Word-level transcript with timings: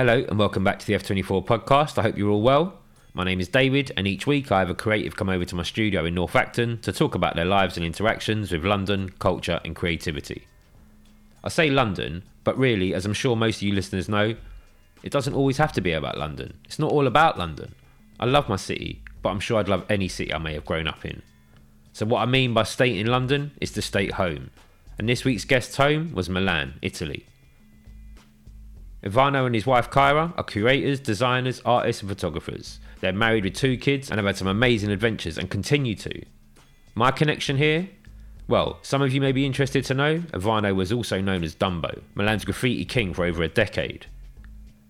Hello 0.00 0.24
and 0.30 0.38
welcome 0.38 0.64
back 0.64 0.78
to 0.78 0.86
the 0.86 0.94
F24 0.94 1.44
podcast. 1.44 1.98
I 1.98 2.02
hope 2.02 2.16
you're 2.16 2.30
all 2.30 2.40
well. 2.40 2.78
My 3.12 3.22
name 3.22 3.38
is 3.38 3.48
David, 3.48 3.92
and 3.98 4.06
each 4.08 4.26
week 4.26 4.50
I 4.50 4.60
have 4.60 4.70
a 4.70 4.74
creative 4.74 5.14
come 5.14 5.28
over 5.28 5.44
to 5.44 5.54
my 5.54 5.62
studio 5.62 6.06
in 6.06 6.14
North 6.14 6.34
Acton 6.34 6.80
to 6.80 6.90
talk 6.90 7.14
about 7.14 7.36
their 7.36 7.44
lives 7.44 7.76
and 7.76 7.84
interactions 7.84 8.50
with 8.50 8.64
London, 8.64 9.10
culture, 9.18 9.60
and 9.62 9.76
creativity. 9.76 10.46
I 11.44 11.50
say 11.50 11.68
London, 11.68 12.22
but 12.44 12.56
really, 12.56 12.94
as 12.94 13.04
I'm 13.04 13.12
sure 13.12 13.36
most 13.36 13.56
of 13.56 13.62
you 13.64 13.74
listeners 13.74 14.08
know, 14.08 14.36
it 15.02 15.12
doesn't 15.12 15.34
always 15.34 15.58
have 15.58 15.74
to 15.74 15.82
be 15.82 15.92
about 15.92 16.16
London. 16.16 16.54
It's 16.64 16.78
not 16.78 16.92
all 16.92 17.06
about 17.06 17.36
London. 17.36 17.74
I 18.18 18.24
love 18.24 18.48
my 18.48 18.56
city, 18.56 19.02
but 19.20 19.28
I'm 19.28 19.40
sure 19.40 19.60
I'd 19.60 19.68
love 19.68 19.84
any 19.90 20.08
city 20.08 20.32
I 20.32 20.38
may 20.38 20.54
have 20.54 20.64
grown 20.64 20.88
up 20.88 21.04
in. 21.04 21.20
So, 21.92 22.06
what 22.06 22.22
I 22.22 22.24
mean 22.24 22.54
by 22.54 22.62
state 22.62 22.96
in 22.96 23.08
London 23.08 23.50
is 23.60 23.72
the 23.72 23.82
state 23.82 24.12
home. 24.12 24.48
And 24.98 25.10
this 25.10 25.26
week's 25.26 25.44
guest 25.44 25.76
home 25.76 26.14
was 26.14 26.30
Milan, 26.30 26.78
Italy. 26.80 27.26
Ivano 29.02 29.46
and 29.46 29.54
his 29.54 29.66
wife 29.66 29.90
Kyra 29.90 30.34
are 30.36 30.44
curators, 30.44 31.00
designers, 31.00 31.62
artists, 31.64 32.02
and 32.02 32.10
photographers. 32.10 32.80
They're 33.00 33.12
married 33.12 33.44
with 33.44 33.54
two 33.54 33.78
kids 33.78 34.10
and 34.10 34.18
have 34.18 34.26
had 34.26 34.36
some 34.36 34.48
amazing 34.48 34.90
adventures 34.90 35.38
and 35.38 35.48
continue 35.48 35.94
to. 35.96 36.22
My 36.94 37.10
connection 37.10 37.56
here? 37.56 37.88
Well, 38.46 38.78
some 38.82 39.00
of 39.00 39.14
you 39.14 39.20
may 39.20 39.32
be 39.32 39.46
interested 39.46 39.84
to 39.86 39.94
know, 39.94 40.18
Ivano 40.18 40.74
was 40.74 40.92
also 40.92 41.20
known 41.20 41.44
as 41.44 41.54
Dumbo, 41.54 42.02
Milan's 42.14 42.44
graffiti 42.44 42.84
king 42.84 43.14
for 43.14 43.24
over 43.24 43.42
a 43.42 43.48
decade. 43.48 44.06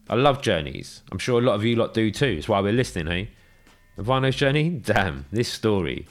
I 0.08 0.16
love 0.16 0.42
journeys. 0.42 1.02
I'm 1.12 1.18
sure 1.18 1.38
a 1.38 1.44
lot 1.44 1.54
of 1.54 1.64
you 1.64 1.76
lot 1.76 1.94
do 1.94 2.10
too. 2.10 2.36
It's 2.38 2.48
why 2.48 2.60
we're 2.60 2.72
listening, 2.72 3.08
eh? 3.08 3.26
Ivano's 3.96 4.34
journey? 4.34 4.70
Damn, 4.70 5.26
this 5.30 5.48
story. 5.48 6.06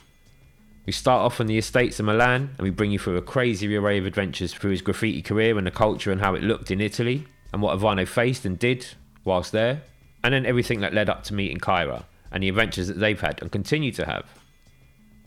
We 0.86 0.94
start 0.94 1.26
off 1.26 1.42
on 1.42 1.48
the 1.48 1.58
estates 1.58 2.00
of 2.00 2.06
Milan 2.06 2.56
and 2.58 2.64
we 2.64 2.70
bring 2.70 2.92
you 2.92 3.00
through 3.00 3.18
a 3.18 3.22
crazy 3.22 3.76
array 3.76 3.98
of 3.98 4.06
adventures 4.06 4.54
through 4.54 4.72
his 4.72 4.82
graffiti 4.82 5.22
career 5.22 5.58
and 5.58 5.68
the 5.68 5.72
culture 5.72 6.12
and 6.12 6.22
how 6.22 6.36
it 6.36 6.44
looked 6.44 6.72
in 6.72 6.80
Italy 6.80 7.28
and 7.54 7.62
what 7.62 7.78
Ivano 7.78 8.08
faced 8.08 8.46
and 8.46 8.58
did 8.60 8.86
whilst 9.24 9.52
there, 9.52 9.82
and 10.24 10.34
then 10.34 10.46
everything 10.46 10.82
that 10.82 10.94
led 10.94 11.10
up 11.10 11.24
to 11.24 11.34
meeting 11.34 11.58
Kyra 11.58 12.04
and 12.32 12.44
the 12.44 12.50
adventures 12.50 12.88
that 12.88 13.00
they've 13.00 13.20
had 13.20 13.42
and 13.42 13.52
continue 13.52 13.92
to 13.94 14.06
have. 14.06 14.26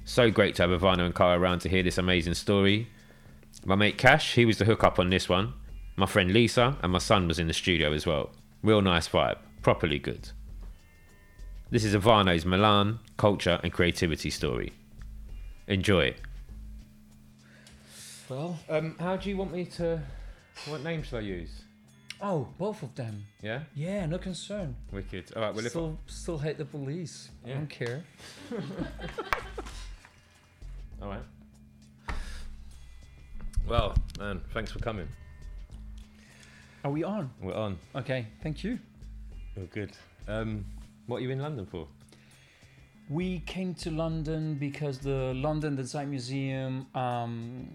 So 0.04 0.30
great 0.30 0.54
to 0.56 0.62
have 0.66 0.70
Ivano 0.80 1.00
and 1.06 1.14
Kyra 1.14 1.38
around 1.38 1.60
to 1.60 1.68
hear 1.68 1.82
this 1.82 1.98
amazing 1.98 2.34
story. 2.34 2.88
My 3.64 3.74
mate 3.74 3.98
Cash, 3.98 4.34
he 4.34 4.44
was 4.44 4.58
the 4.58 4.64
hookup 4.64 4.98
on 4.98 5.10
this 5.10 5.28
one. 5.28 5.54
My 5.96 6.06
friend 6.06 6.32
Lisa 6.32 6.76
and 6.82 6.92
my 6.92 6.98
son 6.98 7.28
was 7.28 7.38
in 7.38 7.46
the 7.48 7.52
studio 7.52 7.92
as 7.92 8.06
well. 8.06 8.30
Real 8.62 8.80
nice 8.82 9.08
vibe, 9.08 9.38
properly 9.62 9.98
good. 9.98 10.30
This 11.70 11.84
is 11.84 11.94
Ivano's 11.94 12.44
Milan 12.44 12.98
culture 13.16 13.58
and 13.62 13.72
creativity 13.72 14.30
story. 14.30 14.72
Enjoy. 15.66 16.06
it. 16.06 16.16
Well, 18.28 18.58
Um, 18.68 18.96
how 18.98 19.16
do 19.16 19.28
you 19.28 19.36
want 19.36 19.52
me 19.52 19.64
to? 19.76 20.00
What 20.66 20.82
name 20.82 21.02
should 21.02 21.18
I 21.18 21.20
use? 21.20 21.50
Oh, 22.22 22.48
both 22.58 22.82
of 22.82 22.94
them. 22.94 23.24
Yeah, 23.42 23.60
Yeah, 23.74 24.06
no 24.06 24.18
concern. 24.18 24.76
wicked. 24.92 25.32
All 25.36 25.42
right, 25.42 25.54
well, 25.54 25.64
if 25.66 25.70
still, 25.72 25.98
still 26.06 26.38
hate 26.38 26.56
the 26.58 26.64
police. 26.64 27.30
I 27.44 27.48
don't 27.50 27.68
care. 27.68 28.04
all 31.02 31.08
right. 31.08 31.22
Well, 33.66 33.94
man, 34.18 34.40
thanks 34.52 34.72
for 34.72 34.78
coming. 34.78 35.08
Are 36.84 36.90
we 36.90 37.04
on? 37.04 37.30
We're 37.40 37.54
on. 37.54 37.78
Okay, 37.94 38.26
thank 38.42 38.64
you. 38.64 38.78
Oh, 39.58 39.66
good. 39.70 39.92
Um, 40.26 40.64
what 41.06 41.18
are 41.18 41.20
you 41.20 41.30
in 41.30 41.38
London 41.40 41.66
for? 41.66 41.86
We 43.08 43.40
came 43.40 43.74
to 43.74 43.90
London 43.90 44.54
because 44.54 44.98
the 44.98 45.32
London 45.34 45.76
Design 45.76 46.10
Museum 46.10 46.86
um, 46.94 47.68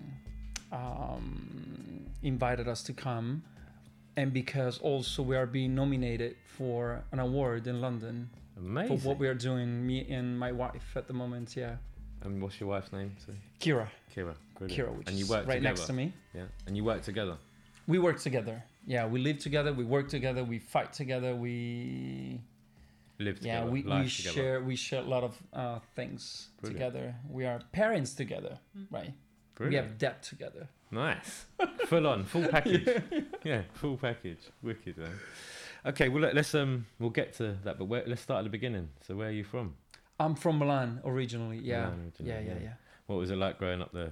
um, 0.71 2.05
invited 2.23 2.67
us 2.67 2.81
to 2.83 2.93
come, 2.93 3.43
and 4.17 4.33
because 4.33 4.79
also 4.79 5.21
we 5.23 5.35
are 5.37 5.45
being 5.45 5.73
nominated 5.75 6.35
for 6.57 7.03
an 7.11 7.19
award 7.19 7.67
in 7.67 7.79
London 7.79 8.29
Amazing. 8.57 8.97
for 8.99 9.07
what 9.07 9.17
we 9.19 9.27
are 9.27 9.35
doing. 9.35 9.85
Me 9.87 10.05
and 10.09 10.37
my 10.37 10.51
wife 10.51 10.87
at 10.95 11.07
the 11.07 11.13
moment. 11.13 11.55
Yeah, 11.55 11.75
and 12.23 12.41
what's 12.41 12.59
your 12.59 12.69
wife's 12.69 12.91
name? 12.91 13.15
Sorry. 13.23 13.37
Kira. 13.61 13.87
Kira. 14.13 14.35
Brilliant. 14.57 14.77
Kira, 14.89 14.97
which 14.97 15.07
and 15.07 15.17
you 15.17 15.23
is 15.25 15.29
work 15.29 15.47
right 15.47 15.55
together. 15.55 15.61
next 15.75 15.85
to 15.85 15.93
me. 15.93 16.11
Yeah. 16.33 16.43
And 16.65 16.75
you 16.75 16.83
work 16.83 17.03
together. 17.03 17.37
We 17.87 17.99
work 17.99 18.19
together. 18.19 18.63
Yeah, 18.85 19.05
we 19.07 19.19
live 19.21 19.37
together. 19.39 19.71
We 19.71 19.85
work 19.85 20.09
together. 20.09 20.43
We 20.43 20.59
fight 20.59 20.91
together. 20.93 21.35
We 21.35 22.41
Live 23.19 23.39
yeah, 23.41 23.61
together. 23.61 23.71
we, 23.71 23.79
we 23.81 23.83
together. 23.83 24.09
share 24.09 24.61
we 24.61 24.75
share 24.75 25.01
a 25.01 25.05
lot 25.15 25.23
of 25.23 25.33
uh, 25.53 25.79
things 25.95 26.49
Brilliant. 26.61 26.93
together. 26.93 27.15
We 27.29 27.45
are 27.45 27.59
parents 27.71 28.13
together, 28.13 28.59
right? 28.91 29.13
We 29.59 29.75
have 29.75 29.97
debt 29.97 30.21
together. 30.21 30.67
Nice. 30.91 31.45
full 31.87 32.07
on, 32.07 32.23
full 32.25 32.47
package. 32.49 33.03
yeah, 33.43 33.63
full 33.73 33.97
package. 33.97 34.39
Wicked, 34.61 34.97
man. 34.97 35.11
Okay, 35.85 36.09
well 36.09 36.21
let, 36.21 36.35
let's 36.35 36.53
um 36.55 36.85
we'll 36.99 37.09
get 37.09 37.33
to 37.37 37.55
that, 37.63 37.77
but 37.77 37.85
where, 37.85 38.03
let's 38.07 38.21
start 38.21 38.39
at 38.39 38.43
the 38.43 38.49
beginning. 38.49 38.89
So 39.05 39.15
where 39.15 39.27
are 39.29 39.31
you 39.31 39.43
from? 39.43 39.75
I'm 40.19 40.35
from 40.35 40.59
Milan 40.59 41.01
originally. 41.05 41.59
Yeah, 41.59 41.85
Milan 41.85 42.11
originally, 42.17 42.31
yeah, 42.31 42.39
yeah, 42.39 42.59
yeah. 42.59 42.63
yeah. 42.63 42.73
What 43.07 43.17
was 43.17 43.31
it 43.31 43.37
like 43.37 43.57
growing 43.57 43.81
up 43.81 43.91
there? 43.93 44.11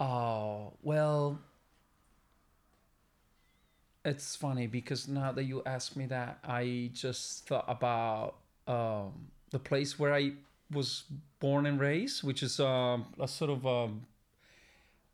Oh 0.00 0.72
well, 0.82 1.38
it's 4.04 4.34
funny 4.36 4.66
because 4.66 5.08
now 5.08 5.32
that 5.32 5.44
you 5.44 5.62
ask 5.64 5.96
me 5.96 6.06
that, 6.06 6.38
I 6.44 6.90
just 6.92 7.46
thought 7.46 7.64
about 7.68 8.34
um, 8.66 9.12
the 9.50 9.58
place 9.58 9.98
where 9.98 10.12
I 10.12 10.32
was 10.70 11.04
born 11.38 11.66
and 11.66 11.78
raised, 11.78 12.24
which 12.24 12.42
is 12.42 12.58
um, 12.58 13.06
a 13.20 13.28
sort 13.28 13.50
of 13.50 13.66
um, 13.66 14.06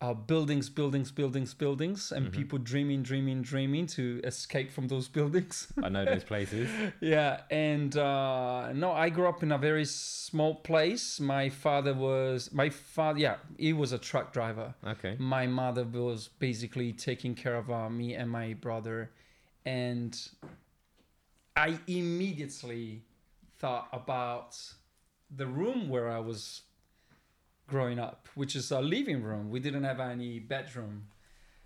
uh, 0.00 0.14
buildings, 0.14 0.68
buildings, 0.68 1.10
buildings, 1.10 1.54
buildings, 1.54 2.12
and 2.12 2.26
Mhm. 2.26 2.32
people 2.32 2.58
dreaming, 2.58 3.02
dreaming, 3.02 3.42
dreaming 3.42 3.86
to 3.86 4.20
escape 4.22 4.70
from 4.70 4.86
those 4.88 5.08
buildings. 5.18 5.72
I 5.82 5.88
know 5.88 6.04
those 6.04 6.22
places. 6.22 6.70
yeah, 7.00 7.40
and 7.50 7.96
uh, 7.96 8.72
no, 8.72 8.92
I 8.92 9.08
grew 9.10 9.26
up 9.28 9.42
in 9.42 9.50
a 9.50 9.58
very 9.58 9.84
small 9.84 10.54
place. 10.54 11.18
My 11.18 11.48
father 11.48 11.94
was 11.94 12.52
my 12.52 12.70
father. 12.70 13.18
Yeah, 13.18 13.36
he 13.58 13.72
was 13.72 13.92
a 13.92 13.98
truck 13.98 14.32
driver. 14.32 14.74
Okay. 14.86 15.16
My 15.18 15.46
mother 15.48 15.84
was 15.84 16.28
basically 16.38 16.92
taking 16.92 17.34
care 17.34 17.56
of 17.56 17.68
uh, 17.70 17.90
me 17.90 18.14
and 18.14 18.30
my 18.30 18.54
brother, 18.54 19.10
and 19.64 20.16
I 21.56 21.78
immediately 21.88 23.02
thought 23.58 23.88
about 23.92 24.56
the 25.28 25.46
room 25.46 25.88
where 25.88 26.08
I 26.08 26.20
was 26.20 26.62
growing 27.68 27.98
up, 27.98 28.28
which 28.34 28.56
is 28.56 28.70
a 28.72 28.80
living 28.80 29.22
room. 29.22 29.50
We 29.50 29.60
didn't 29.60 29.84
have 29.84 30.00
any 30.00 30.40
bedroom. 30.40 31.06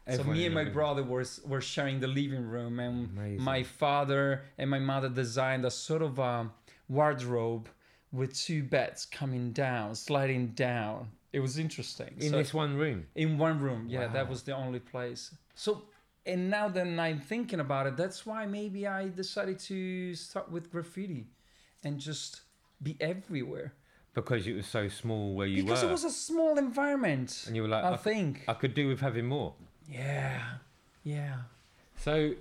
Everyone 0.07 0.27
so 0.27 0.33
me 0.33 0.47
and 0.47 0.55
my 0.55 0.65
brother 0.65 1.03
were 1.05 1.25
were 1.47 1.61
sharing 1.61 2.01
the 2.01 2.09
living 2.09 2.45
room, 2.45 2.81
and 2.81 3.09
Amazing. 3.17 3.43
my 3.43 3.63
father 3.63 4.43
and 4.59 4.69
my 4.69 4.81
mother 4.81 5.09
designed 5.09 5.65
a 5.65 5.71
sort 5.71 6.03
of 6.03 6.19
a 6.19 6.51
wardrobe 6.89 7.69
with 8.11 8.35
two 8.37 8.63
beds 8.65 9.07
coming 9.07 9.53
down, 9.53 9.95
sliding 9.95 10.49
down. 10.49 11.09
It 11.33 11.41
was 11.41 11.57
interesting. 11.57 12.15
In 12.19 12.31
So- 12.31 12.37
this 12.39 12.53
one 12.53 12.77
room. 12.77 13.07
in 13.15 13.39
one 13.39 13.59
room, 13.61 13.89
yeah, 13.89 14.09
that 14.09 14.29
was 14.29 14.43
the 14.43 14.55
only 14.55 14.81
place. 14.81 15.35
So, 15.55 15.85
and 16.27 16.51
now 16.51 16.69
that 16.69 16.87
I'm 16.87 17.21
thinking 17.21 17.61
about 17.61 17.87
it, 17.87 17.97
that's 17.97 18.27
why 18.27 18.45
maybe 18.45 18.87
I 18.89 19.09
decided 19.09 19.59
to 19.71 20.15
start 20.17 20.51
with 20.51 20.71
graffiti 20.71 21.29
and 21.85 21.99
just 21.99 22.43
be 22.83 22.97
everywhere. 23.01 23.73
Because 24.15 24.47
it 24.47 24.55
was 24.55 24.67
so 24.67 24.89
small 24.89 25.35
where 25.35 25.47
you 25.47 25.63
were. 25.65 25.69
because 25.71 25.83
were. 25.83 25.89
it 25.89 25.93
was 25.93 26.05
a 26.05 26.11
small 26.11 26.59
environment. 26.59 27.45
and 27.47 27.57
you 27.57 27.63
were 27.63 27.69
like, 27.69 27.85
I 27.85 27.93
I, 27.93 27.97
think. 27.97 28.45
I 28.47 28.55
could 28.55 28.75
do 28.75 28.89
with 28.89 29.01
having 29.01 29.27
more. 29.27 29.55
yeah, 29.89 30.41
yeah. 31.03 31.37
So 31.97 32.35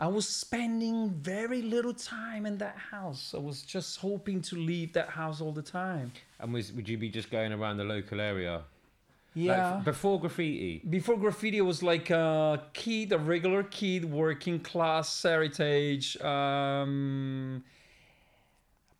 I 0.00 0.06
was 0.08 0.28
spending 0.28 1.10
very 1.10 1.62
little 1.62 1.94
time 1.94 2.46
in 2.46 2.58
that 2.58 2.76
house. 2.90 3.34
I 3.36 3.38
was 3.38 3.62
just 3.62 3.98
hoping 4.00 4.40
to 4.42 4.56
leave 4.56 4.92
that 4.94 5.08
house 5.10 5.40
all 5.40 5.52
the 5.52 5.62
time. 5.62 6.12
and 6.40 6.52
was 6.52 6.72
would 6.72 6.88
you 6.88 6.96
be 6.98 7.08
just 7.10 7.30
going 7.30 7.52
around 7.52 7.76
the 7.76 7.84
local 7.84 8.20
area? 8.20 8.62
Yeah. 9.36 9.78
f- 9.78 9.84
before 9.84 10.20
graffiti. 10.20 10.80
Before 10.88 11.16
graffiti, 11.18 11.60
was 11.60 11.82
like 11.82 12.08
a 12.10 12.62
kid, 12.72 13.12
a 13.12 13.18
regular 13.18 13.64
kid, 13.64 14.04
working 14.04 14.60
class, 14.60 15.22
heritage, 15.22 16.16
um, 16.22 17.64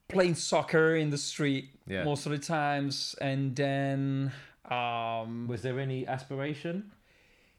playing 0.08 0.34
soccer 0.34 0.96
in 0.96 1.10
the 1.10 1.18
street 1.18 1.70
Yeah. 1.86 2.04
most 2.04 2.26
of 2.26 2.32
the 2.32 2.38
times, 2.38 3.14
and 3.20 3.54
then 3.56 4.32
um, 4.70 5.46
Was 5.48 5.62
there 5.62 5.78
any 5.78 6.06
aspiration? 6.06 6.92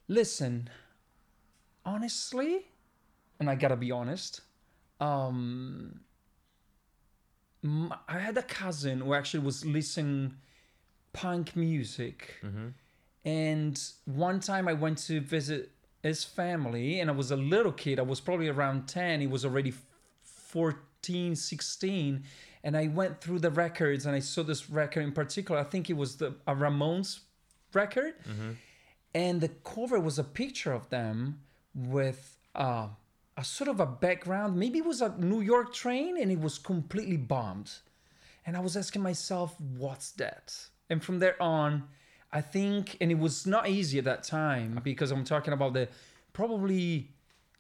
listen, 0.08 0.70
honestly, 1.86 2.66
and 3.40 3.50
I 3.50 3.56
gotta 3.56 3.76
be 3.76 3.92
honest, 3.92 4.42
um, 5.00 6.00
m- 7.64 7.94
I 8.08 8.20
had 8.20 8.38
a 8.38 8.44
cousin 8.44 9.02
who 9.02 9.14
actually 9.14 9.44
was 9.44 9.66
listening 9.66 10.36
punk 11.14 11.56
music. 11.56 12.36
Mm-hmm. 12.44 12.68
And 13.26 13.82
one 14.06 14.40
time 14.40 14.68
I 14.68 14.74
went 14.74 15.00
to 15.08 15.20
visit 15.20 15.72
his 16.04 16.24
family 16.24 17.00
and 17.00 17.10
I 17.10 17.14
was 17.14 17.32
a 17.32 17.36
little 17.36 17.72
kid. 17.72 18.00
I 18.00 18.04
was 18.04 18.20
probably 18.22 18.48
around 18.50 18.88
10. 18.88 19.22
He 19.22 19.28
was 19.28 19.44
already 19.44 19.74
14, 20.22 20.80
16. 21.36 22.24
And 22.64 22.76
I 22.76 22.88
went 22.88 23.22
through 23.22 23.40
the 23.40 23.52
records 23.52 24.06
and 24.06 24.16
I 24.16 24.20
saw 24.20 24.44
this 24.44 24.70
record 24.70 25.02
in 25.02 25.12
particular. 25.12 25.60
I 25.60 25.64
think 25.64 25.90
it 25.90 25.98
was 25.98 26.18
the 26.18 26.36
a 26.48 26.56
Ramones 26.56 27.20
record. 27.74 28.14
Mm-hmm. 28.24 28.52
And 29.14 29.42
the 29.42 29.50
cover 29.50 30.00
was 30.00 30.20
a 30.20 30.24
picture 30.24 30.74
of 30.74 30.90
them 30.90 31.42
with 31.74 32.38
uh, 32.54 32.88
a 33.38 33.44
sort 33.44 33.70
of 33.70 33.80
a 33.80 33.86
background. 33.86 34.58
Maybe 34.58 34.80
it 34.80 34.86
was 34.86 35.02
a 35.02 35.16
New 35.18 35.42
York 35.42 35.74
train 35.74 36.18
and 36.20 36.32
it 36.32 36.40
was 36.40 36.58
completely 36.58 37.18
bombed. 37.18 37.72
And 38.46 38.56
I 38.56 38.60
was 38.60 38.78
asking 38.78 39.02
myself, 39.02 39.60
what's 39.60 40.12
that? 40.12 40.54
And 40.90 41.04
from 41.04 41.20
there 41.20 41.42
on, 41.42 41.84
I 42.32 42.42
think, 42.42 42.98
and 43.02 43.12
it 43.12 43.18
was 43.18 43.48
not 43.48 43.68
easy 43.70 43.98
at 43.98 44.06
that 44.06 44.24
time 44.24 44.80
because 44.84 45.12
I'm 45.12 45.24
talking 45.24 45.54
about 45.54 45.74
the 45.74 45.88
probably 46.34 47.15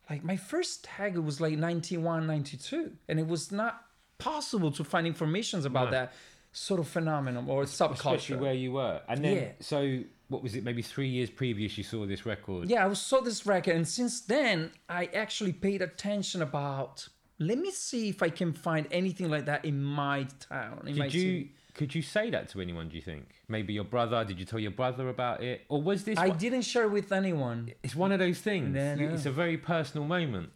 like 0.09 0.23
my 0.23 0.37
first 0.37 0.83
tag 0.83 1.17
was 1.17 1.41
like 1.41 1.57
91, 1.57 2.27
92. 2.27 2.91
And 3.09 3.19
it 3.19 3.27
was 3.27 3.51
not 3.51 3.81
possible 4.17 4.71
to 4.71 4.83
find 4.83 5.05
information 5.07 5.65
about 5.65 5.85
No. 5.85 5.91
that 5.91 6.13
sort 6.51 6.79
of 6.79 6.87
phenomenon 6.87 7.45
or 7.49 7.63
subculture 7.63 7.91
Especially 7.93 8.37
where 8.37 8.53
you 8.53 8.71
were. 8.73 9.01
And 9.09 9.23
then, 9.25 9.35
Yeah. 9.37 9.51
so 9.59 10.03
what 10.29 10.41
was 10.41 10.55
it? 10.55 10.63
Maybe 10.63 10.81
three 10.81 11.09
years 11.09 11.29
previous, 11.29 11.77
you 11.77 11.83
saw 11.83 12.05
this 12.05 12.25
record. 12.25 12.69
Yeah, 12.69 12.87
I 12.87 12.93
saw 12.93 13.19
this 13.21 13.45
record, 13.45 13.75
and 13.75 13.87
since 13.87 14.21
then, 14.21 14.71
I 14.89 15.05
actually 15.07 15.53
paid 15.53 15.81
attention 15.81 16.41
about. 16.41 17.07
Let 17.37 17.57
me 17.59 17.71
see 17.71 18.07
if 18.07 18.23
I 18.23 18.29
can 18.29 18.53
find 18.53 18.87
anything 18.91 19.29
like 19.29 19.45
that 19.47 19.65
in 19.65 19.83
my 19.83 20.25
town. 20.39 20.83
In 20.87 20.97
my 20.97 21.05
Did 21.09 21.13
you? 21.15 21.21
city. 21.21 21.51
Could 21.75 21.93
you 21.93 22.01
say 22.01 22.29
that 22.31 22.49
to 22.49 22.61
anyone? 22.61 22.89
Do 22.89 22.95
you 22.95 23.01
think? 23.01 23.25
Maybe 23.47 23.73
your 23.73 23.83
brother? 23.83 24.23
Did 24.25 24.39
you 24.39 24.45
tell 24.45 24.59
your 24.59 24.71
brother 24.71 25.09
about 25.09 25.43
it, 25.43 25.65
or 25.69 25.81
was 25.81 26.03
this? 26.05 26.17
I 26.17 26.29
one- 26.29 26.37
didn't 26.37 26.61
share 26.63 26.87
with 26.87 27.11
anyone, 27.11 27.71
It's 27.83 27.95
one 27.95 28.11
of 28.11 28.19
those 28.19 28.39
things. 28.39 28.73
No, 28.73 28.95
no. 28.95 29.13
It's 29.13 29.25
a 29.27 29.31
very 29.31 29.57
personal 29.57 30.07
moment, 30.07 30.49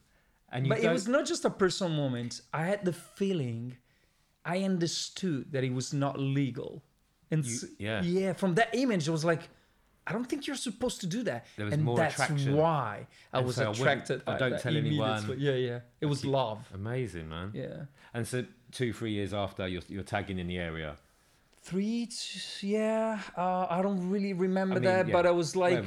and 0.51 0.65
you 0.65 0.69
but 0.69 0.79
it 0.79 0.89
was 0.91 1.07
not 1.07 1.25
just 1.25 1.43
a 1.45 1.49
personal 1.49 1.93
moment. 1.93 2.41
I 2.53 2.63
had 2.65 2.85
the 2.85 2.93
feeling, 2.93 3.77
I 4.45 4.63
understood 4.63 5.51
that 5.51 5.63
it 5.63 5.73
was 5.73 5.93
not 5.93 6.17
legal, 6.19 6.83
and 7.29 7.45
You- 7.45 7.67
yeah. 7.77 8.01
yeah. 8.01 8.33
From 8.33 8.55
that 8.55 8.69
image, 8.73 9.07
it 9.07 9.11
was 9.11 9.25
like, 9.25 9.49
I 10.07 10.13
don't 10.13 10.25
think 10.25 10.47
you're 10.47 10.55
supposed 10.55 11.01
to 11.01 11.07
do 11.07 11.21
that. 11.23 11.45
There 11.57 11.65
was 11.65 11.73
and 11.73 11.83
more 11.83 11.97
that's 11.97 12.13
attraction. 12.15 12.55
why 12.55 13.07
I 13.33 13.37
And 13.39 13.45
was 13.45 13.57
so 13.57 13.67
I 13.67 13.71
attracted. 13.71 14.23
I 14.25 14.31
by 14.33 14.37
don't 14.39 14.59
tell 14.61 14.75
anyone. 14.75 15.35
Yeah, 15.37 15.51
yeah. 15.53 15.79
It 16.01 16.05
was 16.07 16.23
love. 16.25 16.59
Amazing, 16.73 17.27
man. 17.29 17.51
Yeah. 17.53 17.85
And 18.13 18.25
so 18.27 18.45
two, 18.71 18.91
three 18.93 19.11
years 19.11 19.33
after, 19.33 19.67
you're 19.67 19.83
you're 19.89 20.03
tagging 20.15 20.39
in 20.39 20.47
the 20.47 20.57
area. 20.57 20.95
Three, 21.69 22.09
yeah. 22.61 23.19
Uh, 23.37 23.67
I 23.69 23.81
don't 23.83 24.09
really 24.09 24.33
remember 24.33 24.77
I 24.77 24.79
mean, 24.79 24.83
that, 24.85 25.07
yeah, 25.07 25.13
but 25.13 25.25
I 25.27 25.31
was 25.31 25.55
like, 25.55 25.85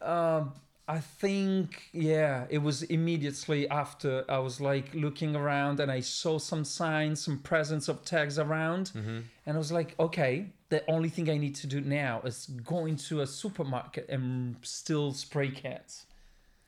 um, 0.00 0.52
I 0.88 0.98
think, 0.98 1.80
yeah, 1.92 2.46
it 2.50 2.58
was 2.58 2.82
immediately 2.82 3.68
after 3.68 4.24
I 4.28 4.38
was 4.38 4.60
like 4.60 4.92
looking 4.94 5.36
around 5.36 5.78
and 5.78 5.92
I 5.92 6.00
saw 6.00 6.38
some 6.38 6.64
signs, 6.64 7.22
some 7.22 7.38
presence 7.38 7.88
of 7.88 8.04
tags 8.04 8.36
around, 8.38 8.90
Mm-hmm. 8.96 9.20
and 9.46 9.56
I 9.56 9.58
was 9.58 9.70
like, 9.70 9.94
okay, 10.00 10.46
the 10.70 10.82
only 10.90 11.08
thing 11.08 11.30
I 11.30 11.36
need 11.36 11.54
to 11.56 11.66
do 11.68 11.80
now 11.80 12.20
is 12.24 12.46
go 12.64 12.86
into 12.86 13.20
a 13.20 13.26
supermarket 13.26 14.08
and 14.08 14.56
steal 14.62 15.12
spray 15.12 15.50
cans. 15.50 16.06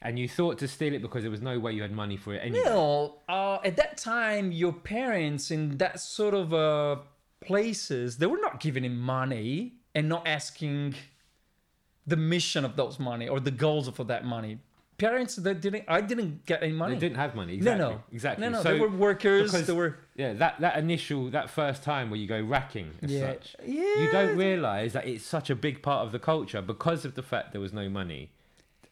And 0.00 0.18
you 0.18 0.28
thought 0.28 0.58
to 0.58 0.68
steal 0.68 0.92
it 0.94 1.02
because 1.02 1.22
there 1.22 1.30
was 1.30 1.40
no 1.40 1.58
way 1.58 1.72
you 1.72 1.82
had 1.82 1.90
money 1.92 2.18
for 2.18 2.34
it 2.34 2.40
anyway. 2.44 2.62
No, 2.64 3.16
uh, 3.28 3.58
at 3.64 3.76
that 3.76 3.96
time, 3.96 4.52
your 4.52 4.74
parents 4.74 5.50
in 5.50 5.78
that 5.78 5.98
sort 5.98 6.34
of 6.34 6.52
uh, 6.52 6.96
places, 7.46 8.18
they 8.18 8.26
were 8.26 8.38
not 8.40 8.60
giving 8.60 8.84
him 8.84 8.98
money 8.98 9.74
and 9.94 10.08
not 10.08 10.26
asking 10.26 10.94
the 12.06 12.16
mission 12.16 12.64
of 12.64 12.76
those 12.76 12.98
money 12.98 13.28
or 13.28 13.40
the 13.40 13.50
goals 13.50 13.88
for 13.90 14.04
that 14.04 14.24
money. 14.24 14.58
Parents 14.96 15.34
that 15.36 15.60
didn't, 15.60 15.84
I 15.88 16.00
didn't 16.00 16.46
get 16.46 16.62
any 16.62 16.72
money. 16.72 16.94
They 16.94 17.00
didn't 17.00 17.16
have 17.16 17.34
money. 17.34 17.56
no, 17.56 17.58
Exactly. 17.58 17.84
no, 17.94 18.02
Exactly. 18.12 18.42
No, 18.46 18.50
no, 18.52 18.62
So, 18.62 18.72
they 18.74 18.78
were 18.80 18.88
workers. 18.88 19.50
They 19.52 19.72
were. 19.72 19.98
yeah, 20.14 20.34
that 20.34 20.60
that 20.60 20.78
initial, 20.78 21.30
that 21.30 21.50
first 21.50 21.82
time 21.82 22.10
where 22.10 22.20
you 22.20 22.28
go 22.28 22.40
racking 22.40 22.90
as 23.02 23.10
Yeah, 23.10 23.32
such, 23.32 23.56
yeah. 23.66 23.82
you 23.82 24.08
don't 24.12 24.36
realize 24.36 24.92
that 24.92 25.06
it's 25.08 25.24
such 25.26 25.50
a 25.50 25.56
big 25.56 25.82
part 25.82 26.06
of 26.06 26.12
the 26.12 26.20
culture 26.20 26.62
because 26.62 27.04
of 27.04 27.16
the 27.16 27.22
fact 27.24 27.50
there 27.52 27.60
was 27.60 27.72
no 27.72 27.88
money. 27.88 28.30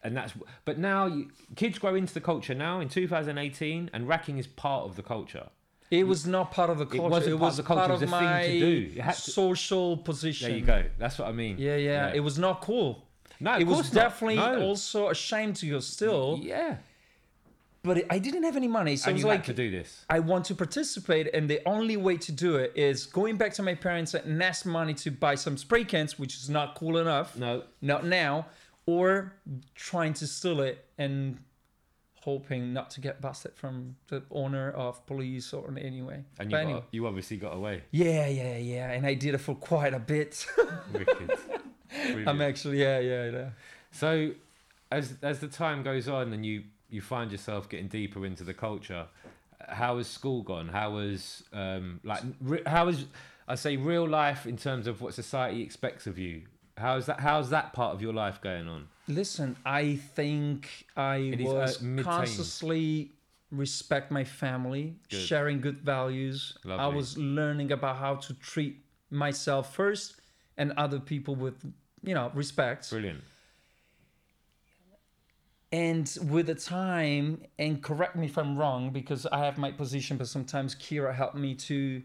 And 0.03 0.17
that's, 0.17 0.33
but 0.65 0.77
now 0.77 1.05
you, 1.05 1.29
kids 1.55 1.79
grow 1.79 1.95
into 1.95 2.13
the 2.13 2.19
culture 2.19 2.53
now 2.53 2.81
in 2.81 2.89
2018, 2.89 3.89
and 3.93 4.05
racking 4.05 4.37
is 4.37 4.45
part 4.47 4.83
of 4.83 4.97
the 4.97 5.03
culture. 5.03 5.47
It 5.93 6.05
mm. 6.05 6.07
was 6.07 6.25
not 6.25 6.51
part 6.51 6.71
of 6.71 6.79
the 6.79 6.85
culture. 6.87 7.05
It, 7.05 7.09
wasn't 7.09 7.37
part 7.37 7.41
was 7.41 7.59
of 7.59 7.65
the 7.65 7.67
culture, 7.67 7.79
part 7.81 7.89
it 7.91 7.93
was 7.93 8.01
a 8.01 8.19
thing 8.19 8.51
to 8.51 8.59
do. 8.59 8.95
You 8.95 9.01
had 9.01 9.13
to- 9.13 9.31
social 9.31 9.97
position. 9.97 10.49
There 10.49 10.57
you 10.57 10.65
go. 10.65 10.83
That's 10.97 11.19
what 11.19 11.27
I 11.27 11.31
mean. 11.31 11.57
Yeah, 11.59 11.75
yeah, 11.75 12.11
It 12.13 12.21
was 12.21 12.39
not 12.39 12.61
cool. 12.61 13.03
No, 13.39 13.57
it 13.59 13.67
was 13.67 13.91
definitely 13.91 14.37
No. 14.37 14.61
also 14.61 15.09
a 15.09 15.15
shame 15.15 15.53
to 15.53 15.67
you 15.67 15.81
still. 15.81 16.39
Yeah. 16.41 16.77
But 17.83 18.05
I 18.09 18.17
didn't 18.17 18.43
have 18.43 18.55
any 18.55 18.69
money, 18.69 18.95
so 18.95 19.09
and 19.09 19.19
it 19.19 19.25
was 19.25 19.25
like 19.25 19.43
to 19.45 19.53
do 19.53 19.69
this. 19.69 20.05
I 20.09 20.19
want 20.19 20.45
to 20.45 20.55
participate, 20.55 21.29
and 21.33 21.49
the 21.49 21.61
only 21.67 21.97
way 21.97 22.15
to 22.17 22.31
do 22.31 22.55
it 22.55 22.71
is 22.75 23.05
going 23.05 23.35
back 23.35 23.53
to 23.55 23.63
my 23.63 23.75
parents 23.75 24.13
and 24.13 24.41
ask 24.41 24.65
money 24.65 24.93
to 24.95 25.11
buy 25.11 25.35
some 25.35 25.57
spray 25.57 25.83
cans, 25.83 26.17
which 26.17 26.35
is 26.37 26.49
not 26.49 26.75
cool 26.75 26.97
enough, 26.97 27.35
No. 27.35 27.63
not 27.81 28.05
now, 28.05 28.45
or 28.85 29.33
trying 29.75 30.13
to 30.13 30.25
steal 30.27 30.61
it 30.61 30.85
and 30.97 31.37
hoping 32.23 32.71
not 32.71 32.89
to 32.89 33.01
get 33.01 33.19
busted 33.19 33.53
from 33.53 33.95
the 34.07 34.23
owner 34.31 34.71
of 34.71 35.05
police 35.05 35.53
or 35.53 35.67
in 35.67 35.77
any 35.77 36.01
way. 36.01 36.23
And 36.39 36.49
you, 36.49 36.57
anyway. 36.57 36.79
got, 36.79 36.85
you 36.91 37.05
obviously 37.05 37.35
got 37.35 37.53
away. 37.53 37.83
Yeah, 37.91 38.27
yeah, 38.27 38.57
yeah, 38.57 38.91
and 38.91 39.05
I 39.05 39.13
did 39.13 39.35
it 39.35 39.39
for 39.39 39.55
quite 39.55 39.93
a 39.93 39.99
bit. 39.99 40.45
Wicked. 40.93 41.31
I'm 42.25 42.41
actually, 42.41 42.81
yeah, 42.81 42.99
yeah, 42.99 43.29
yeah. 43.29 43.49
So, 43.91 44.31
as 44.89 45.15
as 45.21 45.39
the 45.39 45.47
time 45.47 45.83
goes 45.83 46.07
on 46.07 46.31
and 46.31 46.45
you 46.45 46.63
you 46.89 47.01
find 47.01 47.31
yourself 47.31 47.67
getting 47.67 47.87
deeper 47.87 48.25
into 48.25 48.43
the 48.45 48.53
culture, 48.53 49.07
how 49.67 49.97
has 49.97 50.07
school 50.07 50.43
gone? 50.43 50.69
How 50.69 50.91
was 50.91 51.43
um 51.51 51.99
like 52.03 52.21
re- 52.39 52.63
how 52.65 52.85
was 52.85 53.05
I 53.47 53.55
say 53.55 53.75
real 53.75 54.07
life 54.07 54.45
in 54.45 54.55
terms 54.55 54.87
of 54.87 55.01
what 55.01 55.13
society 55.13 55.61
expects 55.61 56.07
of 56.07 56.17
you? 56.17 56.43
How's 56.77 57.05
that? 57.07 57.19
How's 57.19 57.49
that 57.49 57.73
part 57.73 57.93
of 57.93 58.01
your 58.01 58.13
life 58.13 58.39
going 58.41 58.67
on? 58.67 58.87
Listen, 59.07 59.55
I 59.65 59.95
think 59.95 60.85
I 60.95 61.17
It 61.17 61.41
uh, 61.41 61.53
was 61.53 61.83
consciously 62.01 63.11
respect 63.51 64.11
my 64.11 64.23
family, 64.23 64.95
Good. 65.09 65.21
sharing 65.21 65.61
good 65.61 65.79
values. 65.81 66.57
I 66.67 66.87
was 66.87 67.17
learning 67.17 67.71
about 67.71 67.97
how 67.97 68.15
to 68.15 68.33
treat 68.35 68.77
myself 69.09 69.75
first 69.75 70.15
and 70.57 70.71
other 70.73 70.99
people 70.99 71.35
with, 71.35 71.63
you 72.03 72.13
know, 72.13 72.31
respect. 72.33 72.89
Brilliant. 72.89 73.21
And 75.71 76.17
with 76.29 76.47
the 76.47 76.55
time, 76.55 77.41
and 77.57 77.81
correct 77.81 78.15
me 78.15 78.27
if 78.27 78.37
I'm 78.37 78.55
wrong, 78.57 78.91
because 78.91 79.25
I 79.25 79.39
have 79.39 79.57
my 79.57 79.71
position, 79.71 80.17
but 80.17 80.27
sometimes 80.27 80.75
Kira 80.75 81.15
helped 81.15 81.35
me 81.35 81.55
to 81.55 82.03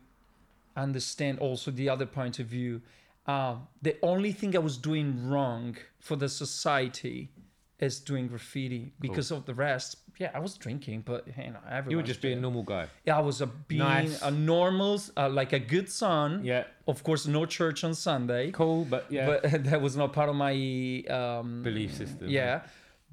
understand 0.74 1.38
also 1.38 1.70
the 1.70 1.88
other 1.88 2.06
point 2.06 2.38
of 2.38 2.46
view. 2.46 2.80
Uh, 3.28 3.56
the 3.82 3.94
only 4.02 4.32
thing 4.32 4.56
I 4.56 4.58
was 4.58 4.76
doing 4.78 5.28
wrong 5.28 5.76
for 6.00 6.16
the 6.16 6.28
society 6.28 7.30
is 7.78 8.00
doing 8.00 8.26
graffiti 8.26 8.92
because 9.00 9.30
of 9.30 9.44
the 9.44 9.54
rest. 9.54 9.96
Yeah, 10.18 10.30
I 10.34 10.40
was 10.40 10.54
drinking, 10.56 11.02
but 11.06 11.26
you 11.28 11.50
know, 11.52 11.60
everyone. 11.70 11.90
You 11.92 11.96
were 11.98 12.02
just 12.02 12.22
being 12.22 12.38
a 12.38 12.40
normal 12.40 12.64
guy. 12.64 12.86
Yeah, 13.04 13.18
I 13.18 13.20
was 13.20 13.40
a 13.40 13.46
being 13.46 13.78
Nice. 13.80 14.20
a 14.22 14.30
normal, 14.30 15.00
uh, 15.16 15.28
like 15.28 15.52
a 15.52 15.60
good 15.60 15.88
son. 15.88 16.40
Yeah. 16.42 16.64
Of 16.88 17.04
course, 17.04 17.26
no 17.28 17.46
church 17.46 17.84
on 17.84 17.94
Sunday. 17.94 18.50
Cool, 18.50 18.84
but 18.86 19.06
yeah. 19.10 19.26
But 19.26 19.64
that 19.70 19.80
was 19.80 19.94
not 19.96 20.12
part 20.12 20.28
of 20.28 20.34
my 20.34 21.04
um, 21.10 21.62
Belief 21.62 21.94
system. 21.94 22.28
yeah 22.28 22.62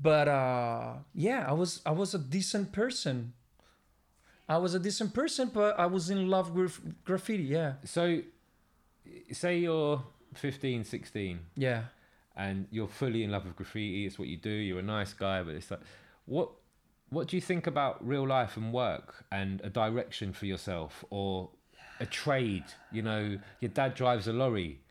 but 0.01 0.27
uh 0.27 0.91
yeah 1.13 1.45
i 1.47 1.53
was 1.53 1.81
i 1.85 1.91
was 1.91 2.13
a 2.13 2.19
decent 2.19 2.73
person 2.73 3.31
i 4.49 4.57
was 4.57 4.73
a 4.75 4.79
decent 4.79 5.13
person 5.13 5.49
but 5.53 5.79
i 5.79 5.85
was 5.85 6.09
in 6.09 6.27
love 6.29 6.51
with 6.53 6.81
graffiti 7.05 7.43
yeah 7.43 7.75
so, 7.85 8.19
say 9.31 9.57
you're 9.59 10.03
15, 10.37 10.83
16. 10.83 11.39
yeah 11.55 11.83
and 12.37 12.67
you're 12.69 12.87
fully 12.87 13.23
in 13.23 13.31
love 13.31 13.45
with 13.45 13.55
graffiti. 13.55 14.05
It's 14.05 14.19
what 14.19 14.27
you 14.27 14.37
do. 14.37 14.49
You're 14.49 14.79
a 14.79 14.83
nice 14.83 15.13
guy, 15.13 15.41
but 15.41 15.55
it's 15.55 15.71
like, 15.71 15.79
what 16.25 16.49
what 17.09 17.27
do 17.27 17.37
you 17.37 17.41
think 17.41 17.65
about 17.67 18.05
real 18.05 18.27
life 18.27 18.57
and 18.57 18.73
work 18.73 19.23
and 19.31 19.61
a 19.63 19.69
direction 19.69 20.33
for 20.33 20.45
yourself 20.45 21.05
or 21.09 21.49
a 21.99 22.05
trade? 22.05 22.65
You 22.91 23.03
know, 23.03 23.37
your 23.61 23.69
dad 23.69 23.95
drives 23.95 24.27
a 24.27 24.33
lorry. 24.33 24.81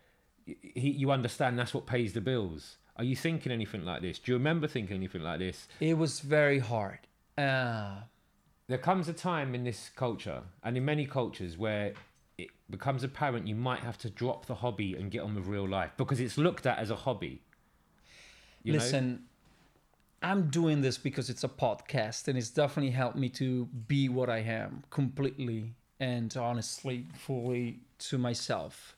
He, 0.47 0.91
you 0.91 1.11
understand 1.11 1.59
that's 1.59 1.75
what 1.75 1.87
pays 1.87 2.13
the 2.15 2.21
bills. 2.21 2.77
Are 2.97 3.05
you 3.05 3.17
thinking 3.17 3.51
anything 3.53 3.85
like 3.85 4.03
this? 4.03 4.19
Do 4.19 4.33
you 4.33 4.39
remember 4.39 4.67
thinking 4.69 4.97
anything 4.97 5.23
like 5.23 5.41
this? 5.41 5.69
it 5.81 5.99
was 5.99 6.21
very 6.21 6.61
hard 6.61 7.01
uh 7.37 7.97
There 8.69 8.79
comes 8.79 9.09
a 9.09 9.13
time 9.13 9.55
in 9.55 9.65
this 9.65 9.91
culture 9.95 10.43
and 10.63 10.77
in 10.77 10.85
many 10.85 11.05
cultures 11.05 11.59
where 11.59 11.93
becomes 12.71 13.05
apparent 13.05 13.47
you 13.47 13.55
might 13.55 13.81
have 13.81 13.99
to 13.99 14.09
drop 14.11 14.47
the 14.47 14.55
hobby 14.57 14.95
and 14.95 15.11
get 15.11 15.21
on 15.21 15.35
with 15.35 15.47
real 15.47 15.69
life 15.69 15.93
because 15.97 16.19
it's 16.21 16.39
looked 16.39 16.65
at 16.67 16.79
as 16.79 16.91
a 16.91 16.97
hobby. 16.97 17.43
You 18.63 18.73
know? 18.73 18.79
listen 18.79 19.25
i'm 20.23 20.49
doing 20.49 20.81
this 20.81 20.97
because 20.97 21.29
it's 21.29 21.45
a 21.45 21.49
podcast 21.49 22.29
and 22.29 22.39
it's 22.39 22.49
definitely 22.49 22.93
helped 22.93 23.17
me 23.19 23.29
to 23.29 23.67
be 23.67 24.09
what 24.09 24.31
i 24.31 24.39
am 24.39 24.83
completely 24.89 25.75
and 26.01 26.35
honestly 26.39 27.05
fully 27.13 27.81
to 27.99 28.17
myself 28.17 28.97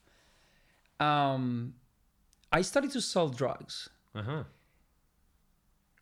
um 1.01 1.75
i 2.53 2.63
started 2.63 2.93
to 2.93 3.01
sell 3.01 3.29
drugs 3.29 3.89
Uh-huh. 4.15 4.45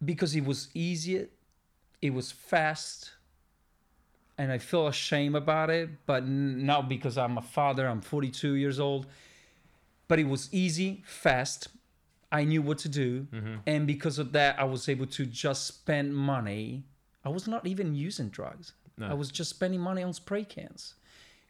because 0.04 0.37
it 0.37 0.44
was 0.44 0.68
easy, 0.75 1.26
it 2.02 2.11
was 2.12 2.30
fast, 2.30 3.12
and 4.38 4.50
I 4.52 4.58
feel 4.58 4.86
ashamed 4.86 5.36
about 5.36 5.70
it. 5.70 5.90
But 6.06 6.22
n- 6.24 6.66
not 6.66 6.88
because 6.88 7.16
I'm 7.18 7.38
a 7.38 7.42
father, 7.42 7.86
I'm 7.86 8.00
42 8.00 8.54
years 8.54 8.78
old. 8.80 9.06
But 10.08 10.18
it 10.18 10.28
was 10.28 10.48
easy, 10.52 11.02
fast. 11.06 11.68
I 12.30 12.44
knew 12.44 12.62
what 12.62 12.78
to 12.78 12.88
do, 12.88 13.28
and 13.64 13.86
because 13.86 14.18
of 14.18 14.32
that, 14.32 14.58
I 14.58 14.64
was 14.64 14.88
able 14.88 15.06
to 15.06 15.24
just 15.24 15.66
spend 15.68 16.16
money 16.16 16.82
I 17.24 17.30
was 17.30 17.48
not 17.48 17.66
even 17.66 17.94
using 17.94 18.28
drugs. 18.28 18.74
No. 18.98 19.06
I 19.08 19.14
was 19.14 19.30
just 19.30 19.50
spending 19.50 19.80
money 19.80 20.02
on 20.02 20.12
spray 20.12 20.44
cans 20.44 20.94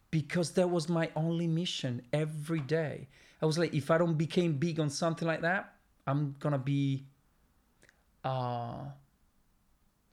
because 0.09 0.51
that 0.51 0.69
was 0.69 0.87
my 0.87 1.09
only 1.15 1.47
mission 1.47 2.01
every 2.13 2.61
day. 2.61 3.07
I 3.41 3.45
was 3.45 3.57
like, 3.57 3.73
if 3.73 3.91
I 3.91 3.97
don't 3.97 4.17
become 4.17 4.53
big 4.53 4.79
on 4.79 4.89
something 4.89 5.27
like 5.27 5.41
that, 5.41 5.73
I'm 6.07 6.35
gonna 6.39 6.57
be 6.57 7.03
uh 8.23 8.85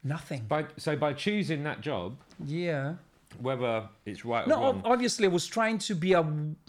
nothing. 0.04 0.44
By 0.48 0.66
so 0.76 0.96
by 0.96 1.12
choosing 1.12 1.64
that 1.64 1.80
job, 1.80 2.16
Yeah. 2.44 2.94
whether 3.40 3.88
it's 4.04 4.24
right 4.24 4.44
or 4.46 4.48
No, 4.48 4.56
wrong. 4.60 4.78
ob- 4.78 4.86
obviously 4.86 5.26
I 5.26 5.30
was 5.30 5.46
trying 5.46 5.78
to 5.78 5.94
be 5.94 6.12
a 6.14 6.22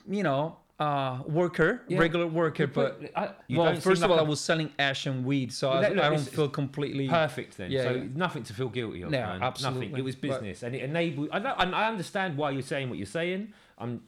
you 0.08 0.24
know 0.24 0.58
uh 0.80 1.20
worker, 1.28 1.84
Yeah. 1.88 2.00
regular 2.00 2.26
worker, 2.28 2.66
but 2.68 3.00
I, 3.16 3.30
well, 3.50 3.76
first 3.76 4.02
of 4.04 4.10
like 4.10 4.18
all, 4.20 4.26
a 4.26 4.28
I 4.28 4.30
was 4.30 4.42
selling 4.42 4.72
ash 4.80 5.06
and 5.06 5.24
weed, 5.24 5.54
so 5.54 5.70
I, 5.70 5.90
look, 5.90 6.00
I 6.00 6.10
don't 6.10 6.20
feel 6.20 6.50
completely. 6.50 7.08
perfect 7.08 7.58
then. 7.58 7.70
Yeah, 7.72 7.84
so 7.84 7.92
yeah. 7.92 8.04
nothing 8.16 8.44
to 8.44 8.54
feel 8.54 8.70
guilty 8.70 9.04
of. 9.04 9.12
No, 9.12 9.20
man. 9.20 9.28
Nothing. 9.28 9.44
absolutely. 9.44 10.00
It 10.00 10.04
was 10.04 10.16
But- 10.16 10.30
business, 10.30 10.64
and 10.64 10.74
it 10.76 10.82
enabled. 10.82 11.30
I, 11.32 11.40
know, 11.40 11.54
I 11.54 11.88
understand 11.88 12.38
why 12.38 12.50
you're 12.52 12.64
saying 12.64 12.90
what 12.90 12.98
you're 12.98 13.06
saying. 13.06 13.54
I'm, 13.78 14.02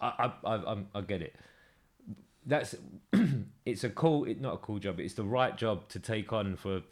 I, 0.00 0.08
I, 0.44 0.50
I, 0.54 0.72
I'm, 0.72 0.88
I 0.94 1.00
get 1.00 1.22
it. 1.22 1.34
That's, 2.44 2.74
it's 3.64 3.84
a 3.84 3.88
cool. 3.90 4.24
It's 4.26 4.40
not 4.40 4.54
a 4.54 4.58
cool 4.58 4.78
job. 4.80 5.00
It's 5.00 5.14
the 5.14 5.24
right 5.24 5.56
job 5.56 5.88
to 5.90 5.98
take 5.98 6.32
on 6.32 6.56
for, 6.56 6.82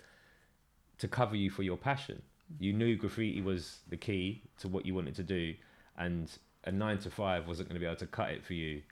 to 1.01 1.09
cover 1.09 1.37
you 1.37 1.51
for 1.51 1.63
your 1.63 1.77
passion. 1.77 2.23
Mm. 2.53 2.63
You 2.65 2.73
knew 2.73 2.97
graffiti 2.97 3.41
was 3.43 3.81
the 3.89 3.97
key 3.97 4.43
to 4.61 4.69
what 4.69 4.87
you 4.87 4.95
wanted 4.95 5.17
to 5.17 5.23
do, 5.23 5.55
and 5.99 6.31
a 6.65 6.73
nine 6.73 6.99
to 6.99 7.11
five 7.11 7.49
wasn't 7.49 7.69
going 7.69 7.75
to 7.75 7.81
be 7.81 7.87
able 7.87 7.97
to 7.97 8.07
cut 8.07 8.31
it 8.31 8.45
for 8.45 8.55
you. 8.55 8.83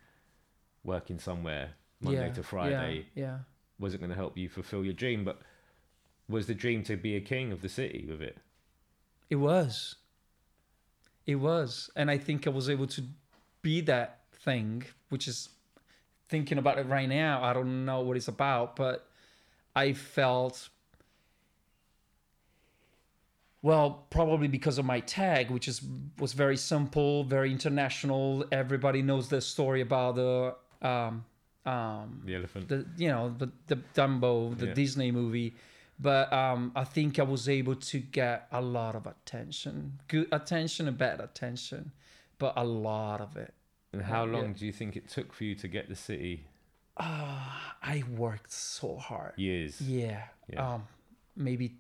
Working 0.84 1.18
somewhere 1.18 1.70
Monday 2.00 2.28
yeah, 2.28 2.32
to 2.32 2.42
Friday 2.42 3.06
Yeah, 3.14 3.22
yeah. 3.22 3.38
wasn't 3.78 4.00
going 4.00 4.10
to 4.10 4.16
help 4.16 4.38
you 4.38 4.48
fulfill 4.48 4.84
your 4.84 4.94
dream, 4.94 5.24
but 5.24 5.40
was 6.28 6.46
the 6.46 6.54
dream 6.54 6.82
to 6.84 6.96
be 6.96 7.16
a 7.16 7.20
king 7.20 7.52
of 7.52 7.60
the 7.60 7.68
city 7.68 8.06
with 8.08 8.22
it? 8.22 8.38
It 9.28 9.36
was. 9.36 9.96
It 11.26 11.34
was. 11.36 11.90
And 11.96 12.10
I 12.10 12.16
think 12.16 12.46
I 12.46 12.50
was 12.50 12.70
able 12.70 12.86
to 12.86 13.02
be 13.60 13.80
that 13.82 14.20
thing, 14.44 14.84
which 15.08 15.26
is 15.26 15.50
thinking 16.28 16.58
about 16.58 16.78
it 16.78 16.86
right 16.86 17.08
now. 17.08 17.42
I 17.42 17.52
don't 17.52 17.84
know 17.84 18.00
what 18.00 18.16
it's 18.16 18.28
about, 18.28 18.76
but 18.76 19.06
I 19.74 19.92
felt. 19.92 20.68
Well, 23.62 24.06
probably 24.10 24.46
because 24.48 24.78
of 24.78 24.84
my 24.84 25.00
tag, 25.00 25.50
which 25.50 25.66
is 25.68 25.82
was 26.18 26.32
very 26.32 26.56
simple, 26.56 27.24
very 27.24 27.50
international. 27.50 28.44
Everybody 28.52 29.02
knows 29.02 29.28
the 29.28 29.40
story 29.40 29.80
about 29.80 30.14
the 30.14 30.54
um, 30.80 31.24
um, 31.66 32.22
The 32.24 32.36
elephant. 32.36 32.68
the 32.68 32.86
you 32.96 33.08
know 33.08 33.34
the 33.36 33.50
the 33.66 33.76
Dumbo, 33.94 34.56
the 34.56 34.66
Yeah. 34.68 34.74
Disney 34.74 35.10
movie, 35.10 35.56
but 35.98 36.32
um, 36.32 36.70
I 36.76 36.84
think 36.84 37.18
I 37.18 37.24
was 37.24 37.48
able 37.48 37.74
to 37.74 37.98
get 37.98 38.46
a 38.52 38.60
lot 38.60 38.94
of 38.94 39.06
attention, 39.06 39.98
good 40.06 40.28
attention 40.30 40.86
and 40.86 40.96
bad 40.96 41.20
attention, 41.20 41.90
but 42.38 42.52
a 42.56 42.64
lot 42.64 43.20
of 43.20 43.36
it. 43.36 43.54
and 43.92 44.02
how 44.02 44.24
yeah. 44.24 44.32
long 44.36 44.52
do 44.52 44.66
you 44.66 44.72
think 44.72 44.96
it 44.96 45.08
took 45.08 45.32
for 45.32 45.42
you 45.44 45.54
to 45.56 45.66
get 45.66 45.88
the 45.88 45.96
city? 45.96 46.46
Ah, 46.96 47.76
I 47.82 48.02
worked 48.16 48.52
so 48.52 48.96
hard. 48.96 49.32
Years. 49.36 49.80
Yeah, 49.80 50.22
Yeah. 50.52 50.74
um, 50.74 50.86
maybe 51.36 51.76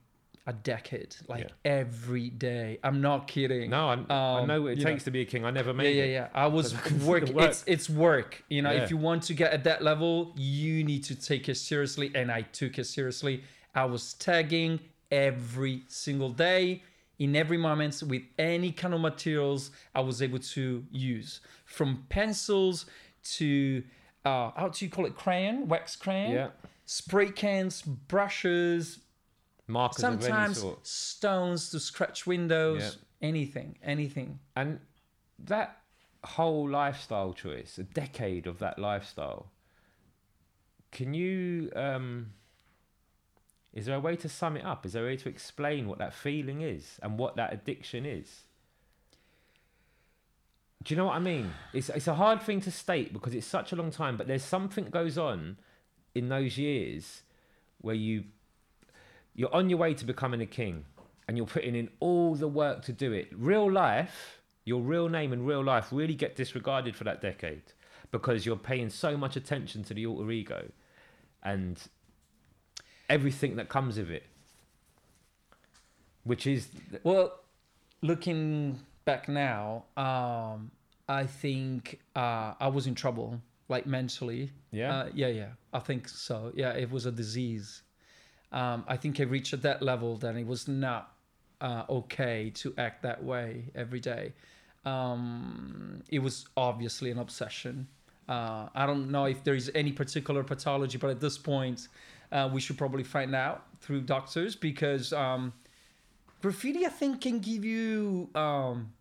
a 0.48 0.52
decade, 0.52 1.14
like 1.28 1.44
Yeah. 1.44 1.72
every 1.78 2.30
day. 2.30 2.78
I'm 2.82 3.00
not 3.02 3.28
kidding. 3.28 3.68
No, 3.70 3.88
I, 3.90 3.96
I 4.08 4.40
Um, 4.40 4.48
know 4.48 4.62
what 4.62 4.72
it 4.72 4.80
takes 4.80 5.04
to 5.04 5.10
be 5.10 5.20
a 5.20 5.24
king. 5.26 5.44
I 5.44 5.50
never 5.50 5.70
Yeah, 5.70 5.76
made 5.76 5.96
yeah, 5.96 6.02
it. 6.04 6.12
yeah. 6.12 6.28
I 6.34 6.46
was 6.46 6.72
Because 6.72 6.86
I 6.86 6.88
can 6.88 7.00
see 7.00 7.06
work. 7.06 7.28
work. 7.28 7.50
It's 7.50 7.64
it's 7.66 7.88
work. 7.90 8.44
You 8.48 8.62
know, 8.62 8.72
Yeah. 8.72 8.82
if 8.84 8.90
you 8.90 8.96
want 8.96 9.22
to 9.24 9.34
get 9.34 9.52
at 9.52 9.62
that 9.64 9.82
level, 9.84 10.32
you 10.36 10.82
need 10.84 11.04
to 11.04 11.14
take 11.14 11.48
it 11.50 11.56
seriously, 11.56 12.10
and 12.14 12.32
I 12.32 12.42
took 12.42 12.78
it 12.78 12.84
seriously. 12.86 13.44
I 13.74 13.84
was 13.84 14.14
tagging 14.14 14.80
every 15.10 15.82
single 15.88 16.30
day, 16.30 16.82
in 17.18 17.36
every 17.36 17.58
moment, 17.58 18.02
with 18.06 18.22
any 18.38 18.72
kind 18.72 18.94
of 18.94 19.00
materials 19.00 19.70
I 19.94 20.00
was 20.00 20.22
able 20.22 20.38
to 20.56 20.84
use, 20.90 21.40
from 21.66 22.06
pencils 22.08 22.86
to 23.36 23.82
uh, 24.24 24.50
how 24.56 24.68
do 24.68 24.84
you 24.84 24.90
call 24.90 25.04
it, 25.06 25.14
crayon, 25.14 25.68
wax 25.68 25.94
crayon, 25.96 26.32
Yeah. 26.32 26.48
spray 26.86 27.30
cans, 27.30 27.82
brushes, 27.82 28.98
Markers 29.68 30.00
sometimes 30.00 30.64
stones 30.82 31.70
to 31.70 31.78
scratch 31.78 32.26
windows, 32.26 32.98
anything, 33.20 33.78
anything. 33.82 34.40
And 34.56 34.80
that 35.38 35.78
whole 36.24 36.68
lifestyle 36.68 37.34
choice, 37.34 37.78
a 37.78 37.84
decade 37.84 38.46
of 38.46 38.58
that 38.58 38.78
lifestyle, 38.78 39.52
can 40.90 41.12
you 41.14 41.70
um 41.76 42.32
is 43.74 43.84
there 43.86 43.94
a 43.94 44.00
way 44.00 44.16
to 44.16 44.28
sum 44.28 44.56
it 44.56 44.64
up? 44.64 44.86
Is 44.86 44.94
there 44.94 45.04
a 45.04 45.06
way 45.06 45.16
to 45.18 45.28
explain 45.28 45.86
what 45.86 45.98
that 45.98 46.14
feeling 46.14 46.62
is 46.62 46.98
and 47.02 47.18
what 47.18 47.36
that 47.36 47.52
addiction 47.52 48.06
is? 48.06 48.44
Do 50.82 50.94
you 50.94 50.96
know 50.96 51.06
what 51.06 51.16
I 51.16 51.18
mean? 51.18 51.52
It's 51.74 51.90
it's 51.90 52.08
a 52.08 52.14
hard 52.14 52.40
thing 52.40 52.62
to 52.62 52.70
state 52.70 53.12
because 53.12 53.34
it's 53.34 53.46
such 53.46 53.72
a 53.72 53.76
long 53.76 53.90
time, 53.90 54.16
but 54.16 54.26
there's 54.26 54.42
something 54.44 54.86
goes 54.86 55.18
on 55.18 55.58
in 56.14 56.30
those 56.30 56.56
years 56.56 57.22
where 57.80 57.94
you 57.94 58.24
you're 59.38 59.54
on 59.54 59.70
your 59.70 59.78
way 59.78 59.94
to 59.94 60.04
becoming 60.04 60.40
a 60.40 60.46
king 60.46 60.84
and 61.28 61.36
you're 61.36 61.46
putting 61.46 61.76
in 61.76 61.88
all 62.00 62.34
the 62.34 62.48
work 62.48 62.82
to 62.82 62.92
do 62.92 63.12
it. 63.12 63.28
Real 63.32 63.70
life, 63.70 64.40
your 64.64 64.82
real 64.82 65.08
name 65.08 65.32
and 65.32 65.46
real 65.46 65.62
life 65.62 65.92
really 65.92 66.14
get 66.14 66.34
disregarded 66.34 66.96
for 66.96 67.04
that 67.04 67.22
decade 67.22 67.62
because 68.10 68.44
you're 68.44 68.56
paying 68.56 68.90
so 68.90 69.16
much 69.16 69.36
attention 69.36 69.84
to 69.84 69.94
the 69.94 70.04
alter 70.06 70.28
ego 70.32 70.68
and 71.44 71.80
everything 73.08 73.54
that 73.54 73.68
comes 73.68 73.96
with 73.96 74.10
it. 74.10 74.24
Which 76.24 76.48
is 76.48 76.66
Well, 77.04 77.38
looking 78.02 78.80
back 79.04 79.28
now, 79.28 79.84
um, 79.96 80.72
I 81.08 81.26
think 81.26 82.00
uh, 82.16 82.54
I 82.58 82.66
was 82.66 82.88
in 82.88 82.96
trouble, 82.96 83.40
like 83.68 83.86
mentally. 83.86 84.50
Yeah? 84.72 84.96
Uh, 84.96 85.08
yeah, 85.14 85.28
yeah. 85.28 85.50
I 85.72 85.78
think 85.78 86.08
so. 86.08 86.50
Yeah, 86.56 86.72
it 86.72 86.90
was 86.90 87.06
a 87.06 87.12
disease. 87.12 87.82
Um, 88.52 88.84
I 88.88 88.96
think 88.96 89.20
I 89.20 89.24
reached 89.24 89.60
that 89.60 89.82
level 89.82 90.16
that 90.18 90.36
it 90.36 90.46
was 90.46 90.68
not 90.68 91.12
uh, 91.60 91.84
okay 91.88 92.50
to 92.56 92.74
act 92.78 93.02
that 93.02 93.22
way 93.22 93.64
every 93.74 94.00
day. 94.00 94.32
Um, 94.84 96.02
it 96.08 96.20
was 96.20 96.46
obviously 96.56 97.10
an 97.10 97.18
obsession. 97.18 97.88
Uh, 98.28 98.68
I 98.74 98.86
don't 98.86 99.10
know 99.10 99.24
if 99.24 99.42
there 99.44 99.54
is 99.54 99.70
any 99.74 99.92
particular 99.92 100.44
pathology, 100.44 100.98
but 100.98 101.10
at 101.10 101.20
this 101.20 101.38
point, 101.38 101.88
uh, 102.30 102.48
we 102.52 102.60
should 102.60 102.76
probably 102.76 103.02
find 103.04 103.34
out 103.34 103.64
through 103.80 104.02
doctors 104.02 104.54
because 104.54 105.12
um, 105.12 105.52
graffiti, 106.42 106.86
I 106.86 106.90
think, 106.90 107.22
can 107.22 107.40
give 107.40 107.64
you 107.64 108.28
um, 108.34 108.92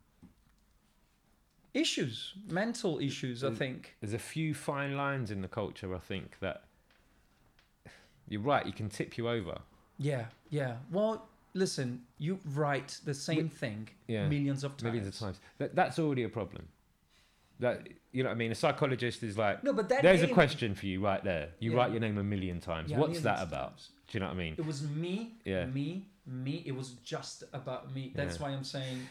issues, 1.74 2.34
mental 2.50 3.00
issues. 3.00 3.44
I 3.44 3.52
think. 3.52 3.96
there's 4.02 4.14
a 4.14 4.20
few 4.20 4.54
fine 4.54 4.96
lines 4.96 5.32
in 5.32 5.42
the 5.42 5.48
culture 5.48 5.94
I 5.94 6.00
think 6.00 6.38
that 6.40 6.64
you're 8.28 8.42
right, 8.42 8.66
you 8.66 8.74
can 8.74 8.90
tip 8.90 9.18
you 9.18 9.28
over. 9.30 9.58
Yeah, 9.98 10.26
yeah. 10.50 10.78
Well, 10.92 11.28
listen, 11.54 12.04
you 12.18 12.40
write 12.54 13.00
the 13.06 13.14
same 13.14 13.50
thing 13.50 13.90
Yeah. 14.08 14.28
millions 14.28 14.64
of 14.64 14.72
times. 14.78 14.84
Millions 14.84 15.08
of 15.08 15.20
times. 15.20 15.40
That, 15.58 15.76
that's 15.76 15.98
already 16.00 16.24
a 16.24 16.30
problem. 16.30 16.68
That 17.60 17.88
you 18.12 18.24
know 18.24 18.30
what 18.30 18.36
I 18.36 18.38
mean? 18.38 18.52
A 18.52 18.56
psychologist 18.56 19.24
is 19.24 19.38
like 19.38 19.64
No, 19.64 19.74
but 19.74 19.90
that 19.90 20.04
There's 20.04 20.22
a 20.22 20.28
question 20.28 20.76
for 20.76 20.86
you 20.86 21.02
right 21.04 21.24
there. 21.24 21.50
You 21.60 21.72
Yeah. 21.72 21.78
write 21.78 21.92
your 21.92 22.00
name 22.00 22.18
a 22.18 22.24
million 22.24 22.60
times. 22.60 22.92
Yeah, 22.92 23.00
What's 23.00 23.22
that 23.22 23.42
about? 23.42 23.70
times. 23.78 23.90
Do 24.08 24.18
you 24.18 24.20
know 24.22 24.28
what 24.28 24.36
I 24.36 24.38
mean? 24.38 24.56
It 24.58 24.66
was 24.66 24.84
me, 24.84 25.34
Yeah. 25.44 25.66
me, 25.66 26.06
me. 26.26 26.64
It 26.66 26.76
was 26.76 26.92
just 27.04 27.44
about 27.54 27.94
me. 27.94 28.12
That's 28.16 28.40
why 28.40 28.50
I'm 28.52 28.64
saying 28.64 29.08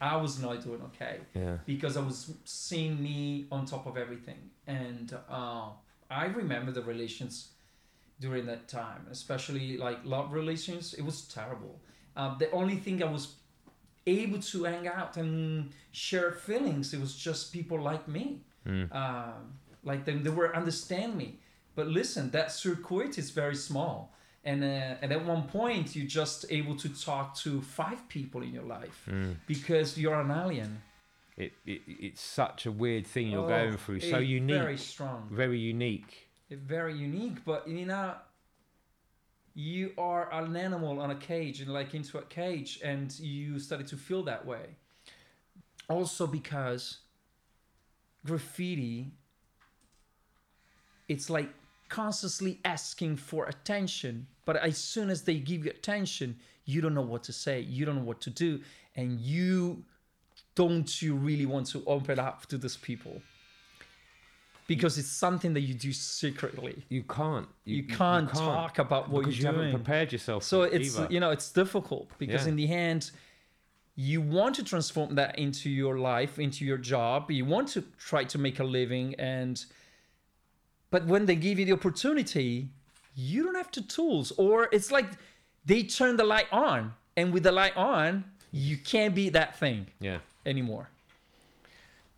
I 0.00 0.16
was 0.16 0.40
not 0.40 0.62
doing 0.64 0.82
okay 0.82 1.20
Yeah. 1.34 1.58
because 1.66 1.96
I 1.96 2.00
was 2.02 2.32
seeing 2.44 3.02
me 3.02 3.46
on 3.52 3.66
top 3.66 3.86
of 3.86 3.96
everything, 3.96 4.50
and 4.66 5.12
uh, 5.28 5.70
I 6.10 6.26
remember 6.26 6.72
the 6.72 6.82
relations 6.82 7.51
during 8.24 8.44
that 8.52 8.62
time, 8.68 9.02
especially 9.10 9.66
like 9.86 9.98
love 10.04 10.26
relations. 10.40 10.94
It 11.00 11.04
was 11.10 11.18
terrible. 11.38 11.74
Uh, 12.18 12.30
the 12.42 12.48
only 12.60 12.76
thing 12.84 12.96
I 13.02 13.10
was 13.18 13.24
able 14.06 14.40
to 14.52 14.58
hang 14.64 14.86
out 14.98 15.16
and 15.22 15.70
share 15.92 16.30
feelings, 16.32 16.94
it 16.94 17.00
was 17.00 17.14
just 17.28 17.52
people 17.52 17.78
like 17.92 18.04
me. 18.16 18.24
Mm. 18.66 18.86
um, 18.94 19.42
like 19.90 20.04
them 20.04 20.22
they 20.22 20.30
were 20.30 20.54
understand 20.54 21.16
me 21.22 21.28
but 21.74 21.86
listen 21.88 22.30
that 22.30 22.52
circuit 22.52 23.18
is 23.18 23.30
very 23.42 23.56
small 23.56 23.96
and 24.44 24.62
uh, 24.62 25.02
and 25.02 25.10
at 25.10 25.24
one 25.34 25.42
point 25.48 25.96
you're 25.96 26.06
just 26.22 26.44
able 26.48 26.76
to 26.76 26.88
talk 27.08 27.34
to 27.44 27.60
five 27.60 28.00
people 28.08 28.40
in 28.46 28.52
your 28.54 28.68
life 28.78 28.98
Mm. 29.10 29.34
because 29.48 29.98
you're 29.98 30.20
an 30.26 30.30
alien 30.30 30.80
It, 31.36 31.52
it 31.66 31.80
it's 32.06 32.22
such 32.42 32.66
a 32.66 32.70
weird 32.70 33.04
thing 33.04 33.26
you're 33.32 33.46
Oh, 33.52 33.56
going 33.58 33.76
through. 33.78 34.00
So 34.00 34.18
unique, 34.18 34.62
very 34.62 34.78
strong 34.78 35.20
very 35.42 35.58
unique. 35.58 36.21
Very 36.56 36.96
unique 36.96 37.44
but 37.44 37.66
you 37.68 37.86
know 37.86 38.14
you 39.54 39.92
are 39.98 40.32
an 40.32 40.56
animal 40.56 40.98
on 41.00 41.10
a 41.10 41.14
cage 41.14 41.60
and 41.60 41.72
like 41.72 41.94
into 41.94 42.18
a 42.18 42.22
cage 42.22 42.80
and 42.82 43.18
you 43.18 43.58
started 43.58 43.86
to 43.86 43.96
feel 43.96 44.22
that 44.22 44.46
way 44.46 44.64
also 45.88 46.26
because 46.26 46.98
graffiti 48.24 49.12
it's 51.08 51.28
like 51.28 51.50
constantly 51.92 52.58
asking 52.64 53.16
for 53.16 53.44
attention. 53.46 54.26
But 54.46 54.56
as 54.56 54.78
soon 54.78 55.10
as 55.10 55.22
they 55.22 55.34
give 55.34 55.66
you 55.66 55.70
attention, 55.70 56.38
you 56.64 56.80
don't 56.80 56.94
know 56.94 57.02
what 57.02 57.22
to 57.24 57.32
say, 57.32 57.60
you 57.60 57.84
don't 57.84 57.96
know 57.96 58.02
what 58.02 58.22
to 58.22 58.30
do, 58.30 58.60
and 58.96 59.20
you 59.20 59.84
don't 60.54 61.02
you 61.02 61.14
really 61.14 61.46
want 61.46 61.66
to 61.66 61.82
open 61.86 62.18
up 62.18 62.46
to 62.46 62.56
these 62.58 62.76
people 62.76 63.20
because 64.66 64.98
it's 64.98 65.08
something 65.08 65.54
that 65.54 65.60
you 65.62 65.74
do 65.74 65.92
secretly. 65.92 66.84
You 66.88 67.02
can't. 67.02 67.48
You, 67.64 67.82
can't, 67.84 68.28
talk 68.32 68.78
about 68.78 69.10
what 69.10 69.20
because 69.20 69.38
you 69.38 69.44
you're 69.44 69.52
haven't 69.52 69.72
prepared 69.72 70.12
yourself. 70.12 70.44
So 70.44 70.62
it's 70.62 70.96
either. 70.96 71.08
you 71.10 71.20
know 71.20 71.30
it's 71.30 71.50
difficult 71.50 72.08
because 72.18 72.42
Yeah. 72.44 72.50
in 72.50 72.56
the 72.56 72.70
end, 72.72 73.10
you 73.96 74.20
want 74.20 74.54
to 74.56 74.64
transform 74.64 75.14
that 75.16 75.38
into 75.38 75.68
your 75.68 75.98
life, 75.98 76.38
into 76.38 76.64
your 76.64 76.78
job. 76.78 77.30
You 77.30 77.44
want 77.44 77.68
to 77.68 77.84
try 77.98 78.24
to 78.24 78.38
make 78.38 78.58
a 78.60 78.64
living, 78.64 79.14
and 79.16 79.64
but 80.90 81.06
when 81.06 81.26
they 81.26 81.36
give 81.36 81.58
you 81.58 81.64
the 81.64 81.72
opportunity, 81.72 82.68
you 83.14 83.44
don't 83.44 83.56
have 83.56 83.70
the 83.72 83.82
tools, 83.82 84.32
or 84.36 84.68
it's 84.72 84.90
like 84.90 85.06
they 85.64 85.82
turn 85.82 86.16
the 86.16 86.24
light 86.24 86.50
on, 86.52 86.94
and 87.16 87.32
with 87.32 87.42
the 87.42 87.52
light 87.52 87.76
on, 87.76 88.24
you 88.52 88.76
can't 88.76 89.14
be 89.14 89.28
that 89.30 89.58
thing 89.58 89.86
yeah. 90.00 90.18
anymore. 90.46 90.88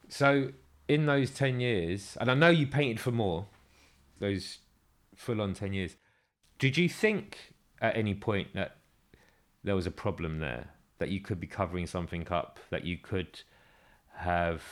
So 0.08 0.50
in 0.88 1.06
those 1.06 1.30
ten 1.30 1.60
years, 1.60 2.16
and 2.20 2.30
I 2.30 2.34
know 2.34 2.50
you 2.50 2.66
painted 2.66 3.00
for 3.00 3.10
more, 3.10 3.46
those 4.20 4.58
full 5.14 5.40
on 5.40 5.54
ten 5.54 5.72
years. 5.72 5.96
Did 6.58 6.76
you 6.76 6.88
think 6.88 7.54
at 7.80 7.96
any 7.96 8.14
point 8.14 8.48
that 8.54 8.76
there 9.62 9.74
was 9.74 9.86
a 9.86 9.90
problem 9.90 10.38
there, 10.38 10.68
that 10.98 11.08
you 11.08 11.20
could 11.20 11.40
be 11.40 11.46
covering 11.46 11.86
something 11.86 12.26
up, 12.30 12.58
that 12.70 12.84
you 12.84 12.96
could 12.96 13.40
have? 14.16 14.62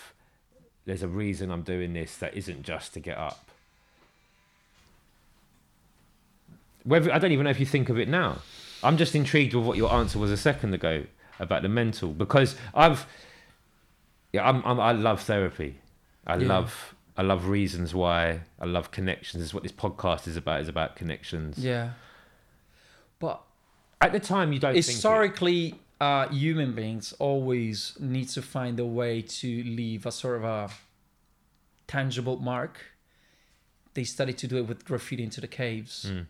There's 0.84 1.02
a 1.02 1.08
reason 1.08 1.50
I'm 1.50 1.62
doing 1.62 1.92
this 1.92 2.16
that 2.16 2.36
isn't 2.36 2.62
just 2.62 2.92
to 2.94 3.00
get 3.00 3.16
up. 3.16 3.50
Whether 6.84 7.12
I 7.12 7.18
don't 7.18 7.32
even 7.32 7.44
know 7.44 7.50
if 7.50 7.60
you 7.60 7.66
think 7.66 7.88
of 7.88 7.98
it 7.98 8.08
now. 8.08 8.38
I'm 8.82 8.96
just 8.96 9.14
intrigued 9.14 9.54
with 9.54 9.64
what 9.64 9.76
your 9.76 9.92
answer 9.92 10.18
was 10.18 10.32
a 10.32 10.36
second 10.36 10.74
ago 10.74 11.04
about 11.38 11.62
the 11.62 11.68
mental 11.68 12.10
because 12.10 12.56
I've 12.74 13.06
yeah 14.32 14.48
I'm, 14.48 14.62
I'm 14.64 14.80
I 14.80 14.92
love 14.92 15.22
therapy. 15.22 15.78
I 16.26 16.36
Yeah. 16.36 16.48
love 16.48 16.94
I 17.16 17.20
love 17.22 17.46
reasons 17.48 17.94
why. 17.94 18.40
I 18.58 18.64
love 18.64 18.90
connections. 18.90 19.42
This 19.42 19.48
is 19.50 19.54
what 19.54 19.62
this 19.64 19.72
podcast 19.72 20.26
is 20.26 20.36
about. 20.36 20.60
Is 20.62 20.68
about 20.68 20.96
connections. 20.96 21.58
Yeah, 21.58 21.90
but 23.18 23.42
At 24.00 24.12
the 24.12 24.20
time, 24.20 24.52
you 24.52 24.58
don't 24.58 24.74
historically 24.74 25.74
uh, 26.00 26.28
human 26.28 26.72
beings 26.74 27.12
always 27.20 27.96
need 28.00 28.28
to 28.30 28.42
find 28.42 28.80
a 28.80 28.84
way 28.86 29.22
to 29.22 29.62
leave 29.62 30.06
a 30.06 30.10
sort 30.12 30.36
of 30.38 30.44
a 30.44 30.70
tangible 31.86 32.38
mark 32.38 32.80
they 33.94 34.02
started 34.04 34.38
to 34.38 34.46
do 34.48 34.56
it 34.56 34.62
with 34.66 34.84
graffiti 34.86 35.22
into 35.22 35.40
the 35.40 35.46
caves 35.46 36.06
Mm. 36.10 36.26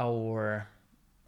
or 0.00 0.66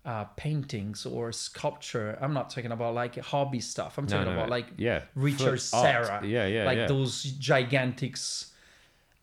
uh, 0.08 0.24
paintings 0.44 1.04
or 1.04 1.30
sculpture 1.32 2.16
i'm 2.22 2.32
not 2.32 2.46
talking 2.48 2.72
about 2.72 2.94
like 3.02 3.14
hobby 3.18 3.60
stuff 3.60 3.98
i'm 3.98 4.06
No, 4.06 4.10
talking 4.16 4.32
no, 4.32 4.38
about 4.38 4.48
like 4.58 4.68
yeah, 4.78 5.00
Richard. 5.14 5.60
Serra, 5.60 6.16
Yeah, 6.24 6.46
yeah, 6.46 6.64
like 6.64 6.78
yeah. 6.78 6.86
those 6.94 7.14
gigantic 7.50 8.16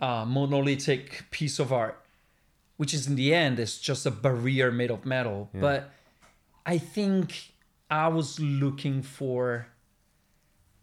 uh, 0.07 0.25
monolithic 0.37 1.25
piece 1.31 1.57
of 1.63 1.73
art 1.73 1.95
which 2.77 2.93
is 2.93 3.07
in 3.07 3.15
the 3.15 3.33
end 3.33 3.57
is 3.57 3.79
just 3.79 4.05
a 4.05 4.11
barrier 4.11 4.69
made 4.71 4.91
of 4.91 5.01
metal 5.05 5.49
but 5.65 5.79
i 6.73 6.77
think 6.77 7.25
i 7.89 8.07
was 8.07 8.39
looking 8.39 9.01
for 9.01 9.65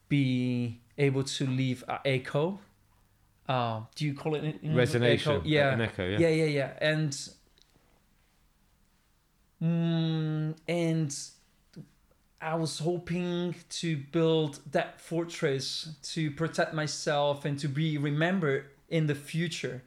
be 0.08 0.80
able 0.98 1.22
to 1.22 1.46
leave 1.46 1.84
a 1.88 2.00
echo 2.04 2.58
uh, 3.48 3.80
do 3.96 4.06
you 4.06 4.14
call 4.14 4.34
it 4.36 4.44
in 4.44 4.52
English? 4.62 4.90
Resonation, 4.90 5.36
Echo? 5.36 5.42
yeah 5.44 5.74
an 5.74 5.80
echo, 5.80 6.04
yeah. 6.08 6.18
yeah 6.18 6.28
yeah 6.28 6.44
yeah 6.60 6.70
and 6.80 7.12
mm, 9.62 10.54
and 10.68 11.16
I 12.40 12.54
was 12.56 12.78
hoping 12.80 13.54
to 13.70 13.96
build 13.96 14.58
that 14.72 15.00
fortress 15.00 15.90
to 16.14 16.30
protect 16.32 16.74
myself 16.74 17.44
and 17.44 17.58
to 17.60 17.68
be 17.68 17.98
remembered 17.98 18.66
in 18.88 19.06
the 19.06 19.14
future. 19.14 19.82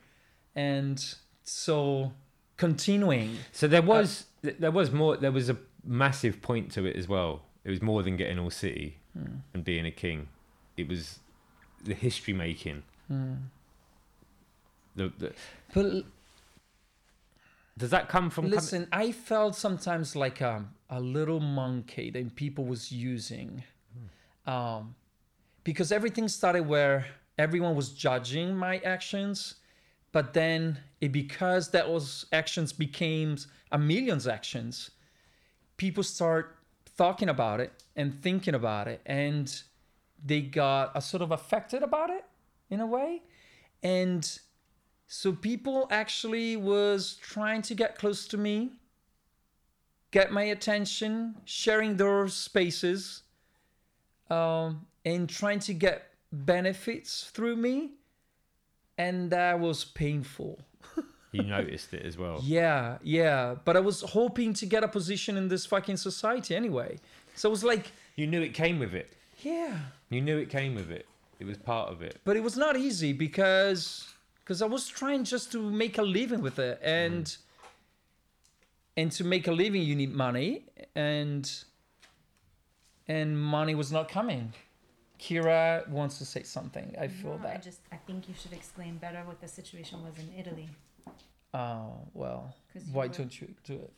And 0.56 1.04
so 1.44 2.14
continuing. 2.58 3.38
So 3.52 3.68
there 3.68 3.82
was 3.82 4.26
th- 4.42 4.56
there 4.60 4.72
was 4.72 4.92
more. 4.92 5.18
There 5.18 5.32
was 5.34 5.50
a 5.50 5.58
massive 5.84 6.42
point 6.42 6.72
to 6.72 6.86
it 6.86 6.96
as 6.96 7.08
well. 7.08 7.42
It 7.66 7.70
was 7.72 7.82
more 7.82 8.04
than 8.04 8.16
getting 8.16 8.40
all 8.40 8.50
city 8.52 8.98
Hmm. 9.14 9.38
and 9.54 9.64
being 9.64 9.86
a 9.86 9.92
king. 9.92 10.28
It 10.78 10.88
was 10.88 11.20
the 11.84 11.94
history 11.94 12.34
making. 12.34 12.84
The, 14.96 15.12
the, 15.18 15.34
But 15.74 16.06
does 17.78 17.90
that 17.90 18.10
come 18.10 18.30
from? 18.30 18.46
com- 18.46 18.52
listen, 18.52 18.88
I 18.92 19.12
felt 19.12 19.56
sometimes 19.56 20.16
like 20.16 20.42
a, 20.42 20.66
a 20.90 21.00
little 21.00 21.40
monkey 21.40 22.10
that 22.12 22.36
people 22.36 22.66
was 22.66 22.92
using. 22.92 23.64
Um, 24.46 24.96
because 25.64 25.92
everything 25.92 26.28
started 26.28 26.68
where 26.68 27.08
everyone 27.38 27.76
was 27.76 27.90
judging 27.90 28.56
my 28.56 28.78
actions, 28.80 29.56
but 30.12 30.34
then 30.34 30.78
it 31.02 31.12
because 31.12 31.72
that 31.72 31.90
was 31.90 32.28
actions 32.32 32.72
became 32.72 33.38
a 33.72 33.78
million's 33.78 34.28
actions, 34.28 34.92
people 35.78 36.04
start 36.04 36.58
talking 36.98 37.30
about 37.30 37.60
it 37.60 37.74
and 37.96 38.22
thinking 38.22 38.56
about 38.56 38.88
it 38.88 39.02
and 39.06 39.64
they 40.24 40.42
got 40.42 40.92
a 40.96 41.02
sort 41.02 41.22
of 41.22 41.32
affected 41.32 41.84
about 41.84 42.10
it 42.10 42.24
in 42.70 42.80
a 42.80 42.86
way 42.86 43.22
and 43.84 44.40
so 45.08 45.32
people 45.32 45.88
actually 45.92 46.56
was 46.58 47.18
trying 47.22 47.62
to 47.62 47.76
get 47.76 47.98
close 47.98 48.28
to 48.28 48.38
me 48.38 48.72
get 50.12 50.32
my 50.32 50.44
attention 50.44 51.36
sharing 51.46 51.98
their 51.98 52.28
spaces 52.28 53.24
um, 54.30 54.86
and 55.04 55.30
trying 55.30 55.60
to 55.60 55.74
get 55.74 56.12
benefits 56.32 57.30
through 57.34 57.56
me 57.56 57.92
and 58.98 59.30
that 59.32 59.60
was 59.60 59.84
painful 59.84 60.60
you 61.32 61.44
noticed 61.44 61.94
it 61.94 62.04
as 62.06 62.18
well. 62.18 62.40
yeah, 62.44 62.98
yeah. 63.04 63.56
But 63.66 63.76
I 63.76 63.82
was 63.82 64.02
hoping 64.02 64.54
to 64.54 64.66
get 64.66 64.84
a 64.84 64.88
position 64.88 65.36
in 65.36 65.50
this 65.50 65.66
fucking 65.66 65.98
society 65.98 66.56
anyway. 66.56 66.98
So 67.36 67.50
it 67.50 67.52
was 67.52 67.64
like, 67.64 67.92
You 68.16 68.26
knew 68.26 68.42
it 68.42 68.54
came 68.54 68.80
with 68.80 68.94
it. 68.94 69.12
yeah. 69.42 69.78
You 70.10 70.22
knew 70.22 70.38
it 70.38 70.50
came 70.50 70.76
with 70.76 70.92
it. 70.92 71.06
It 71.40 71.46
was 71.46 71.58
part 71.58 71.90
of 71.92 72.02
it. 72.02 72.22
But 72.24 72.38
it 72.38 72.44
was 72.44 72.56
not 72.56 72.78
easy 72.78 73.12
because 73.12 74.08
because 74.46 74.62
I 74.62 74.68
was 74.68 74.88
trying 74.88 75.24
just 75.24 75.52
to 75.54 75.60
make 75.60 75.98
a 75.98 76.04
living 76.04 76.42
with 76.42 76.60
it 76.60 76.80
and 76.84 77.36
and 78.96 79.12
to 79.14 79.24
make 79.24 79.48
a 79.48 79.52
living 79.52 79.82
you 79.82 79.96
need 79.96 80.14
money 80.14 80.66
and 80.96 81.52
and 83.08 83.40
money 83.40 83.76
was 83.76 83.92
not 83.92 84.08
coming. 84.10 84.54
Kira 85.20 85.88
wants 85.90 86.18
to 86.20 86.26
say 86.26 86.44
something. 86.44 86.96
I 87.00 87.08
feel 87.08 87.40
No, 87.42 87.48
I 87.50 87.58
just 87.58 87.80
I 87.92 87.98
think 87.98 88.30
you 88.30 88.36
should 88.36 88.54
explain 88.54 88.98
better 88.98 89.24
what 89.26 89.42
the 89.42 89.48
situation 89.48 90.04
was 90.04 90.18
in 90.20 90.30
Italy 90.38 90.70
Oh, 91.54 91.94
well. 92.14 92.54
Why 92.92 93.08
were- 93.08 93.14
don't 93.14 93.42
you 93.42 93.48
do 93.64 93.74
it? 93.74 93.94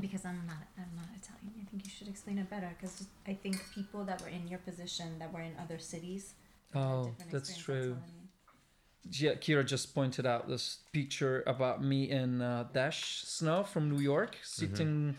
because 0.00 0.24
I'm 0.24 0.40
not 0.46 0.62
I'm 0.78 0.92
not 0.96 1.04
Italian. 1.14 1.52
I 1.62 1.64
think 1.70 1.84
you 1.84 1.90
should 1.90 2.08
explain 2.08 2.38
it 2.38 2.48
better 2.48 2.70
because 2.76 3.06
I 3.26 3.34
think 3.34 3.54
people 3.74 4.04
that 4.04 4.22
were 4.22 4.28
in 4.38 4.48
your 4.48 4.58
position 4.60 5.18
that 5.20 5.30
were 5.32 5.42
in 5.42 5.52
other 5.64 5.78
cities. 5.78 6.34
Oh, 6.74 7.12
that's 7.30 7.56
true. 7.58 7.96
Yeah, 9.10 9.34
Kira 9.34 9.66
just 9.66 9.94
pointed 9.94 10.26
out 10.26 10.48
this 10.48 10.78
picture 10.92 11.42
about 11.46 11.82
me 11.82 12.10
and 12.10 12.42
uh, 12.42 12.64
Dash 12.72 13.22
Snow 13.24 13.64
from 13.64 13.90
New 13.90 14.00
York 14.00 14.36
sitting 14.42 15.16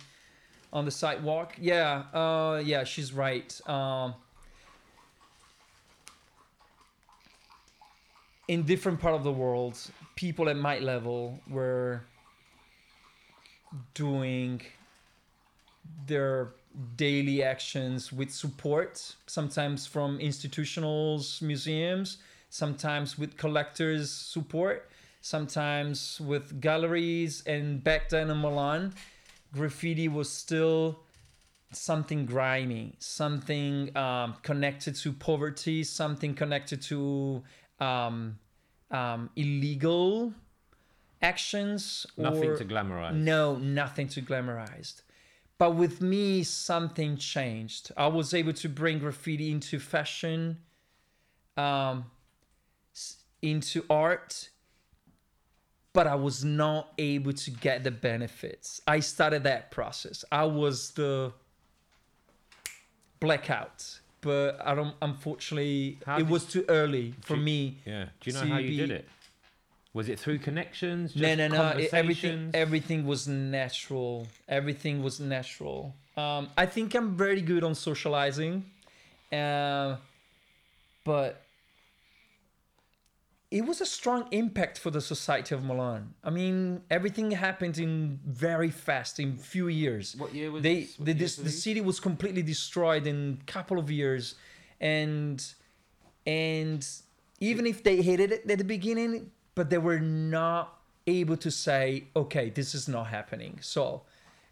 on 0.71 0.85
the 0.85 0.91
sidewalk. 0.91 1.55
Yeah, 1.59 2.03
uh, 2.13 2.61
yeah, 2.63 2.83
she's 2.85 3.13
right. 3.13 3.59
Um, 3.69 4.15
in 8.47 8.63
different 8.63 8.99
part 8.99 9.15
of 9.15 9.23
the 9.23 9.31
world, 9.31 9.77
people 10.15 10.49
at 10.49 10.57
my 10.57 10.79
level 10.79 11.39
were 11.49 12.01
doing 13.93 14.61
their 16.07 16.51
daily 16.95 17.43
actions 17.43 18.11
with 18.11 18.31
support, 18.31 19.15
sometimes 19.27 19.85
from 19.85 20.19
institutionals, 20.19 21.41
museums, 21.41 22.17
sometimes 22.53 23.17
with 23.17 23.35
collectors' 23.35 24.11
support, 24.11 24.87
sometimes 25.21 26.21
with 26.21 26.61
galleries. 26.61 27.41
And 27.47 27.83
back 27.83 28.09
then 28.09 28.29
in 28.29 28.39
Milan, 28.41 28.93
graffiti 29.51 30.07
was 30.07 30.29
still 30.29 30.99
something 31.71 32.27
grimy, 32.27 32.93
something 32.99 33.97
um, 33.97 34.35
connected 34.43 34.93
to 34.97 35.11
poverty, 35.13 35.83
something 35.83 36.35
connected 36.35 36.79
to 36.83 37.41
um, 37.79 38.37
um, 38.91 39.31
illegal 39.35 40.31
actions. 41.23 42.05
Nothing 42.17 42.51
or- 42.51 42.57
to 42.57 42.65
glamorize. 42.65 43.15
no, 43.15 43.55
nothing 43.55 44.07
to 44.09 44.21
glamorized. 44.21 45.01
But 45.57 45.71
with 45.71 46.01
me, 46.01 46.43
something 46.43 47.17
changed. 47.17 47.91
I 47.97 48.07
was 48.07 48.35
able 48.35 48.53
to 48.53 48.69
bring 48.69 48.99
graffiti 48.99 49.49
into 49.49 49.79
fashion, 49.79 50.57
um, 51.57 52.05
into 53.43 53.85
art, 53.89 54.49
but 55.93 56.07
I 56.07 56.15
was 56.15 56.43
not 56.43 56.93
able 56.97 57.33
to 57.33 57.51
get 57.51 57.83
the 57.83 57.91
benefits. 57.91 58.81
I 58.87 59.01
started 59.01 59.43
that 59.43 59.69
process. 59.69 60.25
I 60.31 60.45
was 60.45 60.91
the 60.91 61.33
blackout, 63.19 63.99
but 64.21 64.59
I 64.65 64.73
don't. 64.73 64.95
Unfortunately, 65.01 65.99
How 66.05 66.17
it 66.17 66.27
was 66.27 66.45
too 66.45 66.65
early 66.67 67.13
for 67.21 67.35
you- 67.35 67.43
me. 67.43 67.77
Yeah. 67.85 68.05
Do 68.21 68.29
you 68.29 68.33
know 68.33 68.45
how 68.47 68.57
you 68.57 68.71
CB 68.71 68.77
did 68.77 68.91
it? 68.91 69.07
Was 69.93 70.09
it 70.09 70.19
through 70.19 70.39
connections? 70.39 71.15
No, 71.15 71.35
no, 71.35 71.47
no. 71.47 71.67
It, 71.77 71.93
everything, 71.93 72.49
everything 72.55 73.05
was 73.05 73.27
natural. 73.27 74.27
Everything 74.49 75.03
was 75.03 75.19
natural. 75.19 75.93
Um, 76.17 76.49
I 76.57 76.65
think 76.65 76.95
I'm 76.95 77.15
very 77.15 77.41
good 77.41 77.63
on 77.63 77.75
socializing, 77.75 78.65
uh, 79.31 79.97
but 81.03 81.43
it 83.57 83.63
was 83.69 83.79
a 83.81 83.85
strong 83.99 84.21
impact 84.31 84.75
for 84.83 84.89
the 84.97 85.01
society 85.13 85.53
of 85.57 85.61
Milan. 85.69 86.01
I 86.23 86.31
mean, 86.39 86.81
everything 86.97 87.27
happened 87.47 87.77
in 87.85 88.19
very 88.25 88.71
fast, 88.87 89.13
in 89.23 89.37
few 89.37 89.67
years. 89.83 90.05
What 90.23 90.33
year 90.39 90.49
was 90.53 90.63
they 90.67 90.77
this? 90.81 90.95
The, 91.07 91.13
this, 91.23 91.33
the 91.49 91.49
city 91.65 91.81
was 91.89 91.97
completely 92.09 92.41
destroyed 92.53 93.05
in 93.13 93.19
a 93.41 93.45
couple 93.55 93.77
of 93.83 93.87
years 94.01 94.23
and 94.97 95.37
and 96.25 96.81
even 97.39 97.65
if 97.65 97.83
they 97.83 97.97
hated 98.01 98.31
it 98.31 98.49
at 98.49 98.57
the 98.57 98.63
beginning 98.63 99.31
but 99.55 99.69
they 99.69 99.77
were 99.77 99.99
not 99.99 100.79
able 101.07 101.37
to 101.37 101.51
say 101.51 102.05
okay 102.15 102.49
this 102.49 102.73
is 102.73 102.87
not 102.87 103.05
happening 103.07 103.53
so 103.61 104.01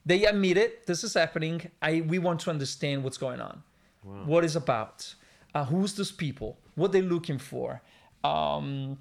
they 0.06 0.26
admit 0.26 0.58
it 0.58 0.86
this 0.88 1.04
is 1.04 1.14
happening 1.14 1.70
i 1.82 2.02
we 2.02 2.18
want 2.20 2.40
to 2.40 2.50
understand 2.50 3.04
what's 3.04 3.18
going 3.18 3.42
on 3.42 3.64
Wow. 4.04 4.24
what 4.26 4.44
is 4.44 4.56
about 4.56 5.14
uh, 5.54 5.64
who's 5.66 5.94
those 5.94 6.12
people 6.12 6.58
what 6.76 6.92
they're 6.92 7.02
looking 7.16 7.38
for 7.38 7.82
um 8.24 8.98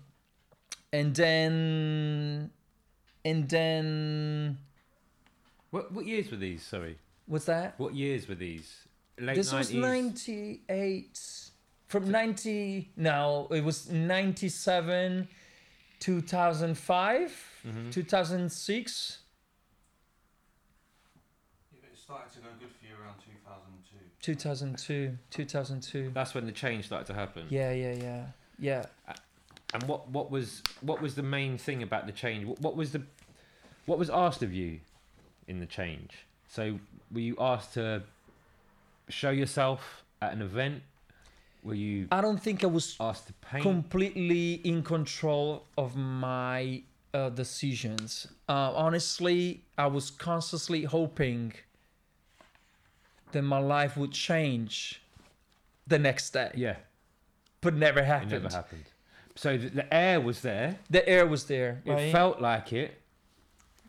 and 0.93 1.15
then 1.15 2.51
and 3.25 3.49
then 3.49 4.59
What 5.71 5.93
what 5.93 6.07
years 6.07 6.31
were 6.31 6.37
these? 6.39 6.63
Sorry. 6.63 6.97
what's 7.27 7.45
that 7.47 7.75
What 7.79 7.95
years 7.95 8.29
were 8.29 8.35
these? 8.35 8.87
Late 9.19 9.37
this 9.37 9.53
was 9.53 9.73
98 9.73 11.51
from 11.87 12.11
90 12.11 12.91
no 12.97 13.47
it 13.51 13.63
was 13.65 13.91
97 13.91 15.29
2005 16.01 17.47
Mm-hmm. 17.67 17.91
2006 17.91 19.19
It 21.93 21.99
started 21.99 22.33
to 22.33 22.39
go 22.39 22.47
good 22.59 22.71
for 22.71 22.87
you 22.87 22.93
around 23.03 23.17
2002. 23.21 23.97
2002 24.23 25.19
2002 25.31 26.11
That's 26.15 26.35
when 26.35 26.47
the 26.47 26.53
change 26.53 26.87
started 26.87 27.07
to 27.09 27.15
happen. 27.15 27.47
yeah 27.51 27.71
yeah 27.73 27.93
yeah 27.93 28.25
yeah 28.61 28.85
And 29.73 29.83
what 29.85 30.09
what 30.11 30.31
was 30.31 30.63
what 30.81 31.01
was 31.01 31.15
the 31.15 31.23
main 31.23 31.57
thing 31.59 31.83
about 31.83 32.07
the 32.07 32.13
change? 32.13 32.45
What, 32.45 32.61
what 32.61 32.77
was 32.77 32.93
the 32.93 33.03
what 33.87 33.99
was 33.99 34.11
asked 34.11 34.43
of 34.43 34.53
you 34.53 34.81
in 35.49 35.61
the 35.61 35.67
change? 35.67 36.27
So 36.49 36.79
were 37.13 37.21
you 37.21 37.37
asked 37.39 37.75
to 37.75 38.03
show 39.09 39.31
yourself 39.31 40.05
at 40.21 40.33
an 40.33 40.43
event? 40.43 40.83
Were 41.63 41.75
you 41.75 42.09
i 42.11 42.21
don't 42.23 42.43
think 42.43 42.65
i 42.65 42.67
was 42.67 42.97
asked 42.99 43.27
to 43.27 43.35
paint? 43.35 43.63
completely 43.63 44.55
in 44.65 44.83
control 44.83 45.65
of 45.77 45.95
my 45.95 46.83
uh, 47.13 47.29
decisions. 47.29 48.27
Uh, 48.49 48.73
honestly, 48.75 49.63
I 49.77 49.87
was 49.87 50.11
constantly 50.11 50.85
hoping 50.85 51.53
that 53.33 53.43
my 53.43 53.59
life 53.59 53.97
would 53.97 54.13
change 54.13 55.03
the 55.87 55.99
next 55.99 56.31
day, 56.31 56.51
yeah, 56.55 56.77
but 57.61 57.75
never 57.75 58.01
it 58.01 58.07
happened. 58.07 58.31
never 58.33 58.49
happened. 58.49 58.85
So 59.37 59.57
the, 59.57 59.69
the 59.71 59.95
air 59.95 60.21
was 60.21 60.41
there. 60.41 60.79
The 60.91 61.07
air 61.09 61.27
was 61.27 61.45
there, 61.45 61.83
It 61.85 61.91
right? 61.91 62.13
felt 62.13 62.41
like 62.41 62.73
it. 62.73 62.97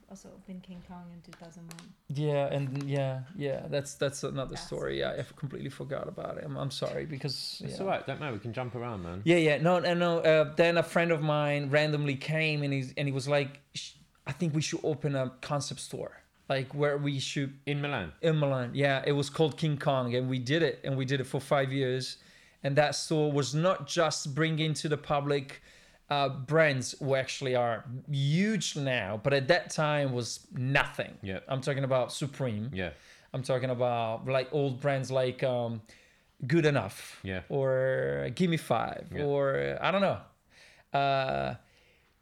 Also 0.10 0.27
opened 0.27 0.62
King 0.62 0.81
Kong 0.89 1.05
in 1.13 1.21
2001. 1.21 1.77
yeah, 2.10 2.47
and 2.53 2.84
yeah, 2.84 3.21
yeah. 3.38 3.65
That's 3.69 3.93
that's 3.93 4.23
another 4.23 4.55
That's 4.55 4.67
story. 4.67 4.99
Yeah, 4.99 5.15
I 5.17 5.25
completely 5.38 5.69
forgot 5.69 6.10
about 6.10 6.38
it. 6.38 6.43
I'm, 6.45 6.57
I'm 6.57 6.69
sorry 6.71 7.05
because 7.05 7.62
It's 7.63 7.75
yeah. 7.77 7.81
all 7.81 7.88
right. 7.88 8.05
Don't 8.05 8.19
know. 8.19 8.34
We 8.34 8.39
can 8.39 8.51
jump 8.51 8.75
around, 8.75 9.03
man. 9.03 9.21
Yeah, 9.23 9.38
yeah. 9.38 9.57
No, 9.62 9.79
no, 9.79 9.93
no. 9.93 10.19
Uh, 10.19 10.53
then 10.55 10.77
a 10.77 10.84
friend 10.84 11.12
of 11.13 11.21
mine 11.21 11.69
randomly 11.69 12.15
came 12.17 12.62
and 12.62 12.73
he's 12.73 12.93
and 12.97 13.07
he 13.07 13.13
was 13.13 13.29
like, 13.29 13.62
"I 14.27 14.34
think 14.34 14.53
we 14.53 14.62
should 14.62 14.81
open 14.84 15.15
a 15.15 15.31
concept 15.39 15.79
store, 15.79 16.12
like 16.49 16.75
where 16.75 16.97
we 16.97 17.17
should 17.19 17.53
In 17.65 17.79
Milan. 17.81 18.12
in 18.21 18.38
Milan." 18.38 18.71
Yeah, 18.73 19.01
it 19.07 19.13
was 19.13 19.29
called 19.29 19.55
King 19.55 19.77
Kong, 19.77 20.13
and 20.13 20.27
we 20.29 20.39
did 20.39 20.62
it, 20.62 20.81
and 20.84 20.97
we 20.97 21.05
did 21.05 21.21
it 21.21 21.25
for 21.27 21.39
five 21.39 21.71
years. 21.71 22.17
And 22.63 22.76
that 22.76 22.95
store 22.95 23.32
was 23.32 23.56
not 23.56 23.88
just 23.88 24.36
bringing 24.36 24.74
to 24.76 24.89
the 24.89 24.97
public 24.97 25.62
uh, 26.10 26.30
brands 26.30 26.93
who 27.00 27.15
actually 27.15 27.56
are 27.56 27.86
huge 28.10 28.76
now, 28.76 29.19
but 29.24 29.34
at 29.34 29.47
that 29.47 29.69
time 29.71 30.13
was 30.13 30.45
nothing. 30.54 31.17
Yeah. 31.24 31.39
I'm 31.47 31.62
talking 31.62 31.84
about 31.84 32.12
Supreme. 32.12 32.69
Yeah. 32.74 32.91
I'm 33.34 33.43
talking 33.43 33.69
about 33.69 34.28
like 34.28 34.50
old 34.52 34.80
brands 34.82 35.10
like 35.10 35.41
um, 35.41 35.82
Good 36.45 36.65
Enough 36.65 37.19
Yeah. 37.24 37.41
or 37.50 38.30
Give 38.36 38.50
Me 38.50 38.58
Five 38.58 39.08
Yeah. 39.15 39.24
or 39.24 39.78
I 39.82 39.89
don't 39.91 40.02
know. 40.02 40.19
Uh, 40.93 41.56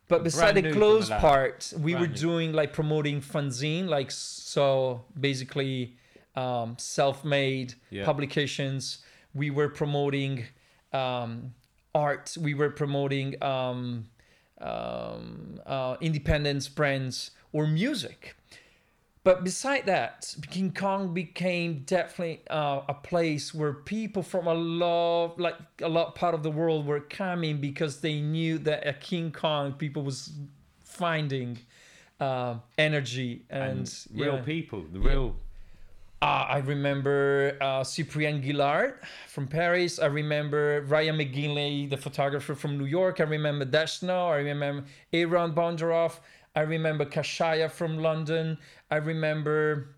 but 0.07 0.17
Brand 0.19 0.23
beside 0.23 0.55
the 0.55 0.71
clothes 0.71 1.09
Milan. 1.09 1.21
part, 1.21 1.73
we 1.77 1.91
Brand 1.93 1.99
were 2.01 2.07
new. 2.13 2.15
doing 2.19 2.53
like 2.53 2.73
promoting 2.73 3.21
fanzine, 3.21 3.87
like 3.87 4.11
so 4.11 5.03
basically 5.19 5.97
um, 6.35 6.75
self-made 6.77 7.73
Yeah. 7.89 8.05
publications. 8.05 8.99
We 9.33 9.49
were 9.49 9.69
promoting 9.69 10.45
um, 10.93 11.53
art. 11.93 12.35
We 12.39 12.53
were 12.53 12.69
promoting 12.69 13.41
um, 13.43 14.07
um, 14.59 15.59
uh, 15.65 15.97
independence 16.01 16.67
brands 16.67 17.31
or 17.51 17.67
music. 17.67 18.35
But 19.23 19.43
beside 19.43 19.85
that, 19.87 20.33
King 20.49 20.73
Kong 20.73 21.13
became 21.13 21.83
definitely 21.85 22.41
uh, 22.49 22.81
a 22.87 22.93
place 22.93 23.53
where 23.53 23.73
people 23.73 24.23
from 24.23 24.47
a 24.47 24.53
lot, 24.53 25.39
like 25.39 25.57
a 25.81 25.89
lot 25.89 26.15
part 26.15 26.33
of 26.33 26.41
the 26.41 26.49
world, 26.49 26.85
were 26.85 27.01
coming 27.01 27.57
because 27.57 27.99
they 27.99 28.21
knew 28.21 28.57
that 28.59 28.83
at 28.85 29.01
King 29.01 29.31
Kong, 29.31 29.73
people 29.73 30.03
was 30.03 30.31
finding 30.83 31.59
uh, 32.19 32.55
energy 32.77 33.45
and, 33.49 33.79
And, 33.79 34.07
real 34.13 34.35
yeah. 34.35 34.41
people. 34.41 34.85
The 34.91 34.99
real. 34.99 35.35
Uh, 36.21 36.45
I 36.49 36.57
remember 36.57 37.55
uh, 37.61 37.79
Cyprien 37.81 38.41
Gaillard 38.43 38.95
from 39.27 39.47
Paris. 39.47 39.99
I 39.99 40.07
remember 40.07 40.81
Ryan 40.81 41.17
McGinley, 41.17 41.89
the 41.89 41.95
photographer 41.95 42.55
from 42.55 42.77
New 42.77 42.85
York. 42.85 43.21
I 43.21 43.23
remember 43.23 43.63
Dash 43.63 43.99
Snow. 43.99 44.27
I 44.27 44.39
remember 44.39 44.83
Aaron 45.13 45.53
Bondaroff. 45.53 46.19
I 46.55 46.61
remember 46.61 47.05
Kashaya 47.05 47.71
from 47.71 47.99
London. 47.99 48.57
I 48.91 48.97
remember 48.97 49.95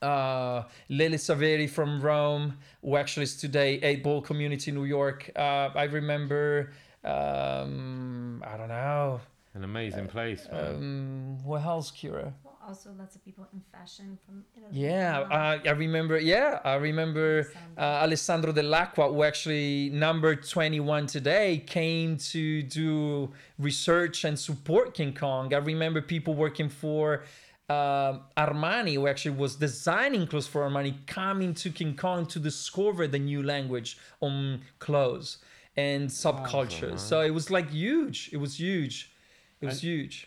uh, 0.00 0.62
Lele 0.88 1.14
Saveri 1.18 1.68
from 1.68 2.00
Rome, 2.00 2.56
who 2.84 2.96
actually 2.96 3.24
is 3.24 3.36
today 3.36 3.80
8 3.82 4.04
Ball 4.04 4.22
Community 4.22 4.70
in 4.70 4.76
New 4.76 4.84
York. 4.84 5.28
Uh, 5.34 5.70
I 5.74 5.84
remember, 5.84 6.70
um, 7.02 8.44
I 8.46 8.56
don't 8.56 8.68
know, 8.68 9.20
An 9.54 9.64
amazing 9.64 10.06
place, 10.06 10.46
man. 10.52 10.74
um, 10.76 11.38
what 11.42 11.64
else, 11.64 11.90
Kira? 11.90 12.32
Well, 12.68 12.76
also 12.76 12.90
lots 12.98 13.16
of 13.16 13.24
people 13.24 13.46
in 13.52 13.60
fashion 13.72 14.18
from 14.26 14.44
Italy. 14.56 14.70
Yeah, 14.72 15.20
uh, 15.20 15.58
I 15.64 15.70
remember. 15.70 16.18
Yeah, 16.18 16.60
I 16.64 16.74
remember 16.74 17.50
uh, 17.76 18.04
Alessandro 18.04 18.52
Dell'Acqua, 18.52 19.10
who 19.12 19.22
actually 19.22 19.90
number 19.90 20.36
21 20.36 21.06
today, 21.06 21.58
came 21.66 22.16
to 22.18 22.62
do 22.62 23.30
research 23.58 24.24
and 24.24 24.38
support 24.38 24.94
King 24.94 25.14
Kong. 25.14 25.54
I 25.54 25.58
remember 25.58 26.00
people 26.02 26.34
working 26.34 26.68
for 26.68 27.22
um 27.70 28.22
Armani, 28.36 28.94
who 28.94 29.06
actually 29.06 29.36
was 29.36 29.56
designing 29.56 30.26
clothes 30.26 30.46
for 30.46 30.60
Armani, 30.68 30.94
coming 31.06 31.52
to 31.54 31.70
King 31.70 31.94
Kong 31.96 32.24
to 32.26 32.38
discover 32.38 33.06
the 33.06 33.18
new 33.18 33.42
language 33.42 33.98
on 34.20 34.62
clothes 34.78 35.38
and 35.76 36.08
subcultures. 36.08 36.88
man. 36.88 36.98
so 36.98 37.20
it 37.20 37.34
was 37.38 37.50
like 37.50 37.68
huge. 37.70 38.30
It 38.32 38.38
was 38.38 38.58
huge. 38.58 39.12
It 39.60 39.66
was 39.66 39.74
And- 39.76 39.90
huge. 39.90 40.26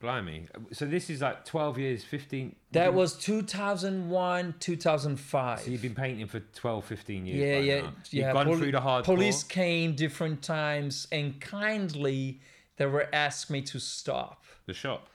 Blimey. 0.00 0.46
So 0.72 0.86
this 0.86 1.10
is 1.10 1.22
like 1.22 1.44
12 1.44 1.78
years, 1.78 2.04
15. 2.04 2.54
That 2.72 2.88
mm-hmm. 2.88 2.96
was 2.96 3.14
2001, 3.16 4.54
2005. 4.60 5.60
So 5.60 5.70
you've 5.70 5.82
been 5.82 5.94
painting 5.94 6.26
for 6.28 6.40
12, 6.40 6.84
15 6.84 7.26
years. 7.26 7.38
yeah, 7.38 7.58
yeah, 7.58 7.80
now. 7.80 7.92
yeah. 8.10 8.26
You've 8.26 8.34
gone 8.34 8.46
Poli- 8.46 8.58
through 8.58 8.72
the 8.72 8.80
hardcore. 8.80 9.04
Police 9.04 9.42
came 9.42 9.94
different 9.94 10.42
times 10.42 11.08
and 11.10 11.40
kindly 11.40 12.40
they 12.76 12.86
were 12.86 13.08
asked 13.12 13.50
me 13.50 13.60
to 13.62 13.80
stop, 13.80 14.44
The 14.66 14.74
shop. 14.74 15.08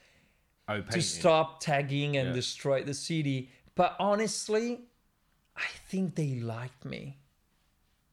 Oh, 0.67 0.75
painting. 0.75 0.91
to 0.91 1.01
stop 1.01 1.59
tagging 1.61 2.17
and 2.17 2.29
Yeah. 2.29 2.33
destroy 2.33 2.83
the 2.83 2.93
city. 2.93 3.49
But 3.75 3.95
honestly, 3.99 4.81
I 5.55 5.67
think 5.87 6.15
they 6.15 6.35
liked 6.35 6.83
me. 6.83 7.19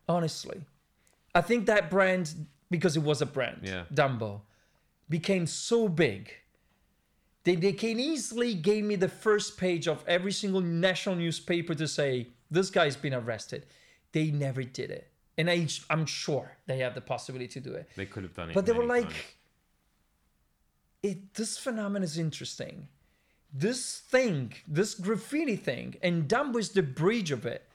Honestly, 0.08 0.62
I 1.34 1.40
think 1.40 1.66
that 1.66 1.90
brand 1.90 2.46
because 2.70 2.96
it 2.96 3.02
was 3.02 3.20
a 3.20 3.26
brand, 3.26 3.60
Yeah. 3.62 3.84
Dumbo, 3.92 4.42
became 5.08 5.46
so 5.46 5.88
big. 5.88 6.32
They, 7.44 7.54
they 7.54 7.72
can 7.72 7.98
easily 7.98 8.54
gave 8.54 8.84
me 8.84 8.96
the 8.96 9.08
first 9.08 9.56
page 9.56 9.88
of 9.88 10.04
every 10.06 10.32
single 10.32 10.60
national 10.60 11.16
newspaper 11.16 11.74
to 11.74 11.88
say 11.88 12.28
this 12.50 12.70
guy's 12.70 12.96
been 12.96 13.14
arrested. 13.14 13.66
They 14.12 14.30
never 14.30 14.62
did 14.62 14.90
it, 14.90 15.10
and 15.38 15.48
I, 15.50 15.66
I'm 15.88 16.04
sure 16.04 16.56
they 16.66 16.78
have 16.78 16.94
the 16.94 17.00
possibility 17.00 17.48
to 17.48 17.60
do 17.60 17.72
it. 17.72 17.88
They 17.96 18.06
could 18.06 18.24
have 18.24 18.34
done 18.34 18.50
it. 18.50 18.54
But 18.54 18.66
they 18.66 18.72
were 18.72 18.84
like, 18.84 19.04
times. 19.04 19.24
it 21.02 21.34
this 21.34 21.56
phenomenon 21.56 22.02
is 22.02 22.18
interesting. 22.18 22.88
This 23.52 23.98
thing, 23.98 24.52
this 24.66 24.94
graffiti 24.94 25.56
thing, 25.56 25.96
and 26.02 26.28
Dumbo 26.28 26.58
is 26.58 26.70
the 26.70 26.82
bridge 26.82 27.30
of 27.30 27.46
it, 27.46 27.66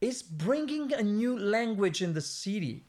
is 0.00 0.22
bringing 0.22 0.92
a 0.92 1.02
new 1.02 1.38
language 1.38 2.02
in 2.02 2.12
the 2.12 2.20
city. 2.20 2.84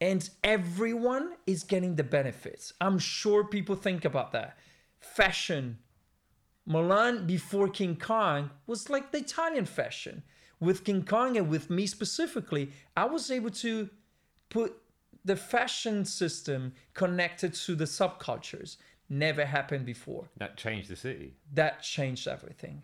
And 0.00 0.28
everyone 0.42 1.34
is 1.46 1.62
getting 1.62 1.94
the 1.94 2.04
benefits. 2.04 2.74
I'm 2.80 2.98
sure 2.98 3.44
people 3.44 3.76
think 3.76 4.04
about 4.04 4.32
that. 4.32 4.58
Fashion, 5.12 5.78
Milan 6.66 7.26
before 7.26 7.68
King 7.68 7.96
Kong 7.96 8.50
was 8.66 8.90
like 8.90 9.12
the 9.12 9.18
Italian 9.18 9.66
fashion. 9.66 10.22
With 10.60 10.84
King 10.84 11.04
Kong 11.04 11.36
and 11.36 11.48
with 11.48 11.68
me 11.68 11.86
specifically, 11.86 12.70
I 12.96 13.04
was 13.04 13.30
able 13.30 13.50
to 13.50 13.90
put 14.48 14.74
the 15.24 15.36
fashion 15.36 16.04
system 16.04 16.72
connected 16.94 17.54
to 17.54 17.74
the 17.74 17.84
subcultures. 17.84 18.76
Never 19.08 19.44
happened 19.44 19.84
before. 19.84 20.28
That 20.38 20.56
changed 20.56 20.88
the 20.88 20.96
city. 20.96 21.34
That 21.52 21.82
changed 21.82 22.26
everything. 22.26 22.82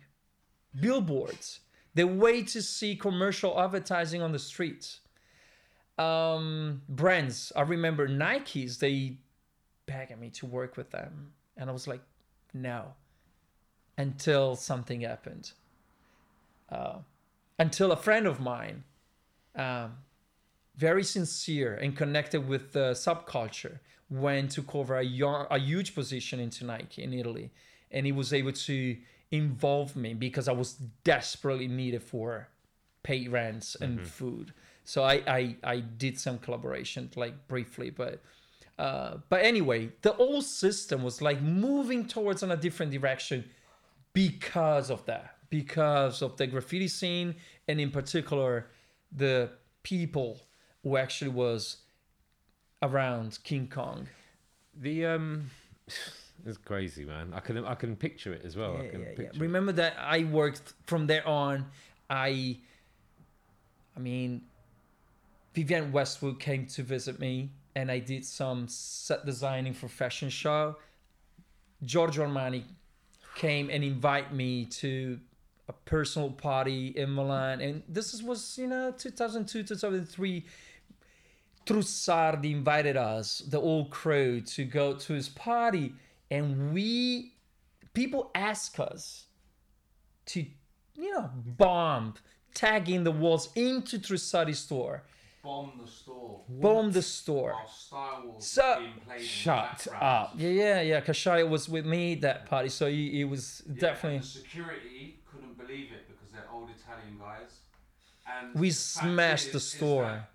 Billboards, 0.79 1.61
the 1.95 2.05
way 2.05 2.43
to 2.43 2.61
see 2.61 2.95
commercial 2.95 3.59
advertising 3.59 4.21
on 4.21 4.31
the 4.31 4.39
streets. 4.39 4.99
Um, 5.97 6.83
brands, 6.87 7.51
I 7.55 7.61
remember 7.61 8.07
Nikes, 8.07 8.79
they 8.79 9.17
begged 9.85 10.17
me 10.19 10.29
to 10.29 10.45
work 10.45 10.77
with 10.77 10.91
them. 10.91 11.33
And 11.57 11.69
I 11.69 11.73
was 11.73 11.87
like, 11.87 12.01
no. 12.53 12.93
Until 13.97 14.55
something 14.55 15.01
happened. 15.01 15.51
Uh, 16.69 16.99
until 17.59 17.91
a 17.91 17.97
friend 17.97 18.25
of 18.25 18.39
mine, 18.39 18.83
um, 19.55 19.97
very 20.75 21.03
sincere 21.03 21.75
and 21.75 21.95
connected 21.95 22.47
with 22.47 22.71
the 22.71 22.91
subculture, 22.91 23.79
went 24.09 24.51
to 24.51 24.63
cover 24.63 24.97
a, 24.97 25.47
a 25.51 25.59
huge 25.59 25.93
position 25.93 26.39
into 26.39 26.65
Nike 26.65 27.03
in 27.03 27.13
Italy. 27.13 27.51
And 27.91 28.05
he 28.05 28.11
was 28.11 28.33
able 28.33 28.53
to 28.53 28.97
involve 29.31 29.95
me 29.95 30.13
because 30.13 30.47
I 30.47 30.53
was 30.53 30.73
desperately 31.03 31.67
needed 31.67 32.03
for 32.03 32.49
pay 33.03 33.27
rents 33.27 33.75
and 33.75 34.05
food. 34.05 34.53
So 34.83 35.03
I, 35.03 35.21
I, 35.27 35.55
I 35.63 35.79
did 35.79 36.19
some 36.19 36.37
collaboration 36.37 37.09
like 37.15 37.47
briefly, 37.47 37.89
but 37.89 38.21
uh, 38.81 39.17
but 39.29 39.43
anyway, 39.43 39.91
the 40.01 40.11
whole 40.13 40.41
system 40.41 41.03
was 41.03 41.21
like 41.21 41.39
moving 41.41 42.07
towards 42.07 42.41
on 42.41 42.51
a 42.51 42.57
different 42.57 42.91
direction 42.91 43.45
because 44.13 44.89
of 44.89 45.05
that, 45.05 45.35
because 45.51 46.23
of 46.23 46.35
the 46.37 46.47
graffiti 46.47 46.87
scene, 46.87 47.35
and 47.67 47.79
in 47.79 47.91
particular, 47.91 48.67
the 49.11 49.51
people 49.83 50.41
who 50.81 50.97
actually 50.97 51.29
was 51.29 51.77
around 52.81 53.37
King 53.43 53.67
Kong. 53.67 54.07
The 54.75 55.05
um, 55.05 55.51
it's 56.45 56.57
crazy, 56.57 57.05
man. 57.05 57.33
I 57.35 57.39
can 57.39 57.63
I 57.63 57.75
can 57.75 57.95
picture 57.95 58.33
it 58.33 58.43
as 58.43 58.55
well. 58.55 58.77
I 58.77 58.85
Yeah, 58.85 58.89
can 58.89 59.01
yeah, 59.01 59.07
yeah. 59.19 59.23
it. 59.25 59.37
Remember 59.37 59.73
that 59.73 59.93
I 59.99 60.23
worked 60.23 60.73
from 60.87 61.05
there 61.05 61.27
on. 61.27 61.67
I, 62.09 62.57
I 63.95 63.99
mean, 63.99 64.41
Vivienne 65.53 65.91
Westwood 65.91 66.39
came 66.39 66.65
to 66.67 66.83
visit 66.83 67.19
me, 67.19 67.51
and 67.75 67.91
I 67.91 67.99
did 67.99 68.25
some 68.25 68.67
set 68.67 69.25
designing 69.25 69.73
for 69.73 69.87
fashion 69.87 70.29
show. 70.29 70.77
Giorgio 71.83 72.27
Armani 72.27 72.63
came 73.35 73.69
and 73.69 73.83
invited 73.83 74.33
me 74.33 74.65
to 74.65 75.19
a 75.67 75.73
personal 75.73 76.29
party 76.29 76.87
in 76.87 77.13
Milan, 77.13 77.61
and 77.61 77.83
this 77.87 78.21
was 78.21 78.57
you 78.57 78.67
know 78.67 78.93
2002 78.97 79.63
2003. 79.63 80.45
Trussardi 81.63 82.51
invited 82.51 82.97
us, 82.97 83.39
the 83.47 83.59
old 83.59 83.91
crew, 83.91 84.41
to 84.41 84.65
go 84.65 84.95
to 84.95 85.13
his 85.13 85.29
party, 85.29 85.93
and 86.31 86.73
we 86.73 87.33
people 87.93 88.31
ask 88.35 88.79
us 88.79 89.25
to, 90.27 90.45
you 90.95 91.11
know, 91.11 91.29
bomb, 91.57 92.15
tagging 92.53 93.03
the 93.03 93.11
walls 93.11 93.49
into 93.55 93.97
Trussardi's 93.99 94.59
store, 94.59 95.03
Bomb 95.43 95.71
the 95.83 95.87
store. 95.89 96.43
bomb 96.47 96.91
the 96.91 97.01
store. 97.01 97.53
While 97.53 97.67
Star 97.67 98.25
Wars 98.25 98.45
So- 98.45 98.79
being 98.79 98.93
played 99.05 99.15
in 99.17 99.21
the 99.23 99.27
Shut 99.27 99.87
up. 99.99 100.33
Yeah, 100.37 100.49
yeah, 100.49 100.81
yeah. 100.81 101.01
Kashaya 101.01 101.49
was 101.49 101.67
with 101.67 101.85
me 101.85 102.13
that 102.15 102.45
party, 102.45 102.69
so 102.69 102.87
he, 102.87 103.09
he 103.11 103.23
was 103.23 103.63
Yeah, 103.67 103.73
definitely. 103.79 104.17
and 104.17 104.23
the 104.23 104.27
security 104.27 105.19
couldn't 105.31 105.57
believe 105.57 105.91
it 105.91 106.07
because 106.07 106.31
they're 106.31 106.47
old 106.51 106.69
Italian 106.69 107.17
guys. 107.17 107.59
And 108.27 108.53
We 108.53 108.69
the 108.69 108.75
smashed 108.75 109.47
is- 109.47 109.53
the 109.53 109.59
store. 109.59 110.27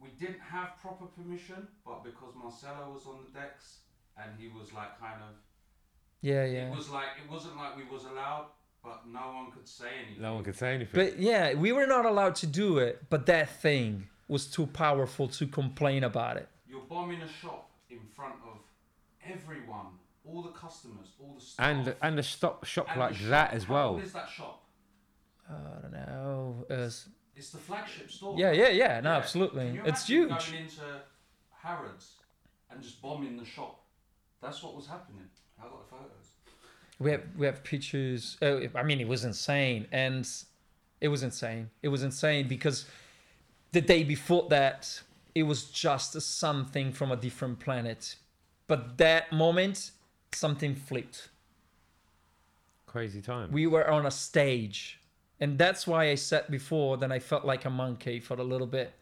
We 0.00 0.08
didn't 0.18 0.40
have 0.40 0.76
proper 0.82 1.06
permission, 1.06 1.68
but 1.86 2.02
because 2.04 2.34
Marcelo 2.34 2.92
was 2.92 3.06
on 3.06 3.18
the 3.24 3.38
decks 3.38 3.78
and 4.18 4.38
he 4.38 4.48
was 4.48 4.72
like 4.72 4.98
kind 4.98 5.22
of, 5.22 5.34
Yeah, 6.20 6.44
yeah. 6.44 6.68
it 6.70 6.76
was 6.76 6.90
like 6.90 7.06
it 7.24 7.30
wasn't 7.30 7.56
like 7.56 7.76
we 7.76 7.84
was 7.84 8.04
allowed, 8.04 8.48
but 8.84 9.06
no 9.06 9.32
one 9.34 9.50
could 9.50 9.66
say 9.66 9.86
anything. 10.04 10.22
No 10.22 10.34
one 10.34 10.44
could 10.44 10.56
say 10.56 10.74
anything. 10.74 10.92
But 10.94 11.18
yeah, 11.18 11.54
we 11.54 11.72
were 11.72 11.86
not 11.86 12.04
allowed 12.04 12.34
to 12.36 12.46
do 12.46 12.78
it, 12.78 13.02
but 13.10 13.24
that 13.26 13.48
thing 13.62 14.08
was 14.28 14.46
too 14.46 14.66
powerful 14.66 15.26
to 15.28 15.46
complain 15.46 16.04
about 16.04 16.36
it. 16.36 16.48
You're 16.68 16.82
bombing 16.82 17.22
a 17.22 17.28
shop 17.28 17.70
in 17.88 18.00
front 18.14 18.34
of 18.46 18.58
everyone, 19.28 19.86
all 20.24 20.42
the 20.42 20.50
customers, 20.50 21.08
all 21.20 21.34
the 21.34 21.40
staff. 21.40 21.66
and 21.66 21.94
and 22.02 22.18
a 22.18 22.22
stop 22.22 22.64
shop 22.64 22.88
and 22.90 23.00
like 23.00 23.18
the 23.18 23.24
that 23.26 23.52
as 23.54 23.64
How 23.64 23.74
well. 23.74 23.88
old 23.90 24.02
is 24.02 24.12
that 24.12 24.28
shop? 24.28 24.62
I 25.48 25.52
don't 25.82 25.92
know. 25.92 26.66
Uh, 26.70 26.74
It's 27.36 27.50
the 27.50 27.58
flagship 27.58 28.10
store. 28.10 28.34
yeah, 28.38 28.52
yeah, 28.52 28.68
yeah. 28.68 29.00
No, 29.00 29.10
Yeah. 29.12 29.16
absolutely. 29.18 29.66
Can 29.66 29.74
you 29.74 29.82
It's 29.84 30.08
imagine 30.08 30.28
huge. 30.30 30.50
Going 30.50 30.62
into 30.62 31.02
Harrods 31.62 32.12
and 32.70 32.82
just 32.82 33.00
bombing 33.02 33.36
the 33.36 33.44
shop. 33.44 33.80
That's 34.40 34.62
what 34.62 34.74
was 34.74 34.86
happening. 34.86 35.28
I 35.58 35.62
got 35.62 35.80
the 35.84 35.90
photos. 35.96 36.33
We 36.98 37.10
have 37.10 37.22
we 37.36 37.46
have 37.46 37.64
pictures. 37.64 38.36
Uh, 38.40 38.60
I 38.74 38.82
mean, 38.82 39.00
it 39.00 39.08
was 39.08 39.24
insane, 39.24 39.86
and 39.90 40.28
it 41.00 41.08
was 41.08 41.22
insane. 41.22 41.70
It 41.82 41.88
was 41.88 42.02
insane 42.02 42.48
because 42.48 42.86
the 43.72 43.80
day 43.80 44.04
before 44.04 44.46
that, 44.50 45.02
it 45.34 45.42
was 45.42 45.64
just 45.64 46.14
a 46.14 46.20
something 46.20 46.92
from 46.92 47.10
a 47.10 47.16
different 47.16 47.58
planet. 47.58 48.16
But 48.66 48.96
that 48.98 49.32
moment, 49.32 49.90
something 50.32 50.74
flipped. 50.74 51.28
Crazy 52.86 53.20
time. 53.20 53.50
We 53.50 53.66
were 53.66 53.90
on 53.90 54.06
a 54.06 54.10
stage, 54.10 55.00
and 55.40 55.58
that's 55.58 55.86
why 55.86 56.10
I 56.10 56.14
said 56.14 56.44
before 56.48 56.96
that 56.98 57.10
I 57.10 57.18
felt 57.18 57.44
like 57.44 57.64
a 57.64 57.70
monkey 57.70 58.20
for 58.20 58.34
a 58.34 58.44
little 58.44 58.68
bit. 58.68 58.92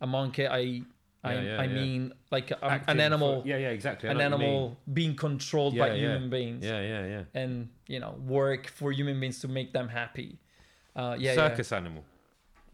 A 0.00 0.06
monkey, 0.06 0.48
I, 0.48 0.82
I, 1.24 1.34
Yeah, 1.34 1.40
yeah, 1.42 1.60
I 1.60 1.64
yeah. 1.64 1.74
mean, 1.74 2.12
like 2.32 2.50
a, 2.50 2.64
Acting 2.64 2.92
an 2.94 3.00
animal, 3.00 3.42
for- 3.42 3.48
yeah, 3.48 3.56
yeah, 3.58 3.68
exactly. 3.68 4.08
I 4.08 4.12
an 4.12 4.18
know 4.18 4.24
mean. 4.36 4.42
animal 4.48 4.76
being 4.92 5.14
controlled 5.14 5.74
Yeah, 5.74 5.82
by 5.86 5.94
yeah. 5.94 6.00
human 6.00 6.30
beings. 6.30 6.64
Yeah, 6.64 6.80
yeah, 6.80 7.06
yeah. 7.06 7.40
and 7.42 7.68
you 7.86 8.00
know 8.00 8.16
work 8.26 8.66
for 8.68 8.90
human 8.92 9.20
beings 9.20 9.38
to 9.40 9.48
make 9.48 9.72
them 9.72 9.88
happy. 9.88 10.38
Uh, 10.96 11.16
yeah, 11.18 11.34
circus 11.34 11.70
animal. 11.72 12.02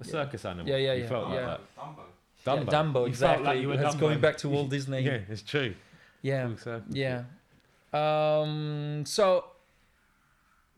A 0.01 0.05
Yeah. 0.05 0.11
circus 0.13 0.45
animal. 0.45 0.67
Yeah, 0.69 0.77
yeah, 0.77 0.93
You 0.95 1.03
yeah. 1.03 1.09
felt 1.09 1.29
like 1.29 1.35
Yeah. 1.41 1.47
that. 1.47 1.61
Dumbo. 1.77 2.05
yeah, 2.47 2.65
Dumbo. 2.65 2.71
Dumbo, 2.71 3.01
You 3.01 3.07
exactly. 3.07 3.47
like 3.47 3.61
you 3.61 3.69
were 3.69 3.77
That's 3.77 3.95
Dumbo. 3.97 4.01
going 4.01 4.21
back 4.21 4.37
to 4.39 4.49
Walt 4.49 4.71
Disney. 4.77 5.01
Yeah, 5.03 5.19
it's 5.29 5.43
true. 5.43 5.75
yeah, 6.23 6.49
Full 6.55 6.83
yeah. 6.91 7.25
Um, 7.93 9.05
so 9.07 9.45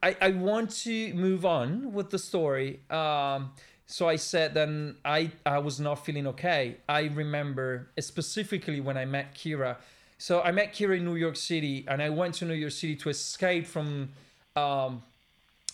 I 0.03 0.17
I 0.21 0.31
want 0.31 0.71
to 0.85 1.13
move 1.15 1.45
on 1.45 1.93
with 1.93 2.11
the 2.11 2.19
story. 2.19 2.81
Um, 2.91 3.53
so 3.91 4.09
I 4.09 4.17
said 4.17 4.55
then 4.55 4.95
I 5.05 5.33
I 5.45 5.59
was 5.59 5.81
not 5.81 6.05
feeling 6.07 6.29
okay. 6.29 6.77
I 6.89 7.03
remember 7.07 7.89
specifically 7.99 8.81
when 8.81 8.97
I 8.97 9.05
met 9.05 9.35
Kira. 9.35 9.77
So 10.17 10.41
I 10.43 10.53
met 10.53 10.73
Kira 10.73 10.97
in 10.99 11.05
New 11.05 11.17
York 11.17 11.35
City, 11.35 11.85
and 11.89 12.01
I 12.01 12.11
went 12.11 12.37
to 12.37 12.45
New 12.45 12.55
York 12.55 12.73
City 12.73 12.95
to 12.97 13.09
escape 13.09 13.67
from 13.67 14.11
um, 14.55 15.03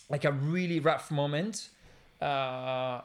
like 0.09 0.24
a 0.24 0.33
really 0.33 0.81
rough 0.81 1.11
moment. 1.11 1.68
Uh, 2.22 3.02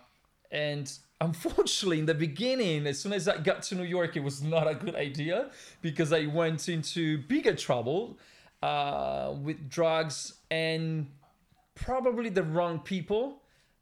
and 0.49 0.89
unfortunately, 1.19 1.99
in 1.99 2.05
the 2.05 2.13
beginning, 2.13 2.87
as 2.87 2.99
soon 2.99 3.11
as 3.11 3.27
I 3.27 3.37
got 3.37 3.63
to 3.63 3.75
New 3.75 3.83
York, 3.83 4.15
it 4.15 4.23
was 4.23 4.41
not 4.41 4.65
a 4.65 4.75
good 4.75 4.95
idea 4.95 5.49
because 5.81 6.13
I 6.13 6.27
went 6.27 6.69
into 6.69 7.17
bigger 7.17 7.55
trouble 7.55 8.17
uh, 8.63 9.33
with 9.41 9.69
drugs 9.69 10.35
and 10.49 11.07
probably 11.75 12.29
the 12.29 12.43
wrong 12.43 12.79
people 12.79 13.40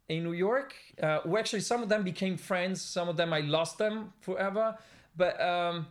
in 0.10 0.24
New 0.24 0.34
York. 0.34 0.76
Uh, 1.02 1.22
who 1.22 1.38
actually, 1.38 1.62
some 1.62 1.82
of 1.82 1.89
them 1.89 2.04
became 2.04 2.36
friends, 2.36 2.82
some 2.82 3.08
of 3.08 3.15
them 3.15 3.32
I 3.32 3.39
lost 3.39 3.78
them 3.78 4.13
forever. 4.19 4.78
But 5.15 5.39
um, 5.41 5.88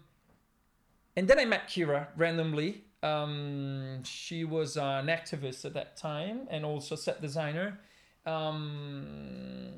and 1.17 1.27
then 1.27 1.39
I 1.39 1.45
met 1.45 1.69
Kira 1.69 2.09
randomly. 2.17 2.85
Um, 3.03 4.03
she 4.05 4.45
was 4.45 4.77
an 4.77 5.07
activist 5.07 5.65
at 5.65 5.75
that 5.75 5.97
time 5.97 6.49
and 6.51 6.65
also 6.65 6.97
set 6.97 7.21
designer. 7.23 7.79
Um, 8.27 9.71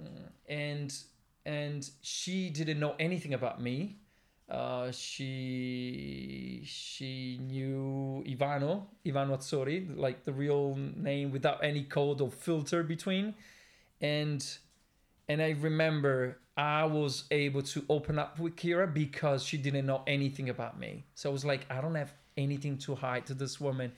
and 0.48 0.92
and 1.46 1.88
she 2.03 2.50
didn't 2.50 2.81
know 2.81 2.94
anything 2.98 3.35
about 3.35 3.62
me. 3.62 4.00
Uh, 4.50 4.90
she 4.90 6.62
she 6.64 7.38
knew 7.40 8.24
Ivano 8.26 8.87
Ivano 9.07 9.37
Atzori, 9.38 9.96
like 9.96 10.24
the 10.24 10.33
real 10.33 10.74
name 10.76 11.31
without 11.31 11.62
any 11.62 11.85
code 11.85 12.20
or 12.20 12.31
filter 12.31 12.83
between, 12.83 13.35
and 14.01 14.47
and 15.29 15.41
I 15.41 15.51
remember 15.51 16.39
I 16.57 16.85
was 16.85 17.25
able 17.31 17.63
to 17.63 17.85
open 17.89 18.19
up 18.19 18.39
with 18.39 18.57
Kira 18.57 18.93
because 18.93 19.45
she 19.45 19.57
didn't 19.57 19.87
know 19.87 20.03
anything 20.07 20.49
about 20.49 20.79
me. 20.79 21.05
So 21.15 21.31
I 21.31 21.33
was 21.33 21.45
like, 21.45 21.65
I 21.71 21.81
don't 21.81 21.95
have 21.95 22.13
anything 22.37 22.79
to 22.79 22.95
hide 22.95 23.27
to 23.27 23.35
this 23.35 23.61
woman, 23.61 23.93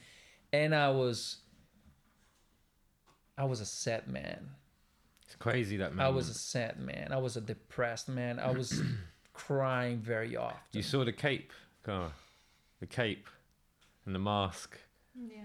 and 0.52 0.74
I 0.74 0.90
was, 0.90 1.38
I 3.38 3.44
was 3.44 3.60
a 3.60 3.66
sad 3.66 4.08
man. 4.08 4.50
It's 5.26 5.36
crazy 5.36 5.78
that 5.78 5.94
man. 5.94 6.04
I 6.04 6.10
was 6.10 6.28
a 6.28 6.34
sad 6.34 6.78
man. 6.78 7.08
I 7.10 7.16
was 7.16 7.36
a 7.36 7.40
depressed 7.40 8.08
man. 8.08 8.38
I 8.38 8.52
was 8.52 8.82
crying 9.32 9.98
very 9.98 10.36
often. 10.36 10.58
You 10.72 10.82
saw 10.82 11.04
the 11.04 11.12
cape, 11.12 11.52
Cara. 11.84 12.12
The 12.80 12.86
cape 12.86 13.26
and 14.04 14.14
the 14.14 14.18
mask. 14.18 14.76
Yeah. 15.14 15.40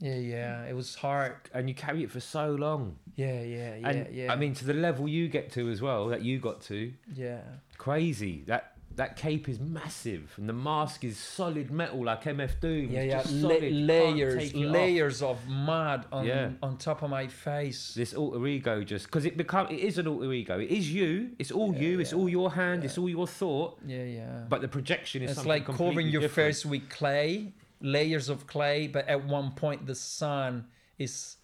Yeah, 0.00 0.16
yeah. 0.16 0.64
It 0.64 0.74
was 0.74 0.94
hard. 0.96 1.36
And 1.52 1.68
you 1.68 1.74
carry 1.74 2.02
it 2.02 2.10
for 2.10 2.20
so 2.20 2.50
long. 2.52 2.96
Yeah, 3.16 3.40
yeah, 3.42 3.76
yeah, 3.76 3.88
and 3.88 4.14
yeah. 4.14 4.32
I 4.32 4.36
mean, 4.36 4.54
to 4.54 4.64
the 4.64 4.74
level 4.74 5.08
you 5.08 5.28
get 5.28 5.52
to 5.52 5.70
as 5.70 5.80
well, 5.80 6.08
that 6.08 6.22
you 6.22 6.38
got 6.40 6.60
to, 6.62 6.92
yeah. 7.14 7.40
crazy. 7.78 8.42
That 8.46 8.72
that 8.96 9.16
cape 9.16 9.48
is 9.48 9.58
massive, 9.58 10.32
and 10.36 10.48
the 10.48 10.52
mask 10.52 11.02
is 11.02 11.16
solid 11.18 11.70
metal 11.72 12.04
like 12.04 12.22
MF 12.24 12.60
Doom. 12.60 12.90
Yeah, 12.92 13.02
yeah, 13.02 13.22
La- 13.30 13.48
can't 13.58 13.72
layers, 13.72 14.54
off. 14.54 14.60
layers 14.60 15.22
of 15.22 15.48
mud 15.48 16.06
on 16.12 16.24
Yeah. 16.26 16.50
on 16.62 16.76
top 16.76 17.02
of 17.02 17.10
my 17.10 17.26
face. 17.26 17.94
This 17.94 18.14
alter 18.14 18.44
ego 18.46 18.84
just 18.84 19.06
because 19.06 19.24
it 19.24 19.36
become 19.36 19.66
it 19.68 19.80
is 19.80 19.98
an 19.98 20.06
alter 20.06 20.32
ego. 20.32 20.58
It 20.60 20.70
is 20.70 20.92
you. 20.92 21.30
It's 21.40 21.50
all 21.50 21.72
Yeah, 21.74 21.80
you. 21.82 22.00
It's 22.00 22.12
all 22.12 22.28
your 22.28 22.52
hand. 22.52 22.82
yeah. 22.82 22.86
It's 22.88 22.98
all 22.98 23.08
your 23.08 23.26
thought. 23.26 23.78
Yeah, 23.86 24.04
yeah. 24.04 24.44
But 24.48 24.60
the 24.60 24.68
projection 24.68 25.22
is 25.22 25.30
it's 25.38 25.46
like 25.46 25.66
covering 25.66 26.08
your 26.08 26.20
different. 26.22 26.54
face 26.54 26.64
with 26.66 26.88
clay, 26.88 27.52
layers 27.84 28.28
of 28.28 28.46
clay, 28.46 28.88
but 28.88 29.06
at 29.08 29.24
one 29.24 29.52
point 29.52 29.86
the 29.86 29.94
sun 29.94 30.66
is 30.98 31.36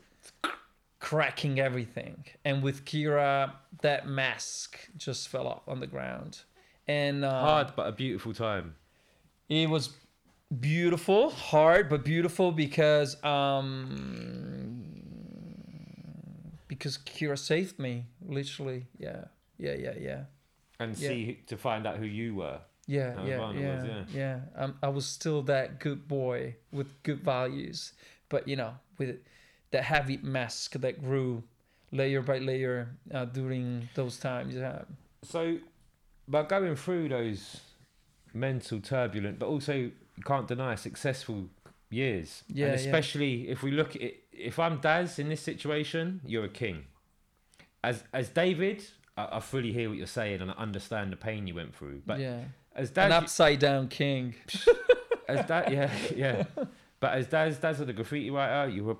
cracking 0.99 1.61
everything. 1.61 2.25
And 2.45 2.63
with 2.63 2.85
Kira, 2.85 3.53
that 3.83 4.09
mask 4.09 4.79
just 4.97 5.29
fell 5.29 5.47
off 5.47 5.69
on 5.69 5.81
the 5.81 5.87
ground. 5.87 6.41
And 6.89 7.25
uh, 7.25 7.41
Hard 7.41 7.73
but 7.77 7.87
a 7.87 7.93
beautiful 7.93 8.33
time. 8.35 8.75
It 9.49 9.69
was 9.69 9.91
beautiful, 10.61 11.31
hard 11.31 11.89
but 11.89 12.05
beautiful 12.05 12.53
because 12.53 13.23
um 13.23 14.85
because 16.69 16.99
Kira 16.99 17.39
saved 17.39 17.79
me, 17.79 18.07
literally. 18.25 18.87
Yeah. 18.99 19.25
Yeah, 19.59 19.75
yeah, 19.75 19.95
yeah. 20.01 20.23
And 20.79 20.97
Yeah. 20.97 21.09
see 21.09 21.43
to 21.49 21.57
find 21.57 21.87
out 21.87 21.99
who 21.99 22.07
you 22.07 22.35
were. 22.37 22.61
Yeah, 22.87 23.23
yeah, 23.25 23.53
yeah, 23.53 23.83
was, 23.83 24.15
yeah. 24.15 24.41
Um, 24.57 24.75
I 24.83 24.89
was 24.89 25.07
still 25.07 25.43
that 25.43 25.79
good 25.79 26.09
boy 26.09 26.57
with 26.73 27.03
good 27.03 27.21
values, 27.21 27.93
but 28.29 28.49
you 28.49 28.57
know, 28.57 28.75
with 28.99 29.19
that 29.71 29.85
heavy 29.85 30.19
mask 30.23 30.73
that 30.73 31.03
grew 31.03 31.45
layer 31.93 32.23
by 32.23 32.39
layer 32.39 32.89
uh, 33.13 33.27
during 33.27 33.89
those 33.95 34.17
times. 34.17 34.55
Yeah, 34.55 34.83
So, 35.23 35.59
by 36.27 36.43
going 36.43 36.77
through 36.77 37.11
those 37.11 37.61
mental 38.33 38.81
turbulent, 38.81 39.39
but 39.39 39.47
also 39.47 39.75
you 39.75 39.93
can't 40.25 40.49
deny 40.49 40.75
successful 40.75 41.49
years. 41.91 42.43
Yeah, 42.49 42.67
and 42.67 42.81
yeah. 42.81 42.87
especially 42.87 43.49
if 43.49 43.63
we 43.63 43.71
look 43.71 43.97
at 43.97 44.03
it, 44.03 44.25
if 44.33 44.59
I'm 44.59 44.81
Daz 44.81 45.19
in 45.19 45.29
this 45.29 45.43
situation, 45.43 46.21
you're 46.25 46.45
a 46.45 46.49
king. 46.49 46.85
As 47.83 48.05
as 48.13 48.29
David, 48.29 48.85
I, 49.17 49.37
I 49.37 49.41
fully 49.41 49.73
hear 49.73 49.89
what 49.89 49.99
you're 49.99 50.07
saying 50.07 50.41
and 50.41 50.51
I 50.51 50.55
understand 50.55 51.13
the 51.13 51.17
pain 51.17 51.47
you 51.47 51.55
went 51.55 51.75
through. 51.75 52.03
But 52.07 52.21
yeah. 52.21 52.41
As 52.75 52.91
An 52.97 53.13
upside 53.13 53.59
down 53.59 53.89
king. 53.89 54.35
as 55.29 55.47
that, 55.47 55.73
yeah, 55.73 55.91
yeah. 56.15 56.45
But 57.01 57.15
as 57.15 57.27
Daz, 57.27 57.59
Daz, 57.59 57.79
the 57.79 57.93
graffiti 57.93 58.31
writer, 58.31 58.71
you 58.71 58.85
were. 58.85 58.97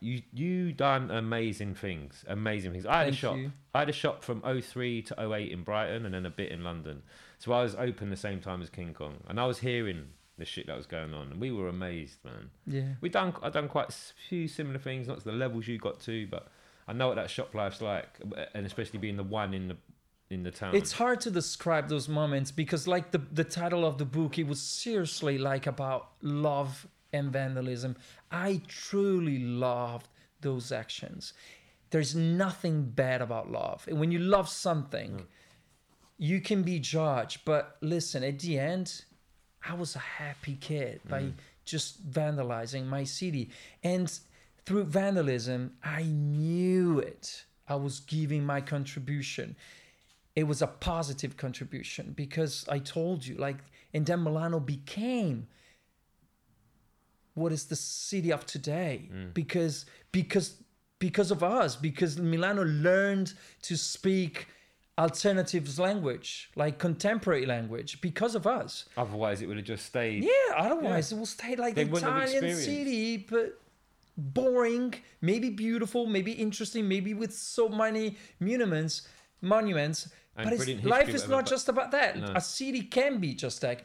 You 0.00 0.20
you 0.34 0.72
done 0.72 1.10
amazing 1.10 1.76
things, 1.76 2.26
amazing 2.28 2.72
things. 2.72 2.84
I 2.84 2.98
had 2.98 3.04
Thank 3.04 3.14
a 3.14 3.16
shop. 3.16 3.36
you. 3.38 3.52
I 3.74 3.78
had 3.78 3.88
a 3.88 3.92
shop 3.92 4.22
from 4.22 4.42
03 4.42 5.00
to 5.00 5.32
08 5.32 5.50
in 5.50 5.62
Brighton 5.62 6.04
and 6.04 6.14
then 6.14 6.26
a 6.26 6.30
bit 6.30 6.52
in 6.52 6.62
London. 6.62 7.02
So 7.38 7.52
I 7.52 7.62
was 7.62 7.74
open 7.74 8.10
the 8.10 8.16
same 8.16 8.40
time 8.40 8.60
as 8.60 8.68
King 8.68 8.92
Kong. 8.92 9.14
And 9.28 9.40
I 9.40 9.46
was 9.46 9.60
hearing 9.60 10.08
the 10.36 10.44
shit 10.44 10.66
that 10.66 10.76
was 10.76 10.84
going 10.86 11.14
on. 11.14 11.30
And 11.30 11.40
we 11.40 11.50
were 11.52 11.68
amazed, 11.68 12.18
man. 12.22 12.50
Yeah. 12.66 12.94
We 13.00 13.08
done 13.08 13.32
I 13.42 13.48
done 13.48 13.66
quite 13.68 13.88
a 13.88 13.94
few 14.28 14.46
similar 14.46 14.78
things, 14.78 15.08
not 15.08 15.20
to 15.20 15.24
the 15.24 15.32
levels 15.32 15.66
you 15.68 15.78
got 15.78 16.00
to, 16.00 16.26
but 16.26 16.48
I 16.86 16.92
know 16.92 17.08
what 17.08 17.16
that 17.16 17.30
shop 17.30 17.54
life's 17.54 17.80
like. 17.80 18.08
And 18.54 18.66
especially 18.66 18.98
being 18.98 19.16
the 19.16 19.22
one 19.22 19.54
in 19.54 19.68
the 19.68 19.76
in 20.30 20.42
the 20.42 20.50
town. 20.50 20.74
It's 20.74 20.92
hard 20.92 21.20
to 21.22 21.30
describe 21.30 21.88
those 21.88 22.08
moments 22.08 22.50
because, 22.50 22.86
like 22.88 23.10
the 23.10 23.18
the 23.18 23.44
title 23.44 23.84
of 23.84 23.98
the 23.98 24.04
book, 24.04 24.38
it 24.38 24.46
was 24.46 24.60
seriously 24.60 25.38
like 25.38 25.66
about 25.66 26.10
love 26.22 26.86
and 27.12 27.32
vandalism. 27.32 27.96
I 28.30 28.62
truly 28.68 29.38
loved 29.38 30.08
those 30.40 30.72
actions. 30.72 31.32
There's 31.90 32.14
nothing 32.14 32.84
bad 32.84 33.22
about 33.22 33.50
love, 33.50 33.84
and 33.88 34.00
when 34.00 34.10
you 34.10 34.18
love 34.18 34.48
something, 34.48 35.10
hmm. 35.10 35.24
you 36.18 36.40
can 36.40 36.62
be 36.62 36.78
judged. 36.80 37.44
But 37.44 37.76
listen, 37.80 38.24
at 38.24 38.40
the 38.40 38.58
end, 38.58 39.04
I 39.68 39.74
was 39.74 39.94
a 39.94 40.00
happy 40.00 40.56
kid 40.60 41.00
by 41.08 41.20
hmm. 41.20 41.30
just 41.64 42.10
vandalizing 42.10 42.86
my 42.86 43.04
city, 43.04 43.50
and 43.82 44.10
through 44.64 44.84
vandalism, 44.84 45.76
I 45.84 46.04
knew 46.04 46.98
it. 46.98 47.44
I 47.66 47.76
was 47.76 48.00
giving 48.00 48.44
my 48.44 48.60
contribution 48.60 49.56
it 50.36 50.44
was 50.44 50.62
a 50.62 50.66
positive 50.66 51.36
contribution 51.36 52.12
because 52.16 52.66
I 52.68 52.78
told 52.78 53.24
you, 53.24 53.36
like, 53.36 53.58
and 53.92 54.04
then 54.04 54.24
Milano 54.24 54.58
became 54.58 55.46
what 57.34 57.52
is 57.52 57.66
the 57.66 57.76
city 57.76 58.32
of 58.32 58.46
today 58.46 59.08
mm. 59.12 59.34
because 59.34 59.86
because 60.12 60.56
because 60.98 61.30
of 61.30 61.42
us 61.42 61.76
because 61.76 62.18
Milano 62.18 62.64
learned 62.64 63.34
to 63.62 63.76
speak 63.76 64.46
alternatives 64.96 65.78
language 65.78 66.50
like 66.54 66.78
contemporary 66.78 67.46
language 67.46 68.00
because 68.00 68.34
of 68.36 68.46
us. 68.46 68.84
Otherwise, 68.96 69.42
it 69.42 69.46
would 69.46 69.56
have 69.56 69.66
just 69.66 69.86
stayed. 69.86 70.22
yeah 70.22 70.30
otherwise 70.56 71.10
it 71.10 71.18
will 71.18 71.26
stay 71.26 71.56
like 71.56 71.74
They 71.74 71.84
the 71.84 71.96
Italian 71.96 72.54
city 72.56 73.16
but 73.16 73.60
boring 74.16 74.94
maybe 75.20 75.50
beautiful 75.50 76.06
maybe 76.06 76.30
interesting 76.32 76.86
maybe 76.88 77.14
with 77.14 77.34
so 77.34 77.68
many 77.68 78.16
monuments 78.38 79.08
monuments 79.40 80.08
And 80.36 80.50
but 80.50 80.68
it's, 80.68 80.84
life 80.84 81.08
is 81.08 81.28
not 81.28 81.46
just 81.46 81.68
about 81.68 81.90
that 81.92 82.16
No. 82.18 82.32
a 82.34 82.40
city 82.40 82.82
can 82.82 83.18
be 83.18 83.34
just 83.34 83.60
that 83.60 83.82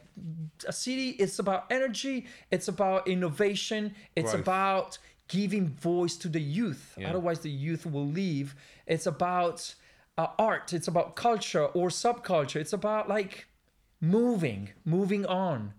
a 0.68 0.74
city 0.74 1.10
is 1.10 1.38
about 1.40 1.72
energy 1.72 2.26
it's 2.52 2.68
about 2.68 3.08
innovation 3.08 3.94
it's 4.16 4.32
Growth. 4.32 4.42
about 4.42 4.98
giving 5.28 5.68
voice 5.70 6.16
to 6.18 6.28
the 6.28 6.42
youth 6.42 6.96
Yeah. 6.98 7.10
otherwise 7.12 7.40
the 7.42 7.52
youth 7.52 7.86
will 7.86 8.08
leave 8.08 8.56
it's 8.88 9.06
about 9.06 9.76
uh, 10.18 10.28
art 10.40 10.74
it's 10.74 10.88
about 10.88 11.16
culture 11.16 11.66
or 11.68 11.90
subculture 11.90 12.56
it's 12.60 12.74
about 12.74 13.08
like 13.08 13.46
moving 14.02 14.70
moving 14.86 15.26
on 15.28 15.74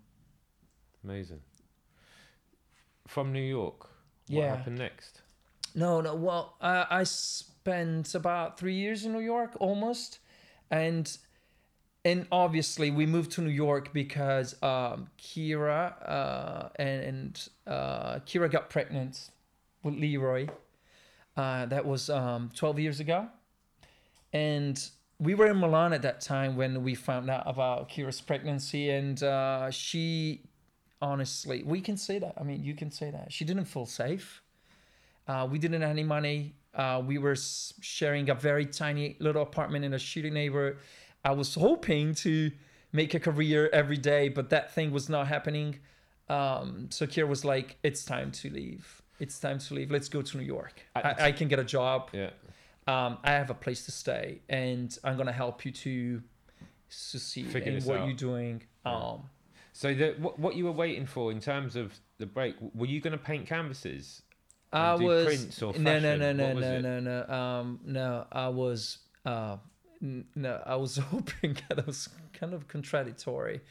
Amazing. 1.03 1.41
From 3.07 3.33
New 3.33 3.41
York, 3.59 3.79
what 4.29 4.41
Yeah. 4.43 4.55
happened 4.55 4.77
next? 4.77 5.21
No, 5.73 5.99
no. 6.01 6.15
Well, 6.15 6.55
uh, 6.61 6.85
I 6.89 7.03
spent 7.03 8.13
about 8.15 8.57
three 8.59 8.75
years 8.75 9.03
in 9.05 9.11
New 9.11 9.19
York, 9.35 9.51
almost, 9.59 10.19
and 10.71 11.17
and 12.03 12.25
obviously 12.31 12.89
we 12.89 13.05
moved 13.05 13.31
to 13.33 13.41
New 13.41 13.51
York 13.51 13.93
because 13.93 14.55
um, 14.63 15.07
Kira 15.19 15.93
uh, 16.09 16.69
and, 16.77 17.47
uh, 17.67 18.15
Kira 18.25 18.49
got 18.49 18.71
pregnant 18.71 19.29
with 19.83 19.93
Leroy. 19.93 20.47
Uh, 21.37 21.67
that 21.67 21.85
was 21.85 22.09
um, 22.09 22.49
twelve 22.55 22.79
years 22.79 22.99
ago, 22.99 23.27
and 24.33 24.89
we 25.19 25.35
were 25.35 25.47
in 25.47 25.59
Milan 25.59 25.93
at 25.93 26.01
that 26.01 26.19
time 26.19 26.55
when 26.55 26.83
we 26.83 26.95
found 26.95 27.29
out 27.29 27.43
about 27.45 27.89
Kira's 27.89 28.19
pregnancy, 28.19 28.89
and 28.89 29.21
uh, 29.23 29.69
she, 29.71 30.41
honestly, 31.01 31.63
we 31.63 31.79
can 31.79 31.95
say 31.95 32.19
that. 32.19 32.33
I 32.37 32.43
mean, 32.43 32.63
you 32.63 32.73
can 32.73 32.91
say 32.91 33.11
that 33.11 33.31
she 33.31 33.45
didn't 33.45 33.65
feel 33.65 33.85
safe. 33.85 34.41
Uh, 35.27 35.47
we 35.49 35.57
didn't 35.57 35.81
have 35.81 35.91
any 35.91 36.03
money. 36.03 36.55
Uh, 36.73 37.01
we 37.05 37.17
were 37.17 37.35
sharing 37.35 38.29
a 38.29 38.35
very 38.35 38.65
tiny 38.65 39.17
little 39.19 39.41
apartment 39.41 39.83
in 39.83 39.93
a 39.93 39.97
shitty 39.97 40.31
neighborhood. 40.31 40.77
I 41.23 41.31
was 41.31 41.55
hoping 41.55 42.15
to 42.15 42.51
make 42.93 43.13
a 43.13 43.19
career 43.19 43.69
every 43.73 43.97
day, 43.97 44.29
but 44.29 44.49
that 44.49 44.73
thing 44.73 44.91
was 44.91 45.09
not 45.09 45.27
happening. 45.27 45.79
Um, 46.29 46.87
so 46.89 47.05
Kira 47.05 47.27
was 47.27 47.43
like, 47.43 47.77
"It's 47.83 48.05
time 48.05 48.31
to 48.31 48.49
leave. 48.49 49.01
It's 49.19 49.37
time 49.39 49.59
to 49.59 49.73
leave. 49.73 49.91
Let's 49.91 50.09
go 50.09 50.21
to 50.21 50.37
New 50.37 50.45
York. 50.45 50.81
The 50.95 51.21
I, 51.21 51.25
I 51.27 51.31
can 51.33 51.47
get 51.47 51.59
a 51.59 51.63
job. 51.63 52.09
Yeah. 52.13 52.29
Um, 52.87 53.17
I 53.23 53.31
have 53.31 53.49
a 53.49 53.53
place 53.53 53.85
to 53.85 53.91
stay, 53.91 54.41
and 54.49 54.97
I'm 55.03 55.17
gonna 55.17 55.31
help 55.31 55.65
you 55.65 55.71
to 55.71 56.23
succeed 56.89 57.47
Figure 57.47 57.73
in 57.73 57.83
what 57.83 57.97
out. 57.99 58.07
you're 58.07 58.15
doing." 58.15 58.63
Um, 58.85 59.29
So 59.73 59.93
the 59.93 60.15
what, 60.19 60.39
what 60.39 60.55
you 60.55 60.65
were 60.65 60.71
waiting 60.71 61.05
for 61.05 61.31
in 61.31 61.39
terms 61.39 61.75
of 61.75 61.99
the 62.17 62.25
break? 62.25 62.55
Were 62.73 62.85
you 62.85 62.99
going 63.01 63.17
to 63.17 63.23
paint 63.23 63.47
canvases? 63.47 64.21
I 64.73 64.95
was 64.95 65.25
prints 65.25 65.61
or 65.61 65.73
no 65.77 65.99
no 65.99 66.15
no 66.17 66.31
no 66.31 66.53
no 66.53 66.79
no 66.79 66.99
no 66.99 67.33
um 67.33 67.79
no 67.85 68.25
I 68.31 68.47
was 68.49 68.99
uh 69.25 69.57
n- 70.01 70.25
no 70.35 70.61
I 70.65 70.75
was 70.75 70.97
hoping 71.11 71.57
that 71.69 71.85
was 71.85 72.09
kind 72.33 72.53
of 72.53 72.67
contradictory. 72.67 73.61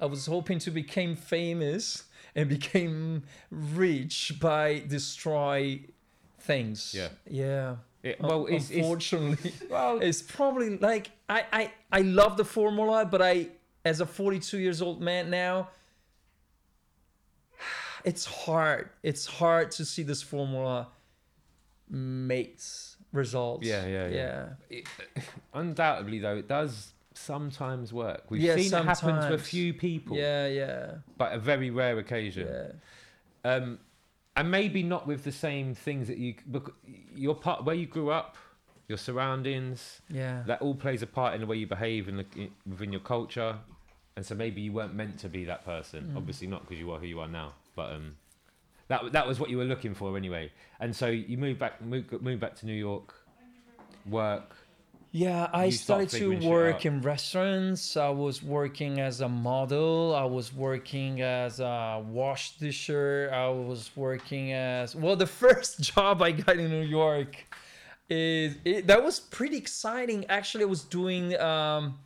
I 0.00 0.06
was 0.06 0.26
hoping 0.26 0.58
to 0.60 0.70
become 0.70 1.14
famous 1.14 2.04
and 2.34 2.48
became 2.48 3.24
rich 3.50 4.34
by 4.40 4.82
destroy 4.86 5.80
things. 6.38 6.94
Yeah. 6.96 7.08
Yeah. 7.28 7.76
It, 8.02 8.18
well, 8.20 8.46
it's, 8.46 8.70
it's 8.70 8.78
unfortunately, 8.78 9.52
well, 9.70 9.98
it's 10.02 10.22
probably 10.22 10.78
like 10.78 11.10
I, 11.28 11.44
I 11.52 11.72
I 11.92 12.00
love 12.00 12.38
the 12.38 12.46
formula, 12.46 13.04
but 13.04 13.20
I 13.20 13.48
as 13.84 14.00
a 14.00 14.06
42 14.06 14.58
years 14.58 14.80
old 14.80 15.02
man 15.02 15.28
now, 15.30 15.68
it's 18.04 18.24
hard. 18.24 18.90
It's 19.02 19.26
hard 19.26 19.70
to 19.72 19.84
see 19.84 20.02
this 20.02 20.22
formula 20.22 20.88
mates 21.88 22.96
results. 23.12 23.66
Yeah, 23.66 23.86
yeah, 23.86 24.08
yeah. 24.08 24.48
It, 24.68 24.86
undoubtedly, 25.54 26.18
though, 26.18 26.36
it 26.36 26.48
does 26.48 26.92
sometimes 27.14 27.92
work. 27.92 28.24
We've 28.30 28.40
Yeah, 28.42 28.56
seen 28.56 28.72
it 28.72 28.84
happen 28.84 29.16
to 29.16 29.34
a 29.34 29.38
few 29.38 29.74
people, 29.74 30.16
Yeah, 30.16 30.46
yeah, 30.46 30.94
but 31.16 31.32
a 31.32 31.38
very 31.38 31.70
rare 31.70 31.98
occasion. 31.98 32.48
yeah. 32.48 33.52
Um, 33.52 33.78
and 34.36 34.50
maybe 34.50 34.82
not 34.82 35.06
with 35.06 35.24
the 35.24 35.32
same 35.32 35.74
things 35.74 36.06
that 36.08 36.18
you. 36.18 36.34
Your 37.14 37.34
part 37.34 37.64
where 37.64 37.74
you 37.74 37.86
grew 37.86 38.10
up, 38.10 38.36
your 38.88 38.98
surroundings, 38.98 40.00
Yeah. 40.08 40.42
that 40.46 40.62
all 40.62 40.74
plays 40.74 41.02
a 41.02 41.06
part 41.06 41.34
in 41.34 41.40
the 41.40 41.46
way 41.46 41.56
you 41.56 41.66
behave 41.66 42.08
in 42.08 42.16
the, 42.18 42.26
in, 42.36 42.50
within 42.66 42.92
your 42.92 43.00
culture. 43.00 43.58
And 44.16 44.24
so 44.24 44.34
maybe 44.34 44.60
you 44.60 44.72
weren't 44.72 44.94
meant 44.94 45.18
to 45.20 45.28
be 45.28 45.44
that 45.44 45.64
person. 45.64 46.10
Mm. 46.12 46.16
Obviously 46.16 46.46
not 46.46 46.62
because 46.62 46.78
you 46.78 46.90
are 46.92 46.98
who 46.98 47.06
you 47.06 47.20
are 47.20 47.28
now. 47.28 47.54
But 47.80 47.94
um, 47.94 48.16
that 48.88 49.12
that 49.12 49.26
was 49.26 49.40
what 49.40 49.48
you 49.48 49.56
were 49.56 49.64
looking 49.64 49.94
for 49.94 50.16
anyway. 50.16 50.52
And 50.80 50.94
so 50.94 51.06
you 51.06 51.38
moved 51.38 51.58
back 51.58 51.80
moved, 51.80 52.12
moved 52.20 52.40
back 52.40 52.54
to 52.56 52.66
New 52.66 52.74
York, 52.74 53.14
work. 54.06 54.56
Yeah, 55.12 55.48
I 55.52 55.70
start 55.70 56.10
started 56.10 56.40
to 56.40 56.48
work 56.48 56.84
in 56.84 57.00
restaurants. 57.00 57.96
I 57.96 58.10
was 58.10 58.42
working 58.42 59.00
as 59.00 59.22
a 59.22 59.28
model. 59.28 60.14
I 60.14 60.24
was 60.24 60.52
working 60.52 61.22
as 61.22 61.58
a 61.58 62.04
wash 62.06 62.58
disher. 62.58 63.30
I 63.32 63.48
was 63.48 63.90
working 63.96 64.52
as 64.52 64.94
well. 64.94 65.16
The 65.16 65.32
first 65.44 65.80
job 65.80 66.22
I 66.22 66.32
got 66.32 66.58
in 66.58 66.70
New 66.70 66.86
York 67.00 67.32
is 68.10 68.56
it, 68.64 68.86
that 68.88 69.02
was 69.02 69.18
pretty 69.18 69.56
exciting. 69.56 70.26
Actually, 70.28 70.64
I 70.64 70.68
was 70.76 70.84
doing. 70.84 71.34
Um, 71.40 71.98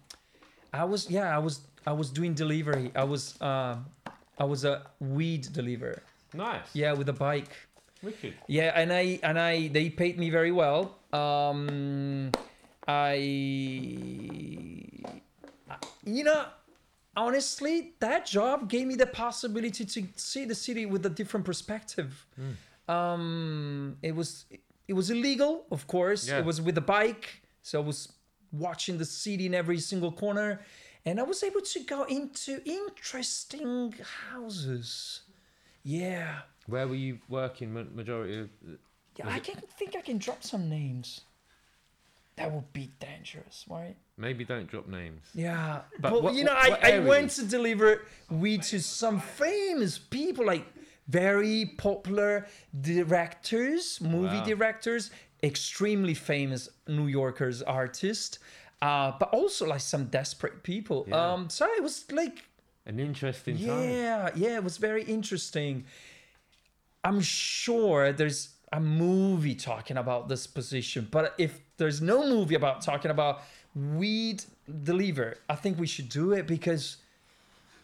I 0.73 0.85
was 0.85 1.11
yeah. 1.11 1.35
I 1.35 1.41
was 1.41 1.61
I 1.85 1.93
was 1.93 2.11
doing 2.11 2.33
delivery. 2.35 2.93
I 2.95 3.05
was 3.05 3.23
um, 3.43 3.87
I 4.39 4.45
was 4.45 4.65
a 4.65 4.83
weed 5.01 5.49
deliverer. 5.53 6.03
Nice. 6.33 6.67
Yeah, 6.73 6.93
with 6.93 7.09
a 7.09 7.13
bike. 7.13 7.51
Wicked. 8.03 8.35
Yeah, 8.49 8.73
and 8.75 8.93
I 8.93 9.19
and 9.23 9.39
I 9.39 9.69
they 9.69 9.89
paid 9.91 10.19
me 10.19 10.31
very 10.31 10.53
well. 10.53 10.99
Um, 11.13 12.33
I, 12.87 13.15
you 16.05 16.25
know, 16.25 16.45
honestly, 17.17 17.95
that 18.01 18.27
job 18.27 18.69
gave 18.69 18.87
me 18.87 18.95
the 18.95 19.07
possibility 19.07 19.85
to 19.85 20.03
see 20.17 20.45
the 20.45 20.55
city 20.55 20.85
with 20.87 21.07
a 21.07 21.11
different 21.11 21.47
perspective. 21.47 22.27
Um, 22.89 23.97
it 24.03 24.15
was 24.15 24.45
it 24.87 24.93
was 24.93 25.11
illegal, 25.11 25.65
of 25.71 25.87
course. 25.87 26.29
Yeah. 26.29 26.39
It 26.39 26.45
was 26.45 26.61
with 26.61 26.77
a 26.77 26.83
bike, 26.83 27.43
so 27.63 27.81
I 27.81 27.85
was 27.85 28.13
watching 28.53 28.99
the 28.99 29.05
city 29.05 29.47
in 29.47 29.55
every 29.55 29.79
single 29.79 30.13
corner, 30.13 30.61
and 31.07 31.21
I 31.21 31.23
was 31.23 31.43
able 31.43 31.61
to 31.61 31.81
go 31.81 32.05
into 32.05 32.61
interesting 32.65 33.95
houses. 34.33 35.21
Yeah. 35.83 36.41
Where 36.67 36.89
were 36.89 36.95
you 36.95 37.19
working 37.29 37.73
majority 37.95 38.39
of? 38.41 38.49
Yeah, 39.17 39.29
I 39.29 39.39
can 39.39 39.57
think 39.79 39.95
I 39.97 40.01
can 40.01 40.19
drop 40.19 40.43
some 40.43 40.69
names. 40.69 41.21
That 42.37 42.51
would 42.51 42.73
be 42.73 42.91
dangerous, 42.99 43.65
right? 43.71 43.95
Maybe 44.17 44.45
don't 44.45 44.67
drop 44.69 44.89
names. 44.89 45.23
Yeah, 45.35 45.83
But 46.01 46.11
but, 46.11 46.23
what- 46.23 46.35
you 46.35 46.43
know, 46.45 46.55
what- 46.55 46.71
what 46.71 46.85
I, 46.85 46.97
I 46.97 46.99
went 47.01 47.31
to 47.33 47.45
deliver 47.45 48.03
weed 48.29 48.63
to 48.65 48.81
some 48.81 49.21
famous 49.21 49.99
people, 49.99 50.45
like 50.47 50.67
very 51.07 51.67
popular 51.79 52.47
directors, 52.81 54.01
movie 54.01 54.39
Wow. 54.39 54.45
directors, 54.45 55.11
extremely 55.43 56.15
famous 56.15 56.69
New 56.89 57.07
Yorkers, 57.07 57.63
artists, 57.63 58.39
uh, 58.85 59.13
but 59.19 59.29
also 59.31 59.67
like 59.67 59.81
some 59.81 60.05
desperate 60.07 60.63
people. 60.63 60.99
Yeah. 61.09 61.33
Um, 61.33 61.49
so 61.49 61.67
it 61.79 61.83
was 61.83 62.05
like 62.13 62.45
An 62.85 63.01
interesting 63.01 63.57
time. 63.57 63.89
yeah, 63.91 64.31
yeah, 64.37 64.57
it 64.57 64.65
was 64.65 64.77
very 64.77 65.05
interesting. 65.05 65.85
I'm 67.03 67.21
sure 67.23 68.13
there's 68.13 68.51
a 68.73 68.81
movie 68.81 69.55
talking 69.55 69.97
about 69.97 70.29
this 70.29 70.47
position, 70.47 71.09
but 71.11 71.35
if 71.39 71.53
there's 71.79 72.01
no 72.03 72.29
movie 72.29 72.57
about 72.57 72.83
talking 72.83 73.11
about 73.11 73.43
weed 73.75 74.45
deliver, 74.83 75.29
I 75.49 75.57
think 75.63 75.79
we 75.79 75.87
should 75.87 76.09
do 76.09 76.33
it 76.33 76.47
because 76.47 76.99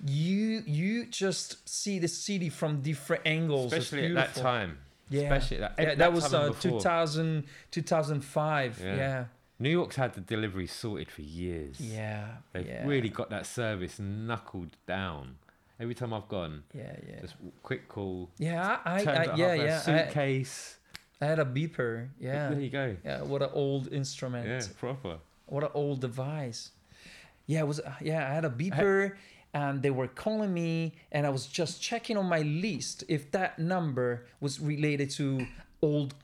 you 0.06 0.62
you 0.66 1.06
just 1.06 1.68
see 1.68 1.98
the 1.98 2.08
city 2.08 2.50
from 2.50 2.80
different 2.82 3.22
angles. 3.26 3.72
Especially 3.72 4.06
at 4.08 4.14
that 4.14 4.34
time. 4.34 4.78
Yeah. 5.08 5.22
Especially 5.22 5.58
that, 5.58 5.74
Yeah, 5.78 5.84
that 5.86 5.98
that 5.98 6.12
was 6.12 6.32
uh, 6.32 6.52
2000, 6.60 7.44
2005. 7.70 8.80
Yeah. 8.82 8.96
Yeah, 8.96 9.24
New 9.60 9.68
York's 9.68 9.96
had 9.96 10.14
the 10.14 10.22
delivery 10.22 10.66
sorted 10.66 11.10
for 11.10 11.20
years. 11.20 11.78
yeah, 11.78 12.28
They've 12.52 12.66
yeah. 12.66 12.86
really 12.86 13.10
got 13.10 13.28
that 13.28 13.44
service 13.44 13.98
knuckled 13.98 14.76
down. 14.86 15.36
Every 15.78 15.94
time 15.94 16.12
I've 16.14 16.28
gone, 16.28 16.64
yeah, 16.74 16.96
yeah. 17.06 17.20
just 17.20 17.34
quick 17.62 17.88
call. 17.88 18.30
Yeah, 18.38 18.78
I, 18.84 19.04
turns 19.04 19.28
I, 19.28 19.34
yeah, 19.36 19.54
yeah. 19.54 19.78
Suitcase. 19.80 20.78
I 21.20 21.26
had 21.26 21.38
a 21.38 21.44
beeper. 21.44 22.08
Yeah, 22.18 22.48
There 22.48 22.60
you 22.60 22.70
go. 22.70 22.96
yeah. 23.04 23.22
What 23.22 23.42
an 23.42 23.50
old 23.52 23.92
instrument. 23.92 24.48
Yeah, 24.48 24.62
proper. 24.78 25.18
What 25.46 25.62
an 25.64 25.70
old 25.74 26.00
device. 26.00 26.70
Yeah, 27.46 27.60
it 27.60 27.66
was 27.66 27.80
uh, 27.80 27.92
yeah, 28.00 28.28
I 28.30 28.32
had 28.34 28.44
a 28.44 28.50
beeper 28.50 29.16
and 29.52 29.82
they 29.82 29.90
were 29.90 30.06
calling 30.08 30.54
me 30.54 30.94
and 31.12 31.26
I 31.26 31.30
was 31.30 31.46
just 31.46 31.82
checking 31.82 32.16
on 32.16 32.26
my 32.26 32.40
list 32.42 33.04
if 33.08 33.30
that 33.32 33.58
number 33.58 34.26
was 34.40 34.60
related 34.60 35.10
to 35.12 35.46
old 35.82 36.14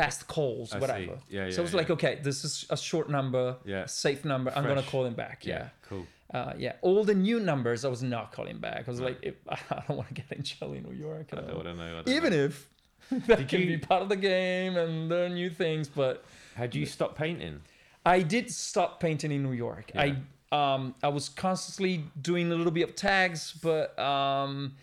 past 0.00 0.20
calls, 0.28 0.72
I 0.72 0.76
see. 0.76 0.80
whatever. 0.80 1.18
Yeah, 1.28 1.50
so 1.50 1.54
yeah, 1.54 1.58
I 1.58 1.62
was 1.62 1.74
like, 1.80 1.90
okay, 1.96 2.18
this 2.22 2.44
is 2.44 2.52
a 2.70 2.76
short 2.76 3.08
number, 3.10 3.56
Yeah. 3.64 3.86
safe 3.86 4.24
number. 4.24 4.52
I'm 4.56 4.64
gonna 4.70 4.82
call 4.94 5.04
him 5.04 5.14
back. 5.14 5.38
Yeah. 5.44 5.68
Cool. 5.88 6.06
Uh, 6.32 6.52
yeah, 6.58 6.74
all 6.82 7.02
the 7.04 7.14
new 7.14 7.40
numbers 7.40 7.84
I 7.84 7.88
was 7.88 8.02
not 8.02 8.32
calling 8.32 8.58
back. 8.58 8.82
I 8.86 8.90
was 8.90 9.00
like, 9.00 9.18
if, 9.22 9.34
I 9.48 9.82
don't 9.88 9.96
want 9.96 10.08
to 10.08 10.14
get 10.14 10.30
in 10.32 10.42
jail 10.42 10.72
in 10.74 10.82
New 10.82 10.92
York. 11.06 11.26
I 11.32 11.36
don't, 11.36 11.50
I 11.60 11.62
don't 11.62 11.76
know. 11.78 11.98
I 11.98 12.02
don't 12.02 12.08
even 12.20 12.32
know. 12.32 12.44
if 12.50 12.68
that 13.28 13.38
Did 13.38 13.48
can 13.48 13.60
you- 13.62 13.66
be 13.66 13.78
part 13.78 14.02
of 14.02 14.08
the 14.10 14.16
game 14.34 14.76
and 14.76 15.08
learn 15.08 15.34
new 15.34 15.50
things, 15.50 15.88
but 15.88 16.24
Had 16.54 16.74
you 16.74 16.84
stopped 16.86 17.16
painting? 17.16 17.60
I 18.04 18.22
did 18.22 18.50
stop 18.50 19.00
painting 19.00 19.32
in 19.32 19.42
New 19.42 19.52
York. 19.66 19.90
I 19.96 20.08
um 20.52 20.94
I 21.02 21.08
was 21.08 21.28
constantly 21.28 22.04
doing 22.20 22.50
a 22.52 22.54
little 22.54 22.72
bit 22.78 22.84
of 22.88 22.94
tags, 22.94 23.52
but 23.68 23.98
um 23.98 24.74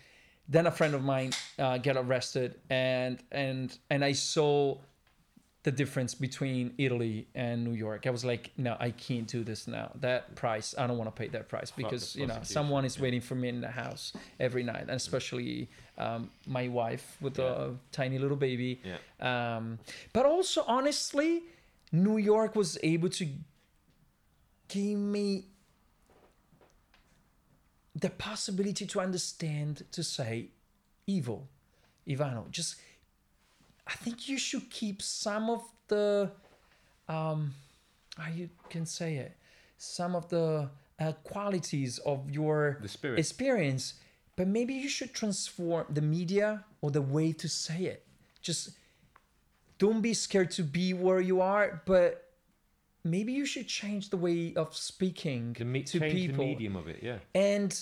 then 0.48 0.66
a 0.66 0.70
friend 0.70 0.94
of 0.94 1.02
mine 1.02 1.32
uh, 1.58 1.76
got 1.78 1.96
arrested, 1.96 2.50
and 2.70 3.18
and 3.32 3.76
and 3.90 4.04
I 4.04 4.12
saw 4.12 4.78
the 5.66 5.72
difference 5.72 6.14
between 6.14 6.72
Italy 6.78 7.26
and 7.34 7.64
New 7.64 7.72
York. 7.72 8.06
I 8.06 8.10
was 8.10 8.24
like, 8.24 8.52
no, 8.56 8.76
I 8.78 8.92
can't 8.92 9.26
do 9.26 9.42
this 9.42 9.66
now. 9.66 9.90
That 9.96 10.36
price, 10.36 10.76
I 10.78 10.86
don't 10.86 10.96
want 10.96 11.12
to 11.12 11.20
pay 11.20 11.26
that 11.30 11.48
price 11.48 11.72
because 11.72 12.14
you 12.14 12.28
know 12.28 12.38
someone 12.44 12.84
is 12.84 12.96
yeah. 12.96 13.02
waiting 13.02 13.20
for 13.20 13.34
me 13.34 13.48
in 13.48 13.60
the 13.60 13.74
house 13.82 14.12
every 14.38 14.62
night, 14.62 14.82
and 14.82 14.92
especially 14.92 15.68
um, 15.98 16.30
my 16.46 16.68
wife 16.68 17.16
with 17.20 17.40
a 17.40 17.74
tiny 17.90 18.16
little 18.16 18.36
baby. 18.36 18.80
Yeah. 18.84 19.56
Um, 19.56 19.80
but 20.12 20.24
also, 20.24 20.62
honestly, 20.68 21.42
New 21.90 22.18
York 22.18 22.54
was 22.54 22.78
able 22.84 23.08
to 23.08 23.26
give 24.68 24.96
me 24.96 25.46
the 27.96 28.10
possibility 28.10 28.86
to 28.86 29.00
understand, 29.00 29.82
to 29.90 30.04
say, 30.04 30.50
evil, 31.08 31.48
Ivano. 32.06 32.48
Just, 32.52 32.76
I 33.86 33.92
think 33.92 34.28
you 34.28 34.38
should 34.38 34.68
keep 34.70 35.00
some 35.02 35.48
of 35.50 35.62
the, 35.88 36.30
um, 37.08 37.54
how 38.16 38.30
you 38.30 38.48
can 38.68 38.86
say 38.86 39.16
it, 39.16 39.36
some 39.78 40.16
of 40.16 40.28
the 40.28 40.68
uh, 40.98 41.12
qualities 41.24 41.98
of 41.98 42.30
your 42.30 42.78
experience, 43.18 43.94
but 44.34 44.48
maybe 44.48 44.74
you 44.74 44.88
should 44.88 45.12
transform 45.14 45.86
the 45.90 46.00
media 46.02 46.64
or 46.80 46.90
the 46.90 47.02
way 47.02 47.32
to 47.32 47.48
say 47.48 47.84
it. 47.84 48.06
Just 48.42 48.70
don't 49.78 50.00
be 50.00 50.14
scared 50.14 50.50
to 50.52 50.62
be 50.62 50.92
where 50.94 51.20
you 51.20 51.40
are, 51.40 51.82
but 51.86 52.30
maybe 53.04 53.32
you 53.32 53.46
should 53.46 53.68
change 53.68 54.10
the 54.10 54.16
way 54.16 54.54
of 54.54 54.74
speaking 54.76 55.56
me- 55.60 55.82
to 55.82 56.00
people. 56.00 56.44
the 56.44 56.50
medium 56.50 56.76
of 56.76 56.88
it, 56.88 57.02
yeah. 57.02 57.18
And 57.34 57.78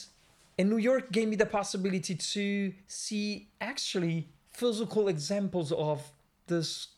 and 0.59 0.70
New 0.70 0.76
York 0.78 1.11
gave 1.11 1.28
me 1.28 1.36
the 1.36 1.46
possibility 1.46 2.14
to 2.14 2.72
see 2.86 3.48
actually 3.61 4.28
physical 4.55 5.09
examples 5.09 5.72
of 5.72 6.00
this 6.46 6.88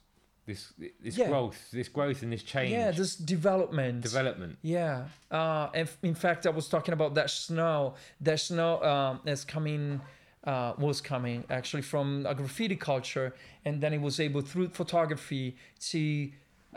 This 0.47 0.73
this 1.05 1.17
Yeah. 1.19 1.29
growth, 1.29 1.59
this 1.73 1.89
growth 1.89 2.23
and 2.23 2.31
this 2.33 2.45
change, 2.45 2.71
yeah 2.71 2.91
this 2.93 3.17
development 3.17 4.03
development. 4.03 4.53
yeah 4.63 5.09
uh 5.39 5.69
and 5.79 5.89
in 6.03 6.15
fact 6.15 6.47
i 6.47 6.51
was 6.51 6.69
talking 6.75 6.95
about 6.99 7.11
Dash 7.19 7.35
Snow 7.47 7.95
Dash 8.23 8.45
Snow 8.51 8.71
um 8.93 9.15
is 9.35 9.45
coming 9.45 10.01
uh 10.51 10.73
was 10.79 11.01
coming 11.13 11.39
actually 11.59 11.83
from 11.93 12.07
a 12.33 12.35
graffiti 12.41 12.77
culture 12.77 13.29
and 13.67 13.75
then 13.83 13.93
it 13.93 14.01
was 14.09 14.17
able 14.21 14.43
through 14.51 14.69
photography 14.81 15.47
to 15.91 16.03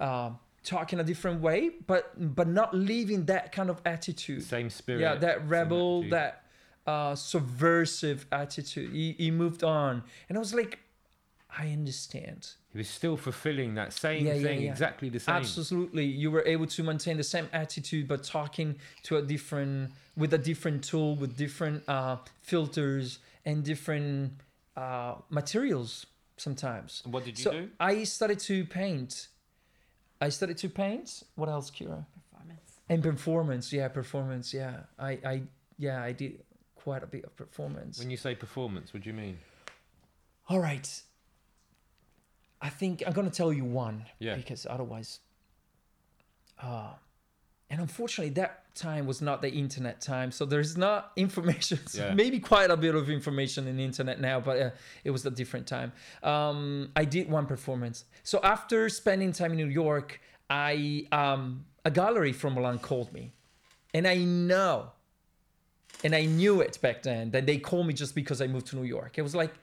uh 0.05 0.31
talk 0.63 0.91
in 0.93 0.99
a 0.99 1.03
different 1.11 1.39
way 1.47 1.59
but 1.91 2.03
but 2.35 2.47
not 2.47 2.69
leaving 2.73 3.25
that 3.33 3.45
kind 3.57 3.69
of 3.69 3.77
attitude 3.85 4.41
Same 4.43 4.69
spirit. 4.69 5.01
yeah 5.01 5.15
that 5.25 5.37
rebel 5.47 6.09
that 6.15 6.31
uh 6.91 7.13
subversive 7.15 8.19
attitude 8.41 8.89
he, 8.99 9.07
he 9.23 9.29
moved 9.43 9.63
on 9.63 9.93
and 10.27 10.33
i 10.37 10.39
was 10.45 10.53
like 10.61 10.73
i 11.63 11.65
understand 11.79 12.41
He 12.73 12.77
was 12.83 12.89
still 12.99 13.17
fulfilling 13.27 13.71
that 13.81 13.91
same 14.05 14.21
Yeah, 14.25 14.33
yeah, 14.35 14.47
thing, 14.47 14.59
yeah. 14.61 14.71
exactly 14.75 15.09
the 15.15 15.21
same. 15.25 15.35
Absolutely, 15.41 16.05
you 16.23 16.29
were 16.35 16.45
able 16.55 16.67
to 16.77 16.81
maintain 16.91 17.15
the 17.23 17.29
same 17.35 17.47
attitude, 17.63 18.05
but 18.13 18.19
talking 18.39 18.69
to 19.07 19.11
a 19.21 19.23
different, 19.33 19.77
with 20.21 20.31
a 20.39 20.41
different 20.51 20.79
tool, 20.89 21.09
with 21.21 21.31
different 21.45 21.77
uh, 21.95 22.15
filters 22.51 23.05
and 23.47 23.55
different 23.71 24.15
uh, 24.83 25.13
materials 25.39 25.89
sometimes. 26.45 26.91
What 27.13 27.21
did 27.27 27.35
you 27.39 27.43
so 27.47 27.51
do? 27.57 27.61
I 27.91 27.93
started 28.15 28.39
to 28.51 28.55
paint. 28.81 29.11
I 30.25 30.29
started 30.37 30.57
to 30.63 30.69
paint. 30.83 31.07
What 31.39 31.49
else, 31.55 31.67
Kira? 31.75 31.99
Performance. 32.17 32.69
And 32.91 32.99
performance, 33.11 33.65
yeah, 33.79 33.87
performance, 34.01 34.47
yeah. 34.61 34.75
I, 35.09 35.11
I, 35.33 35.35
yeah, 35.85 35.97
I 36.09 36.11
did 36.21 36.31
quite 36.89 37.03
a 37.03 37.07
bit 37.07 37.23
of 37.23 37.35
performance. 37.35 37.99
When 37.99 38.09
you 38.09 38.17
say 38.17 38.33
performance, 38.33 38.95
what 38.95 39.03
do 39.03 39.09
you 39.11 39.15
mean? 39.15 39.37
All 40.49 40.59
right. 40.59 40.89
I 42.59 42.69
think 42.69 43.03
I'm 43.05 43.13
gonna 43.13 43.29
tell 43.29 43.53
you 43.53 43.63
one. 43.63 44.05
Yeah. 44.17 44.35
Because 44.35 44.65
otherwise, 44.67 45.19
uh, 46.59 46.93
and 47.69 47.79
unfortunately, 47.79 48.33
that 48.41 48.73
time 48.73 49.05
was 49.05 49.21
not 49.21 49.43
the 49.43 49.51
internet 49.51 50.01
time, 50.01 50.31
so 50.31 50.45
there's 50.45 50.75
not 50.77 51.11
information. 51.15 51.77
Yeah. 51.93 52.15
Maybe 52.15 52.39
quite 52.39 52.71
a 52.71 52.77
bit 52.77 52.95
of 52.95 53.07
information 53.07 53.67
in 53.67 53.77
the 53.77 53.85
internet 53.85 54.19
now, 54.19 54.39
but 54.39 54.59
uh, 54.59 54.69
it 55.03 55.11
was 55.11 55.23
a 55.27 55.29
different 55.41 55.67
time. 55.67 55.91
Um, 56.23 56.89
I 56.95 57.05
did 57.05 57.29
one 57.29 57.45
performance. 57.45 58.05
So 58.23 58.39
after 58.41 58.89
spending 58.89 59.31
time 59.31 59.51
in 59.51 59.57
New 59.57 59.73
York, 59.83 60.19
I 60.49 61.05
um, 61.11 61.65
a 61.85 61.91
gallery 61.91 62.33
from 62.33 62.55
Milan 62.55 62.79
called 62.79 63.13
me, 63.13 63.31
and 63.93 64.07
I 64.07 64.15
know, 64.15 64.93
and 66.03 66.15
I 66.15 66.25
knew 66.25 66.61
it 66.61 66.79
back 66.81 67.03
then 67.03 67.31
that 67.31 67.45
they 67.45 67.57
called 67.57 67.87
me 67.87 67.93
just 67.93 68.15
because 68.15 68.41
I 68.41 68.47
moved 68.47 68.67
to 68.67 68.75
New 68.75 68.83
York. 68.83 69.17
It 69.17 69.21
was 69.23 69.35
like. 69.35 69.53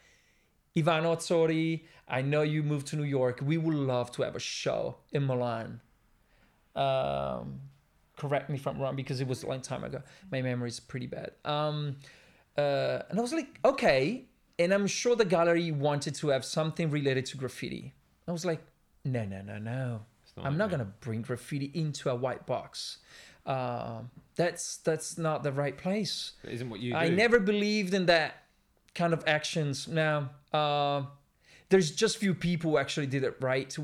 Ivano 0.77 1.17
Atzori, 1.17 1.85
I 2.07 2.21
know 2.21 2.43
you 2.43 2.63
moved 2.63 2.89
to 2.89 2.97
New 2.97 3.05
York. 3.05 3.41
We 3.43 3.57
would 3.57 3.75
love 3.75 4.13
to 4.13 4.23
have 4.23 4.37
a 4.37 4.39
show 4.39 4.97
in 5.11 5.27
Milan. 5.27 5.81
Um, 6.75 7.61
correct 8.17 8.51
me 8.51 8.57
if 8.57 8.67
I'm 8.67 8.79
wrong 8.79 8.95
because 8.95 9.21
it 9.21 9.27
was 9.27 9.43
a 9.43 9.47
long 9.47 9.63
time 9.63 9.85
ago. 9.85 10.03
My 10.31 10.43
memory 10.43 10.69
is 10.69 10.79
pretty 10.79 11.07
bad. 11.07 11.33
Um, 11.45 11.97
uh, 12.59 13.03
and 13.09 13.19
I 13.19 13.23
was 13.23 13.33
like, 13.33 13.59
okay. 13.65 14.27
And 14.59 14.73
I'm 14.73 14.87
sure 14.87 15.17
the 15.17 15.25
gallery 15.25 15.71
wanted 15.73 16.15
to 16.17 16.29
have 16.29 16.45
something 16.45 16.91
related 16.91 17.27
to 17.27 17.39
graffiti. 17.39 17.95
I 18.29 18.33
was 18.33 18.45
like, 18.45 18.63
no, 19.05 19.25
no, 19.25 19.41
no, 19.43 19.59
no. 19.59 20.01
Not 20.37 20.47
I'm 20.47 20.59
not 20.59 20.71
gonna 20.71 20.93
bring 21.01 21.23
graffiti 21.23 21.71
into 21.73 22.11
a 22.11 22.15
white 22.15 22.47
box. 22.47 22.99
Um 23.47 24.11
that's 24.37 24.77
that's 24.79 25.19
not 25.19 25.43
the 25.43 25.53
right 25.53 25.77
place. 25.77 26.33
That 26.43 26.53
isn't 26.53 26.69
what 26.69 26.81
you 26.81 26.93
do. 26.93 26.99
I 26.99 27.09
never 27.09 27.41
believed 27.41 27.95
in 27.95 28.07
that 28.07 28.45
kind 28.95 29.13
of 29.13 29.25
actions. 29.27 29.89
Now, 29.89 30.31
uh, 30.53 31.03
there's 31.69 31.91
just 31.91 32.19
few 32.19 32.35
people 32.35 32.73
who 32.73 32.79
actually 32.79 33.07
did 33.07 33.25
it 33.25 33.37
right. 33.41 33.75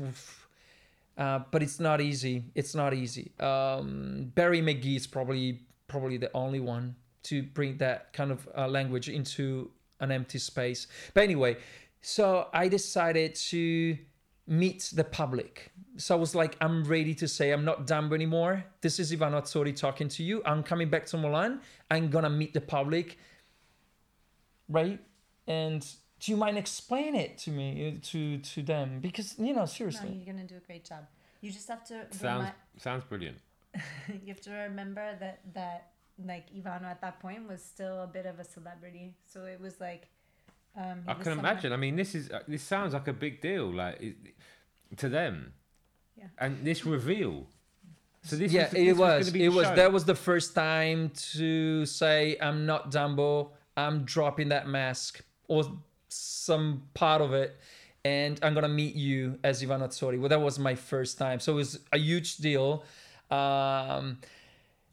Uh, 1.15 1.39
but 1.51 1.61
it's 1.61 1.79
not 1.79 2.01
easy. 2.01 2.43
It's 2.55 2.73
not 2.73 2.93
easy. 2.93 3.31
Um, 3.39 4.31
Barry 4.33 4.61
McGee 4.61 4.95
is 4.95 5.07
probably 5.07 5.61
probably 5.87 6.17
the 6.17 6.31
only 6.33 6.59
one 6.59 6.95
to 7.23 7.43
bring 7.43 7.77
that 7.77 8.13
kind 8.13 8.31
of 8.31 8.47
uh, 8.57 8.67
language 8.67 9.09
into 9.09 9.69
an 9.99 10.11
empty 10.11 10.39
space. 10.39 10.87
But 11.13 11.23
anyway, 11.23 11.57
so 12.01 12.47
I 12.53 12.67
decided 12.67 13.35
to 13.35 13.97
meet 14.47 14.91
the 14.93 15.03
public. 15.03 15.71
So 15.97 16.15
I 16.15 16.19
was 16.19 16.35
like, 16.35 16.57
I'm 16.59 16.83
ready 16.83 17.13
to 17.15 17.27
say 17.27 17.51
I'm 17.51 17.63
not 17.63 17.87
Dumbo 17.87 18.13
anymore. 18.13 18.65
This 18.81 18.99
is 18.99 19.11
Ivano 19.13 19.41
Atzori 19.41 19.75
talking 19.75 20.09
to 20.09 20.23
you. 20.23 20.41
I'm 20.45 20.63
coming 20.63 20.89
back 20.89 21.05
to 21.07 21.17
Milan. 21.17 21.61
I'm 21.89 22.09
gonna 22.09 22.29
meet 22.29 22.53
the 22.53 22.61
public, 22.61 23.17
right? 24.69 24.99
And 25.47 25.81
do 26.19 26.31
you 26.31 26.37
mind 26.37 26.57
explain 26.57 27.15
it 27.15 27.37
to 27.39 27.51
me, 27.51 27.87
uh, 27.87 27.99
to 28.11 28.37
to 28.39 28.61
them? 28.63 28.99
Because 28.99 29.37
you 29.37 29.53
know, 29.53 29.61
No, 29.61 29.65
seriously. 29.65 30.09
you're 30.11 30.33
gonna 30.33 30.47
do 30.47 30.57
a 30.57 30.65
great 30.65 30.85
job. 30.85 31.05
You 31.41 31.51
just 31.51 31.67
have 31.67 31.83
to 31.85 32.05
Sounds 32.11 32.43
remi- 32.43 32.51
sounds 32.77 33.03
brilliant. 33.05 33.37
you 34.07 34.27
have 34.33 34.41
to 34.41 34.51
remember 34.51 35.15
that 35.19 35.39
that 35.53 35.91
like 36.23 36.53
Ivano 36.53 36.83
at 36.85 37.01
that 37.01 37.19
point 37.19 37.47
was 37.47 37.61
still 37.63 38.01
a 38.03 38.07
bit 38.07 38.25
of 38.25 38.39
a 38.39 38.43
celebrity. 38.43 39.15
So 39.25 39.45
it 39.45 39.59
was 39.59 39.79
like 39.79 40.07
um 40.75 41.03
I 41.07 41.13
can 41.13 41.23
someone- 41.23 41.39
imagine. 41.39 41.73
I 41.73 41.77
mean, 41.77 41.95
this 41.95 42.15
is 42.15 42.29
uh, 42.31 42.39
this 42.47 42.63
sounds 42.63 42.93
like 42.93 43.07
a 43.07 43.13
big 43.13 43.41
deal, 43.41 43.71
like 43.71 44.01
it, 44.01 44.15
to 44.97 45.09
them. 45.09 45.53
Yeah. 46.17 46.25
And 46.37 46.63
this 46.63 46.85
reveal. 46.85 47.47
So 48.23 48.35
this 48.37 48.51
yeah, 48.53 48.65
was, 48.65 48.73
it 48.73 48.85
this 48.85 48.97
was. 48.97 49.25
gonna 49.25 49.33
be 49.33 49.43
it 49.45 49.49
was. 49.49 49.67
show. 49.67 49.75
That 49.75 49.91
was 49.91 50.05
the 50.05 50.15
first 50.15 50.55
time 50.55 51.11
to 51.33 51.85
say 51.85 52.37
I'm 52.41 52.65
not 52.65 52.91
Dumbo. 52.91 53.49
I'm 53.75 54.03
dropping 54.05 54.49
that 54.49 54.67
mask 54.67 55.21
or 55.47 55.65
some 56.09 56.83
part 56.93 57.21
of 57.21 57.33
it, 57.33 57.57
and 58.05 58.39
I'm 58.43 58.53
gonna 58.53 58.69
meet 58.69 58.95
you 58.95 59.39
as 59.43 59.61
Ivan 59.63 59.81
Atzori. 59.81 60.19
Well, 60.19 60.29
that 60.29 60.39
was 60.41 60.57
my 60.59 60.75
first 60.75 61.17
time, 61.17 61.39
so 61.39 61.53
it 61.53 61.55
was 61.55 61.79
a 61.91 61.97
huge 61.97 62.37
deal. 62.37 62.83
Um, 63.31 64.19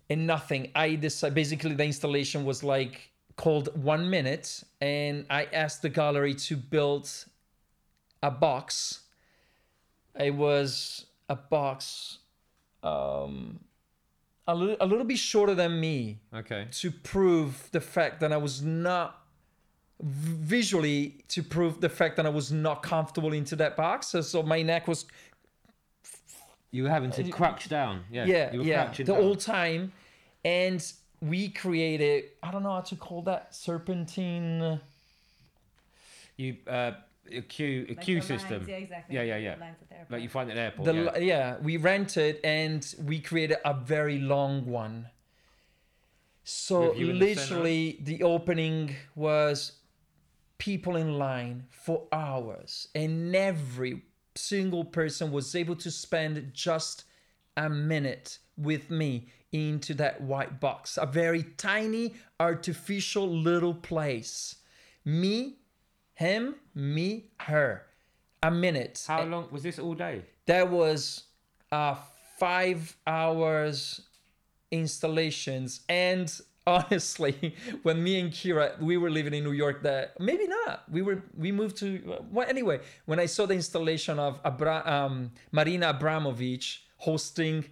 and 0.08 0.26
nothing. 0.26 0.72
I 0.74 0.96
decided 0.96 1.34
basically 1.34 1.74
the 1.74 1.84
installation 1.84 2.44
was 2.44 2.64
like 2.64 3.09
called 3.40 3.70
one 3.82 4.10
minute, 4.10 4.62
and 4.82 5.24
I 5.30 5.48
asked 5.52 5.80
the 5.80 5.88
gallery 5.88 6.34
to 6.34 6.56
build 6.56 7.08
a 8.22 8.30
box. 8.30 9.00
It 10.18 10.34
was 10.34 11.06
a 11.30 11.36
box 11.36 12.18
um, 12.82 13.60
a 14.46 14.54
little 14.54 14.76
a 14.78 14.86
little 14.86 15.06
bit 15.06 15.18
shorter 15.18 15.54
than 15.54 15.80
me 15.80 16.18
okay. 16.34 16.66
to 16.70 16.90
prove 16.90 17.70
the 17.72 17.80
fact 17.80 18.20
that 18.20 18.30
I 18.30 18.36
was 18.36 18.62
not 18.62 19.22
visually 20.02 21.24
to 21.28 21.42
prove 21.42 21.80
the 21.80 21.88
fact 21.88 22.16
that 22.16 22.26
I 22.26 22.30
was 22.30 22.52
not 22.52 22.82
comfortable 22.82 23.32
into 23.32 23.56
that 23.56 23.74
box. 23.74 24.08
So, 24.08 24.20
so 24.20 24.42
my 24.42 24.60
neck 24.60 24.86
was 24.86 25.06
You 26.72 26.82
were 26.84 26.90
having 26.90 27.10
to 27.12 27.24
crouch 27.30 27.68
down. 27.70 28.04
Yeah. 28.12 28.26
yeah 28.26 28.52
You 28.52 28.58
were 28.58 28.64
yeah 28.66 28.84
crouching 28.84 29.06
the 29.06 29.12
down. 29.12 29.22
whole 29.22 29.36
time, 29.36 29.92
and 30.44 30.92
we 31.20 31.48
created 31.48 32.24
I 32.42 32.50
don't 32.50 32.62
know 32.62 32.72
how 32.72 32.80
to 32.80 32.96
call 32.96 33.22
that 33.22 33.54
serpentine. 33.54 34.80
You 36.36 36.56
uh, 36.66 36.92
a 37.32 37.42
queue 37.42 37.86
a 37.88 37.94
like 37.94 38.00
queue 38.00 38.20
system. 38.20 38.58
Lines, 38.58 38.68
yeah, 38.68 38.76
exactly. 38.76 39.16
Yeah, 39.16 39.22
yeah, 39.22 39.36
yeah. 39.36 39.54
Lines 39.60 39.76
at. 39.90 40.10
Like 40.10 40.22
you 40.22 40.28
find 40.28 40.50
at 40.50 40.56
the 40.56 40.60
airport. 40.60 40.86
The 40.86 40.94
yeah. 40.94 41.18
yeah, 41.18 41.56
we 41.62 41.76
rented 41.76 42.40
and 42.42 42.94
we 43.04 43.20
created 43.20 43.58
a 43.64 43.74
very 43.74 44.18
long 44.18 44.66
one. 44.66 45.08
So 46.44 46.88
With 46.88 46.98
you 46.98 47.10
in 47.10 47.18
the 47.18 47.26
literally, 47.26 47.98
the 48.02 48.22
opening 48.22 48.96
was 49.14 49.72
people 50.58 50.96
in 50.96 51.18
line 51.18 51.66
for 51.70 52.06
hours, 52.12 52.88
and 52.94 53.34
every 53.36 54.02
single 54.34 54.84
person 54.84 55.30
was 55.30 55.54
able 55.54 55.76
to 55.76 55.90
spend 55.90 56.50
just 56.54 57.04
a 57.56 57.68
minute 57.68 58.38
with 58.56 58.90
me 58.90 59.28
into 59.52 59.94
that 59.94 60.20
white 60.20 60.60
box, 60.60 60.98
a 61.00 61.06
very 61.06 61.42
tiny, 61.56 62.14
artificial 62.38 63.28
little 63.28 63.74
place. 63.74 64.56
Me, 65.04 65.56
him, 66.14 66.54
me, 66.74 67.30
her. 67.40 67.86
A 68.42 68.50
minute. 68.50 69.04
How 69.06 69.24
long 69.24 69.48
was 69.50 69.62
this 69.62 69.78
all 69.78 69.94
day? 69.94 70.22
That 70.46 70.70
was 70.70 71.24
uh, 71.72 71.96
five 72.38 72.96
hours 73.06 74.00
installations. 74.70 75.80
And 75.88 76.32
honestly, 76.66 77.54
when 77.82 78.02
me 78.02 78.20
and 78.20 78.30
Kira 78.30 78.80
we 78.80 78.96
were 78.96 79.10
living 79.10 79.34
in 79.34 79.44
New 79.44 79.52
York, 79.52 79.82
that 79.82 80.18
maybe 80.20 80.46
not. 80.46 80.84
We 80.90 81.02
were 81.02 81.22
we 81.36 81.52
moved 81.52 81.76
to 81.78 82.24
well 82.30 82.48
anyway. 82.48 82.80
When 83.06 83.18
I 83.18 83.26
saw 83.26 83.46
the 83.46 83.54
installation 83.54 84.18
of 84.18 84.40
Abra- 84.44 84.82
um, 84.86 85.32
Marina 85.52 85.92
Abramović 85.92 86.78
hosting 86.96 87.64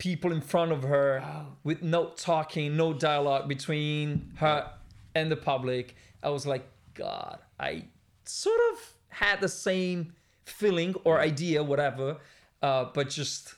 people 0.00 0.32
in 0.32 0.40
front 0.40 0.72
of 0.72 0.82
her 0.82 1.22
with 1.62 1.82
no 1.82 2.06
talking, 2.16 2.76
no 2.76 2.92
dialogue 2.92 3.48
between 3.48 4.32
her 4.36 4.68
and 5.14 5.30
the 5.30 5.36
public, 5.36 5.94
I 6.22 6.30
was 6.30 6.44
like, 6.46 6.66
God, 6.94 7.38
I 7.60 7.84
sort 8.24 8.60
of 8.72 8.78
had 9.10 9.40
the 9.40 9.48
same 9.48 10.12
feeling 10.44 10.94
or 11.04 11.20
idea, 11.20 11.62
whatever, 11.62 12.16
uh, 12.62 12.86
but 12.92 13.10
just 13.10 13.54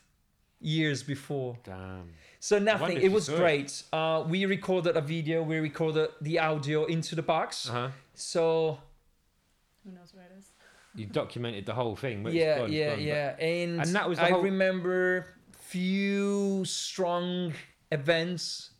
years 0.60 1.02
before. 1.02 1.56
Damn. 1.64 2.10
So 2.40 2.58
nothing. 2.58 3.00
It 3.00 3.12
was 3.12 3.26
saw 3.26 3.34
it. 3.34 3.38
great. 3.38 3.82
Uh, 3.92 4.24
we 4.28 4.44
recorded 4.46 4.96
a 4.96 5.00
video. 5.00 5.42
We 5.42 5.58
recorded 5.58 6.08
the 6.20 6.40
audio 6.40 6.84
into 6.86 7.14
the 7.14 7.22
box. 7.22 7.68
Uh 7.68 7.72
huh. 7.72 7.88
So 8.14 8.78
Who 9.84 9.92
knows 9.92 10.12
where 10.12 10.24
it 10.26 10.32
is? 10.38 10.46
You 10.94 11.06
documented 11.06 11.64
the 11.66 11.72
whole 11.74 11.96
thing. 11.96 12.22
but 12.22 12.30
it's 12.30 12.36
yeah, 12.36 12.58
gone, 12.58 12.72
yeah, 12.72 12.86
gone, 12.88 12.96
but- 12.96 13.02
yeah. 13.04 13.36
And, 13.38 13.80
And 13.80 13.94
that 13.94 14.08
was 14.08 14.18
the 14.18 14.24
I 14.26 14.30
whole- 14.30 14.42
remember 14.42 15.26
few 15.72 16.64
strong 16.64 17.52
events 17.90 18.70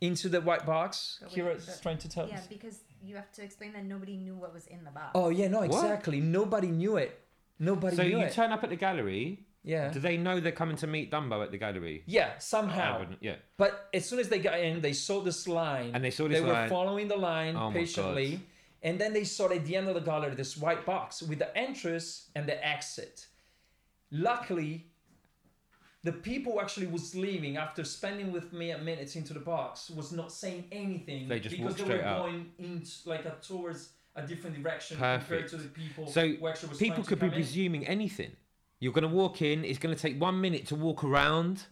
into 0.00 0.28
the 0.28 0.40
white 0.40 0.64
box. 0.66 1.18
But 1.20 1.30
wait, 1.30 1.36
Kira's 1.44 1.66
but- 1.66 1.82
trying 1.82 1.98
to 1.98 2.08
tell 2.08 2.28
Yeah, 2.28 2.38
us. 2.38 2.46
because 2.46 2.76
you 3.02 3.16
have 3.16 3.30
to 3.32 3.42
explain 3.42 3.72
that 3.72 3.84
nobody 3.84 4.16
knew 4.16 4.34
what 4.42 4.52
was 4.54 4.66
in 4.66 4.84
the 4.84 4.90
box. 4.90 5.10
Oh 5.14 5.28
yeah, 5.30 5.48
no, 5.48 5.60
What? 5.60 5.66
exactly. 5.66 6.20
Nobody 6.20 6.68
knew 6.68 6.96
it. 6.96 7.12
Nobody 7.58 7.96
So 7.96 8.02
knew 8.02 8.18
you 8.18 8.24
it. 8.24 8.32
turn 8.32 8.52
up 8.52 8.62
at 8.64 8.70
the 8.70 8.76
gallery. 8.76 9.26
yeah. 9.64 9.90
Do 9.90 9.98
they 10.08 10.16
know 10.16 10.38
they're 10.38 10.52
coming 10.62 10.76
to 10.84 10.86
meet 10.86 11.10
Dumbo 11.10 11.42
at 11.42 11.50
the 11.50 11.58
gallery? 11.58 11.96
Yeah, 12.06 12.34
I 12.36 12.38
somehow. 12.38 13.00
wouldn't- 13.00 13.22
Yeah. 13.28 13.36
But 13.56 13.88
as 13.92 14.02
soon 14.08 14.20
as 14.20 14.28
they 14.28 14.38
got 14.38 14.60
in, 14.60 14.80
they 14.80 14.92
saw 14.92 15.16
this 15.22 15.48
line. 15.48 15.90
And 15.94 16.04
they 16.04 16.12
saw 16.12 16.24
this 16.28 16.38
they 16.38 16.44
this 16.46 16.54
were 16.54 16.68
following 16.68 17.08
the 17.08 17.16
line 17.16 17.56
Oh 17.56 17.70
my 17.70 17.78
patiently. 17.80 18.30
God. 18.36 18.40
And 18.82 18.94
then 19.00 19.12
they 19.12 19.24
saw 19.24 19.50
at 19.50 19.64
the 19.64 19.74
end 19.74 19.88
of 19.88 19.94
the 19.94 20.00
gallery 20.10 20.34
this 20.36 20.56
white 20.56 20.84
box 20.86 21.20
with 21.28 21.38
the 21.40 21.50
entrance 21.56 22.30
and 22.36 22.46
the 22.50 22.58
exit. 22.74 23.26
Luckily, 24.12 24.86
the 26.06 26.12
people 26.12 26.52
who 26.54 26.60
actually 26.60 26.86
was 26.86 27.14
leaving 27.14 27.56
after 27.56 27.82
spending 27.84 28.32
with 28.32 28.52
me 28.52 28.70
a 28.70 28.78
minute 28.78 29.16
into 29.16 29.32
the 29.34 29.40
box 29.40 29.90
was 29.90 30.12
not 30.12 30.30
saying 30.32 30.64
anything 30.72 31.28
They 31.28 31.40
just 31.40 31.56
because 31.56 31.74
they 31.76 31.84
were 31.84 32.02
out. 32.04 32.22
going 32.22 32.50
in 32.58 32.82
like 33.04 33.24
a, 33.24 33.34
towards 33.42 33.90
a 34.14 34.22
different 34.26 34.62
direction 34.62 34.96
compared 34.98 35.48
to 35.48 35.56
the 35.56 35.68
people 35.68 36.06
So 36.06 36.28
who 36.28 36.46
actually 36.48 36.70
was 36.70 36.78
people 36.78 37.04
could 37.04 37.18
be 37.18 37.26
in. 37.26 37.32
presuming 37.32 37.86
anything. 37.86 38.32
You're 38.80 38.92
going 38.92 39.08
to 39.10 39.14
walk 39.22 39.42
in. 39.42 39.64
It's 39.64 39.78
going 39.78 39.94
to 39.94 40.00
take 40.00 40.20
one 40.20 40.40
minute 40.40 40.66
to 40.68 40.74
walk 40.74 41.02
around, 41.02 41.64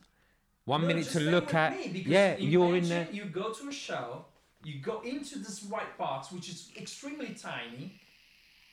one 0.64 0.82
No, 0.82 0.86
minute 0.88 1.06
to 1.10 1.20
look 1.20 1.52
at. 1.54 1.76
me, 1.76 1.88
because 1.92 2.10
Yeah, 2.12 2.36
you're 2.38 2.76
in 2.76 2.88
there. 2.88 3.06
You 3.12 3.26
go 3.26 3.52
to 3.52 3.68
a 3.68 3.72
show, 3.72 4.24
you 4.64 4.80
go 4.80 5.00
into 5.02 5.38
this 5.38 5.62
white 5.64 5.96
box, 5.98 6.32
which 6.32 6.48
is 6.48 6.70
extremely 6.78 7.34
tiny, 7.34 8.00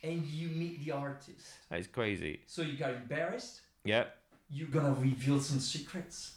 and 0.04 0.26
you 0.26 0.48
meet 0.50 0.84
the 0.84 0.92
artist. 0.92 1.46
That's 1.70 1.88
crazy. 1.88 2.40
So 2.48 2.62
you 2.62 2.78
got 2.78 2.92
embarrassed. 2.94 3.62
Yeah. 3.84 4.06
You're 4.52 4.68
gonna 4.68 4.94
reveal 4.94 5.40
some 5.40 5.60
secrets. 5.60 6.36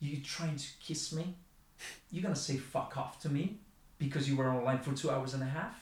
You're 0.00 0.20
trying 0.22 0.56
to 0.56 0.66
kiss 0.80 1.12
me. 1.12 1.34
You're 2.10 2.22
gonna 2.22 2.36
say 2.36 2.56
fuck 2.58 2.96
off 2.96 3.20
to 3.22 3.28
me 3.28 3.58
because 3.98 4.28
you 4.28 4.36
were 4.36 4.48
online 4.48 4.80
for 4.80 4.92
two 4.92 5.10
hours 5.10 5.34
and 5.34 5.42
a 5.42 5.46
half, 5.46 5.80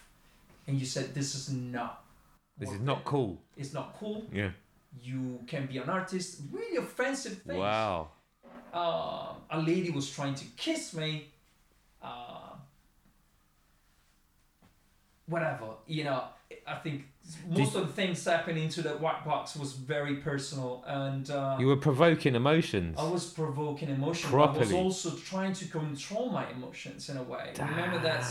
and 0.67 0.79
you 0.79 0.87
said 0.87 1.15
this 1.15 1.35
is 1.35 1.51
not. 1.51 2.05
This 2.59 2.71
is 2.71 2.81
not 2.81 3.05
cool. 3.05 3.43
It's 3.57 3.75
not 3.75 3.97
cool. 3.99 4.27
Yeah. 4.33 4.51
You 5.03 5.41
can 5.47 5.67
be 5.67 5.79
an 5.79 5.91
artist. 5.91 6.41
Really 6.53 6.77
offensive 6.77 7.43
things. 7.43 7.59
Wow. 7.59 8.09
uh, 8.73 9.35
a 9.51 9.61
lady 9.61 9.91
was 9.91 10.11
trying 10.11 10.35
to 10.37 10.45
kiss 10.57 10.95
me. 10.95 11.29
Uh, 12.01 12.55
whatever, 15.27 15.67
you 15.87 16.05
know. 16.05 16.25
I 16.67 16.77
think 16.77 17.07
most 17.49 17.75
of 17.75 17.87
the 17.87 17.93
things 17.93 18.25
happening 18.25 18.69
to 18.71 18.83
that 18.83 19.01
white 19.01 19.25
box 19.25 19.57
was 19.57 19.73
very 19.73 20.17
personal, 20.17 20.85
and 20.87 21.29
uh, 21.31 21.57
You 21.61 21.67
were 21.67 21.77
provoking 21.77 22.35
emotions. 22.35 22.97
I 22.99 23.09
was 23.09 23.27
provoking 23.27 23.89
emotion. 23.89 24.31
but 24.31 24.57
I 24.57 24.59
was 24.59 24.73
also 24.73 25.11
trying 25.17 25.53
to 25.55 25.65
control 25.67 26.31
my 26.31 26.49
emotions 26.51 27.09
in 27.09 27.17
a 27.17 27.23
way. 27.23 27.53
Remember 27.59 27.99
that, 28.01 28.25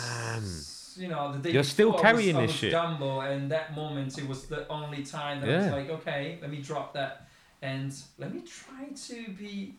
you 0.98 1.08
know, 1.10 1.34
the 1.34 1.40
day 1.40 1.52
You're 1.52 1.64
still 1.64 1.92
before 1.92 2.06
I 2.08 2.12
was- 2.14 2.22
carrying 2.22 2.38
I 2.38 2.42
this 2.42 2.52
was 2.52 2.60
shit. 2.60 2.74
Dumbo, 2.74 3.12
and 3.30 3.52
that 3.52 3.76
moment 3.76 4.18
it 4.18 4.28
was 4.28 4.48
the 4.48 4.68
only 4.70 5.04
time 5.04 5.42
that 5.42 5.50
I 5.50 5.58
was 5.64 5.72
like, 5.72 5.90
okay, 5.90 6.38
let 6.42 6.50
me 6.52 6.62
drop 6.62 6.94
that, 6.94 7.28
and 7.62 7.94
let 8.18 8.34
me 8.34 8.42
try 8.42 8.86
to 9.08 9.18
be 9.34 9.76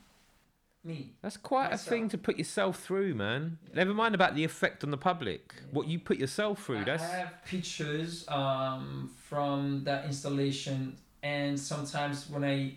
me. 0.87 1.13
That's 1.23 1.37
quite 1.37 1.73
a 1.73 1.79
thing 1.79 2.09
to 2.11 2.19
put 2.19 2.39
yourself 2.39 2.81
through, 2.83 3.15
man. 3.15 3.59
Never 3.75 3.93
mind 3.93 4.15
about 4.15 4.35
the 4.35 4.45
effect 4.45 4.85
on 4.85 4.91
the 4.91 4.97
public. 4.97 5.55
What 5.71 5.87
you 5.89 5.99
put 5.99 6.19
yourself 6.19 6.65
through, 6.65 6.81
I 6.81 6.85
that's 6.85 7.03
have 7.11 7.33
pictures 7.45 8.25
um, 8.29 9.11
from 9.25 9.85
that 9.85 10.05
installation, 10.07 10.97
and 11.23 11.59
sometimes 11.59 12.31
when 12.31 12.45
I 12.45 12.75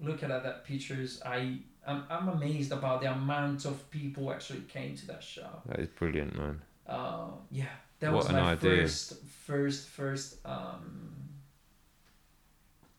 look 0.00 0.22
at 0.22 0.28
that 0.28 0.64
pictures, 0.64 1.20
I 1.24 1.58
I'm, 1.86 2.04
I'm 2.10 2.28
amazed 2.28 2.72
about 2.72 3.00
the 3.00 3.12
amount 3.12 3.64
of 3.64 3.90
people 3.90 4.32
actually 4.32 4.60
came 4.68 4.96
to 4.96 5.06
that 5.08 5.22
show. 5.22 5.48
that 5.66 5.80
is 5.80 5.88
brilliant, 5.88 6.36
man. 6.36 6.60
Uh, 6.86 7.28
yeah, 7.50 7.64
that 8.00 8.12
What 8.12 8.24
was 8.24 8.32
my 8.32 8.52
idea. 8.52 8.82
first, 8.82 9.22
first, 9.46 9.88
first 9.88 10.38
um, 10.44 11.14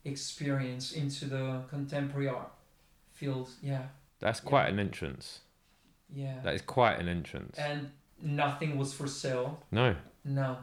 experience 0.05 0.93
into 0.93 1.26
the 1.26 1.62
contemporary 1.70 2.28
art 2.28 2.51
field. 3.14 3.49
Yeah, 3.62 3.84
That's 4.22 4.39
Yeah. 4.41 4.49
quite 4.49 4.69
an 4.69 4.80
entrance. 4.80 5.41
yeah, 6.13 6.39
That 6.43 6.53
is 6.55 6.61
quite 6.61 6.99
an 6.99 7.07
entrance. 7.09 7.57
and 7.57 7.91
nothing 8.22 8.78
was 8.78 8.93
for 8.93 9.07
sale. 9.07 9.61
No, 9.72 9.95
No, 10.24 10.57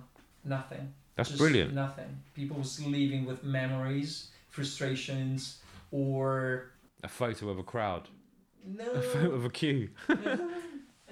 nothing. 0.45 0.95
that's 1.17 1.29
Just 1.31 1.39
brilliant. 1.41 1.75
Nothing. 1.75 2.23
People 2.35 2.57
was 2.59 2.85
leaving 2.85 3.27
with 3.27 3.43
memories, 3.45 4.31
frustrations, 4.49 5.61
or 5.91 6.71
A 7.03 7.09
photo 7.09 7.49
of 7.51 7.59
a 7.59 7.63
crowd. 7.63 8.09
no. 8.65 8.91
A 8.93 9.03
photo 9.03 9.33
of 9.35 9.45
a 9.45 9.51
queue. 9.51 9.91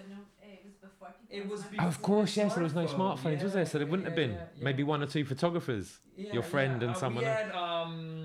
No, 0.09 0.17
it 0.43 0.65
was 0.65 0.75
before. 0.75 1.09
people 1.09 1.37
It 1.37 1.41
had 1.41 1.51
was 1.51 1.61
smartphones. 1.63 1.71
before 1.71 1.87
Of 1.89 2.03
course, 2.03 2.37
yes, 2.37 2.55
there 2.55 2.63
was 2.65 2.75
no 2.75 2.87
smartphone. 2.87 3.19
smartphones, 3.19 3.43
was 3.43 3.53
there? 3.55 3.67
So 3.67 3.79
there 3.79 3.87
wouldn't 3.87 4.07
have 4.07 4.15
been. 4.17 4.33
yeah, 4.33 4.45
yeah. 4.57 4.65
Maybe 4.65 4.83
one 4.85 5.03
or 5.03 5.07
two 5.07 5.25
photographers. 5.25 5.99
Yeah, 6.17 6.33
your 6.35 6.43
friend 6.43 6.81
yeah. 6.81 6.89
and 6.89 6.97
uh, 6.97 6.99
someone 6.99 7.25
We 7.25 7.29
had 7.31 7.51
um, 7.53 8.16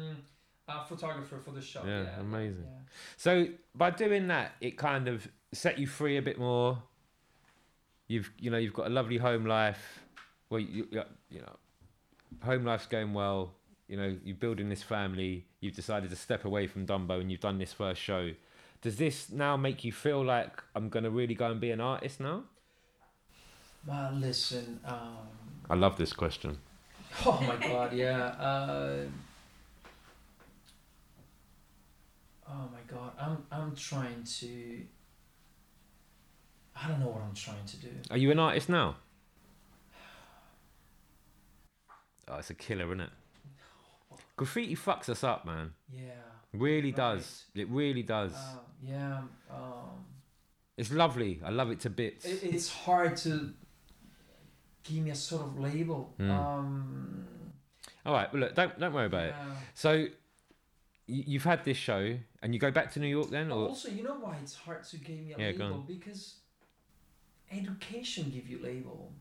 a 0.67 0.85
photographer 0.85 1.37
for 1.43 1.51
the 1.51 1.61
show. 1.61 1.81
Yeah, 1.85 2.03
Yeah, 2.03 2.19
amazing. 2.19 2.63
yeah. 2.65 2.79
So 3.17 3.47
by 3.75 3.91
doing 3.91 4.27
that, 4.27 4.53
it 4.61 4.77
kind 4.77 5.07
of 5.07 5.27
set 5.51 5.77
you 5.79 5.87
free 5.87 6.17
a 6.17 6.21
bit 6.21 6.37
more. 6.39 6.81
You've 8.07 8.31
you 8.39 8.49
know 8.51 8.57
you've 8.57 8.73
got 8.73 8.87
a 8.87 8.89
lovely 8.89 9.17
home 9.17 9.45
life. 9.45 9.99
Well, 10.49 10.59
you 10.59 10.87
you, 10.91 11.03
you 11.29 11.39
know, 11.41 11.55
home 12.43 12.65
life's 12.65 12.87
going 12.87 13.13
well. 13.13 13.53
You 13.87 13.97
know, 13.97 14.17
you're 14.23 14.35
building 14.35 14.69
this 14.69 14.83
family. 14.83 15.45
You've 15.59 15.75
decided 15.75 16.09
to 16.09 16.15
step 16.15 16.45
away 16.45 16.67
from 16.67 16.85
Dumbo, 16.85 17.19
and 17.19 17.31
you've 17.31 17.41
done 17.41 17.57
this 17.57 17.73
first 17.73 18.01
show. 18.01 18.31
Does 18.81 18.97
this 18.97 19.29
now 19.31 19.57
make 19.57 19.83
you 19.83 19.91
feel 19.91 20.23
like 20.23 20.61
I'm 20.75 20.89
gonna 20.89 21.09
really 21.09 21.35
go 21.35 21.51
and 21.51 21.59
be 21.61 21.71
an 21.71 21.79
artist 21.81 22.19
now? 22.19 22.43
Well, 23.85 24.11
listen. 24.13 24.79
Um, 24.85 25.17
I 25.69 25.75
love 25.75 25.97
this 25.97 26.13
question. 26.13 26.57
oh 27.25 27.41
my 27.47 27.55
god, 27.67 27.93
yeah. 27.93 28.25
Uh, 28.39 28.97
oh 32.51 32.69
my 32.71 32.79
god, 32.87 33.11
I'm 33.19 33.43
I'm 33.51 33.75
trying 33.75 34.23
to. 34.39 34.81
I 36.75 36.87
don't 36.87 36.99
know 36.99 37.07
what 37.09 37.21
I'm 37.21 37.33
trying 37.35 37.65
to 37.65 37.77
do. 37.77 37.89
Are 38.09 38.17
you 38.17 38.31
an 38.31 38.39
artist 38.39 38.69
now? 38.69 38.95
Oh, 42.27 42.37
it's 42.37 42.49
a 42.49 42.53
killer, 42.53 42.85
isn't 42.85 43.01
it? 43.01 43.09
Graffiti 44.37 44.75
fucks 44.75 45.09
us 45.09 45.23
up, 45.23 45.45
man. 45.45 45.73
Yeah. 45.93 46.11
Really 46.53 46.89
Right. 46.91 46.95
does. 46.95 47.45
It 47.53 47.67
really 47.69 48.03
does. 48.03 48.33
Uh, 48.33 48.57
yeah. 48.83 49.21
Um, 49.49 50.05
It's 50.77 50.91
lovely. 50.91 51.41
I 51.43 51.49
love 51.49 51.71
it 51.71 51.79
to 51.81 51.89
bits. 51.89 52.25
it, 52.25 52.43
it's 52.43 52.69
hard 52.69 53.17
to 53.17 53.53
give 54.83 55.03
me 55.03 55.11
a 55.11 55.15
sort 55.15 55.43
of 55.43 55.59
label. 55.59 56.13
Mm. 56.19 56.29
Um, 56.31 57.25
All 58.05 58.13
right. 58.13 58.31
Well, 58.31 58.41
look, 58.43 58.55
don't 58.55 58.79
don't 58.79 58.93
worry 58.93 59.05
about 59.07 59.25
it. 59.25 59.35
So, 59.73 60.07
you've 61.07 61.43
had 61.43 61.63
this 61.65 61.77
show, 61.77 62.17
and 62.41 62.53
you 62.53 62.59
go 62.59 62.71
back 62.71 62.91
to 62.93 62.99
New 62.99 63.07
York 63.07 63.29
then, 63.29 63.51
or 63.51 63.69
also, 63.69 63.89
you 63.89 64.03
know 64.03 64.15
why 64.15 64.37
it's 64.41 64.55
hard 64.55 64.83
to 64.85 64.97
give 64.97 65.19
me 65.19 65.33
a 65.33 65.37
Yeah, 65.37 65.51
label 65.51 65.83
because 65.87 66.35
education 67.51 68.31
give 68.33 68.47
you 68.49 68.59
label. 68.63 69.11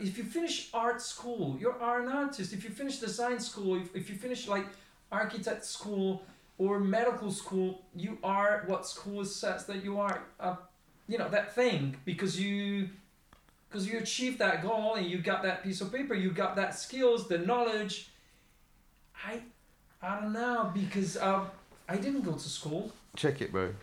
If 0.00 0.18
you 0.18 0.24
finish 0.24 0.68
art 0.74 1.00
school, 1.00 1.56
you're 1.58 1.78
an 1.82 2.08
artist. 2.08 2.52
If 2.52 2.62
you 2.62 2.70
finish 2.70 2.98
design 2.98 3.40
school, 3.40 3.80
if, 3.80 3.96
if 3.96 4.10
you 4.10 4.16
finish 4.16 4.46
like 4.46 4.66
architect 5.10 5.64
school 5.64 6.22
or 6.58 6.78
medical 6.78 7.30
school, 7.30 7.82
you 7.96 8.18
are 8.22 8.64
what 8.66 8.86
school 8.86 9.24
says 9.24 9.64
that 9.66 9.82
you 9.82 9.98
are. 9.98 10.22
Uh, 10.38 10.56
you 11.08 11.16
know 11.16 11.28
that 11.30 11.54
thing 11.54 11.96
because 12.04 12.38
you 12.38 12.90
because 13.68 13.88
you 13.88 13.98
achieved 13.98 14.38
that 14.38 14.62
goal 14.62 14.94
and 14.94 15.06
you 15.06 15.18
got 15.18 15.42
that 15.42 15.62
piece 15.62 15.80
of 15.80 15.92
paper, 15.92 16.14
you 16.14 16.30
got 16.30 16.56
that 16.56 16.74
skills, 16.74 17.28
the 17.28 17.38
knowledge. 17.38 18.10
I 19.26 19.40
I 20.02 20.20
don't 20.20 20.34
know 20.34 20.70
because 20.74 21.16
um, 21.16 21.46
I 21.88 21.96
didn't 21.96 22.22
go 22.22 22.32
to 22.32 22.48
school. 22.48 22.92
check 23.16 23.40
it, 23.40 23.50
bro. 23.52 23.74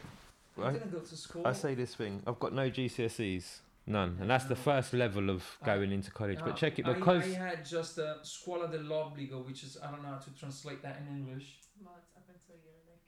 I 0.57 0.61
Right. 0.61 0.73
didn't 0.73 0.91
go 0.91 0.99
to 0.99 1.15
school. 1.17 1.45
I 1.45 1.53
say 1.53 1.75
this 1.75 1.95
thing. 1.95 2.21
I've 2.25 2.39
got 2.39 2.53
no 2.53 2.69
GCSEs, 2.69 3.59
none, 3.87 4.17
and 4.21 4.29
that's 4.29 4.45
the 4.45 4.55
first 4.55 4.93
level 4.93 5.29
of 5.29 5.43
going 5.65 5.91
into 5.91 6.11
college. 6.11 6.39
Uh, 6.41 6.45
But 6.45 6.55
check 6.55 6.79
it 6.79 6.85
because 6.85 7.23
I, 7.23 7.37
had 7.49 7.65
just 7.65 7.97
a 7.97 8.17
scuola 8.23 8.67
dell'obbligo, 8.69 9.45
which 9.45 9.63
is 9.63 9.77
I 9.83 9.91
don't 9.91 10.01
know 10.03 10.09
how 10.09 10.17
to 10.19 10.29
translate 10.39 10.81
that 10.83 10.97
in 11.01 11.07
English. 11.17 11.57
Well, 11.83 11.95
it's 11.99 12.11
up 12.15 12.23
until 12.29 12.55
you're 12.63 12.83
like 12.89 13.01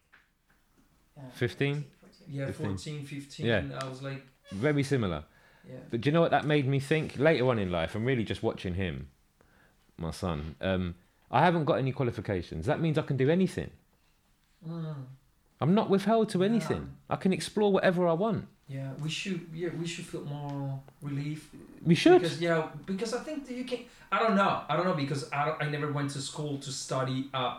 Yeah, 1.16 1.30
15, 1.38 1.86
14. 2.02 2.28
yeah 2.36 2.46
15. 2.48 2.66
14, 2.68 3.06
15. 3.06 3.46
Yeah. 3.46 3.80
I 3.82 3.88
was 3.88 4.02
like, 4.02 4.24
very 4.52 4.84
similar. 4.84 5.24
yeah. 5.68 5.76
But 5.90 6.02
do 6.02 6.10
you 6.10 6.14
know 6.14 6.22
what 6.22 6.32
that 6.32 6.46
made 6.46 6.68
me 6.68 6.80
think? 6.80 7.18
Later 7.18 7.48
on 7.50 7.60
in 7.60 7.72
life, 7.72 7.96
I'm 7.96 8.04
really 8.06 8.24
just 8.26 8.44
watching 8.44 8.74
him, 8.76 9.10
my 9.98 10.12
son. 10.12 10.56
Um, 10.60 10.96
I 11.32 11.42
haven't 11.46 11.66
got 11.66 11.76
any 11.76 11.92
qualifications. 11.94 12.66
That 12.66 12.80
means 12.82 12.98
I 12.98 13.04
can 13.04 13.16
do 13.18 13.30
anything. 13.30 13.72
Mm, 14.68 14.96
I'm 15.62 15.74
not 15.74 15.90
withheld 15.90 16.30
to 16.30 16.44
anything. 16.44 16.82
Yeah. 17.10 17.14
I 17.14 17.16
can 17.18 17.34
explore 17.34 17.72
whatever 17.72 18.08
I 18.08 18.14
want. 18.14 18.48
yeah, 18.68 18.92
we 19.02 19.10
should. 19.10 19.48
Yeah, 19.54 19.70
we 19.80 19.88
should 19.88 20.06
feel 20.06 20.24
more 20.26 20.80
relief. 21.02 21.50
We 21.86 21.96
should. 21.96 22.22
Because 22.22 22.42
yeah, 22.42 22.68
because 22.86 23.14
I 23.14 23.20
think 23.24 23.50
you 23.50 23.64
can. 23.64 23.80
I 24.12 24.20
don't 24.20 24.36
know. 24.36 24.62
I 24.70 24.76
don't 24.76 24.86
know 24.86 24.94
because 24.94 25.32
I 25.32 25.56
I 25.62 25.70
never 25.70 25.92
went 25.92 26.12
to 26.12 26.22
school 26.22 26.58
to 26.60 26.72
study 26.72 27.30
a 27.34 27.58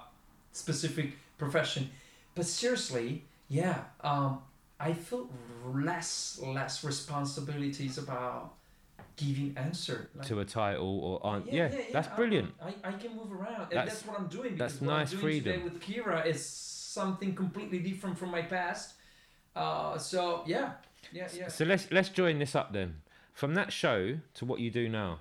specific 0.53 1.13
profession, 1.39 1.91
but 2.35 2.47
seriously, 2.47 3.25
yeah. 3.49 3.79
Um, 4.03 4.43
I 4.81 4.93
feel 4.93 5.29
less 5.67 6.39
less 6.43 6.85
responsibilities 6.85 7.99
about 7.99 8.53
giving 9.17 9.55
answer. 9.57 10.09
Like, 10.15 10.27
to 10.29 10.39
a 10.41 10.45
title 10.45 11.01
or 11.01 11.27
on 11.27 11.43
yeah, 11.51 11.69
that's 11.93 12.09
I- 12.09 12.17
brilliant 12.17 12.55
I, 12.63 12.75
I 12.85 12.93
can 12.93 13.17
move 13.17 13.33
around, 13.33 13.63
and 13.63 13.73
That's- 13.73 13.89
that's 13.95 14.07
what 14.07 14.19
I'm 14.21 14.29
doing. 14.29 14.57
that's 14.57 14.81
what 14.81 14.87
nice 14.91 15.13
I'm 15.13 15.21
doing 15.21 15.23
freedom. 15.43 15.53
Today 15.53 15.65
with 15.65 15.81
Kira 15.83 16.27
is 16.27 16.45
something 17.01 17.33
completely 17.35 17.81
different 17.89 18.19
from 18.19 18.31
my 18.39 18.43
past. 18.43 18.87
Uh, 19.55 19.99
so 19.99 20.43
yeah, 20.47 20.73
yeah, 21.13 21.29
yeah, 21.41 21.49
so 21.49 21.65
let's 21.65 21.85
let's 21.91 22.11
join 22.21 22.39
this 22.39 22.55
up 22.55 22.69
then 22.73 22.91
from 23.41 23.55
that 23.55 23.71
show 23.73 23.99
to 24.35 24.45
what 24.45 24.59
you 24.61 24.71
do 24.71 24.89
now 24.89 25.21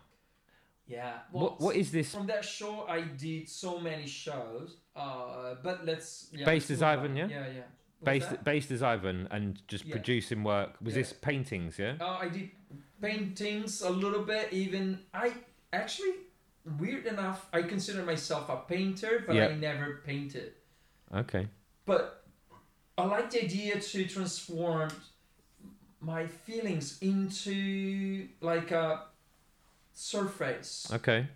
yeah. 0.88 1.20
what 1.32 1.60
what 1.60 1.76
is 1.76 1.92
this 1.92 2.14
From 2.14 2.28
that 2.28 2.46
show, 2.46 2.86
I 2.88 3.02
did 3.02 3.50
so 3.50 3.80
many 3.80 4.08
shows. 4.08 4.78
Uh, 4.96 5.56
but 5.62 5.86
let's 5.86 6.30
yeah, 6.32 6.46
Based 6.46 6.70
let's 6.70 6.82
as 6.82 6.84
Ivan, 6.84 7.16
yeah? 7.16 7.28
Yeah, 7.28 7.48
yeah. 7.48 7.62
What's 8.00 8.06
based 8.06 8.30
that? 8.30 8.44
based 8.44 8.72
as 8.72 8.82
Ivan 8.82 9.28
and 9.32 9.62
just 9.68 9.86
Yeah. 9.86 9.96
producing 9.96 10.44
work 10.44 10.78
was 10.82 10.96
Yeah. 10.96 11.02
this 11.02 11.14
paintings 11.14 11.78
yeah 11.80 11.96
Uh, 12.00 12.18
I 12.22 12.30
did 12.30 12.52
paintings 13.02 13.82
a 13.82 13.90
little 13.90 14.24
bit. 14.24 14.54
Even 14.54 15.00
I 15.14 15.34
actually 15.74 16.14
weird 16.80 17.06
enough, 17.06 17.48
I 17.54 17.62
consider 17.64 18.04
myself 18.04 18.50
a 18.50 18.58
painter, 18.58 19.24
but 19.26 19.36
Yeah. 19.36 19.48
I 19.48 19.56
never 19.56 20.02
painted. 20.06 20.54
Okay. 21.14 21.48
But 21.88 22.24
I 22.98 23.06
like 23.06 23.32
the 23.32 23.44
idea 23.46 23.80
to 23.80 24.06
transform 24.06 24.90
my 26.02 26.28
feelings 26.28 26.98
into 27.02 28.28
like 28.42 28.70
a 28.72 29.06
surface. 29.94 30.92
Okay. 30.94 31.28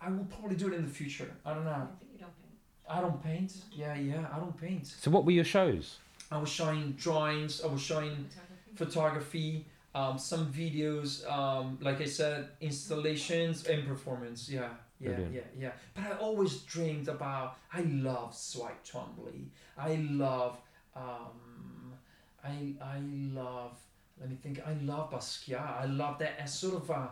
I 0.00 0.10
will 0.10 0.26
probably 0.26 0.56
do 0.56 0.68
it 0.68 0.74
in 0.74 0.84
the 0.84 0.90
future. 0.90 1.30
I 1.44 1.54
don't 1.54 1.64
know. 1.64 1.88
But 1.98 2.08
you 2.12 2.18
don't 2.18 2.36
paint. 2.40 2.54
I 2.88 3.00
don't 3.00 3.22
paint. 3.24 3.52
Yeah, 3.72 3.94
yeah, 3.96 4.26
I 4.32 4.38
don't 4.38 4.58
paint. 4.60 4.86
So 4.86 5.10
what 5.10 5.24
were 5.24 5.32
your 5.32 5.44
shows? 5.44 5.96
I 6.30 6.38
was 6.38 6.48
showing 6.48 6.92
drawings. 6.92 7.62
I 7.62 7.66
was 7.66 7.80
showing 7.82 8.26
Photography. 8.76 8.76
photography, 8.76 9.66
um, 9.94 10.18
some 10.18 10.52
videos, 10.52 11.28
um, 11.30 11.78
like 11.80 12.00
I 12.00 12.04
said, 12.06 12.50
installations 12.60 13.66
and 13.66 13.86
performance. 13.86 14.48
Yeah, 14.48 14.68
yeah, 15.00 15.12
Brilliant. 15.12 15.34
yeah, 15.34 15.40
yeah. 15.58 15.72
But 15.94 16.04
I 16.04 16.12
always 16.18 16.58
dreamed 16.58 17.08
about. 17.08 17.56
I 17.72 17.80
love 17.82 18.36
Dwight 18.54 18.84
Twombly. 18.84 19.46
I 19.78 19.96
love. 19.96 20.58
Um, 20.94 21.94
I 22.44 22.74
I 22.82 23.00
love. 23.32 23.78
Let 24.20 24.28
me 24.30 24.36
think. 24.42 24.60
I 24.66 24.74
love 24.82 25.10
Basquiat. 25.10 25.80
I 25.80 25.86
love 25.86 26.18
that 26.18 26.34
as 26.38 26.56
sort 26.56 26.74
of 26.74 26.90
a 26.90 27.10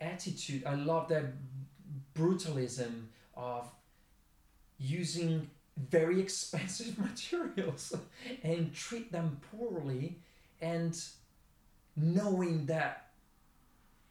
attitude. 0.00 0.64
I 0.64 0.74
love 0.74 1.08
that 1.08 1.24
brutalism 2.14 3.06
of 3.34 3.70
using 4.78 5.50
very 5.76 6.20
expensive 6.26 6.98
materials 7.08 7.94
and 8.42 8.72
treat 8.74 9.12
them 9.12 9.40
poorly 9.50 10.18
and 10.60 10.98
knowing 11.96 12.66
that 12.66 13.10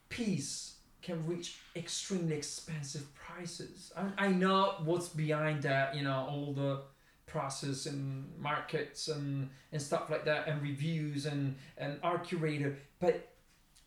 peace 0.10 0.76
can 1.08 1.26
reach 1.26 1.60
extremely 1.74 2.36
expensive 2.36 3.08
prices. 3.16 3.94
I, 3.96 4.26
I 4.26 4.28
know 4.28 4.76
what's 4.84 5.08
behind 5.08 5.64
that, 5.64 5.96
you 5.96 6.04
know, 6.04 6.28
all 6.30 6.52
the 6.54 6.82
process 7.26 7.86
and 7.86 8.30
markets 8.38 9.08
and, 9.08 9.50
and 9.72 9.82
stuff 9.82 10.10
like 10.10 10.26
that 10.26 10.50
and 10.50 10.62
reviews 10.62 11.26
and, 11.26 11.56
and 11.78 11.98
art 12.04 12.26
curator, 12.26 12.78
but 13.00 13.30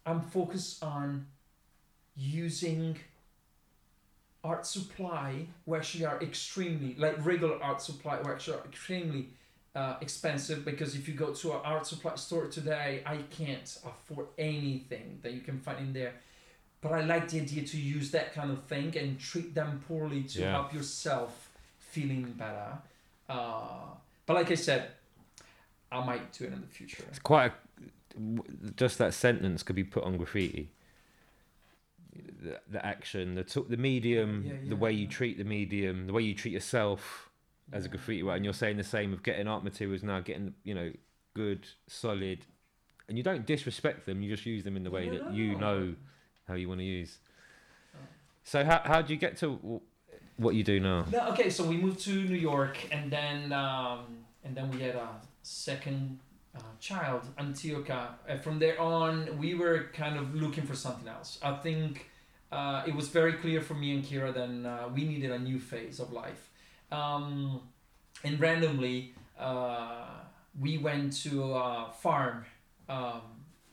I'm 0.07 0.23
focused 0.23 0.83
on 0.83 1.27
using 2.16 2.97
art 4.43 4.64
supply 4.64 5.47
where 5.66 5.81
actually 5.81 6.07
are 6.07 6.23
extremely 6.23 6.95
like 6.99 7.23
regular 7.25 7.62
art 7.62 7.83
supply 7.83 8.16
where 8.23 8.33
actually 8.33 8.57
are 8.57 8.64
extremely 8.64 9.29
uh, 9.75 9.97
expensive 10.01 10.64
because 10.64 10.95
if 10.95 11.07
you 11.07 11.12
go 11.12 11.35
to 11.35 11.53
an 11.53 11.61
art 11.64 11.87
supply 11.87 12.14
store 12.14 12.47
today 12.47 13.03
I 13.05 13.18
can't 13.31 13.79
afford 13.85 14.29
anything 14.39 15.18
that 15.23 15.33
you 15.35 15.43
can 15.43 15.59
find 15.61 15.79
in 15.81 15.93
there 15.93 16.14
but 16.81 16.93
I 16.93 17.03
like 17.03 17.28
the 17.28 17.41
idea 17.41 17.62
to 17.64 17.76
use 17.76 18.11
that 18.12 18.33
kind 18.35 18.51
of 18.51 18.62
thing 18.64 18.97
and 18.97 19.18
treat 19.18 19.55
them 19.55 19.83
poorly 19.87 20.22
to 20.24 20.41
Yeah. 20.41 20.53
help 20.53 20.72
yourself 20.74 21.51
feeling 21.78 22.22
better 22.39 22.78
uh, 23.28 23.87
but 24.26 24.35
like 24.35 24.51
I 24.51 24.55
said 24.55 24.91
I 25.93 26.05
might 26.05 26.33
do 26.33 26.45
it 26.45 26.53
in 26.53 26.61
the 26.61 26.66
future 26.66 27.05
It's 27.09 27.18
quite 27.18 27.53
a, 27.53 28.70
just 28.76 28.99
that 28.99 29.14
sentence 29.14 29.62
could 29.62 29.76
be 29.76 29.85
put 29.85 30.05
on 30.05 30.16
graffiti. 30.16 30.70
The, 32.43 32.61
the 32.68 32.85
action, 32.85 33.35
the 33.35 33.45
t- 33.45 33.64
the 33.68 33.76
medium, 33.76 34.45
Yeah, 34.47 34.53
the 34.64 34.74
yeah, 34.74 34.81
way 34.81 34.93
you 34.93 35.07
treat 35.07 35.39
the 35.39 35.45
medium, 35.45 36.07
the 36.07 36.12
way 36.12 36.22
you 36.22 36.35
treat 36.35 36.53
yourself 36.53 37.28
as 37.72 37.85
a 37.85 37.89
graffiti 37.89 38.22
writer, 38.22 38.37
and 38.37 38.45
you're 38.45 38.55
saying 38.55 38.76
the 38.78 38.85
same 38.85 39.12
of 39.12 39.22
getting 39.22 39.47
art 39.47 39.62
materials 39.62 40.03
now, 40.03 40.20
getting 40.20 40.55
you 40.64 40.74
know 40.74 40.91
good, 41.35 41.66
solid, 41.87 42.47
and 43.09 43.16
you 43.16 43.22
don't 43.22 43.47
disrespect 43.47 44.07
them. 44.07 44.22
You 44.22 44.31
just 44.31 44.45
use 44.47 44.64
them 44.64 44.76
in 44.76 44.83
the 44.83 44.91
way 44.91 45.09
that 45.09 45.33
you 45.33 45.57
know 45.57 45.95
how 46.51 46.57
you 46.57 46.68
want 46.68 46.80
to 46.80 46.84
use. 46.84 47.18
So 48.44 48.64
how 48.64 48.80
how 48.84 49.01
do 49.03 49.12
you 49.14 49.18
get 49.18 49.36
to 49.38 49.80
what 50.36 50.55
you 50.55 50.64
do 50.64 50.80
now? 50.80 51.07
No, 51.11 51.20
okay, 51.32 51.48
so 51.51 51.64
we 51.64 51.76
moved 51.76 52.01
to 52.01 52.14
New 52.32 52.42
York, 52.53 52.76
and 52.90 53.11
then 53.11 53.53
um, 53.53 54.01
and 54.44 54.57
then 54.57 54.70
we 54.70 54.80
had 54.80 54.96
a 54.96 55.09
second 55.42 56.18
uh, 56.57 56.72
child, 56.80 57.22
Antiocha. 57.38 58.09
And 58.28 58.40
from 58.42 58.59
there 58.59 58.80
on, 58.80 59.38
we 59.38 59.55
were 59.55 59.90
kind 59.92 60.16
of 60.16 60.34
looking 60.34 60.64
for 60.64 60.74
something 60.74 61.09
else. 61.09 61.38
I 61.42 61.53
think 61.57 62.11
uh, 62.51 62.82
it 62.86 62.94
was 62.94 63.09
very 63.09 63.34
clear 63.34 63.61
for 63.61 63.74
me 63.74 63.94
and 63.94 64.05
Kira 64.05 64.32
that 64.34 64.68
uh, 64.68 64.88
we 64.88 65.05
needed 65.05 65.30
a 65.30 65.38
new 65.38 65.61
phase 65.61 66.01
of 66.01 66.12
life. 66.12 66.51
Um, 66.90 67.61
and 68.24 68.40
randomly, 68.40 69.14
uh, 69.38 70.07
we 70.59 70.78
went 70.78 71.12
to 71.24 71.55
a 71.55 71.92
farm 72.03 72.44
um, 72.88 73.22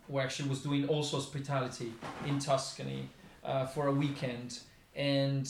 who 0.08 0.20
actually 0.20 0.49
was 0.49 0.62
doing 0.62 0.88
also 0.88 1.18
hospitality 1.18 1.93
in 2.26 2.39
Tuscany 2.39 3.10
uh, 3.43 3.66
for 3.66 3.88
a 3.88 3.91
weekend, 3.91 4.60
and 4.95 5.49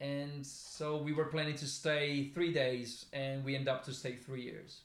and 0.00 0.46
so 0.46 0.96
we 0.98 1.12
were 1.12 1.24
planning 1.24 1.54
to 1.56 1.66
stay 1.66 2.30
three 2.34 2.52
days, 2.52 3.06
and 3.12 3.44
we 3.44 3.56
end 3.56 3.68
up 3.68 3.84
to 3.84 3.92
stay 3.92 4.14
three 4.14 4.42
years. 4.42 4.80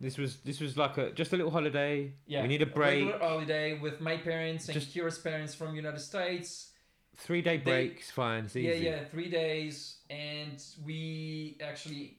This 0.00 0.18
was 0.18 0.38
this 0.38 0.60
was 0.60 0.76
like 0.76 0.98
a 0.98 1.12
just 1.12 1.32
a 1.32 1.36
little 1.36 1.52
holiday. 1.52 2.12
Yeah, 2.26 2.42
we 2.42 2.48
need 2.48 2.62
a 2.62 2.66
break. 2.66 3.04
regular 3.06 3.18
holiday 3.18 3.78
with 3.78 4.00
my 4.00 4.16
parents 4.16 4.68
and 4.68 4.74
Just- 4.74 4.94
Kira's 4.94 5.18
parents 5.18 5.54
from 5.54 5.74
United 5.76 6.00
States. 6.00 6.70
Three 7.16 7.42
day 7.42 7.58
They- 7.58 7.62
breaks, 7.88 8.10
fine. 8.10 8.46
It's 8.46 8.56
easy. 8.56 8.68
Yeah, 8.84 8.90
yeah, 8.90 9.04
three 9.04 9.28
days, 9.30 9.98
and 10.10 10.62
we 10.84 11.56
actually 11.60 12.18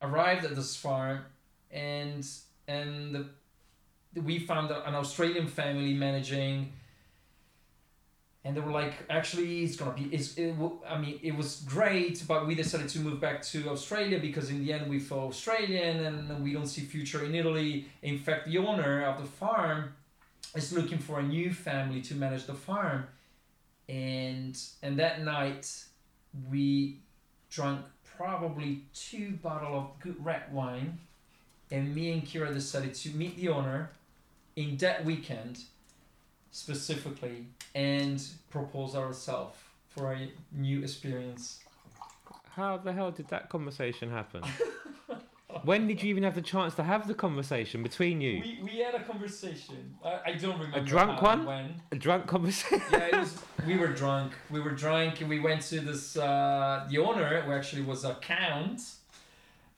arrived 0.00 0.44
at 0.44 0.54
this 0.54 0.76
farm, 0.76 1.24
and 1.70 2.24
and 2.68 3.14
the, 3.14 3.26
we 4.14 4.38
found 4.38 4.70
an 4.70 4.94
Australian 4.94 5.46
family 5.46 5.94
managing, 5.94 6.72
and 8.44 8.56
they 8.56 8.60
were 8.60 8.72
like, 8.72 8.94
actually, 9.08 9.62
it's 9.64 9.76
gonna 9.76 9.92
be, 9.92 10.04
it's, 10.12 10.36
it, 10.36 10.54
I 10.88 10.98
mean, 10.98 11.20
it 11.22 11.36
was 11.36 11.62
great, 11.66 12.22
but 12.26 12.46
we 12.46 12.54
decided 12.54 12.88
to 12.90 12.98
move 13.00 13.20
back 13.20 13.42
to 13.42 13.68
Australia 13.70 14.18
because 14.18 14.50
in 14.50 14.64
the 14.64 14.72
end 14.72 14.90
we 14.90 14.98
felt 14.98 15.30
Australian, 15.30 16.04
and 16.04 16.42
we 16.42 16.52
don't 16.52 16.66
see 16.66 16.82
future 16.82 17.24
in 17.24 17.34
Italy. 17.34 17.86
In 18.02 18.18
fact, 18.18 18.46
the 18.46 18.58
owner 18.58 19.04
of 19.04 19.20
the 19.20 19.28
farm 19.28 19.94
is 20.54 20.72
looking 20.72 20.98
for 20.98 21.20
a 21.20 21.22
new 21.22 21.52
family 21.52 22.00
to 22.02 22.14
manage 22.14 22.46
the 22.46 22.54
farm 22.54 23.06
and 23.88 24.58
and 24.82 24.98
that 24.98 25.22
night 25.22 25.84
we 26.50 26.98
drank 27.50 27.80
probably 28.16 28.82
two 28.94 29.32
bottle 29.42 29.78
of 29.78 30.00
good 30.00 30.24
red 30.24 30.42
wine 30.52 30.98
and 31.70 31.94
me 31.94 32.12
and 32.12 32.24
kira 32.24 32.52
decided 32.52 32.94
to 32.94 33.10
meet 33.10 33.36
the 33.36 33.48
owner 33.48 33.90
in 34.56 34.76
that 34.78 35.04
weekend 35.04 35.60
specifically 36.50 37.46
and 37.74 38.22
propose 38.50 38.94
ourselves 38.94 39.56
for 39.88 40.12
a 40.12 40.28
new 40.52 40.82
experience 40.82 41.60
How 42.56 42.76
the 42.76 42.92
hell 42.92 43.10
did 43.10 43.28
that 43.28 43.48
conversation 43.48 44.10
happen? 44.10 44.42
when 45.64 45.86
did 45.86 46.02
you 46.02 46.10
even 46.10 46.22
have 46.24 46.34
the 46.34 46.42
chance 46.42 46.74
to 46.74 46.82
have 46.82 47.06
the 47.08 47.14
conversation 47.14 47.82
between 47.82 48.20
you? 48.20 48.40
we, 48.40 48.60
we 48.62 48.78
had 48.78 48.94
a 48.94 49.02
conversation 49.02 49.94
I, 50.04 50.20
I 50.26 50.32
don't 50.34 50.58
remember 50.58 50.78
A 50.78 50.80
drunk 50.82 51.12
how 51.20 51.26
one? 51.26 51.46
when 51.46 51.74
A 51.92 51.96
drunk 51.96 52.26
conversation? 52.26 52.82
yeah, 52.92 52.98
it 53.12 53.16
was, 53.18 53.38
we 53.66 53.76
were 53.78 53.88
drunk. 53.88 54.32
We 54.50 54.60
were 54.60 54.72
drunk. 54.72 55.20
and 55.20 55.28
We 55.30 55.40
went 55.40 55.62
to 55.62 55.80
this. 55.80 56.16
Uh, 56.16 56.86
the 56.90 56.98
owner, 56.98 57.40
who 57.42 57.52
actually 57.52 57.82
was 57.82 58.04
a 58.04 58.14
count. 58.20 58.80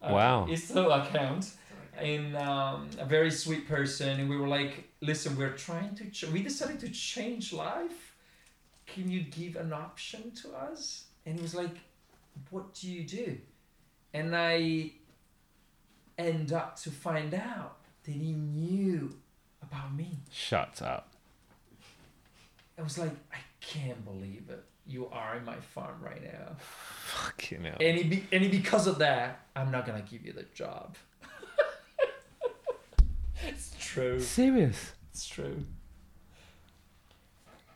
Uh, 0.02 0.12
Wow. 0.12 0.44
He's 0.46 0.64
still 0.64 0.90
a 0.90 1.06
count, 1.06 1.50
and 1.98 2.36
um, 2.36 2.88
a 2.98 3.04
very 3.04 3.30
sweet 3.30 3.68
person. 3.68 4.20
And 4.20 4.28
we 4.28 4.36
were 4.36 4.48
like, 4.48 4.88
"Listen, 5.00 5.36
we're 5.36 5.56
trying 5.56 5.94
to. 5.96 6.10
Ch- 6.10 6.28
we 6.28 6.42
decided 6.42 6.80
to 6.80 6.88
change 6.90 7.52
life. 7.52 8.14
Can 8.86 9.10
you 9.10 9.22
give 9.22 9.56
an 9.56 9.72
option 9.72 10.30
to 10.42 10.52
us?" 10.54 11.06
And 11.26 11.36
he 11.36 11.42
was 11.42 11.54
like, 11.54 11.76
"What 12.50 12.74
do 12.74 12.90
you 12.90 13.04
do?" 13.04 13.38
And 14.12 14.36
I 14.36 14.92
end 16.18 16.52
up 16.52 16.76
to 16.80 16.90
find 16.90 17.34
out 17.34 17.78
that 18.04 18.12
he 18.12 18.32
knew 18.32 19.16
about 19.62 19.94
me. 19.94 20.18
Shut 20.30 20.80
up. 20.82 21.14
I 22.78 22.82
was 22.82 22.98
like, 22.98 23.12
I 23.32 23.38
can't 23.60 24.04
believe 24.04 24.44
it. 24.50 24.64
You 24.86 25.08
are 25.10 25.36
in 25.36 25.44
my 25.44 25.56
farm 25.56 25.96
right 26.02 26.22
now. 26.22 26.56
Fucking 26.58 27.64
hell. 27.64 27.76
And, 27.80 27.98
it 27.98 28.10
be, 28.10 28.26
and 28.32 28.50
because 28.50 28.86
of 28.86 28.98
that, 28.98 29.46
I'm 29.56 29.70
not 29.70 29.86
going 29.86 30.02
to 30.02 30.08
give 30.08 30.26
you 30.26 30.32
the 30.32 30.44
job. 30.54 30.96
It's 33.46 33.74
true. 33.78 34.20
Serious? 34.20 34.92
It's 35.10 35.26
true. 35.26 35.64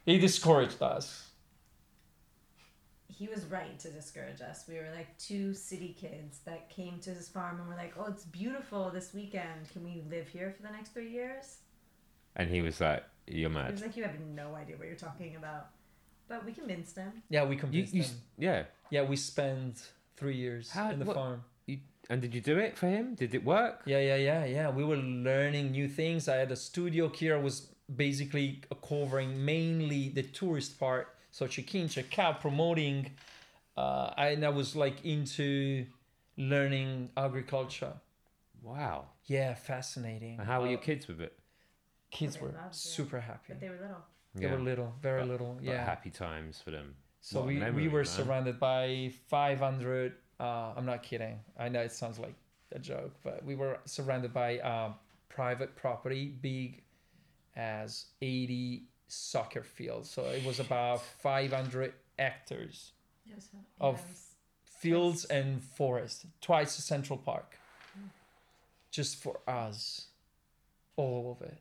He 0.04 0.18
discouraged 0.18 0.82
us. 0.82 1.24
He 3.08 3.26
was 3.26 3.44
right 3.46 3.78
to 3.80 3.90
discourage 3.90 4.40
us. 4.40 4.64
We 4.68 4.76
were 4.76 4.88
like 4.94 5.16
two 5.18 5.52
city 5.52 5.94
kids 6.00 6.38
that 6.44 6.70
came 6.70 7.00
to 7.00 7.10
his 7.10 7.28
farm 7.28 7.58
and 7.58 7.68
were 7.68 7.74
like, 7.74 7.94
"Oh, 7.98 8.06
it's 8.06 8.24
beautiful 8.24 8.90
this 8.90 9.12
weekend. 9.12 9.68
Can 9.72 9.82
we 9.84 10.02
live 10.08 10.28
here 10.28 10.52
for 10.56 10.62
the 10.62 10.70
next 10.70 10.90
three 10.90 11.10
years?" 11.10 11.58
And 12.36 12.48
he 12.48 12.62
was 12.62 12.80
like, 12.80 13.04
"You're 13.26 13.50
mad." 13.50 13.58
He 13.60 13.64
mad." 13.64 13.72
was 13.72 13.82
like, 13.82 13.96
"You 13.96 14.04
have 14.04 14.20
no 14.20 14.54
idea 14.54 14.76
what 14.76 14.86
you're 14.86 14.96
talking 14.96 15.34
about," 15.34 15.70
but 16.28 16.44
we 16.44 16.52
convinced 16.52 16.96
him. 16.96 17.22
Yeah, 17.28 17.44
we 17.44 17.56
convinced 17.56 17.92
you, 17.92 18.02
him. 18.04 18.16
yeah. 18.38 18.62
Yeah, 18.90 19.02
we 19.02 19.16
spent 19.16 19.90
three 20.16 20.36
years 20.36 20.70
How- 20.70 20.90
in 20.90 21.00
the 21.00 21.04
what- 21.04 21.16
farm. 21.16 21.44
And 22.10 22.22
did 22.22 22.34
you 22.34 22.40
do 22.40 22.58
it 22.58 22.76
for 22.78 22.86
him? 22.88 23.14
Did 23.14 23.34
it 23.34 23.44
work? 23.44 23.82
Yeah, 23.84 23.98
yeah, 24.00 24.16
yeah, 24.16 24.44
yeah. 24.46 24.70
We 24.70 24.82
were 24.84 24.96
learning 24.96 25.72
new 25.72 25.88
things. 25.88 26.28
I 26.28 26.36
had 26.36 26.50
a 26.50 26.56
studio. 26.56 27.08
Kira 27.08 27.40
was 27.40 27.68
basically 27.94 28.62
covering 28.88 29.44
mainly 29.44 30.08
the 30.08 30.22
tourist 30.22 30.78
part. 30.80 31.14
So 31.30 31.46
check 31.46 31.74
in, 31.74 31.88
check 31.88 32.18
out, 32.18 32.40
promoting. 32.40 33.10
Uh, 33.76 34.10
and 34.16 34.44
I 34.44 34.48
was 34.48 34.74
like 34.74 35.04
into 35.04 35.86
learning 36.38 37.10
agriculture. 37.16 37.92
Wow. 38.62 39.06
Yeah, 39.26 39.54
fascinating. 39.54 40.38
And 40.38 40.46
how 40.48 40.60
were 40.62 40.66
Uh, 40.68 40.70
your 40.70 40.78
kids 40.80 41.06
with 41.08 41.20
it? 41.20 41.38
Kids 42.10 42.40
were 42.40 42.48
loved 42.48 42.72
it. 42.72 42.74
super 42.74 43.20
happy. 43.20 43.48
But 43.48 43.60
they 43.60 43.68
were 43.68 43.76
little. 43.80 44.04
They 44.34 44.46
were 44.46 44.58
little, 44.58 44.94
very 45.02 45.20
But- 45.20 45.28
little. 45.28 45.54
But 45.54 45.64
Yeah. 45.64 45.84
happy 45.84 46.10
times 46.10 46.60
for 46.62 46.70
them. 46.70 46.96
So 47.20 47.40
What 47.40 47.48
we, 47.48 47.56
memory, 47.58 47.82
we 47.82 47.88
were 47.88 47.98
man. 48.00 48.06
surrounded 48.06 48.58
by 48.58 49.12
500. 49.26 50.14
Uh, 50.40 50.72
I'm 50.76 50.86
not 50.86 51.02
kidding. 51.02 51.40
I 51.58 51.68
know 51.68 51.80
it 51.80 51.92
sounds 51.92 52.18
like 52.18 52.34
a 52.72 52.78
joke, 52.78 53.12
but 53.24 53.44
we 53.44 53.54
were 53.56 53.78
surrounded 53.86 54.32
by 54.32 54.58
uh, 54.58 54.92
private 55.28 55.74
property, 55.76 56.26
big 56.40 56.82
as 57.56 58.06
80 58.22 58.84
soccer 59.08 59.62
fields. 59.62 60.10
So 60.10 60.22
it 60.26 60.44
was 60.44 60.60
about 60.60 61.02
500 61.02 61.92
hectares, 62.18 62.92
was. 63.34 63.48
Of- 63.80 63.94
was- 64.08 64.24
fields 64.64 65.24
and 65.24 65.60
forest, 65.60 66.24
twice 66.40 66.76
the 66.76 66.82
Central 66.82 67.18
Park, 67.18 67.58
just 68.92 69.16
for 69.16 69.40
us, 69.48 70.06
all 70.94 71.36
of 71.40 71.44
it. 71.46 71.58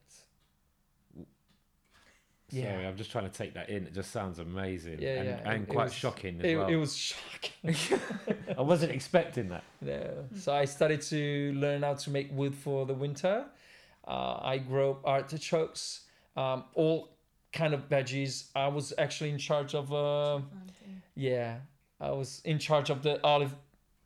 Sorry, 2.50 2.64
Yeah. 2.64 2.88
I'm 2.88 2.96
just 2.96 3.12
trying 3.12 3.30
to 3.30 3.36
take 3.38 3.54
that 3.56 3.70
in. 3.70 3.88
It 3.88 3.94
just 3.94 4.12
sounds 4.12 4.40
amazing. 4.40 5.02
Yeah, 5.02 5.16
and, 5.16 5.28
yeah, 5.28 5.42
and 5.52 5.64
it- 5.64 5.70
it 5.70 5.74
quite 5.74 5.84
was- 5.86 5.94
shocking 5.94 6.40
as 6.40 6.46
It, 6.46 6.56
well. 6.56 6.68
it 6.70 6.76
was 6.78 6.96
shocking. 6.96 7.76
I 8.58 8.62
wasn't 8.62 8.92
expecting 8.94 9.50
that. 9.50 9.64
No. 9.82 10.26
So 10.38 10.54
I 10.54 10.66
started 10.66 11.02
to 11.04 11.52
learn 11.54 11.84
how 11.84 11.96
to 11.96 12.10
make 12.10 12.30
wood 12.32 12.56
for 12.56 12.86
the 12.86 12.94
winter. 12.94 13.46
Uh, 14.08 14.40
I 14.42 14.58
grow 14.60 15.00
artichokes, 15.04 16.06
um, 16.38 16.64
all 16.74 17.10
kind 17.52 17.74
of 17.74 17.90
veggies. 17.90 18.48
I 18.56 18.68
was 18.70 18.94
actually 18.98 19.32
in 19.32 19.38
charge 19.38 19.76
of, 19.76 19.92
uh, 19.94 20.40
yeah, 21.16 21.58
I 22.00 22.12
was 22.12 22.42
in 22.46 22.60
charge 22.60 22.90
of 22.90 23.04
the 23.04 23.22
olive 23.26 23.54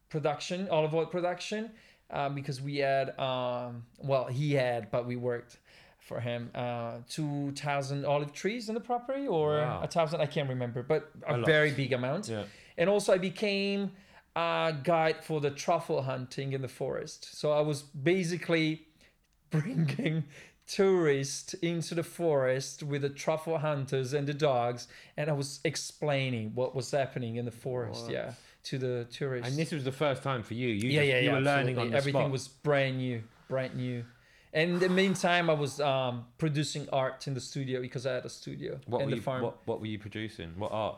production, 0.10 0.68
olive 0.70 0.96
oil 0.96 1.06
production, 1.06 1.70
um, 2.10 2.34
because 2.34 2.60
we 2.60 2.78
had, 2.78 3.18
um, 3.20 3.84
well, 4.00 4.26
he 4.26 4.54
had, 4.54 4.90
but 4.90 5.06
we 5.06 5.16
worked 5.16 5.58
for 6.02 6.20
him, 6.20 6.50
uh, 6.56 6.98
2,000 7.10 8.06
olive 8.06 8.34
trees 8.34 8.68
in 8.70 8.76
the 8.76 8.82
property 8.82 9.28
or 9.28 9.60
a 9.60 9.62
Wow. 9.62 9.86
thousand, 9.88 10.22
I 10.22 10.26
can't 10.26 10.50
remember, 10.50 10.84
but 10.84 11.12
a, 11.28 11.36
A 11.40 11.46
very 11.46 11.72
big 11.72 11.94
amount 11.94 12.28
Yeah. 12.28 12.44
and 12.78 12.90
also 12.90 13.14
I 13.14 13.18
became 13.18 13.92
a 14.36 14.74
guide 14.84 15.24
for 15.24 15.40
the 15.42 15.52
truffle 15.52 16.02
hunting 16.04 16.54
in 16.54 16.62
the 16.62 16.68
forest. 16.68 17.36
So 17.40 17.52
I 17.52 17.62
was 17.62 17.82
basically 17.84 18.88
bringing 19.52 20.24
tourists 20.68 21.54
into 21.56 21.94
the 21.96 22.04
forest 22.04 22.82
with 22.84 23.02
the 23.02 23.10
truffle 23.10 23.58
hunters 23.58 24.14
and 24.14 24.26
the 24.28 24.34
dogs, 24.34 24.88
and 25.18 25.30
I 25.30 25.34
was 25.34 25.60
explaining 25.66 26.52
what 26.56 26.74
was 26.76 26.90
happening 26.92 27.36
in 27.36 27.46
the 27.46 27.52
forest. 27.52 28.04
What? 28.04 28.12
Yeah, 28.14 28.34
to 28.64 28.78
the 28.78 29.06
tourists. 29.12 29.50
And 29.50 29.58
this 29.60 29.72
was 29.72 29.84
the 29.84 29.92
first 29.92 30.24
time 30.24 30.44
for 30.44 30.54
you. 30.54 30.70
You, 30.70 30.90
yeah, 30.90 31.02
just, 31.02 31.08
yeah, 31.10 31.20
you 31.20 31.26
yeah. 31.28 31.34
were 31.36 31.42
learning 31.42 31.78
on 31.78 31.92
the 31.92 31.98
Everything 31.98 32.22
spot. 32.22 32.32
was 32.32 32.48
brand 32.48 32.98
new, 32.98 33.22
brand 33.50 33.76
new. 33.76 34.06
And 34.54 34.72
in 34.72 34.80
the 34.80 34.90
meantime, 34.90 35.50
I 35.50 35.54
was 35.54 35.80
um, 35.80 36.26
producing 36.38 36.88
art 36.92 37.26
in 37.28 37.34
the 37.34 37.40
studio 37.40 37.80
because 37.82 38.06
I 38.06 38.14
had 38.16 38.26
a 38.26 38.30
studio 38.30 38.80
what, 38.86 39.00
in 39.02 39.06
were 39.06 39.12
the 39.12 39.16
you, 39.18 39.22
farm. 39.22 39.44
what, 39.44 39.58
what 39.66 39.80
were 39.80 39.86
you 39.86 39.98
producing? 40.00 40.52
What 40.58 40.72
art? 40.74 40.98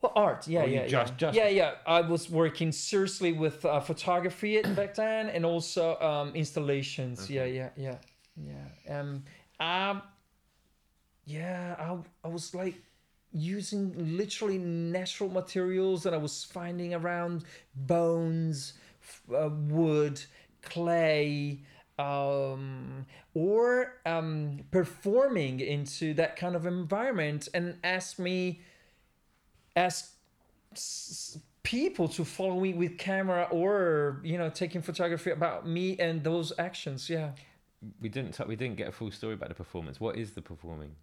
Well, 0.00 0.12
art, 0.14 0.46
yeah, 0.46 0.64
yeah, 0.64 0.86
just- 0.86 1.12
yeah. 1.12 1.16
just- 1.18 1.36
yeah, 1.36 1.48
yeah. 1.48 1.72
I 1.86 2.00
was 2.02 2.30
working 2.30 2.70
seriously 2.72 3.32
with 3.32 3.64
uh, 3.64 3.80
photography 3.80 4.62
back 4.62 4.94
then, 4.94 5.28
and 5.28 5.44
also 5.44 5.98
um, 6.00 6.34
installations. 6.34 7.24
Okay. 7.24 7.34
Yeah, 7.34 7.68
yeah, 7.76 7.96
yeah, 8.40 8.58
yeah. 8.86 9.00
Um, 9.00 9.24
um, 9.60 10.02
yeah. 11.26 11.74
I 11.78 11.98
I 12.26 12.28
was 12.30 12.54
like 12.54 12.76
using 13.32 14.16
literally 14.16 14.58
natural 14.58 15.28
materials 15.28 16.02
that 16.04 16.14
I 16.14 16.16
was 16.16 16.44
finding 16.44 16.94
around 16.94 17.44
bones, 17.74 18.74
f- 19.02 19.22
uh, 19.34 19.50
wood, 19.50 20.22
clay. 20.62 21.60
Um, 21.98 23.06
or 23.34 23.94
um, 24.06 24.60
performing 24.70 25.58
into 25.60 26.14
that 26.14 26.36
kind 26.36 26.54
of 26.54 26.64
environment 26.64 27.48
and 27.52 27.76
ask 27.82 28.20
me 28.20 28.60
ask 29.76 30.12
s- 30.72 31.38
people 31.62 32.08
to 32.08 32.24
follow 32.24 32.60
me 32.60 32.72
with 32.74 32.98
camera 32.98 33.48
or 33.50 34.20
you 34.24 34.38
know 34.38 34.48
taking 34.50 34.80
photography 34.82 35.30
about 35.30 35.66
me 35.66 35.98
and 35.98 36.24
those 36.24 36.52
actions 36.58 37.10
yeah 37.10 37.32
We 38.00 38.08
didn't. 38.08 38.32
T- 38.32 38.44
we 38.46 38.56
didn't 38.56 38.76
get 38.76 38.88
a 38.88 38.92
full 38.92 39.10
story 39.12 39.34
about 39.34 39.50
the 39.50 39.54
performance. 39.54 40.00
What 40.00 40.16
is 40.16 40.32
the 40.32 40.42
performing? 40.42 40.96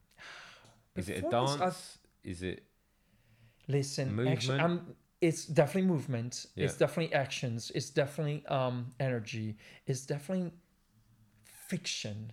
Is 0.95 1.09
it 1.09 1.23
a 1.25 1.29
dance? 1.29 1.99
Is 2.23 2.41
it? 2.43 2.63
listen 3.67 4.15
Movement? 4.15 4.37
action, 4.37 4.59
I'm, 4.59 4.95
it's 5.21 5.45
definitely 5.45 5.89
movement 5.89 6.45
it's 6.57 6.75
definitely 6.75 7.13
actions 7.13 7.71
it's 7.73 7.89
definitely 7.89 8.45
um 8.47 8.93
energy 8.99 9.57
it's 9.87 10.05
definitely 10.05 10.51
fiction 11.67 12.31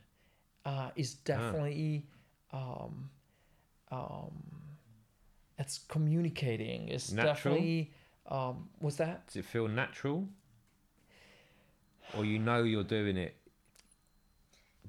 uh 0.65 0.91
it's 0.97 1.15
Ah. 1.15 1.25
definitely 1.25 2.07
um 2.53 3.11
um 3.91 4.33
it's 5.59 5.79
communicating 5.89 6.89
it's 6.89 7.13
Natural? 7.13 7.35
definitely 7.35 7.93
um 8.27 8.69
what's 8.81 8.97
that 8.97 9.27
Does 9.27 9.37
it 9.37 9.45
feel 9.45 9.69
natural? 9.69 10.29
Or 12.17 12.25
you 12.25 12.39
know 12.39 12.63
you're 12.63 12.85
doing 12.85 13.17
it? 13.17 13.35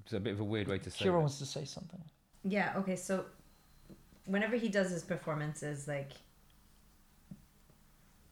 It's 0.03 0.13
a 0.13 0.19
bit 0.19 0.33
of 0.33 0.39
a 0.41 0.43
weird 0.43 0.67
way 0.67 0.77
to 0.79 0.89
say. 0.91 1.05
Kira 1.05 1.15
it. 1.17 1.19
wants 1.19 1.39
to 1.39 1.45
say 1.45 1.63
something 1.65 2.01
Yeah, 2.43 2.73
okay, 2.77 2.95
so 2.97 3.25
whenever 4.25 4.55
he 4.57 4.67
does 4.69 4.89
his 4.91 5.03
performances, 5.03 5.87
like 5.87 6.11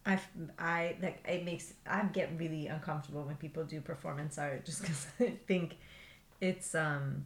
I, 0.05 0.19
I 0.57 0.95
like 1.01 1.23
it 1.27 1.45
makes 1.45 1.73
I 1.87 2.03
get 2.05 2.29
really 2.37 2.67
uncomfortable 2.67 3.23
when 3.23 3.35
people 3.35 3.63
do 3.63 3.79
performance 3.81 4.37
art 4.37 4.65
just 4.65 4.81
because 4.81 5.05
I 5.19 5.33
think 5.47 5.77
it's 6.41 6.75
um 6.75 7.25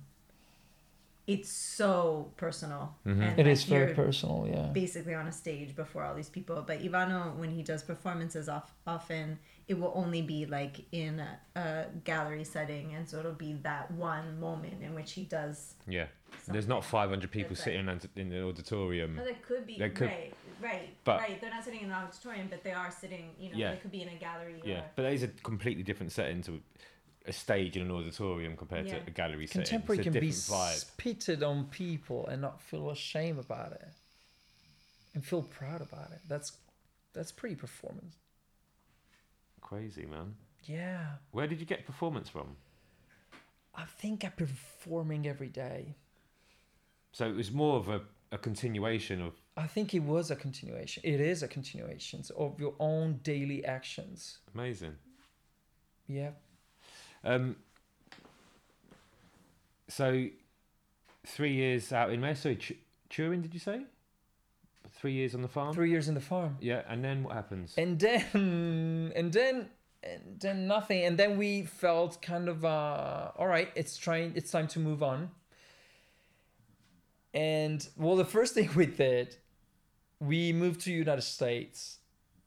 it's 1.27 1.49
so 1.51 2.31
personal 2.37 2.95
Mhm. 3.03 3.11
and 3.13 3.23
It 3.23 3.37
like, 3.37 3.53
is 3.53 3.63
very 3.63 3.95
personal, 3.95 4.47
yeah. 4.47 4.67
basically 4.67 5.15
on 5.15 5.25
a 5.25 5.31
stage 5.31 5.75
before 5.75 6.03
all 6.03 6.13
these 6.13 6.29
people 6.29 6.61
but 6.61 6.81
Ivano 6.81 7.35
when 7.35 7.49
he 7.49 7.63
does 7.63 7.81
performances 7.81 8.47
off, 8.47 8.75
often 8.85 9.39
it 9.67 9.73
will 9.79 9.91
only 9.95 10.21
be 10.21 10.45
like 10.45 10.85
in 10.91 11.19
a, 11.19 11.39
a 11.55 11.85
gallery 12.03 12.43
setting 12.43 12.93
and 12.93 13.09
so 13.09 13.17
it'll 13.17 13.31
be 13.33 13.53
that 13.63 13.89
one 13.91 14.39
moment 14.39 14.83
in 14.83 14.93
which 14.93 15.13
he 15.13 15.23
does 15.23 15.73
Yeah. 15.87 16.05
There's 16.47 16.67
not 16.67 16.83
500 16.85 17.31
people 17.31 17.53
It's 17.53 17.63
sitting 17.63 17.87
in, 17.87 17.99
in 18.17 18.29
the 18.29 18.43
auditorium. 18.43 19.15
No, 19.15 19.23
they 19.23 19.33
could 19.35 19.65
be 19.65 19.79
They 19.79 19.89
could- 19.89 20.09
right, 20.09 20.33
right, 20.61 20.89
but- 21.05 21.19
right. 21.21 21.39
They're 21.41 21.49
not 21.49 21.63
sitting 21.63 21.81
in 21.81 21.89
the 21.89 21.95
auditorium, 21.95 22.47
but 22.49 22.61
they 22.61 22.73
are 22.73 22.91
sitting. 22.91 23.31
You 23.39 23.51
know, 23.51 23.57
Yeah. 23.57 23.71
they 23.71 23.77
could 23.77 23.91
be 23.91 24.01
in 24.03 24.09
a 24.09 24.15
gallery. 24.15 24.61
Yeah, 24.63 24.79
Or, 24.81 24.83
but 24.95 25.03
that 25.03 25.13
is 25.13 25.23
a 25.23 25.29
completely 25.29 25.81
different 25.81 26.11
setting 26.11 26.41
to 26.43 26.61
a 27.27 27.33
stage 27.33 27.75
in 27.77 27.83
an 27.83 27.91
auditorium 27.91 28.55
compared 28.55 28.87
Yeah. 28.87 28.99
to 28.99 29.07
a 29.07 29.11
gallery 29.11 29.47
setting. 29.47 29.61
Contemporary 29.63 29.99
it's 29.99 30.07
a 30.07 30.11
can 30.11 30.19
be 30.19 30.27
different 30.27 30.61
vibe. 30.61 30.75
spitted 30.75 31.43
on 31.43 31.65
people 31.65 32.27
and 32.27 32.41
not 32.41 32.61
feel 32.61 32.89
ashamed 32.91 33.39
about 33.39 33.71
it, 33.73 33.87
and 35.13 35.25
feel 35.25 35.41
proud 35.43 35.81
about 35.81 36.11
it. 36.11 36.21
That's 36.27 36.57
that's 37.13 37.31
pretty 37.31 37.55
performance. 37.55 38.15
Crazy, 39.61 40.05
man. 40.05 40.35
Yeah, 40.65 41.17
Where 41.31 41.47
did 41.47 41.59
you 41.59 41.65
get 41.65 41.85
performance 41.85 42.27
from? 42.27 42.55
I 43.75 43.85
think 43.85 44.23
I'm 44.25 44.31
performing 44.31 45.27
every 45.27 45.49
day. 45.49 45.95
So 47.11 47.27
it 47.29 47.35
was 47.35 47.51
more 47.51 47.77
of 47.77 47.87
a, 47.87 48.01
a 48.31 48.37
continuation 48.37 49.21
of. 49.21 49.33
I 49.57 49.67
think 49.67 49.93
it 49.93 49.99
was 50.01 50.31
a 50.31 50.35
continuation. 50.35 51.03
It 51.05 51.19
is 51.21 51.43
a 51.43 51.47
continuation 51.47 52.23
of 52.35 52.59
your 52.59 52.73
own 52.79 53.19
daily 53.23 53.63
actions. 53.63 54.39
Amazing. 54.53 54.95
Yeah. 56.07 56.31
Um, 57.25 57.55
so, 59.87 60.27
three 61.25 61.53
years 61.53 61.91
out 61.91 62.11
in 62.11 62.21
where? 62.21 62.35
Sorry, 62.35 62.55
Ch- 62.55 62.73
Turin, 63.09 63.41
did 63.41 63.53
you 63.53 63.59
say? 63.59 63.81
Three 64.93 65.13
years 65.13 65.35
on 65.35 65.41
the 65.41 65.47
farm? 65.47 65.73
Three 65.73 65.89
years 65.89 66.07
in 66.07 66.13
the 66.15 66.21
farm. 66.21 66.57
Yeah, 66.61 66.81
and 66.87 67.03
then 67.03 67.23
what 67.23 67.33
happens? 67.33 67.73
and 67.77 67.99
then 67.99 69.11
and 69.15 69.33
then 69.33 69.69
and 70.03 70.39
then 70.39 70.67
nothing 70.67 71.03
and 71.03 71.17
then 71.17 71.35
we 71.37 71.63
felt 71.63 72.21
kind 72.21 72.47
of 72.47 72.63
uh 72.63 73.31
all 73.37 73.47
right 73.47 73.71
it's 73.75 73.97
trying 73.97 74.31
it's 74.35 74.51
time 74.51 74.67
to 74.67 74.79
move 74.79 75.01
on 75.01 75.31
and 77.33 77.87
well 77.97 78.15
the 78.15 78.23
first 78.25 78.53
thing 78.57 78.69
we 78.75 78.85
did 78.85 79.35
we 80.19 80.53
moved 80.53 80.81
to 80.81 80.91
united 80.91 81.23
states 81.23 81.97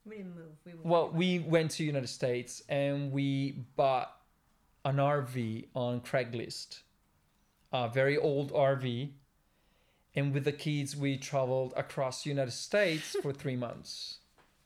we 0.05 0.17
didn't 0.17 0.35
move. 0.35 0.55
We 0.65 0.71
well 0.83 1.09
we 1.13 1.39
went 1.39 1.71
to 1.71 1.83
united 1.83 2.07
states 2.07 2.63
and 2.69 3.11
we 3.11 3.65
bought 3.75 4.15
an 4.89 4.97
rv 4.97 5.65
on 5.75 6.01
craigslist 6.01 6.81
a 7.71 7.87
very 7.87 8.17
old 8.17 8.51
rv 8.51 9.11
and 10.15 10.33
with 10.33 10.43
the 10.43 10.51
kids 10.51 10.95
we 10.95 11.15
traveled 11.15 11.73
across 11.77 12.25
united 12.25 12.51
states 12.51 13.15
for 13.21 13.31
three 13.31 13.55
months 13.67 14.17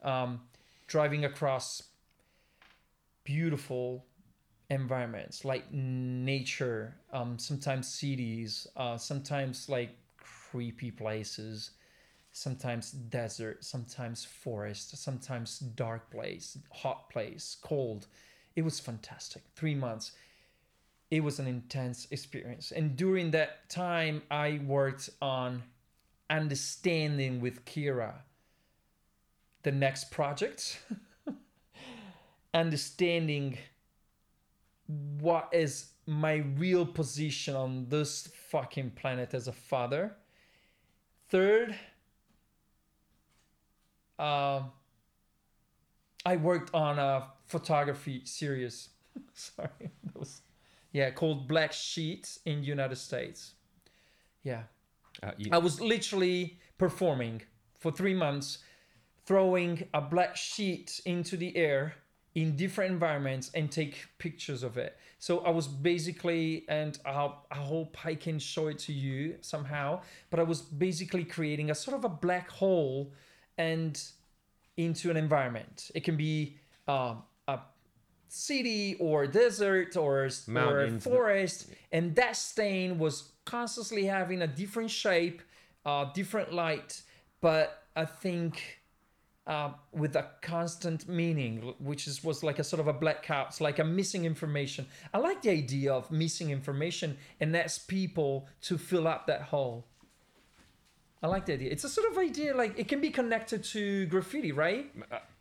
um, 0.02 0.40
driving 0.88 1.26
across 1.26 1.84
beautiful 3.26 4.06
environments 4.70 5.44
like 5.44 5.66
nature 5.74 6.96
um, 7.12 7.38
sometimes 7.38 7.86
cities 7.88 8.66
uh, 8.78 8.98
sometimes 8.98 9.68
like 9.68 9.98
creepy 10.18 10.90
places 10.90 11.72
sometimes 12.34 12.92
desert, 12.92 13.64
sometimes 13.64 14.26
forest, 14.26 14.98
sometimes 14.98 15.60
dark 15.60 16.10
place, 16.12 16.58
hot 16.72 17.10
place, 17.10 17.56
cold. 17.62 18.08
It 18.56 18.64
was 18.64 18.80
fantastic. 18.80 19.44
Three 19.56 19.76
months. 19.76 20.12
It 21.12 21.24
was 21.24 21.40
an 21.40 21.48
intense 21.48 22.08
experience. 22.12 22.72
And 22.72 22.96
during 22.96 23.32
that 23.32 23.70
time, 23.70 24.24
I 24.32 24.60
worked 24.66 25.10
on 25.22 25.64
understanding 26.30 27.40
with 27.40 27.66
Kira 27.66 28.14
the 29.64 29.72
next 29.72 30.12
project, 30.12 30.80
understanding 32.54 33.58
what 35.20 35.50
is 35.54 35.92
my 36.06 36.44
real 36.58 36.86
position 36.86 37.56
on 37.56 37.88
this 37.88 38.28
fucking 38.50 38.92
planet 38.92 39.34
as 39.34 39.48
a 39.48 39.54
father. 39.54 40.16
Third, 41.30 41.76
um, 44.20 44.72
I 46.26 46.36
worked 46.36 46.74
on 46.74 47.00
a 47.00 47.28
photography 47.56 48.18
series. 48.26 48.76
Sorry, 49.34 49.70
that 50.04 50.18
was 50.24 50.42
yeah 50.92 51.10
called 51.20 51.48
Black 51.48 51.72
Sheet 51.74 52.26
in 52.46 52.56
United 52.64 52.98
States. 53.10 53.40
Yeah, 54.52 54.64
Uh, 55.22 55.32
you, 55.38 55.50
I 55.58 55.60
was 55.68 55.76
literally 55.80 56.42
performing 56.78 57.36
for 57.82 57.92
three 58.00 58.18
months, 58.26 58.48
throwing 59.26 59.74
a 59.94 60.02
black 60.02 60.34
sheet 60.36 60.90
into 61.06 61.38
the 61.38 61.52
air 61.56 61.82
in 62.36 62.56
different 62.64 62.92
environments 62.92 63.52
and 63.58 63.72
take 63.72 63.96
pictures 64.18 64.64
of 64.64 64.74
it. 64.86 64.92
So 65.20 65.32
I 65.50 65.52
was 65.60 65.68
basically, 65.68 66.66
and 66.68 66.94
I'll, 67.06 67.46
I 67.52 67.60
hope 67.74 67.92
I 68.12 68.16
can 68.16 68.40
show 68.40 68.66
it 68.72 68.80
to 68.88 68.94
you 69.06 69.36
somehow, 69.42 70.02
but 70.30 70.40
I 70.40 70.44
was 70.44 70.60
basically 70.88 71.26
creating 71.36 71.70
a 71.72 71.76
sort 71.76 71.96
of 71.96 72.04
a 72.04 72.14
black 72.28 72.50
hole 72.50 73.14
and 73.58 73.96
into 74.76 75.06
an 75.12 75.18
environment. 75.18 75.92
It 75.96 76.04
can 76.04 76.18
be 76.18 76.58
uh, 76.88 77.16
city 78.34 78.96
or 79.00 79.28
desert 79.28 79.96
or, 79.96 80.28
or 80.74 81.00
forest, 81.00 81.68
and 81.92 82.16
that 82.16 82.36
stain 82.36 82.98
was 82.98 83.32
constantly 83.46 84.06
having 84.06 84.42
a 84.42 84.48
different 84.48 84.90
shape, 84.90 85.42
uh, 85.86 86.06
different 86.14 86.52
light, 86.52 87.04
but 87.42 87.84
I 87.96 88.06
think 88.06 88.82
uh, 89.46 89.72
with 89.92 90.16
a 90.16 90.28
constant 90.42 91.08
meaning, 91.08 91.76
which 91.80 92.08
is 92.08 92.24
was 92.24 92.44
like 92.44 92.58
a 92.58 92.64
sort 92.64 92.80
of 92.80 92.88
a 92.88 92.94
blackout, 92.94 93.50
it's 93.50 93.62
like 93.62 93.78
a 93.78 93.84
missing 93.84 94.26
information. 94.26 94.88
I 95.14 95.20
like 95.20 95.44
the 95.44 95.52
idea 95.52 95.94
of 95.94 96.10
missing 96.10 96.50
information, 96.50 97.18
and 97.40 97.54
that's 97.54 97.78
people 97.78 98.48
to 98.62 98.78
fill 98.80 99.08
up 99.08 99.28
that 99.28 99.44
hole. 99.44 99.86
I 101.22 101.28
like 101.28 101.46
the 101.46 101.54
idea. 101.54 101.72
It's 101.72 101.84
a 101.84 101.90
sort 101.90 102.12
of 102.12 102.18
idea 102.18 102.56
like 102.56 102.80
it 102.80 102.88
can 102.88 103.00
be 103.00 103.12
connected 103.12 103.64
to 103.66 104.08
graffiti, 104.08 104.52
right? 104.52 104.92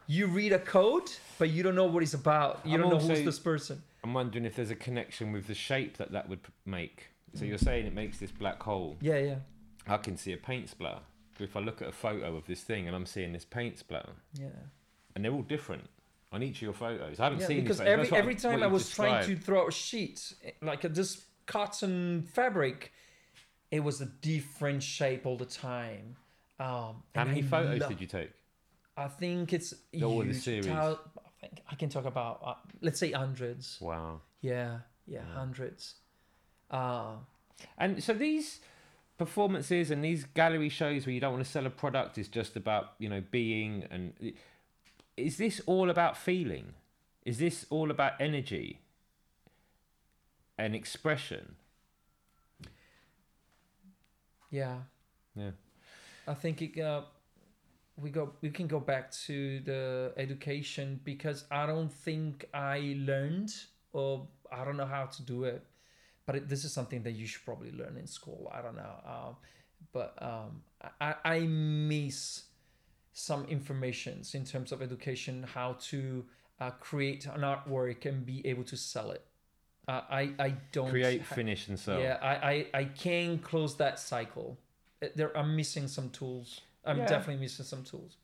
Uh, 0.02 0.12
You 0.12 0.26
read 0.26 0.52
a 0.52 0.58
code, 0.58 1.10
but 1.38 1.50
you 1.50 1.62
don't 1.62 1.74
know 1.74 1.86
what 1.86 2.02
it's 2.02 2.14
about. 2.14 2.60
You 2.64 2.74
I'm 2.74 2.80
don't 2.80 2.90
know 2.90 2.96
also- 2.96 3.08
who's 3.14 3.24
this 3.24 3.38
person. 3.38 3.82
I'm 4.04 4.14
wondering 4.14 4.44
if 4.44 4.56
there's 4.56 4.70
a 4.70 4.74
connection 4.76 5.30
with 5.32 5.46
the 5.46 5.54
shape 5.54 5.96
that 5.98 6.10
that 6.12 6.28
would 6.28 6.40
make. 6.66 7.08
So 7.34 7.44
you're 7.44 7.56
saying 7.56 7.86
it 7.86 7.94
makes 7.94 8.18
this 8.18 8.30
black 8.32 8.62
hole. 8.62 8.96
Yeah, 9.00 9.16
yeah, 9.18 9.34
I 9.86 9.96
can 9.96 10.16
see 10.16 10.32
a 10.32 10.36
paint 10.36 10.68
splatter. 10.68 11.00
If 11.38 11.56
I 11.56 11.60
look 11.60 11.80
at 11.80 11.88
a 11.88 11.92
photo 11.92 12.36
of 12.36 12.46
this 12.46 12.60
thing 12.62 12.86
and 12.86 12.94
I'm 12.96 13.06
seeing 13.06 13.32
this 13.32 13.44
paint 13.44 13.78
splatter, 13.78 14.12
yeah. 14.38 14.48
and 15.14 15.24
they're 15.24 15.32
all 15.32 15.42
different 15.42 15.88
on 16.32 16.42
each 16.42 16.56
of 16.56 16.62
your 16.62 16.72
photos. 16.74 17.20
I 17.20 17.24
haven't 17.24 17.40
Yeah, 17.40 17.46
seen 17.46 17.60
because 17.62 17.80
every 17.80 18.10
every 18.12 18.34
time 18.34 18.62
I 18.62 18.66
was 18.66 18.90
trying 18.90 19.22
to 19.24 19.34
described. 19.36 19.44
throw 19.44 19.68
a 19.68 19.72
sheet 19.72 20.34
like 20.60 20.84
a, 20.84 20.88
this 20.90 21.24
cotton 21.46 22.22
fabric, 22.22 22.92
it 23.70 23.80
was 23.80 24.00
a 24.00 24.06
different 24.06 24.82
shape 24.82 25.26
all 25.26 25.36
the 25.36 25.46
time. 25.46 26.16
Um, 26.60 26.66
How 26.66 27.22
and 27.22 27.28
many 27.30 27.40
I 27.42 27.46
photos 27.46 27.80
lo- 27.80 27.88
did 27.88 28.00
you 28.00 28.06
take? 28.06 28.30
I 28.96 29.08
think 29.08 29.52
it's 29.52 29.74
All 30.02 30.18
the 30.20 30.26
huge. 30.26 30.36
series. 30.42 30.68
I 30.68 30.96
think 31.40 31.62
I 31.70 31.74
can 31.74 31.88
talk 31.88 32.04
about 32.04 32.40
uh, 32.44 32.54
let's 32.80 32.98
say 33.00 33.12
hundreds. 33.12 33.78
Wow. 33.80 34.20
Yeah, 34.40 34.78
yeah, 35.06 35.20
Yeah. 35.20 35.34
hundreds. 35.34 35.94
Uh, 36.70 37.16
And 37.78 38.02
so 38.02 38.12
these 38.14 38.60
performances 39.18 39.90
and 39.90 40.02
these 40.04 40.24
gallery 40.24 40.68
shows 40.68 41.06
where 41.06 41.12
you 41.14 41.20
don't 41.20 41.32
want 41.32 41.44
to 41.44 41.50
sell 41.50 41.66
a 41.66 41.70
product 41.70 42.18
is 42.18 42.28
just 42.28 42.56
about 42.56 42.92
you 42.98 43.08
know 43.08 43.22
being 43.30 43.84
and 43.90 44.12
is 45.16 45.36
this 45.36 45.60
all 45.66 45.90
about 45.90 46.16
feeling? 46.16 46.74
Is 47.24 47.38
this 47.38 47.66
all 47.70 47.90
about 47.90 48.12
energy 48.20 48.80
and 50.58 50.74
expression? 50.74 51.56
yeah, 54.50 54.78
Yeah. 55.34 55.52
I 56.26 56.34
think 56.34 56.60
it, 56.62 56.78
uh, 56.80 57.02
we 58.00 58.10
go 58.10 58.32
we 58.40 58.50
can 58.50 58.66
go 58.66 58.80
back 58.80 59.10
to 59.26 59.60
the 59.60 60.12
education 60.16 61.00
because 61.04 61.44
I 61.50 61.66
don't 61.66 61.92
think 61.92 62.46
I 62.54 62.96
learned 62.98 63.52
or 63.92 64.26
I 64.50 64.64
don't 64.64 64.76
know 64.76 64.86
how 64.86 65.06
to 65.06 65.22
do 65.22 65.44
it, 65.44 65.62
but 66.26 66.36
it, 66.36 66.48
this 66.48 66.64
is 66.64 66.72
something 66.72 67.02
that 67.02 67.12
you 67.12 67.26
should 67.26 67.44
probably 67.44 67.72
learn 67.72 67.96
in 67.98 68.06
school. 68.06 68.50
I 68.52 68.62
don't 68.62 68.76
know, 68.76 68.94
um, 69.06 69.36
but 69.92 70.14
um, 70.20 70.62
I 71.00 71.14
I 71.24 71.40
miss 71.40 72.44
some 73.12 73.44
informations 73.46 74.34
in 74.34 74.44
terms 74.44 74.72
of 74.72 74.80
education 74.80 75.44
how 75.54 75.74
to 75.90 76.24
uh, 76.60 76.70
create 76.70 77.26
an 77.26 77.42
artwork 77.42 78.06
and 78.06 78.24
be 78.24 78.46
able 78.46 78.64
to 78.64 78.76
sell 78.76 79.10
it. 79.10 79.22
Uh, 79.86 80.00
I 80.10 80.30
I 80.38 80.54
don't 80.70 80.88
Create, 80.90 81.22
ha- 81.22 81.34
finish, 81.34 81.68
and 81.68 81.78
sell. 81.78 82.00
yeah, 82.00 82.18
I, 82.22 82.34
I, 82.52 82.66
I 82.80 82.84
can 82.84 83.38
close 83.38 83.76
that 83.78 83.98
cycle. 83.98 84.58
There, 85.16 85.36
I'm 85.36 85.56
missing 85.56 85.88
some 85.88 86.08
tools. 86.10 86.60
I'm 86.84 86.98
Yeah. 86.98 87.06
definitely 87.06 87.40
missing 87.42 87.64
some 87.64 87.84
tools. 87.84 88.16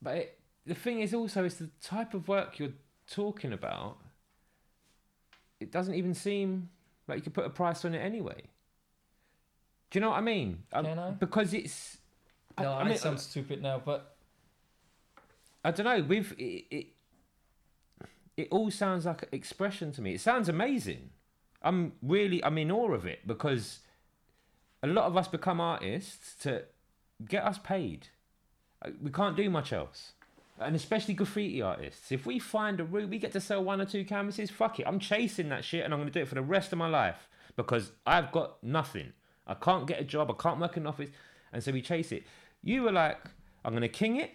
But 0.00 0.16
it, 0.16 0.38
the 0.66 0.74
thing 0.74 1.00
is 1.00 1.12
also 1.14 1.44
is 1.44 1.56
the 1.58 1.68
type 1.82 2.14
of 2.14 2.28
work 2.28 2.58
you're 2.58 2.72
talking 3.10 3.52
about. 3.52 3.98
It 5.60 5.70
doesn't 5.70 5.94
even 5.94 6.14
seem 6.14 6.70
like 7.06 7.18
you 7.18 7.22
could 7.22 7.34
put 7.34 7.44
a 7.44 7.50
price 7.50 7.84
on 7.84 7.94
it 7.94 7.98
anyway. 8.00 8.42
Do 9.90 9.98
you 9.98 10.00
know 10.00 10.10
what 10.10 10.18
I 10.18 10.22
mean? 10.22 10.62
Um, 10.72 10.86
I? 10.86 11.10
Because 11.10 11.52
it's. 11.52 11.98
I- 12.56 12.62
No, 12.62 12.72
I 12.72 12.80
I, 12.80 12.84
mean, 12.88 12.96
sound 12.98 13.20
stupid 13.20 13.62
now, 13.62 13.80
but 13.84 14.16
I 15.64 15.70
don't 15.70 15.84
know. 15.84 16.02
With 16.02 16.32
it, 16.38 16.64
it, 16.70 16.86
it 18.36 18.48
all 18.50 18.70
sounds 18.70 19.04
like 19.06 19.28
expression 19.32 19.92
to 19.92 20.02
me. 20.02 20.14
It 20.14 20.20
sounds 20.20 20.48
amazing. 20.48 21.10
I'm 21.62 21.92
really, 22.02 22.42
I'm 22.44 22.58
in 22.58 22.70
awe 22.72 22.92
of 22.92 23.06
it 23.06 23.26
because 23.26 23.80
a 24.82 24.86
lot 24.88 25.04
of 25.04 25.16
us 25.16 25.28
become 25.28 25.60
artists 25.60 26.34
to 26.42 26.64
get 27.28 27.44
us 27.44 27.58
paid. 27.58 28.08
Uh, 28.82 28.90
We 29.02 29.10
can't 29.10 29.36
do 29.36 29.48
much 29.50 29.72
else, 29.72 30.12
and 30.58 30.74
especially 30.76 31.14
graffiti 31.14 31.62
artists. 31.62 32.12
If 32.12 32.26
we 32.26 32.38
find 32.38 32.80
a 32.80 32.84
route, 32.84 33.10
we 33.10 33.18
get 33.18 33.32
to 33.32 33.40
sell 33.40 33.62
one 33.64 33.80
or 33.80 33.84
two 33.84 34.04
canvases. 34.04 34.50
Fuck 34.50 34.80
it, 34.80 34.86
I'm 34.86 34.98
chasing 34.98 35.48
that 35.50 35.64
shit, 35.64 35.84
and 35.84 35.92
I'm 35.92 36.00
gonna 36.00 36.10
do 36.10 36.20
it 36.20 36.28
for 36.28 36.34
the 36.34 36.42
rest 36.42 36.72
of 36.72 36.78
my 36.78 36.88
life 36.88 37.28
because 37.56 37.92
I've 38.06 38.32
got 38.32 38.62
nothing. 38.62 39.12
I 39.46 39.54
can't 39.54 39.86
get 39.86 40.00
a 40.00 40.04
job. 40.04 40.30
I 40.30 40.34
can't 40.40 40.60
work 40.60 40.76
in 40.76 40.84
an 40.84 40.86
office, 40.86 41.10
and 41.52 41.62
so 41.62 41.72
we 41.72 41.82
chase 41.82 42.12
it. 42.12 42.24
You 42.62 42.82
were 42.82 42.92
like, 42.92 43.18
I'm 43.64 43.72
gonna 43.74 43.88
king 43.88 44.16
it. 44.16 44.30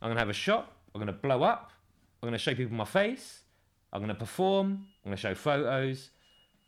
I'm 0.00 0.10
gonna 0.10 0.20
have 0.20 0.28
a 0.30 0.32
shop. 0.34 0.76
I'm 0.94 1.00
gonna 1.00 1.12
blow 1.12 1.42
up. 1.42 1.72
I'm 2.22 2.26
gonna 2.28 2.38
show 2.38 2.54
people 2.54 2.76
my 2.76 2.84
face. 2.84 3.40
I'm 3.92 4.00
gonna 4.00 4.14
perform. 4.14 4.86
I'm 5.04 5.10
gonna 5.10 5.16
show 5.16 5.34
photos. 5.34 6.10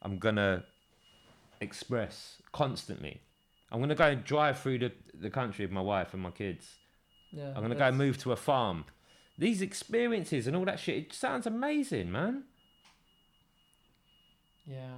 I'm 0.03 0.19
gonna 0.19 0.65
express 1.61 2.43
constantly. 2.53 3.21
I'm 3.73 3.81
gonna 3.81 3.95
go 3.95 4.07
and 4.07 4.23
drive 4.23 4.61
through 4.61 4.79
the, 4.79 4.93
the 5.15 5.31
country 5.31 5.65
with 5.65 5.73
my 5.73 5.81
wife 5.81 6.13
and 6.13 6.23
my 6.23 6.31
kids. 6.31 6.69
yeah. 7.33 7.53
I'm 7.57 7.63
gonna 7.63 7.75
go 7.75 7.87
and 7.87 7.97
move 7.99 8.19
to 8.19 8.33
a 8.33 8.37
farm. 8.37 8.85
These 9.39 9.63
experiences 9.63 10.47
and 10.47 10.55
all 10.55 10.67
that 10.67 10.79
shit, 10.79 10.97
it 10.97 11.13
sounds 11.15 11.47
amazing, 11.47 12.13
man. 12.13 12.45
Yeah. 14.67 14.95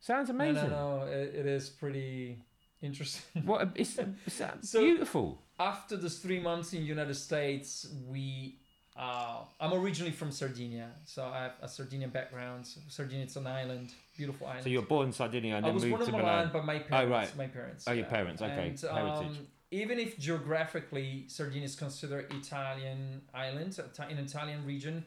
Sounds 0.00 0.30
amazing. 0.30 0.70
no, 0.70 0.98
no. 0.98 1.04
no. 1.06 1.06
It, 1.06 1.34
it 1.34 1.46
is 1.46 1.68
pretty 1.70 2.44
interesting. 2.82 3.44
What 3.46 3.70
it's, 3.74 3.98
it's 4.26 4.70
So- 4.70 4.80
beautiful. 4.80 5.42
After 5.58 5.96
those 5.98 6.18
three 6.18 6.40
months 6.40 6.72
in 6.72 6.84
United 6.84 7.14
States, 7.14 7.86
we. 8.08 8.58
Uh, 8.96 9.38
I'm 9.60 9.72
originally 9.72 10.12
from 10.12 10.30
Sardinia, 10.32 10.90
so 11.04 11.24
I 11.24 11.44
have 11.44 11.52
a 11.62 11.68
Sardinian 11.68 12.10
background. 12.10 12.68
Sardinia, 12.88 13.24
it's 13.24 13.36
an 13.36 13.46
island, 13.46 13.94
beautiful 14.16 14.46
island. 14.46 14.64
So 14.64 14.68
you're 14.70 14.82
born 14.82 15.06
in 15.06 15.12
Sardinia 15.12 15.56
and 15.56 15.64
I 15.64 15.68
then 15.68 15.74
was 15.74 15.84
born 15.84 16.00
moved 16.00 16.08
in 16.08 16.12
to 16.14 16.18
Milan, 16.18 16.36
Milan. 16.36 16.50
but 16.52 16.64
my 16.64 16.78
parents, 16.80 17.10
right. 17.10 17.36
my 17.36 17.46
parents. 17.46 17.84
Oh, 17.88 17.92
your 17.92 18.06
parents, 18.06 18.42
okay, 18.42 18.52
And, 18.52 18.80
heritage. 18.80 19.38
um, 19.38 19.46
even 19.70 19.98
if 20.00 20.18
geographically 20.18 21.24
Sardinia 21.28 21.64
is 21.64 21.76
considered 21.76 22.32
Italian 22.32 23.22
island, 23.32 23.78
an 23.98 24.18
Italian 24.18 24.66
region, 24.66 25.04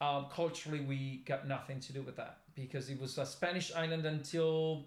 um, 0.00 0.26
culturally 0.32 0.80
we 0.80 1.22
got 1.26 1.46
nothing 1.46 1.78
to 1.80 1.92
do 1.92 2.02
with 2.02 2.16
that 2.16 2.38
because 2.54 2.88
it 2.90 3.00
was 3.00 3.18
a 3.18 3.26
Spanish 3.26 3.72
island 3.74 4.06
until, 4.06 4.86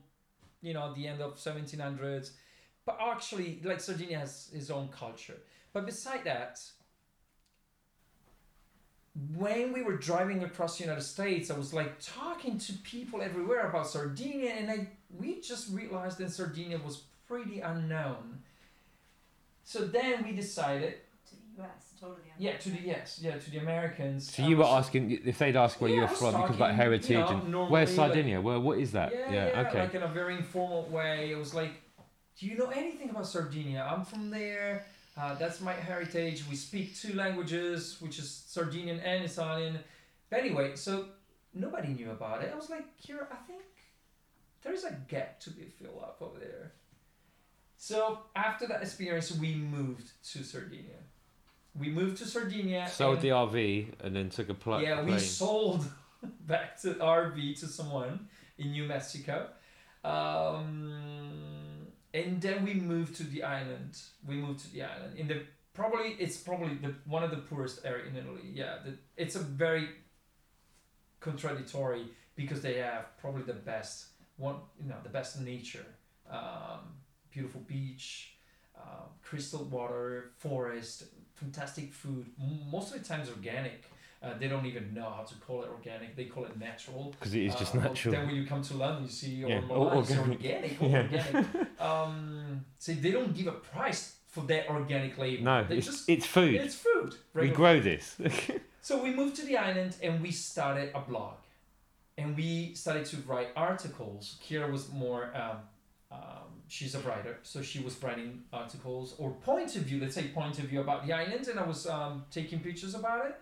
you 0.62 0.74
know, 0.74 0.94
the 0.96 1.08
end 1.08 1.22
of 1.22 1.36
1700s. 1.38 2.32
But 2.86 2.98
actually, 3.00 3.62
like 3.64 3.80
Sardinia 3.80 4.20
has 4.20 4.50
its 4.52 4.72
own 4.72 4.88
culture. 4.90 5.38
But 5.72 5.86
beside 5.86 6.24
that, 6.24 6.60
when 9.36 9.74
we 9.74 9.82
were 9.82 9.98
driving 9.98 10.44
across 10.44 10.78
the 10.78 10.84
United 10.86 11.02
States, 11.04 11.50
I 11.52 11.58
was 11.58 11.74
like 11.74 11.94
talking 12.02 12.58
to 12.60 12.74
people 12.84 13.22
everywhere 13.22 13.68
about 13.70 13.88
Sardinia, 13.88 14.52
and 14.52 14.70
I 14.70 14.88
we 15.18 15.42
just 15.42 15.74
realized 15.74 16.18
that 16.20 16.32
Sardinia 16.32 16.80
was 16.80 17.04
pretty 17.28 17.60
unknown. 17.62 18.40
So 19.64 19.86
then 19.86 20.24
we 20.24 20.32
decided, 20.32 20.96
To 21.30 21.36
the 21.36 21.64
US, 21.64 21.94
totally. 22.00 22.22
yeah, 22.38 22.58
to 22.58 22.70
the 22.70 22.80
yes, 22.82 23.20
yeah, 23.22 23.38
to 23.38 23.52
the 23.52 23.58
Americans. 23.58 24.34
So 24.34 24.44
I 24.44 24.48
you 24.48 24.58
were 24.58 24.64
asking 24.66 25.12
if 25.26 25.38
they'd 25.38 25.56
ask 25.56 25.80
where 25.82 25.90
Yeah, 25.90 25.96
you 25.98 26.02
I 26.02 26.06
were 26.06 26.12
was 26.12 26.20
from 26.20 26.32
because 26.42 26.50
like 26.60 26.60
talking, 26.60 26.76
heritage 26.76 27.10
you 27.10 27.18
know, 27.18 27.28
and 27.28 27.52
normally, 27.52 27.72
where's 27.72 27.98
like- 27.98 28.08
Sardinia? 28.14 28.42
Well, 28.42 28.62
what 28.62 28.78
is 28.80 28.92
that? 28.94 29.12
Yeah, 29.14 29.32
yeah, 29.34 29.66
okay. 29.68 29.80
like 29.82 29.96
in 29.96 30.04
a 30.04 30.08
very 30.08 30.36
informal 30.38 30.86
way. 30.86 31.32
It 31.32 31.38
was 31.38 31.54
like, 31.54 31.72
do 32.40 32.46
you 32.48 32.58
know 32.58 32.68
anything 32.70 33.10
about 33.10 33.28
Sardinia? 33.28 33.86
I'm 33.92 34.06
from 34.06 34.30
there. 34.30 34.86
Uh, 35.20 35.36
that's 35.36 35.60
my 35.60 35.74
heritage. 35.74 36.44
We 36.50 36.56
speak 36.56 36.96
two 36.96 37.14
languages, 37.14 37.98
which 38.00 38.20
is 38.20 38.30
Sardinian 38.48 39.00
and 39.02 39.26
Italian. 39.26 39.80
But 40.30 40.40
anyway, 40.40 40.76
so 40.76 41.08
nobody 41.54 41.90
knew 41.90 42.12
about 42.12 42.42
it. 42.42 42.52
I 42.54 42.56
was 42.56 42.70
like, 42.70 42.86
here, 42.98 43.28
I 43.30 43.36
think 43.48 43.64
there's 44.62 44.86
a 44.86 44.96
gap 45.10 45.40
to 45.42 45.50
be 45.50 45.64
filled 45.64 46.02
up 46.02 46.18
over 46.22 46.40
there. 46.40 46.72
So 47.76 48.20
after 48.36 48.66
that 48.68 48.82
experience, 48.82 49.32
we 49.36 49.56
moved 49.56 50.10
to 50.32 50.44
Sardinia. 50.44 51.00
We 51.78 51.90
moved 51.90 52.18
to 52.18 52.26
Sardinia. 52.26 52.88
Sold 52.88 53.20
the 53.20 53.30
RV 53.30 53.88
and 54.02 54.16
then 54.16 54.30
took 54.30 54.50
a 54.50 54.54
pl- 54.54 54.82
yeah, 54.82 55.02
plane. 55.02 55.14
we 55.14 55.20
sold 55.20 55.86
back 56.48 56.80
to 56.82 56.94
RV 56.94 57.60
to 57.60 57.68
someone 57.68 58.28
in 58.58 58.72
New 58.72 58.86
Mexico. 58.86 59.48
Um, 60.04 61.59
and 62.14 62.42
then 62.42 62.64
we 62.64 62.74
moved 62.74 63.16
to 63.18 63.24
the 63.24 63.44
island. 63.44 63.98
We 64.26 64.36
moved 64.36 64.62
to 64.62 64.74
the 64.74 64.84
island 64.84 65.18
in 65.18 65.28
the 65.28 65.42
probably 65.74 66.16
it's 66.20 66.38
probably 66.38 66.76
the 66.76 66.94
one 67.06 67.24
of 67.24 67.32
the 67.32 67.38
poorest 67.38 67.86
area 67.86 68.06
in 68.08 68.16
Italy. 68.16 68.50
Yeah, 68.54 68.78
the, 68.84 68.94
it's 69.18 69.36
a 69.36 69.40
very 69.40 69.90
contradictory 71.20 72.06
because 72.36 72.62
they 72.62 72.78
have 72.78 73.18
probably 73.20 73.44
the 73.44 73.54
best 73.54 74.08
one 74.38 74.56
you 74.82 74.90
know 74.90 74.96
the 75.04 75.10
best 75.10 75.40
nature, 75.42 75.86
um, 76.30 76.96
beautiful 77.32 77.62
beach, 77.62 78.36
uh, 78.78 79.06
crystal 79.22 79.66
water, 79.66 80.32
forest, 80.38 81.04
fantastic 81.36 81.94
food. 81.94 82.26
Most 82.72 82.94
of 82.94 83.02
the 83.02 83.08
times 83.08 83.30
organic. 83.30 83.84
Uh, 84.22 84.38
they 84.38 84.50
don't 84.50 84.66
even 84.66 84.94
know 84.94 85.10
how 85.10 85.24
to 85.24 85.36
call 85.36 85.64
it 85.64 85.70
organic. 85.70 86.14
They 86.16 86.26
call 86.26 86.44
it 86.46 86.58
natural. 86.60 87.12
because 87.12 87.34
it 87.34 87.44
is 87.44 87.56
just 87.56 87.74
Uh, 87.76 87.80
natural. 87.80 88.14
Then 88.16 88.28
when 88.28 88.36
you 88.36 88.46
come 88.46 88.62
to 88.64 88.74
London, 88.76 89.04
you 89.04 89.10
see 89.10 89.36
Yeah, 89.36 89.62
or 89.70 89.78
all 89.78 89.86
Milan, 89.86 89.98
it's 90.00 90.12
organic. 90.18 90.82
organic, 90.82 90.82
Yeah. 90.82 91.26
organic. 91.36 91.82
Um, 91.82 92.66
so 92.78 92.92
they 92.94 93.12
don't 93.12 93.34
give 93.36 93.48
a 93.48 93.54
price 93.54 94.16
for 94.28 94.42
that 94.52 94.70
organic 94.70 95.18
label. 95.18 95.44
no, 95.46 95.64
they 95.64 95.78
it's, 95.78 95.86
just 95.88 96.10
it's 96.10 96.26
food. 96.26 96.54
it's 96.56 96.76
food. 96.76 97.16
we 97.34 97.48
grow 97.50 97.80
this. 97.80 98.18
so 98.82 99.02
we 99.02 99.12
moved 99.14 99.36
to 99.38 99.46
the 99.46 99.58
island 99.58 99.96
and 100.04 100.22
we 100.22 100.32
started 100.32 100.92
a 100.94 101.00
blog, 101.00 101.36
and 102.18 102.36
we 102.36 102.74
started 102.76 103.06
to 103.06 103.18
write 103.30 103.50
articles. 103.56 104.38
Kira 104.46 104.70
was 104.70 104.92
more. 104.92 105.32
Um, 105.36 105.58
um, 106.12 106.50
she's 106.68 106.94
a 106.96 107.00
writer, 107.02 107.38
so 107.44 107.62
she 107.62 107.80
was 107.80 108.02
writing 108.04 108.44
articles 108.52 109.16
or 109.18 109.32
point 109.32 109.76
of 109.78 109.84
view. 109.84 110.00
Let's 110.02 110.16
say 110.16 110.24
point 110.28 110.60
of 110.60 110.66
view 110.66 110.82
about 110.82 111.06
the 111.06 111.14
island, 111.14 111.48
and 111.48 111.58
I 111.60 111.66
was 111.66 111.88
um, 111.88 112.26
taking 112.32 112.60
pictures 112.60 112.96
about 112.96 113.26
it. 113.28 113.36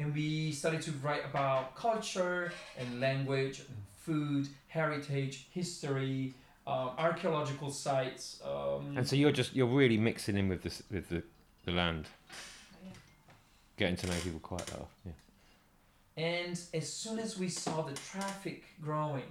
And 0.00 0.14
we 0.14 0.50
started 0.50 0.80
to 0.82 0.92
write 1.02 1.26
about 1.26 1.76
culture 1.76 2.54
and 2.78 3.00
language 3.00 3.58
and 3.58 3.76
food, 3.98 4.48
heritage, 4.66 5.48
history, 5.52 6.32
um, 6.66 6.92
archaeological 6.96 7.70
sites. 7.70 8.40
Um, 8.42 8.96
and 8.96 9.06
so 9.06 9.14
you're 9.14 9.30
just 9.30 9.54
you're 9.54 9.66
really 9.66 9.98
mixing 9.98 10.38
in 10.38 10.48
with 10.48 10.62
this 10.62 10.82
with 10.90 11.10
the, 11.10 11.22
the 11.66 11.72
land, 11.72 12.06
Yeah. 12.82 12.92
getting 13.76 13.96
to 13.96 14.06
know 14.06 14.14
people 14.24 14.40
quite 14.40 14.72
well. 14.72 14.88
Yeah. 15.04 15.12
And 16.16 16.58
as 16.72 16.90
soon 16.90 17.18
as 17.18 17.38
we 17.38 17.50
saw 17.50 17.82
the 17.82 17.92
traffic 17.92 18.64
growing 18.80 19.30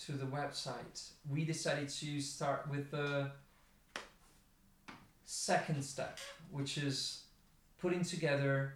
to 0.00 0.12
the 0.12 0.26
website, 0.26 1.12
we 1.30 1.46
decided 1.46 1.88
to 1.88 2.20
start 2.20 2.68
with 2.70 2.90
the 2.90 3.30
second 5.24 5.82
step, 5.82 6.18
which 6.50 6.76
is 6.76 7.22
putting 7.78 8.02
together 8.04 8.74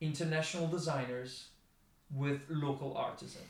international 0.00 0.68
designers 0.68 1.48
with 2.14 2.40
local 2.48 2.96
artisans. 2.96 3.44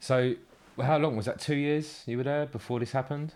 So 0.00 0.34
how 0.80 0.98
long 0.98 1.16
was 1.16 1.26
that? 1.26 1.40
Two 1.40 1.54
years 1.54 2.02
you 2.06 2.18
were 2.18 2.24
there 2.24 2.46
before 2.46 2.80
this 2.80 2.92
happened? 2.92 3.34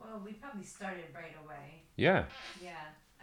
Well, 0.00 0.22
we 0.24 0.32
probably 0.32 0.64
started 0.64 1.04
right 1.14 1.34
away. 1.44 1.82
Yeah. 1.96 2.24
Yeah, 2.62 2.72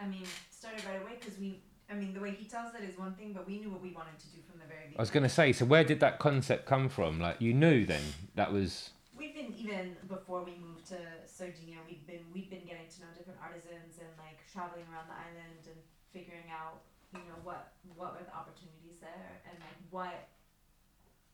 I 0.01 0.07
mean, 0.07 0.23
started 0.49 0.83
right 0.85 1.01
away 1.01 1.17
because 1.19 1.37
we. 1.39 1.61
I 1.91 1.95
mean, 1.95 2.13
the 2.13 2.19
way 2.19 2.31
he 2.31 2.45
tells 2.45 2.75
it 2.75 2.83
is 2.87 2.99
one 2.99 3.15
thing, 3.15 3.33
but 3.33 3.47
we 3.47 3.57
knew 3.57 3.71
what 3.71 3.81
we 3.81 3.91
wanted 3.91 4.19
to 4.19 4.27
do 4.27 4.37
from 4.47 4.59
the 4.59 4.67
very 4.67 4.81
beginning. 4.81 4.99
I 4.99 5.01
was 5.01 5.09
gonna 5.09 5.29
say. 5.29 5.53
So 5.53 5.65
where 5.65 5.83
did 5.83 5.99
that 6.01 6.19
concept 6.19 6.67
come 6.67 6.87
from? 6.87 7.19
Like 7.19 7.41
you 7.41 7.53
knew 7.53 7.85
then 7.85 8.03
that 8.35 8.53
was 8.53 8.91
We've 9.17 9.33
been 9.35 9.53
even 9.57 9.97
before 10.07 10.45
we 10.45 10.55
moved 10.61 10.87
to 10.95 10.97
Sardinia. 11.25 11.83
We've 11.89 12.05
been 12.07 12.23
we've 12.33 12.49
been 12.49 12.63
getting 12.63 12.87
to 12.87 13.01
know 13.01 13.11
different 13.17 13.39
artisans 13.41 13.97
and 13.99 14.07
like 14.17 14.37
traveling 14.53 14.85
around 14.93 15.09
the 15.09 15.17
island 15.17 15.65
and 15.65 15.75
figuring 16.13 16.47
out 16.53 16.79
you 17.13 17.19
know 17.29 17.39
what 17.43 17.73
what 17.95 18.13
were 18.13 18.23
the 18.23 18.33
opportunities 18.35 18.97
there 19.01 19.41
and 19.49 19.57
like 19.59 19.77
what 19.89 20.27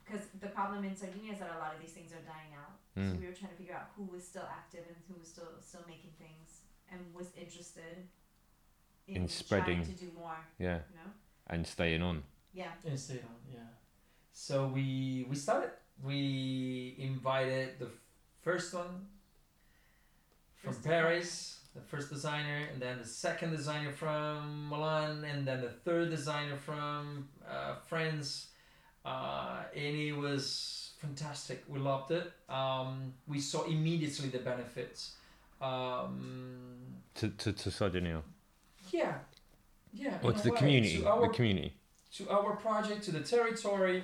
because 0.06 0.28
the 0.40 0.48
problem 0.48 0.84
in 0.86 0.96
Sardinia 0.96 1.34
is 1.34 1.40
that 1.40 1.50
a 1.56 1.60
lot 1.60 1.74
of 1.76 1.82
these 1.82 1.92
things 1.92 2.12
are 2.14 2.22
dying 2.24 2.54
out. 2.56 2.78
So 2.96 3.02
Mm. 3.02 3.20
we 3.20 3.26
were 3.28 3.34
trying 3.34 3.52
to 3.52 3.58
figure 3.58 3.76
out 3.76 3.90
who 3.98 4.04
was 4.06 4.24
still 4.26 4.48
active 4.50 4.86
and 4.88 4.96
who 5.08 5.16
was 5.20 5.28
still 5.28 5.50
still 5.60 5.82
making 5.88 6.12
things 6.18 6.62
and 6.92 7.02
was 7.14 7.28
interested 7.36 8.08
In 9.08 9.28
spreading. 9.28 9.82
trying 9.84 9.96
to 9.98 10.06
do 10.06 10.12
more. 10.18 10.38
yeah, 10.60 10.80
You 10.90 10.96
know? 10.96 11.12
and 11.48 11.66
staying 11.68 12.02
on. 12.02 12.24
Yeah. 12.54 12.72
And 12.84 12.92
Instead 12.94 13.20
on, 13.28 13.36
yeah. 13.52 13.60
So 14.32 14.68
we 14.68 15.26
we 15.30 15.36
started. 15.36 15.72
We 16.04 16.96
invited 17.00 17.80
the 17.80 17.90
first 18.42 18.74
one 18.74 19.08
from 20.56 20.72
First 20.72 20.84
designer. 20.84 21.02
Paris, 21.04 21.60
the 21.76 21.82
first 21.82 22.10
designer, 22.10 22.62
and 22.72 22.82
then 22.82 23.00
the 23.00 23.06
second 23.08 23.52
designer 23.52 23.92
from 23.92 24.70
Milan, 24.70 25.24
and 25.26 25.46
then 25.48 25.62
the 25.62 25.70
third 25.70 26.10
designer 26.10 26.56
from 26.58 27.28
uh, 27.50 27.76
France. 27.88 28.48
Uh, 29.04 29.60
and 29.76 29.96
it 29.96 30.14
was 30.14 30.94
fantastic. 31.00 31.64
We 31.68 31.80
loved 31.80 32.12
it. 32.12 32.32
Um, 32.50 33.14
we 33.28 33.40
saw 33.40 33.64
immediately 33.66 34.30
the 34.30 34.40
benefits. 34.40 35.16
Um, 35.62 36.96
To 37.16 37.30
to 37.30 37.54
to 37.54 37.72
Sardinia 37.72 38.22
yeah, 38.92 39.14
yeah. 39.94 40.18
or 40.24 40.34
to 40.34 40.42
the 40.44 40.52
way, 40.52 40.58
community. 40.58 41.00
to 41.00 41.08
our 41.08 41.22
the 41.28 41.34
community. 41.34 41.74
to 42.14 42.30
our 42.30 42.56
project, 42.56 43.04
to 43.04 43.12
the 43.12 43.22
territory. 43.22 44.04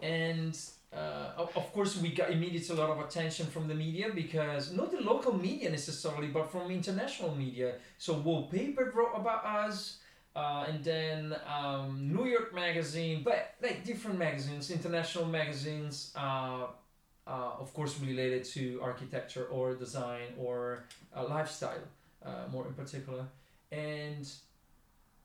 And 0.00 0.58
uh, 0.94 1.46
of 1.56 1.72
course, 1.72 1.96
we 1.96 2.10
got 2.10 2.30
immediately 2.30 2.76
a 2.76 2.78
lot 2.78 2.90
of 2.90 3.00
attention 3.00 3.46
from 3.46 3.66
the 3.66 3.74
media 3.74 4.10
because 4.14 4.72
not 4.72 4.90
the 4.90 5.00
local 5.00 5.32
media 5.32 5.70
necessarily, 5.70 6.28
but 6.28 6.50
from 6.52 6.70
international 6.70 7.34
media. 7.34 7.76
So 7.98 8.12
Wallpaper 8.14 8.92
wrote 8.94 9.12
about 9.14 9.44
us, 9.44 9.98
uh, 10.36 10.66
and 10.68 10.84
then 10.84 11.34
um, 11.46 12.12
New 12.14 12.26
York 12.26 12.54
Magazine, 12.54 13.22
but 13.24 13.54
like 13.62 13.84
different 13.84 14.18
magazines, 14.18 14.70
international 14.70 15.26
magazines. 15.26 16.12
Uh, 16.14 16.66
uh, 17.26 17.52
of 17.60 17.72
course, 17.72 17.98
related 18.00 18.44
to 18.44 18.80
architecture 18.82 19.44
or 19.44 19.74
design 19.74 20.26
or 20.36 20.84
uh, 21.16 21.24
lifestyle, 21.24 21.84
uh, 22.26 22.46
more 22.50 22.66
in 22.66 22.74
particular, 22.74 23.24
and 23.70 24.28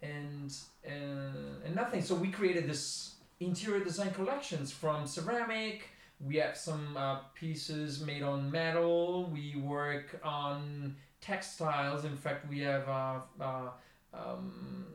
and 0.01 0.53
uh, 0.85 1.65
and 1.65 1.75
nothing. 1.75 2.01
So 2.03 2.15
we 2.15 2.29
created 2.29 2.69
this 2.69 3.15
interior 3.39 3.83
design 3.83 4.11
collections 4.11 4.71
from 4.71 5.05
ceramic. 5.07 5.89
We 6.19 6.37
have 6.37 6.57
some 6.57 6.97
uh, 6.97 7.19
pieces 7.35 8.01
made 8.01 8.23
on 8.23 8.49
metal. 8.49 9.29
We 9.31 9.55
work 9.55 10.19
on 10.23 10.95
textiles. 11.21 12.05
In 12.05 12.15
fact, 12.15 12.49
we 12.49 12.59
have 12.61 12.87
uh, 12.89 13.19
uh, 13.39 13.69
um, 14.13 14.85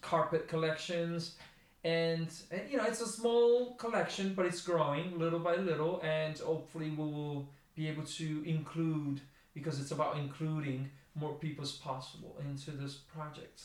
carpet 0.00 0.48
collections. 0.48 1.36
And, 1.84 2.28
and 2.50 2.62
you 2.68 2.78
know 2.78 2.84
it's 2.84 3.00
a 3.00 3.06
small 3.06 3.74
collection, 3.74 4.34
but 4.34 4.44
it's 4.44 4.60
growing 4.60 5.16
little 5.20 5.38
by 5.38 5.54
little, 5.54 6.00
and 6.02 6.36
hopefully 6.36 6.90
we 6.90 6.96
will 6.96 7.48
be 7.76 7.86
able 7.86 8.02
to 8.02 8.42
include 8.44 9.20
because 9.54 9.80
it's 9.80 9.92
about 9.92 10.18
including 10.18 10.90
more 11.14 11.34
people 11.34 11.62
as 11.62 11.72
possible 11.72 12.36
into 12.40 12.72
this 12.72 12.94
project. 12.94 13.62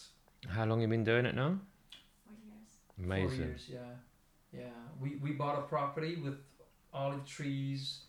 How 0.48 0.66
long 0.66 0.82
you 0.82 0.88
been 0.88 1.04
doing 1.04 1.26
it 1.26 1.34
now? 1.34 1.58
Four 2.24 2.36
years. 2.46 3.04
Amazing. 3.04 3.38
Four 3.38 3.48
years, 3.48 3.66
yeah, 3.72 3.80
yeah. 4.54 4.70
We 5.00 5.16
we 5.22 5.32
bought 5.32 5.58
a 5.58 5.62
property 5.64 6.16
with 6.16 6.38
olive 6.94 7.26
trees. 7.26 8.02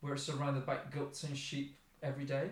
We're 0.00 0.16
surrounded 0.16 0.64
by 0.66 0.78
goats 0.90 1.24
and 1.24 1.36
sheep 1.36 1.76
every 2.02 2.24
day. 2.24 2.50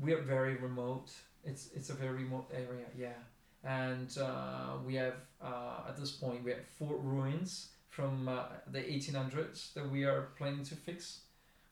We 0.00 0.12
are 0.12 0.20
very 0.22 0.56
remote. 0.56 1.10
It's 1.44 1.70
it's 1.74 1.90
a 1.90 1.94
very 1.94 2.24
remote 2.24 2.50
area, 2.52 2.86
yeah. 2.96 3.18
And 3.62 4.16
uh, 4.18 4.78
we 4.86 4.94
have 4.94 5.14
uh, 5.42 5.88
at 5.88 5.96
this 5.96 6.12
point 6.12 6.44
we 6.44 6.50
have 6.52 6.64
four 6.78 6.96
ruins 6.96 7.68
from 7.88 8.28
uh, 8.28 8.44
the 8.70 8.80
1800s 8.80 9.72
that 9.74 9.88
we 9.90 10.04
are 10.04 10.28
planning 10.38 10.64
to 10.64 10.74
fix. 10.74 11.20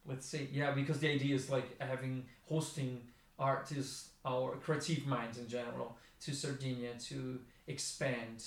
Let's 0.06 0.26
see, 0.26 0.48
yeah, 0.52 0.72
because 0.72 1.00
the 1.00 1.08
idea 1.08 1.34
is 1.34 1.50
like 1.50 1.80
having 1.80 2.26
hosting 2.48 3.02
artists 3.38 4.10
or 4.24 4.56
creative 4.56 5.06
minds 5.06 5.38
in 5.38 5.48
general 5.48 5.96
to 6.22 6.34
Sardinia 6.34 6.94
to 7.08 7.40
expand 7.66 8.44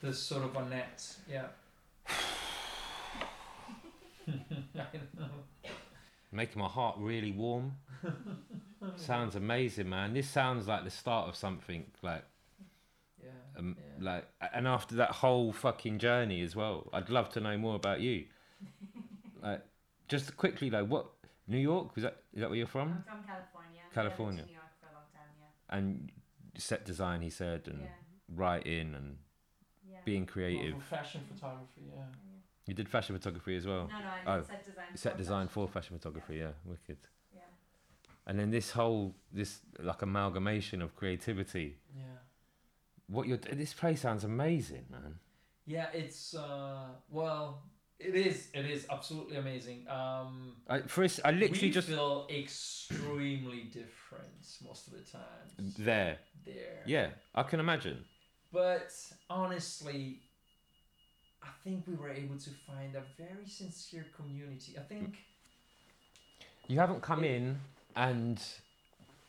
this 0.00 0.18
sort 0.18 0.44
of 0.44 0.56
a 0.56 0.68
net. 0.68 1.16
Yeah. 1.30 1.46
I 4.28 4.32
know. 5.18 5.28
making 6.30 6.60
my 6.60 6.68
heart 6.68 6.96
really 6.98 7.32
warm. 7.32 7.76
sounds 8.96 9.34
amazing, 9.34 9.88
man. 9.88 10.12
This 10.14 10.28
sounds 10.28 10.68
like 10.68 10.84
the 10.84 10.90
start 10.90 11.28
of 11.28 11.36
something. 11.36 11.86
Like, 12.02 12.24
Yeah. 13.22 13.30
um, 13.58 13.76
yeah. 13.78 14.04
like, 14.12 14.28
and 14.52 14.68
after 14.68 14.94
that 14.96 15.10
whole 15.10 15.52
fucking 15.52 15.98
journey 15.98 16.42
as 16.42 16.54
well, 16.54 16.88
I'd 16.92 17.08
love 17.10 17.30
to 17.30 17.40
know 17.40 17.56
more 17.56 17.76
about 17.76 18.00
you. 18.00 18.26
like, 19.42 19.62
just 20.08 20.36
quickly 20.36 20.68
though, 20.68 20.84
what 20.84 21.06
New 21.46 21.58
York 21.58 21.94
was 21.94 22.02
that? 22.04 22.18
Is 22.34 22.40
that 22.40 22.50
where 22.50 22.58
you're 22.58 22.66
from? 22.66 22.88
I'm 22.88 23.02
from 23.04 23.24
California. 23.24 23.80
California. 23.94 24.42
I 24.42 24.46
lived 24.46 24.48
in 24.50 24.54
New 24.54 24.60
York 24.60 24.72
for 24.80 24.88
a 24.88 24.94
long 24.94 25.04
time. 25.14 25.32
Yeah. 25.40 25.76
And 25.76 26.12
set 26.58 26.84
design, 26.84 27.22
he 27.22 27.30
said, 27.30 27.62
and 27.66 27.80
Yeah. 27.80 27.88
writing 28.28 28.94
and 28.94 29.16
Yeah. 29.16 29.27
Being 30.10 30.26
creative. 30.26 30.74
for 30.74 30.96
fashion 30.96 31.20
photography, 31.32 31.84
yeah. 31.94 32.10
You 32.68 32.74
did 32.74 32.88
fashion 32.88 33.12
photography 33.18 33.56
as 33.56 33.66
well. 33.66 33.84
No, 33.98 34.04
no, 34.04 34.32
I 34.32 34.36
Oh, 34.36 34.42
set 34.42 34.64
design. 34.64 34.84
Set 35.04 35.12
for 35.12 35.18
design 35.22 35.46
fashion. 35.46 35.54
for 35.54 35.68
fashion 35.76 35.98
photography, 35.98 36.36
yeah, 36.44 36.52
wicked. 36.64 36.98
Yeah. 37.34 37.40
And 38.26 38.38
then 38.38 38.50
this 38.50 38.68
whole 38.78 39.14
this 39.32 39.60
like 39.90 40.02
amalgamation 40.02 40.82
of 40.82 40.90
creativity. 41.00 41.68
Yeah. 41.96 42.04
What 43.06 43.26
you're 43.28 43.38
this 43.64 43.74
place 43.74 44.00
sounds 44.06 44.24
amazing, 44.24 44.84
man. 44.90 45.12
Yeah, 45.66 45.88
it's 46.02 46.34
uh 46.34 46.88
well, 47.18 47.44
it 47.98 48.14
is 48.14 48.48
it 48.54 48.66
is 48.66 48.86
absolutely 48.96 49.36
amazing. 49.44 49.78
Um 49.98 50.56
I 50.68 50.76
first 50.98 51.20
I 51.24 51.30
literally 51.42 51.68
we 51.68 51.78
just 51.80 51.88
feel 51.88 52.26
extremely 52.30 53.62
different 53.80 54.44
most 54.68 54.82
of 54.88 54.92
the 54.96 55.04
time 55.18 55.46
there. 55.90 56.18
there. 56.44 56.82
Yeah, 56.94 57.08
I 57.34 57.42
can 57.50 57.60
imagine. 57.60 58.04
But 58.52 58.92
honestly, 59.28 60.20
I 61.42 61.48
think 61.64 61.84
we 61.86 61.94
were 61.94 62.10
able 62.10 62.38
to 62.38 62.50
find 62.66 62.94
a 62.94 63.02
very 63.16 63.46
sincere 63.46 64.06
community. 64.16 64.76
I 64.78 64.82
think 64.82 65.18
You 66.66 66.78
haven't 66.78 67.02
come 67.02 67.24
in 67.24 67.58
and 67.96 68.42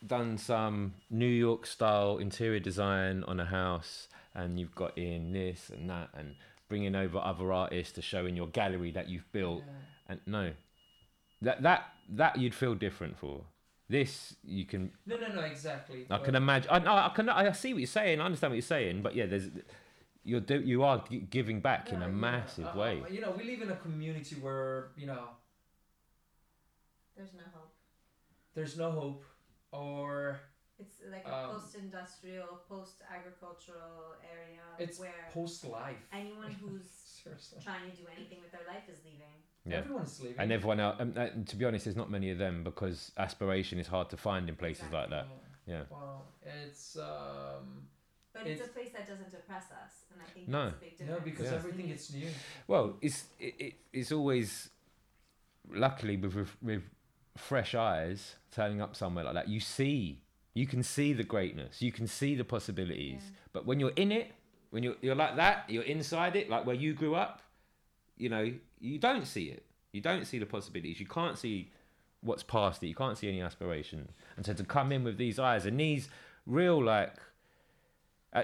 done 0.06 0.38
some 0.38 0.94
New 1.10 1.26
York 1.26 1.66
style 1.66 2.18
interior 2.18 2.60
design 2.60 3.24
on 3.26 3.40
a 3.40 3.46
house 3.46 4.08
and 4.34 4.60
you've 4.60 4.76
got 4.76 4.98
in 4.98 5.34
this 5.34 5.70
and 5.70 5.90
that 5.90 6.10
and 6.14 6.36
bringing 6.70 6.96
over 6.96 7.18
other 7.18 7.52
artists 7.52 7.94
to 7.94 8.02
show 8.02 8.26
in 8.26 8.36
your 8.36 8.48
gallery 8.48 8.92
that 8.92 9.10
you've 9.10 9.30
built. 9.32 9.64
Yeah, 9.66 9.74
and 10.08 10.20
no 10.26 10.52
that 11.42 11.62
that 11.62 11.94
that 12.10 12.38
you'd 12.38 12.56
feel 12.56 12.76
different 12.76 13.18
for 13.18 13.42
this 13.90 14.36
you 14.44 14.66
can 14.66 14.92
no, 15.06 15.18
no, 15.18 15.28
no, 15.30 15.42
exactly. 15.42 16.06
I 16.10 16.20
can 16.20 16.36
imagine. 16.36 16.70
I, 16.72 16.80
no, 16.80 16.94
I 16.94 17.12
can. 17.16 17.28
I 17.30 17.52
see 17.54 17.74
what 17.74 17.80
you're 17.80 17.88
saying. 17.88 18.22
I 18.22 18.26
understand 18.26 18.52
what 18.52 18.56
you're 18.56 18.62
saying. 18.78 19.02
But 19.02 19.16
yeah, 19.16 19.26
there's 19.26 19.50
you're 20.24 20.42
do, 20.42 20.62
you 20.62 20.84
are 20.84 21.04
giving 21.30 21.60
back 21.60 21.92
in 21.92 22.02
a 22.04 22.06
yeah. 22.06 22.12
massive 22.28 22.68
Uh, 22.68 22.74
way. 22.80 23.02
uh, 23.04 23.10
you 23.10 23.20
know, 23.22 23.32
we 23.38 23.44
live 23.46 23.62
in 23.64 23.72
a 23.72 23.76
community 23.78 24.36
where 24.36 24.90
you 24.96 25.08
know 25.08 25.30
There's 27.18 27.34
no 27.34 27.44
hope. 27.54 27.74
there's 28.54 28.78
no 28.78 28.92
hope, 28.92 29.24
or 29.72 30.40
It's 30.78 31.02
like 31.12 31.26
a 31.26 31.36
Um, 31.36 31.52
post-industrial, 31.56 32.62
post-agricultural 32.70 34.16
area 34.36 34.62
it's 34.78 34.98
where 35.00 35.28
post 35.34 35.66
life. 35.66 35.98
anyone 36.14 36.52
who's 36.62 36.88
Seriously, 37.24 37.60
trying 37.64 37.90
to 37.90 37.96
do 37.98 38.04
anything 38.16 38.40
with 38.42 38.52
their 38.52 38.66
life 38.68 38.88
is 38.88 39.00
leaving. 39.04 39.36
Yeah. 39.66 39.78
everyone's 39.78 40.20
leaving. 40.22 40.38
And 40.40 40.52
everyone 40.52 40.80
else. 40.80 40.96
Um, 41.00 41.14
uh, 41.16 41.28
to 41.46 41.56
be 41.56 41.66
honest, 41.66 41.86
there's 41.86 41.96
not 41.98 42.10
many 42.10 42.32
of 42.32 42.38
them 42.38 42.64
because 42.64 43.12
aspiration 43.18 43.78
is 43.80 43.88
hard 43.88 44.10
to 44.10 44.18
find 44.18 44.48
in 44.50 44.56
places 44.56 44.86
like 44.92 45.10
that. 45.10 45.28
Yeah. 45.68 45.84
Well, 45.90 46.26
it's 46.42 46.98
um 46.98 47.88
But 48.34 48.48
it's, 48.48 48.62
It's- 48.62 48.70
a 48.70 48.74
place 48.74 48.92
that 48.94 49.08
doesn't 49.08 49.32
depress 49.32 49.66
us, 49.84 50.04
and 50.14 50.22
I 50.22 50.26
think 50.34 50.48
No. 50.48 50.66
that's 50.66 50.76
a 50.78 50.80
big 50.80 50.98
difference. 50.98 51.20
no 51.20 51.24
because 51.24 51.46
Yeah. 51.52 51.58
everything 51.58 51.90
is 51.90 52.14
new. 52.14 52.30
Well, 52.68 52.98
it's 53.02 53.26
it, 53.40 53.56
it, 53.60 53.74
it's 53.94 54.12
always 54.12 54.70
luckily 55.70 56.18
with, 56.18 56.36
with 56.36 56.56
with 56.62 56.84
fresh 57.38 57.76
eyes 57.76 58.36
turning 58.52 58.82
up 58.82 58.96
somewhere 58.96 59.24
like 59.26 59.34
that. 59.36 59.48
You 59.50 59.60
see, 59.60 60.22
you 60.54 60.66
can 60.68 60.84
see 60.84 61.14
the 61.14 61.24
greatness. 61.24 61.82
You 61.82 61.92
can 61.92 62.08
see 62.08 62.36
the 62.36 62.44
possibilities. 62.44 63.22
Yeah. 63.24 63.36
But 63.54 63.66
when 63.66 63.80
you're 63.80 63.92
in 63.96 64.12
it, 64.12 64.32
when 64.72 64.84
you're 64.84 64.96
you're 65.02 65.16
like 65.16 65.36
that, 65.36 65.70
you're 65.70 65.84
inside 65.84 66.36
it, 66.36 66.50
like 66.50 66.66
where 66.66 66.76
you 66.76 66.94
grew 66.94 67.16
up. 67.16 67.42
You 68.20 68.30
know, 68.30 68.54
you 68.80 69.00
don't 69.00 69.26
see 69.26 69.46
it. 69.46 69.66
You 69.92 70.02
don't 70.02 70.26
see 70.26 70.38
the 70.38 70.46
possibilities. 70.46 71.00
You 71.00 71.08
can't 71.08 71.38
see 71.38 71.72
what's 72.22 72.44
past 72.44 72.84
it. 72.84 72.88
You 72.88 72.96
can't 72.96 73.18
see 73.18 73.28
any 73.28 73.42
aspiration. 73.42 74.10
And 74.38 74.46
so 74.46 74.54
to 74.54 74.64
come 74.64 74.92
in 74.92 75.04
with 75.04 75.18
these 75.18 75.40
eyes 75.40 75.66
and 75.66 75.80
these 75.80 76.10
real 76.46 76.84
like, 76.84 77.16
uh, 78.34 78.44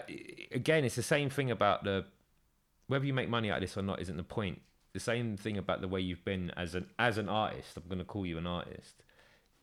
again, 0.51 0.83
it's 0.83 0.95
the 0.95 1.03
same 1.03 1.29
thing 1.29 1.51
about 1.51 1.83
the 1.83 2.05
whether 2.87 3.05
you 3.05 3.13
make 3.13 3.29
money 3.29 3.51
out 3.51 3.57
of 3.57 3.61
this 3.61 3.77
or 3.77 3.81
not 3.81 4.01
isn't 4.01 4.17
the 4.17 4.23
point. 4.23 4.61
The 4.93 4.99
same 4.99 5.37
thing 5.37 5.57
about 5.57 5.81
the 5.81 5.87
way 5.87 5.99
you've 5.99 6.25
been 6.25 6.51
as 6.51 6.73
an 6.73 6.87
as 6.97 7.17
an 7.17 7.29
artist. 7.29 7.77
I'm 7.77 7.83
going 7.87 7.99
to 7.99 8.05
call 8.05 8.25
you 8.25 8.37
an 8.37 8.47
artist. 8.47 9.03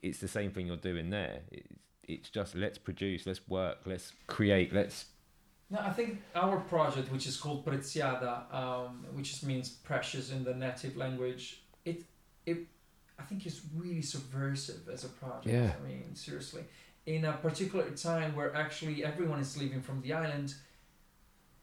It's 0.03 0.19
the 0.19 0.29
same 0.29 0.51
thing 0.51 0.67
you're 0.67 0.77
doing 0.77 1.11
there. 1.11 1.41
It's, 1.51 1.69
it's 2.05 2.31
just 2.31 2.55
let's 2.55 2.79
produce, 2.79 3.27
let's 3.27 3.47
work, 3.49 3.79
let's 3.87 4.13
create, 4.27 4.73
let's 4.73 5.07
No, 5.73 5.79
I 5.81 5.91
think 5.91 6.21
our 6.35 6.61
project, 6.61 7.11
which 7.11 7.27
is 7.27 7.39
called 7.39 7.65
Pretziada, 7.65 8.55
um, 8.55 9.07
which 9.15 9.43
means 9.43 9.71
precious 9.71 10.31
in 10.31 10.45
the 10.45 10.53
native 10.53 10.99
language, 10.99 11.63
it 11.87 12.05
it 12.45 12.59
I 13.19 13.23
think 13.23 13.47
is 13.47 13.63
really 13.75 14.03
subversive 14.03 14.87
as 14.93 15.05
a 15.05 15.09
project. 15.09 15.47
Yeah. 15.47 15.73
I 15.79 15.89
mean, 15.89 16.15
seriously, 16.15 16.65
in 17.07 17.25
a 17.25 17.33
particular 17.33 17.89
time 17.93 18.37
where 18.37 18.55
actually 18.55 19.03
everyone 19.03 19.41
is 19.41 19.57
leaving 19.57 19.81
from 19.81 20.03
the 20.03 20.13
island, 20.13 20.55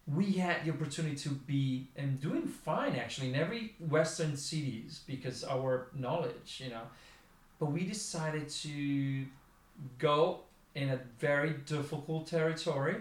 we 0.08 0.34
had 0.34 0.66
the 0.66 0.72
opportunity 0.72 1.16
to 1.18 1.30
be 1.30 1.90
and 1.96 2.20
doing 2.20 2.48
fine 2.48 2.96
actually 2.96 3.30
in 3.30 3.36
every 3.36 3.76
western 3.78 4.36
cities 4.36 5.02
because 5.06 5.44
our 5.44 5.90
knowledge, 5.94 6.62
you 6.64 6.72
know, 6.72 6.86
but 7.60 7.68
we 7.68 7.84
decided 7.84 8.50
to 8.50 9.26
go 10.00 10.40
in 10.74 10.90
a 10.90 11.00
very 11.20 11.54
difficult 11.68 12.26
territory 12.26 12.96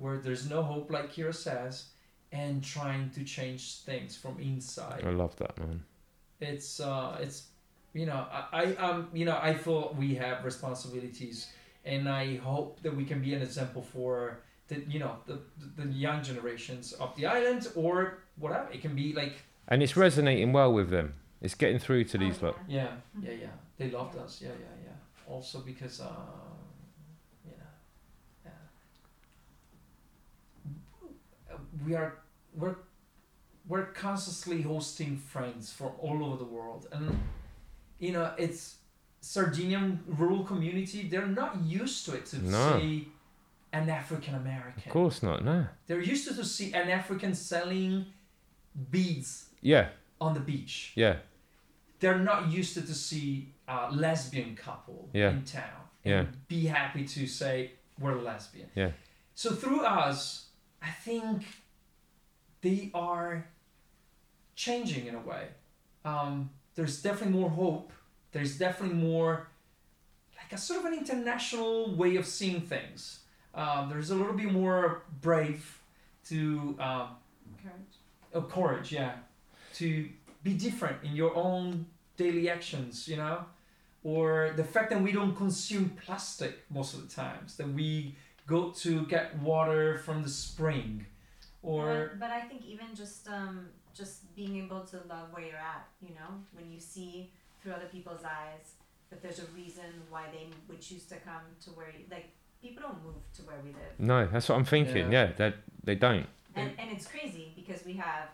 where 0.00 0.18
there's 0.18 0.48
no 0.48 0.62
hope, 0.62 0.90
like 0.90 1.12
Kira 1.14 1.34
says, 1.34 1.74
and 2.32 2.62
trying 2.64 3.10
to 3.10 3.24
change 3.24 3.62
things 3.88 4.16
from 4.16 4.38
inside. 4.40 5.02
I 5.06 5.10
love 5.10 5.34
that 5.36 5.58
man. 5.58 5.82
It's 6.40 6.80
uh, 6.80 7.18
it's 7.20 7.48
you 7.92 8.06
know, 8.06 8.24
I, 8.32 8.42
I 8.52 8.64
um, 8.76 9.08
you 9.12 9.24
know, 9.24 9.38
I 9.42 9.52
feel 9.54 9.94
we 9.98 10.14
have 10.14 10.44
responsibilities, 10.44 11.48
and 11.84 12.08
I 12.08 12.36
hope 12.36 12.80
that 12.82 12.94
we 12.96 13.04
can 13.04 13.20
be 13.20 13.34
an 13.34 13.42
example 13.42 13.82
for 13.82 14.40
the 14.68 14.76
you 14.88 14.98
know 15.00 15.16
the 15.26 15.36
the 15.76 15.86
young 15.92 16.22
generations 16.22 16.92
of 16.94 17.14
the 17.16 17.26
island 17.26 17.66
or 17.74 18.18
whatever. 18.36 18.68
It 18.72 18.80
can 18.80 18.94
be 18.94 19.12
like 19.12 19.34
And 19.68 19.82
it's 19.82 19.96
resonating 19.96 20.52
well 20.52 20.72
with 20.72 20.88
them. 20.90 21.14
It's 21.42 21.54
getting 21.54 21.78
through 21.78 22.04
to 22.04 22.18
these 22.18 22.38
Oh, 22.42 22.46
lot. 22.46 22.58
yeah. 22.68 22.88
yeah, 23.22 23.30
yeah, 23.30 23.36
yeah. 23.44 23.54
They 23.78 23.90
loved 23.90 24.16
us. 24.18 24.40
Yeah, 24.42 24.50
yeah, 24.64 24.76
yeah. 24.86 25.32
Also 25.34 25.60
because 25.60 26.00
uh, 26.00 26.12
you 27.44 27.56
know, 27.58 27.72
yeah. 28.44 28.50
We 31.86 31.94
are 31.94 32.14
we're 32.54 32.76
we're 33.68 33.86
constantly 33.86 34.62
hosting 34.62 35.16
friends 35.16 35.72
from 35.72 35.90
all 36.00 36.24
over 36.24 36.36
the 36.36 36.44
world, 36.44 36.86
and 36.92 37.18
you 37.98 38.12
know 38.12 38.32
it's 38.38 38.76
Sardinian 39.20 40.00
rural 40.06 40.44
community. 40.44 41.08
They're 41.08 41.26
not 41.26 41.62
used 41.62 42.04
to 42.06 42.14
it 42.14 42.26
to 42.26 42.38
No. 42.44 42.78
see 42.78 43.08
an 43.72 43.88
African 43.88 44.34
American. 44.34 44.82
Of 44.86 44.92
course 44.92 45.22
not. 45.22 45.44
No. 45.44 45.66
They're 45.86 46.00
used 46.00 46.26
to, 46.28 46.34
to 46.34 46.44
see 46.44 46.72
an 46.72 46.88
African 46.90 47.34
selling 47.34 48.06
beads 48.90 49.46
Yeah. 49.60 49.88
on 50.20 50.34
the 50.34 50.40
beach 50.40 50.92
Yeah. 50.96 51.16
they're 52.00 52.18
not 52.18 52.50
used 52.50 52.74
to, 52.74 52.82
to 52.82 52.94
see 52.94 53.52
a 53.68 53.90
lesbian 53.92 54.56
couple 54.56 55.08
Yeah. 55.12 55.30
in 55.30 55.44
town 55.44 55.82
Yeah. 56.04 56.20
and 56.20 56.48
be 56.48 56.66
happy 56.66 57.04
to 57.04 57.26
say 57.26 57.72
we're 57.98 58.14
lesbian. 58.20 58.70
Yeah. 58.74 58.92
So 59.34 59.50
through 59.54 59.82
us, 59.84 60.46
I 60.82 60.90
think 60.90 61.44
they 62.62 62.90
are 62.94 63.46
changing 64.54 65.06
in 65.06 65.14
a 65.14 65.20
way. 65.20 65.48
Um, 66.04 66.50
there's 66.74 67.02
definitely 67.02 67.38
more 67.38 67.50
hope. 67.50 67.92
There's 68.32 68.58
definitely 68.58 68.96
more 68.96 69.48
like 70.36 70.52
a 70.52 70.58
sort 70.58 70.80
of 70.80 70.86
an 70.86 70.98
international 70.98 71.94
way 71.94 72.16
of 72.16 72.26
seeing 72.26 72.60
things. 72.60 73.20
Um, 73.54 73.88
there's 73.88 74.10
a 74.10 74.14
little 74.14 74.32
bit 74.32 74.52
more 74.52 75.02
brave 75.20 75.80
to 76.28 76.76
um, 76.78 77.08
Courage. 77.62 77.94
of 78.32 78.48
courage, 78.50 78.92
yeah, 78.92 79.14
to 79.74 80.08
be 80.42 80.54
different 80.54 81.02
in 81.02 81.16
your 81.16 81.34
own 81.34 81.86
daily 82.16 82.48
actions, 82.48 83.08
you 83.08 83.16
know, 83.16 83.44
or 84.04 84.52
the 84.56 84.64
fact 84.64 84.90
that 84.90 85.02
we 85.02 85.12
don't 85.12 85.36
consume 85.36 85.90
plastic 86.04 86.58
most 86.70 86.94
of 86.94 87.06
the 87.06 87.14
times, 87.14 87.56
that 87.56 87.68
we 87.68 88.14
go 88.46 88.70
to 88.70 89.04
get 89.06 89.36
water 89.38 89.98
from 89.98 90.22
the 90.22 90.28
spring, 90.28 91.06
or 91.62 92.10
but, 92.12 92.20
but 92.20 92.30
I 92.30 92.40
think 92.42 92.64
even 92.66 92.94
just 92.94 93.28
um 93.28 93.68
just 93.94 94.34
being 94.36 94.56
able 94.56 94.80
to 94.80 94.96
love 95.08 95.32
where 95.32 95.42
you're 95.42 95.56
at, 95.56 95.88
you 96.00 96.14
know, 96.14 96.30
when 96.52 96.70
you 96.70 96.80
see 96.80 97.30
through 97.62 97.72
other 97.72 97.86
people's 97.86 98.24
eyes 98.24 98.74
that 99.10 99.22
there's 99.22 99.40
a 99.40 99.46
reason 99.56 99.84
why 100.08 100.24
they 100.32 100.46
would 100.68 100.80
choose 100.80 101.04
to 101.06 101.16
come 101.16 101.42
to 101.64 101.70
where 101.70 101.88
you 101.88 102.04
like 102.10 102.30
people 102.62 102.82
don't 102.82 103.02
move 103.04 103.16
to 103.34 103.42
where 103.42 103.56
we 103.64 103.70
live. 103.70 103.94
No, 103.98 104.26
that's 104.26 104.48
what 104.48 104.56
I'm 104.56 104.64
thinking. 104.64 105.10
Yeah. 105.12 105.26
Yeah, 105.26 105.32
they 105.36 105.54
they 105.84 105.94
don't. 105.94 106.26
And 106.54 106.72
and 106.78 106.90
it's 106.90 107.06
crazy 107.06 107.52
because 107.54 107.84
we 107.84 107.94
have 107.94 108.28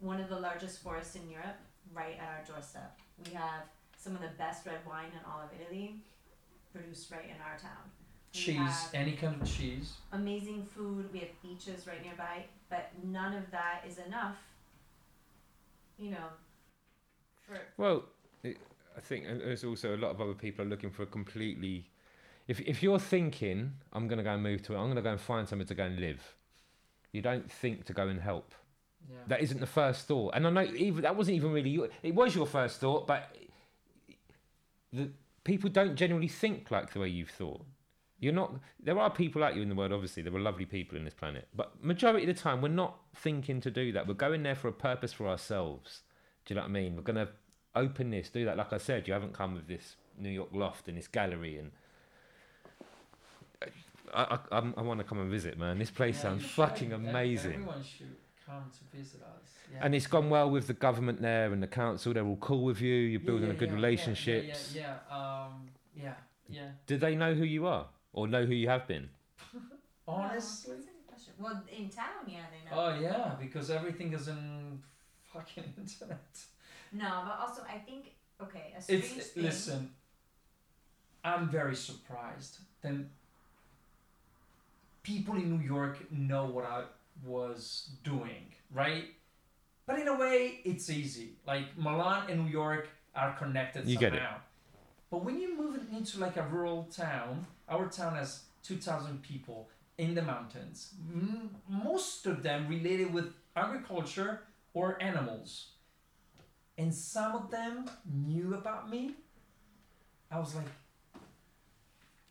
one 0.00 0.20
of 0.20 0.28
the 0.28 0.38
largest 0.38 0.82
forests 0.82 1.16
in 1.16 1.28
Europe 1.30 1.56
right 1.94 2.16
at 2.20 2.28
our 2.28 2.44
doorstep. 2.46 2.98
We 3.26 3.32
have 3.34 3.62
some 3.96 4.14
of 4.14 4.20
the 4.20 4.30
best 4.38 4.66
red 4.66 4.80
wine 4.86 5.10
in 5.12 5.24
all 5.30 5.40
of 5.40 5.50
Italy 5.60 5.96
produced 6.72 7.10
right 7.10 7.24
in 7.24 7.40
our 7.40 7.58
town. 7.58 7.90
We 8.36 8.42
Cheese, 8.42 8.88
any 8.92 9.12
kind 9.12 9.40
of 9.40 9.48
cheese. 9.48 9.94
amazing 10.12 10.62
food. 10.62 11.10
We 11.12 11.20
have 11.20 11.42
beaches 11.42 11.86
right 11.86 12.02
nearby, 12.04 12.44
but 12.68 12.90
none 13.02 13.34
of 13.34 13.50
that 13.50 13.84
is 13.88 13.98
enough. 13.98 14.36
You 15.98 16.10
know, 16.10 16.28
for 17.40 17.58
Well, 17.78 18.04
it, 18.42 18.58
I 18.96 19.00
think 19.00 19.24
there's 19.24 19.64
also 19.64 19.96
a 19.96 19.98
lot 19.98 20.10
of 20.10 20.20
other 20.20 20.34
people 20.34 20.64
are 20.64 20.68
looking 20.68 20.90
for 20.90 21.02
a 21.04 21.06
completely. 21.06 21.88
If 22.46 22.60
if 22.60 22.82
you're 22.82 22.98
thinking 22.98 23.72
I'm 23.94 24.06
going 24.06 24.18
to 24.18 24.24
go 24.24 24.34
and 24.34 24.42
move 24.42 24.62
to 24.64 24.74
it, 24.74 24.76
I'm 24.76 24.84
going 24.84 24.96
to 24.96 25.02
go 25.02 25.12
and 25.12 25.20
find 25.20 25.48
somewhere 25.48 25.66
to 25.66 25.74
go 25.74 25.84
and 25.84 25.98
live. 25.98 26.34
You 27.12 27.22
don't 27.22 27.50
think 27.50 27.86
to 27.86 27.94
go 27.94 28.08
and 28.08 28.20
help. 28.20 28.54
Yeah. 29.08 29.16
That 29.28 29.40
isn't 29.40 29.60
the 29.60 29.66
first 29.66 30.06
thought, 30.06 30.34
and 30.34 30.46
I 30.46 30.50
know 30.50 30.62
even 30.62 31.02
that 31.02 31.16
wasn't 31.16 31.36
even 31.36 31.52
really 31.52 31.70
your. 31.70 31.88
It 32.02 32.14
was 32.14 32.34
your 32.34 32.46
first 32.46 32.80
thought, 32.80 33.06
but 33.06 33.34
the 34.92 35.08
people 35.44 35.70
don't 35.70 35.96
generally 35.96 36.28
think 36.28 36.70
like 36.70 36.92
the 36.92 37.00
way 37.00 37.08
you've 37.08 37.30
thought. 37.30 37.64
You're 38.18 38.32
not. 38.32 38.54
There 38.82 38.98
are 38.98 39.10
people 39.10 39.42
like 39.42 39.54
you 39.54 39.62
in 39.62 39.68
the 39.68 39.74
world. 39.74 39.92
Obviously, 39.92 40.22
there 40.22 40.34
are 40.34 40.40
lovely 40.40 40.64
people 40.64 40.96
in 40.96 41.04
this 41.04 41.14
planet, 41.14 41.48
but 41.54 41.84
majority 41.84 42.28
of 42.28 42.34
the 42.34 42.40
time, 42.42 42.62
we're 42.62 42.68
not 42.68 42.96
thinking 43.14 43.60
to 43.60 43.70
do 43.70 43.92
that. 43.92 44.06
We're 44.08 44.14
going 44.14 44.42
there 44.42 44.54
for 44.54 44.68
a 44.68 44.72
purpose 44.72 45.12
for 45.12 45.28
ourselves. 45.28 46.00
Do 46.44 46.54
you 46.54 46.56
know 46.56 46.62
what 46.62 46.70
I 46.70 46.72
mean? 46.72 46.96
We're 46.96 47.02
gonna 47.02 47.28
open 47.74 48.10
this, 48.10 48.30
do 48.30 48.44
that. 48.46 48.56
Like 48.56 48.72
I 48.72 48.78
said, 48.78 49.06
you 49.06 49.12
haven't 49.12 49.34
come 49.34 49.54
with 49.54 49.68
this 49.68 49.96
New 50.18 50.30
York 50.30 50.48
loft 50.52 50.88
and 50.88 50.96
this 50.96 51.08
gallery, 51.08 51.58
and 51.58 51.72
I 54.14 54.22
I, 54.22 54.38
I'm- 54.56 54.74
I 54.76 54.82
want 54.82 54.98
to 55.00 55.04
come 55.04 55.18
and 55.20 55.30
visit, 55.30 55.58
man. 55.58 55.78
This 55.78 55.90
place 55.90 56.16
Yeah, 56.16 56.22
sounds 56.22 56.44
fucking 56.46 56.92
amazing. 56.92 57.52
Everyone 57.54 57.82
should 57.82 58.16
come 58.46 58.70
to 58.70 58.96
visit 58.96 59.20
us. 59.22 59.50
Yeah. 59.72 59.80
And 59.82 59.94
it's 59.94 60.06
gone 60.06 60.30
well 60.30 60.48
with 60.48 60.68
the 60.68 60.74
government 60.74 61.20
there 61.20 61.52
and 61.52 61.62
the 61.62 61.66
council. 61.66 62.14
They're 62.14 62.24
all 62.24 62.36
cool 62.36 62.62
with 62.62 62.80
you. 62.80 62.94
You're 62.94 63.20
building 63.20 63.48
yeah, 63.48 63.54
a 63.54 63.56
good 63.56 63.72
relationships. 63.72 64.72
Yeah, 64.74 64.80
yeah, 64.80 64.94
yeah. 65.10 65.44
Um, 65.44 65.68
yeah, 65.94 66.14
yeah. 66.48 66.68
Do 66.86 66.96
they 66.96 67.14
know 67.16 67.34
who 67.34 67.44
you 67.44 67.66
are 67.66 67.86
or 68.16 68.26
know 68.26 68.44
who 68.44 68.54
you 68.54 68.68
have 68.68 68.88
been? 68.88 69.08
Honestly. 70.08 70.74
That's 70.74 70.86
a 70.86 70.90
good 70.90 71.06
question. 71.06 71.32
Well, 71.38 71.62
in 71.70 71.88
town, 71.88 72.24
yeah, 72.26 72.46
they 72.52 72.68
know. 72.68 72.82
Oh 72.82 72.98
yeah, 73.00 73.34
because 73.40 73.70
everything 73.70 74.12
is 74.14 74.26
in 74.26 74.80
fucking 75.32 75.64
internet. 75.78 76.26
no, 76.92 77.22
but 77.26 77.38
also 77.40 77.62
I 77.72 77.78
think 77.78 78.12
okay, 78.42 78.74
a 78.76 78.82
strange 78.82 79.04
It's 79.16 79.26
thing. 79.28 79.42
listen. 79.44 79.90
I'm 81.24 81.48
very 81.48 81.74
surprised. 81.76 82.58
Then 82.82 83.10
people 85.02 85.34
in 85.34 85.50
New 85.58 85.64
York 85.64 86.10
know 86.12 86.46
what 86.46 86.64
I 86.64 86.84
was 87.24 87.90
doing, 88.04 88.46
right? 88.72 89.04
But 89.86 89.98
in 90.00 90.08
a 90.08 90.16
way, 90.16 90.60
it's 90.64 90.88
easy. 90.88 91.30
Like 91.46 91.76
Milan 91.76 92.30
and 92.30 92.44
New 92.44 92.50
York 92.50 92.88
are 93.14 93.32
connected 93.36 93.86
You 93.88 93.94
somehow. 93.96 94.10
get 94.10 94.14
it. 94.14 94.22
But 95.10 95.24
when 95.24 95.40
you 95.40 95.56
move 95.56 95.80
into 95.92 96.18
like 96.20 96.36
a 96.36 96.42
rural 96.44 96.84
town, 96.84 97.46
our 97.68 97.86
town 97.88 98.16
has 98.16 98.42
two 98.62 98.76
thousand 98.76 99.22
people 99.22 99.68
in 99.98 100.14
the 100.14 100.22
mountains. 100.22 100.94
M- 101.12 101.50
most 101.68 102.26
of 102.26 102.42
them 102.42 102.68
related 102.68 103.12
with 103.12 103.32
agriculture 103.54 104.42
or 104.74 105.00
animals. 105.02 105.68
And 106.78 106.94
some 106.94 107.34
of 107.34 107.50
them 107.50 107.86
knew 108.04 108.54
about 108.54 108.90
me. 108.90 109.14
I 110.30 110.38
was 110.38 110.54
like, 110.54 110.66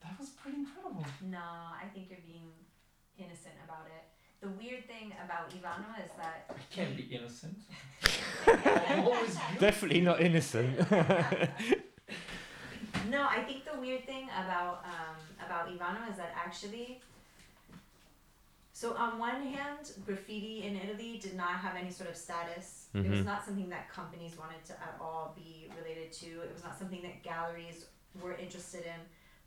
that 0.04 0.20
was 0.20 0.30
pretty 0.30 0.58
incredible. 0.60 1.04
No, 1.24 1.40
I 1.40 1.86
think 1.94 2.10
you're 2.10 2.20
being 2.28 2.52
innocent 3.18 3.56
about 3.64 3.88
it. 3.88 4.04
The 4.42 4.50
weird 4.50 4.86
thing 4.86 5.14
about 5.24 5.50
Ivano 5.50 5.98
is 6.06 6.12
that 6.18 6.46
I 6.50 6.76
can't 6.76 6.96
be 6.96 7.04
innocent. 7.04 7.58
I'm 8.48 9.06
always. 9.06 9.36
Definitely 9.60 10.02
not 10.02 10.22
innocent. 10.22 10.78
no, 13.16 13.24
I 13.38 13.40
think 13.48 13.60
the 13.72 13.78
weird 13.86 14.04
thing 14.12 14.26
about 14.44 14.76
um, 14.94 15.18
about 15.46 15.64
Ivano 15.74 16.02
is 16.12 16.18
that 16.22 16.32
actually. 16.46 16.88
So 18.82 18.94
on 19.06 19.12
one 19.20 19.42
hand, 19.56 19.84
graffiti 20.06 20.56
in 20.68 20.76
Italy 20.76 21.12
did 21.26 21.36
not 21.44 21.56
have 21.66 21.76
any 21.82 21.90
sort 22.00 22.10
of 22.10 22.18
status. 22.28 22.68
It 22.94 23.10
was 23.10 23.22
Mhm. 23.22 23.26
not 23.32 23.40
something 23.48 23.70
that 23.76 23.84
companies 24.00 24.34
wanted 24.38 24.62
to 24.70 24.74
at 24.88 24.96
all 25.00 25.24
be 25.42 25.72
related 25.80 26.10
to. 26.22 26.28
It 26.46 26.52
was 26.56 26.64
not 26.68 26.78
something 26.78 27.02
that 27.08 27.24
galleries 27.32 27.78
were 28.22 28.36
interested 28.46 28.84
in. 28.94 29.00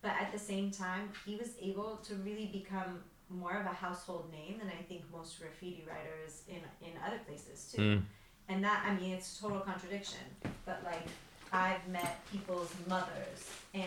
But 0.04 0.12
at 0.22 0.28
the 0.32 0.38
same 0.38 0.70
time, 0.70 1.04
he 1.26 1.34
was 1.42 1.50
able 1.70 1.90
to 2.08 2.12
really 2.26 2.46
become 2.60 2.92
more 3.28 3.54
of 3.62 3.66
a 3.66 3.76
household 3.86 4.24
name 4.38 4.54
than 4.60 4.68
I 4.80 4.82
think 4.88 5.00
most 5.18 5.30
graffiti 5.40 5.82
writers 5.90 6.32
in 6.54 6.62
in 6.88 6.92
other 7.06 7.18
places 7.28 7.58
too 7.70 7.82
Mm. 7.82 8.02
and 8.50 8.58
that 8.66 8.78
I 8.88 8.90
mean 8.98 9.10
it's 9.16 9.28
a 9.36 9.42
total 9.42 9.60
contradiction. 9.70 10.24
But 10.68 10.78
like 10.90 11.06
I've 11.52 11.86
met 11.88 12.20
people's 12.30 12.72
mothers 12.88 13.50
and 13.74 13.84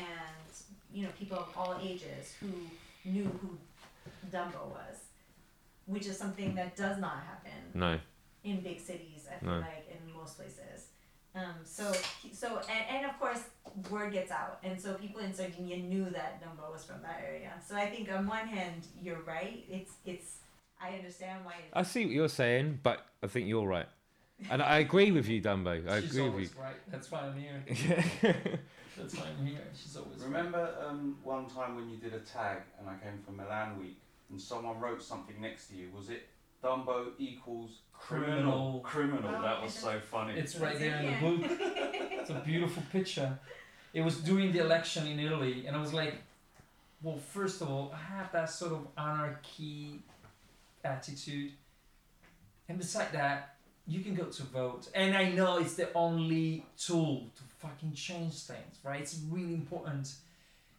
you 0.93 1.03
know 1.03 1.09
people 1.17 1.37
of 1.37 1.49
all 1.57 1.77
ages 1.81 2.33
who 2.39 2.47
knew 3.09 3.25
who 3.41 3.57
Dumbo 4.31 4.67
was, 4.69 4.97
which 5.85 6.05
is 6.07 6.17
something 6.17 6.55
that 6.55 6.75
does 6.75 6.97
not 6.99 7.17
happen 7.23 7.51
No. 7.73 7.99
in 8.43 8.61
big 8.61 8.79
cities. 8.79 9.27
I 9.33 9.39
feel 9.39 9.49
No. 9.51 9.59
like 9.59 9.87
in 9.89 10.13
most 10.13 10.37
places. 10.37 10.87
Um, 11.33 11.55
so 11.63 11.93
so 12.33 12.59
and, 12.69 12.97
and 12.97 13.05
of 13.09 13.17
course 13.19 13.41
word 13.89 14.11
gets 14.11 14.31
out, 14.31 14.59
and 14.63 14.79
so 14.79 14.95
people 14.95 15.21
in 15.21 15.33
Sardinia 15.33 15.77
knew 15.77 16.09
that 16.09 16.41
Dumbo 16.43 16.71
was 16.73 16.83
from 16.83 17.01
that 17.03 17.21
area. 17.25 17.53
So 17.65 17.75
I 17.75 17.89
think 17.89 18.11
on 18.11 18.27
one 18.27 18.47
hand 18.47 18.87
you're 19.01 19.21
right. 19.21 19.63
It's 19.69 19.93
it's 20.05 20.37
I 20.81 20.95
understand 20.95 21.45
why. 21.45 21.55
I 21.73 21.83
see 21.83 22.05
what 22.05 22.13
you're 22.13 22.27
saying, 22.27 22.79
but 22.83 23.05
I 23.23 23.27
think 23.27 23.47
you're 23.47 23.67
right. 23.67 23.87
And 24.49 24.61
I 24.61 24.79
agree 24.79 25.11
with 25.11 25.27
you, 25.27 25.41
Dumbo. 25.41 25.87
I 25.87 26.01
She's 26.01 26.11
agree 26.11 26.23
with 26.23 26.31
always 26.31 26.55
right. 26.55 26.75
That's 26.89 27.11
why 27.11 27.19
I'm 27.21 27.37
here. 27.37 27.63
you. 27.67 27.77
That's 28.97 29.15
why 29.15 29.25
I'm 29.37 29.45
here. 29.45 29.61
She's 29.73 29.95
always 29.95 30.19
right. 30.19 30.27
Remember 30.27 30.73
um, 30.85 31.17
one 31.23 31.47
time 31.47 31.75
when 31.75 31.89
you 31.89 31.97
did 31.97 32.13
a 32.13 32.19
tag 32.19 32.57
and 32.79 32.89
I 32.89 32.93
came 33.03 33.19
from 33.25 33.37
Milan 33.37 33.79
Week 33.79 33.97
and 34.29 34.39
someone 34.39 34.79
wrote 34.79 35.01
something 35.01 35.39
next 35.39 35.67
to 35.67 35.75
you? 35.75 35.89
Was 35.95 36.09
it 36.09 36.27
Dumbo 36.63 37.11
equals 37.17 37.79
criminal? 37.93 38.81
Criminal. 38.83 39.19
Criminal. 39.19 39.41
That 39.41 39.61
was 39.61 39.73
so 39.73 39.99
funny. 39.99 40.33
It's 40.37 40.55
right 40.57 40.77
there 40.77 40.97
in 40.97 41.05
the 41.05 41.11
yeah. 41.11 41.19
book. 41.21 41.51
It's 42.21 42.29
a 42.29 42.41
beautiful 42.45 42.83
picture. 42.91 43.39
It 43.93 44.01
was 44.01 44.17
during 44.17 44.51
the 44.51 44.59
election 44.59 45.07
in 45.07 45.19
Italy, 45.19 45.65
and 45.67 45.75
I 45.75 45.81
was 45.81 45.93
like, 45.93 46.15
well, 47.01 47.17
first 47.17 47.61
of 47.61 47.69
all, 47.69 47.93
I 47.93 48.15
have 48.15 48.31
that 48.31 48.49
sort 48.49 48.73
of 48.73 48.87
anarchy 48.97 49.99
attitude. 50.83 51.51
And 52.69 52.77
beside 52.77 53.11
that, 53.13 53.55
you 53.87 54.01
can 54.01 54.15
go 54.15 54.25
to 54.25 54.43
vote. 54.43 54.89
And 54.93 55.15
I 55.15 55.29
know 55.29 55.57
it's 55.57 55.75
the 55.75 55.91
only 55.93 56.65
tool 56.77 57.31
to 57.35 57.43
fucking 57.59 57.93
change 57.93 58.33
things, 58.43 58.77
right? 58.83 59.01
It's 59.01 59.19
really 59.29 59.53
important. 59.53 60.13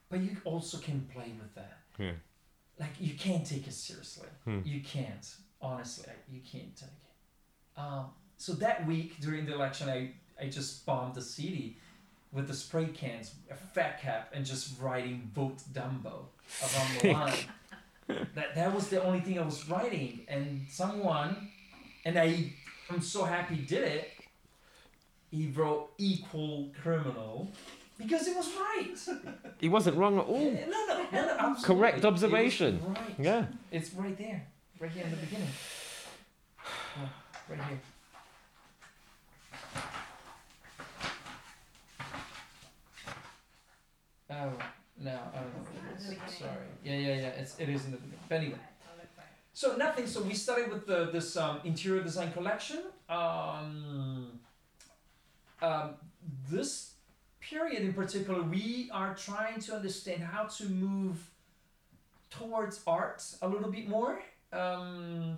But 0.09 0.21
you 0.21 0.37
also 0.45 0.79
can 0.79 1.09
play 1.13 1.33
with 1.39 1.55
that. 1.55 1.79
Yeah. 1.99 2.13
Like, 2.79 2.93
you 3.01 3.15
can't 3.15 3.47
take 3.47 3.67
it 3.67 3.75
seriously. 3.75 4.29
Hmm. 4.45 4.61
You 4.65 4.81
can't. 4.81 5.27
Honestly, 5.61 6.13
you 6.31 6.41
can't 6.41 6.75
take 6.77 6.89
it. 6.89 7.81
Um, 7.81 8.07
so 8.37 8.53
that 8.55 8.87
week 8.87 9.21
during 9.21 9.47
the 9.47 9.55
election, 9.55 9.89
I, 9.89 10.11
I 10.41 10.49
just 10.49 10.85
bombed 10.85 11.15
the 11.15 11.23
city 11.23 11.79
with 12.33 12.49
the 12.49 12.55
spray 12.55 12.87
cans, 12.87 13.35
a 13.51 13.55
fat 13.55 14.01
cap, 14.01 14.31
and 14.35 14.45
just 14.45 14.81
writing 14.81 15.31
"Vote 15.35 15.59
Dumbo" 15.73 16.25
around 16.63 17.01
the 17.01 17.13
line. 17.13 18.27
that 18.35 18.55
that 18.55 18.75
was 18.75 18.89
the 18.89 19.03
only 19.03 19.21
thing 19.21 19.39
I 19.39 19.45
was 19.45 19.69
writing, 19.69 20.25
and 20.29 20.67
someone, 20.69 21.51
and 22.05 22.19
I, 22.19 22.53
I'm 22.93 23.01
so 23.01 23.25
happy 23.25 23.55
he 23.57 23.63
did 23.63 23.85
it. 23.85 24.11
He 25.31 25.51
wrote 25.51 25.91
"equal 25.97 26.71
criminal" 26.83 27.51
because 27.99 28.29
it 28.29 28.37
was 28.37 28.49
right. 28.55 28.95
he 29.59 29.69
wasn't 29.69 29.97
wrong 29.97 30.19
at 30.19 30.29
no, 30.29 30.35
all. 30.35 30.51
no, 30.51 31.07
no, 31.11 31.27
no, 31.27 31.37
absolutely. 31.39 31.65
Correct 31.65 32.05
observation. 32.05 32.83
right. 32.87 33.15
Yeah. 33.19 33.47
It's 33.71 33.95
right 33.95 34.17
there, 34.19 34.47
right 34.79 34.91
here 34.91 35.05
in 35.05 35.11
the 35.11 35.17
beginning. 35.17 35.49
Yeah, 36.99 37.09
right 37.49 37.69
here. 37.69 37.81
Oh 44.31 44.53
no, 44.99 45.11
I 45.11 45.39
don't 45.41 45.55
know. 45.55 45.63
What 45.63 45.95
It's 45.95 46.05
not 46.05 46.13
in 46.13 46.15
the 46.15 46.15
is. 46.15 46.21
beginning. 46.21 46.29
Sorry. 46.39 46.67
Yeah, 46.85 46.97
yeah, 46.97 47.21
yeah. 47.21 47.41
It's 47.41 47.59
it 47.59 47.69
is 47.69 47.85
in 47.87 47.91
the 47.93 47.97
beginning. 47.99 48.19
But 48.29 48.35
anyway. 48.37 48.59
I'll 48.89 48.97
look 48.97 49.09
for 49.15 49.21
it. 49.23 49.27
So 49.55 49.77
nothing. 49.77 50.07
So 50.07 50.23
we 50.23 50.35
started 50.35 50.73
with 50.73 50.87
the 50.87 51.11
this 51.13 51.37
um, 51.37 51.61
interior 51.65 52.03
design 52.03 52.33
collection. 52.33 52.81
Um, 53.09 54.41
um, 55.61 55.95
this 56.51 56.95
period 57.41 57.83
in 57.83 57.93
particular, 57.93 58.43
we 58.43 58.89
are 58.93 59.15
trying 59.15 59.61
to 59.61 59.75
understand 59.75 60.23
how 60.23 60.45
to 60.45 60.65
move 60.69 61.31
towards 62.31 62.81
art 62.87 63.23
a 63.43 63.49
little 63.49 63.71
bit 63.71 63.89
more. 63.89 64.23
Um, 64.53 65.37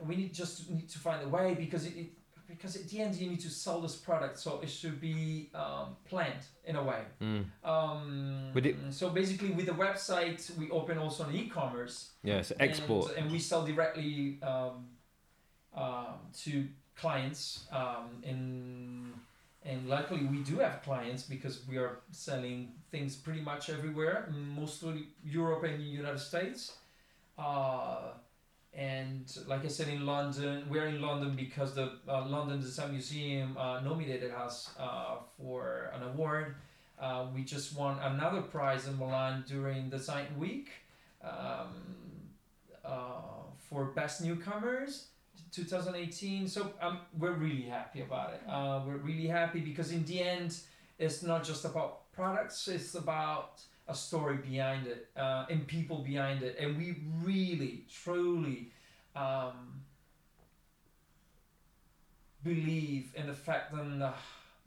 we 0.00 0.16
need 0.16 0.34
just 0.34 0.68
need 0.70 0.88
to 0.88 0.98
find 0.98 1.24
a 1.24 1.28
way 1.28 1.54
because 1.54 1.86
it, 1.86 1.96
it 1.96 2.10
because 2.48 2.76
at 2.76 2.88
the 2.88 3.00
end 3.00 3.14
you 3.16 3.28
need 3.28 3.40
to 3.40 3.50
sell 3.50 3.80
this 3.80 3.96
product, 3.96 4.38
so 4.38 4.60
it 4.62 4.70
should 4.70 5.00
be 5.00 5.50
um, 5.54 5.96
planned 6.08 6.44
in 6.64 6.76
a 6.76 6.82
way. 6.82 7.02
Mm. 7.20 7.44
Um, 7.64 8.52
it- 8.54 8.76
so 8.90 9.10
basically, 9.10 9.50
with 9.50 9.66
the 9.66 9.72
website, 9.72 10.56
we 10.58 10.70
open 10.70 10.98
also 10.98 11.24
an 11.24 11.34
e-commerce 11.34 12.12
Yeah, 12.22 12.42
so 12.42 12.54
export. 12.58 13.10
and, 13.10 13.24
and 13.24 13.32
we 13.32 13.38
sell 13.38 13.64
directly 13.64 14.38
um, 14.42 14.86
um, 15.74 16.18
to 16.42 16.66
clients 16.96 17.66
um, 17.70 18.22
in 18.22 19.12
and 19.64 19.88
luckily 19.88 20.24
we 20.24 20.38
do 20.38 20.58
have 20.58 20.82
clients 20.82 21.24
because 21.24 21.66
we 21.68 21.76
are 21.76 21.98
selling 22.10 22.72
things 22.90 23.16
pretty 23.16 23.40
much 23.40 23.68
everywhere, 23.68 24.32
mostly 24.56 25.08
Europe 25.22 25.64
and 25.64 25.82
United 25.82 26.18
States. 26.18 26.72
Uh, 27.36 28.12
and 28.74 29.24
like 29.46 29.64
I 29.64 29.68
said, 29.68 29.88
in 29.88 30.06
London, 30.06 30.64
we're 30.68 30.86
in 30.86 31.00
London 31.00 31.34
because 31.34 31.74
the 31.74 31.92
uh, 32.08 32.26
London 32.26 32.60
Design 32.60 32.92
Museum 32.92 33.56
uh, 33.56 33.80
nominated 33.80 34.30
us 34.32 34.70
uh, 34.78 35.16
for 35.36 35.90
an 35.94 36.02
award. 36.02 36.54
Uh, 37.00 37.26
we 37.34 37.42
just 37.42 37.76
won 37.76 37.98
another 38.00 38.42
prize 38.42 38.86
in 38.86 38.98
Milan 38.98 39.44
during 39.46 39.88
Design 39.88 40.26
Week 40.38 40.70
um, 41.22 41.68
uh, 42.84 43.20
for 43.68 43.86
Best 43.86 44.22
Newcomers 44.22 45.06
2018. 45.52 46.48
So 46.48 46.72
um, 46.80 46.98
we're 47.18 47.32
really 47.32 47.62
happy 47.62 48.02
about 48.02 48.34
it. 48.34 48.42
Uh, 48.48 48.80
we're 48.86 48.96
really 48.96 49.26
happy 49.26 49.60
because 49.60 49.92
in 49.92 50.04
the 50.04 50.20
end, 50.20 50.56
it's 50.98 51.22
not 51.22 51.44
just 51.44 51.64
about 51.64 52.10
products, 52.12 52.66
it's 52.68 52.94
about 52.94 53.60
a 53.88 53.94
story 53.94 54.36
behind 54.36 54.86
it 54.86 55.08
uh, 55.16 55.46
and 55.50 55.66
people 55.66 55.98
behind 55.98 56.42
it. 56.42 56.56
And 56.60 56.76
we 56.76 56.96
really, 57.24 57.84
truly 58.02 58.70
um, 59.16 59.82
believe 62.44 63.12
in 63.16 63.26
the 63.26 63.34
fact 63.34 63.72
that 63.74 63.84
the, 63.98 64.12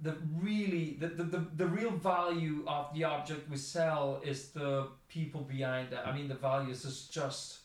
the 0.01 0.17
really 0.41 0.97
the, 0.99 1.07
the, 1.07 1.23
the, 1.23 1.45
the 1.55 1.65
real 1.67 1.91
value 1.91 2.63
of 2.67 2.93
the 2.93 3.03
object 3.03 3.49
we 3.49 3.57
sell 3.57 4.21
is 4.25 4.49
the 4.49 4.87
people 5.07 5.41
behind 5.41 5.93
it. 5.93 5.99
I 6.05 6.11
mean 6.11 6.27
the 6.27 6.35
value 6.35 6.71
is 6.71 7.07
just 7.07 7.59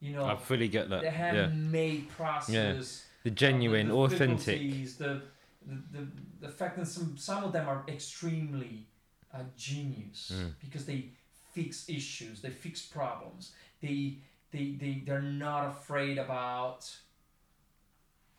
you 0.00 0.12
know 0.12 0.24
I 0.26 0.36
fully 0.36 0.68
get 0.68 0.88
that. 0.90 1.00
the 1.00 1.06
Yeah. 1.06 1.10
handmade 1.12 2.08
process 2.10 3.04
The 3.22 3.30
genuine, 3.30 3.88
the 3.88 3.94
authentic. 3.94 4.60
difficulties, 4.60 4.96
The, 4.96 5.22
the, 5.66 5.76
the, 5.98 6.06
the 6.42 6.48
fact 6.48 6.76
that 6.76 6.86
some, 6.86 7.16
some 7.16 7.42
of 7.44 7.52
them 7.52 7.66
are 7.68 7.82
extremely 7.88 8.86
uh, 9.34 9.38
genius 9.56 10.30
Mm. 10.32 10.54
because 10.60 10.84
they 10.86 11.10
fix 11.52 11.88
issues, 11.88 12.40
they 12.40 12.50
fix 12.50 12.82
problems, 12.82 13.52
they, 13.82 14.18
they, 14.52 14.72
they, 14.80 15.02
they're 15.06 15.20
not 15.22 15.66
afraid 15.68 16.18
about 16.18 16.80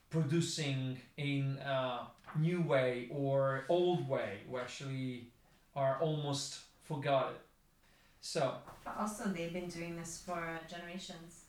producing 0.09 0.97
in 1.17 1.57
a 1.65 2.07
new 2.37 2.61
way 2.61 3.07
or 3.11 3.65
old 3.69 4.07
way 4.07 4.39
who 4.49 4.57
actually 4.57 5.27
are 5.75 5.97
almost 6.01 6.59
forgotten. 6.83 7.35
So, 8.21 8.55
But 8.83 8.95
also, 8.99 9.25
they've 9.25 9.53
been 9.53 9.67
doing 9.67 9.95
this 9.97 10.23
for 10.25 10.59
generations. 10.69 11.41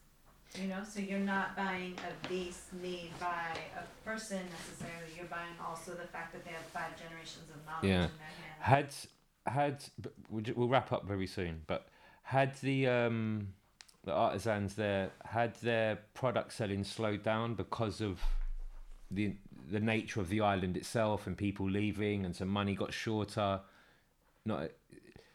You 0.61 0.69
know, 0.69 0.83
so 0.89 1.01
you're 1.01 1.19
not 1.19 1.57
buying 1.57 1.97
a 2.09 2.29
vase 2.29 2.67
made 2.81 3.11
by 3.21 3.57
a 3.79 4.09
person 4.09 4.41
necessarily. 4.59 5.13
You're 5.17 5.27
buying 5.27 5.55
also 5.65 5.93
the 5.93 6.07
fact 6.07 6.33
that 6.33 6.45
they 6.45 6.53
have 6.53 6.65
five 6.67 6.97
generations 6.99 7.51
of 7.51 7.65
knowledge 7.67 7.85
Yeah. 7.91 8.05
in 8.05 8.11
their 8.19 8.27
hand. 8.27 8.61
Had 8.61 8.95
had 9.47 9.85
we'll 10.31 10.69
wrap 10.69 10.93
up 10.93 11.05
very 11.07 11.27
soon, 11.27 11.63
but 11.67 11.89
had 12.23 12.55
the 12.61 12.87
um 12.87 13.49
the 14.05 14.13
artisans 14.13 14.75
there 14.75 15.11
had 15.25 15.55
their 15.57 15.99
product 16.15 16.53
selling 16.53 16.85
slowed 16.85 17.23
down 17.23 17.55
because 17.55 18.01
of 18.01 18.21
the 19.11 19.35
the 19.71 19.81
nature 19.81 20.21
of 20.21 20.29
the 20.29 20.41
island 20.41 20.77
itself 20.77 21.27
and 21.27 21.37
people 21.37 21.69
leaving 21.69 22.25
and 22.25 22.35
some 22.35 22.49
money 22.49 22.75
got 22.75 22.93
shorter. 22.93 23.61
Not 24.45 24.71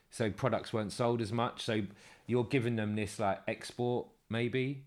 so 0.10 0.30
products 0.30 0.72
weren't 0.72 0.94
sold 0.94 1.22
as 1.22 1.32
much. 1.32 1.64
So 1.64 1.82
you're 2.28 2.46
giving 2.46 2.76
them 2.76 2.96
this 2.96 3.20
like 3.20 3.40
export 3.48 4.08
maybe? 4.30 4.84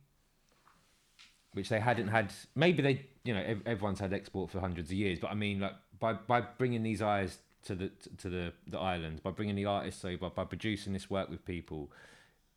Which 1.53 1.69
they 1.69 1.81
hadn't 1.81 2.09
had 2.09 2.33
maybe 2.55 2.83
they 2.83 3.07
you 3.25 3.35
know 3.35 3.57
everyone's 3.65 4.01
had 4.01 4.13
export 4.13 4.51
for 4.51 4.61
hundreds 4.61 4.91
of 4.91 4.97
years 4.97 5.19
but 5.19 5.31
i 5.31 5.35
mean 5.35 5.61
like 5.61 5.73
by 5.99 6.13
by 6.13 6.41
bringing 6.41 6.83
these 6.83 7.01
eyes 7.03 7.39
to 7.65 7.75
the 7.75 7.91
to 8.19 8.29
the 8.29 8.53
the 8.67 8.79
island 8.79 9.23
by 9.23 9.31
bringing 9.31 9.55
the 9.57 9.65
artists 9.65 10.05
over 10.05 10.31
by 10.31 10.45
producing 10.45 10.93
this 10.93 11.11
work 11.11 11.29
with 11.31 11.45
people 11.45 11.91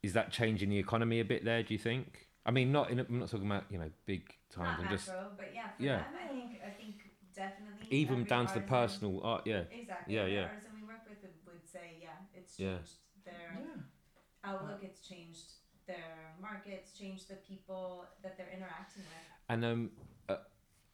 is 0.03 0.13
that 0.13 0.31
changing 0.31 0.69
the 0.69 0.77
economy 0.77 1.19
a 1.19 1.25
bit 1.25 1.43
there 1.45 1.63
do 1.63 1.73
you 1.73 1.79
think 1.79 2.27
i 2.45 2.51
mean 2.51 2.71
not 2.71 2.89
in 2.91 2.99
a, 2.99 3.05
i'm 3.09 3.19
not 3.19 3.29
talking 3.29 3.45
about 3.47 3.63
you 3.69 3.77
know 3.77 3.89
big 4.05 4.23
times 4.49 4.77
Not 4.77 4.79
i'm 4.81 4.89
just 4.89 5.07
macro, 5.07 5.27
but 5.37 5.49
yeah, 5.53 5.67
for 5.77 5.83
yeah. 5.83 5.97
them, 5.97 6.05
I 6.23 6.27
think, 6.27 6.51
I 6.65 6.69
think 6.69 6.95
definitely. 7.35 7.87
even 7.97 8.25
down 8.25 8.47
to 8.47 8.53
the 8.53 8.61
personal 8.61 9.21
art 9.23 9.43
yeah 9.45 9.61
Exactly. 9.71 10.15
Yeah, 10.15 10.21
every 10.21 10.35
yeah. 10.35 10.43
artisan 10.43 10.71
we 10.81 10.87
work 10.87 11.03
with 11.09 11.17
would 11.45 11.67
say, 11.67 11.97
yeah, 12.01 12.09
it's 12.33 12.59
Yeah. 12.59 12.77
their 13.25 13.59
yeah. 13.59 13.81
outlook, 14.43 14.79
it's 14.83 15.07
changed 15.07 15.51
their 15.87 16.35
markets, 16.41 16.97
changed 16.97 17.29
the 17.29 17.35
people 17.35 18.05
that 18.21 18.37
they're 18.37 18.51
interacting 18.53 19.03
with. 19.03 19.27
and 19.49 19.65
um 19.65 19.91
uh, 20.29 20.35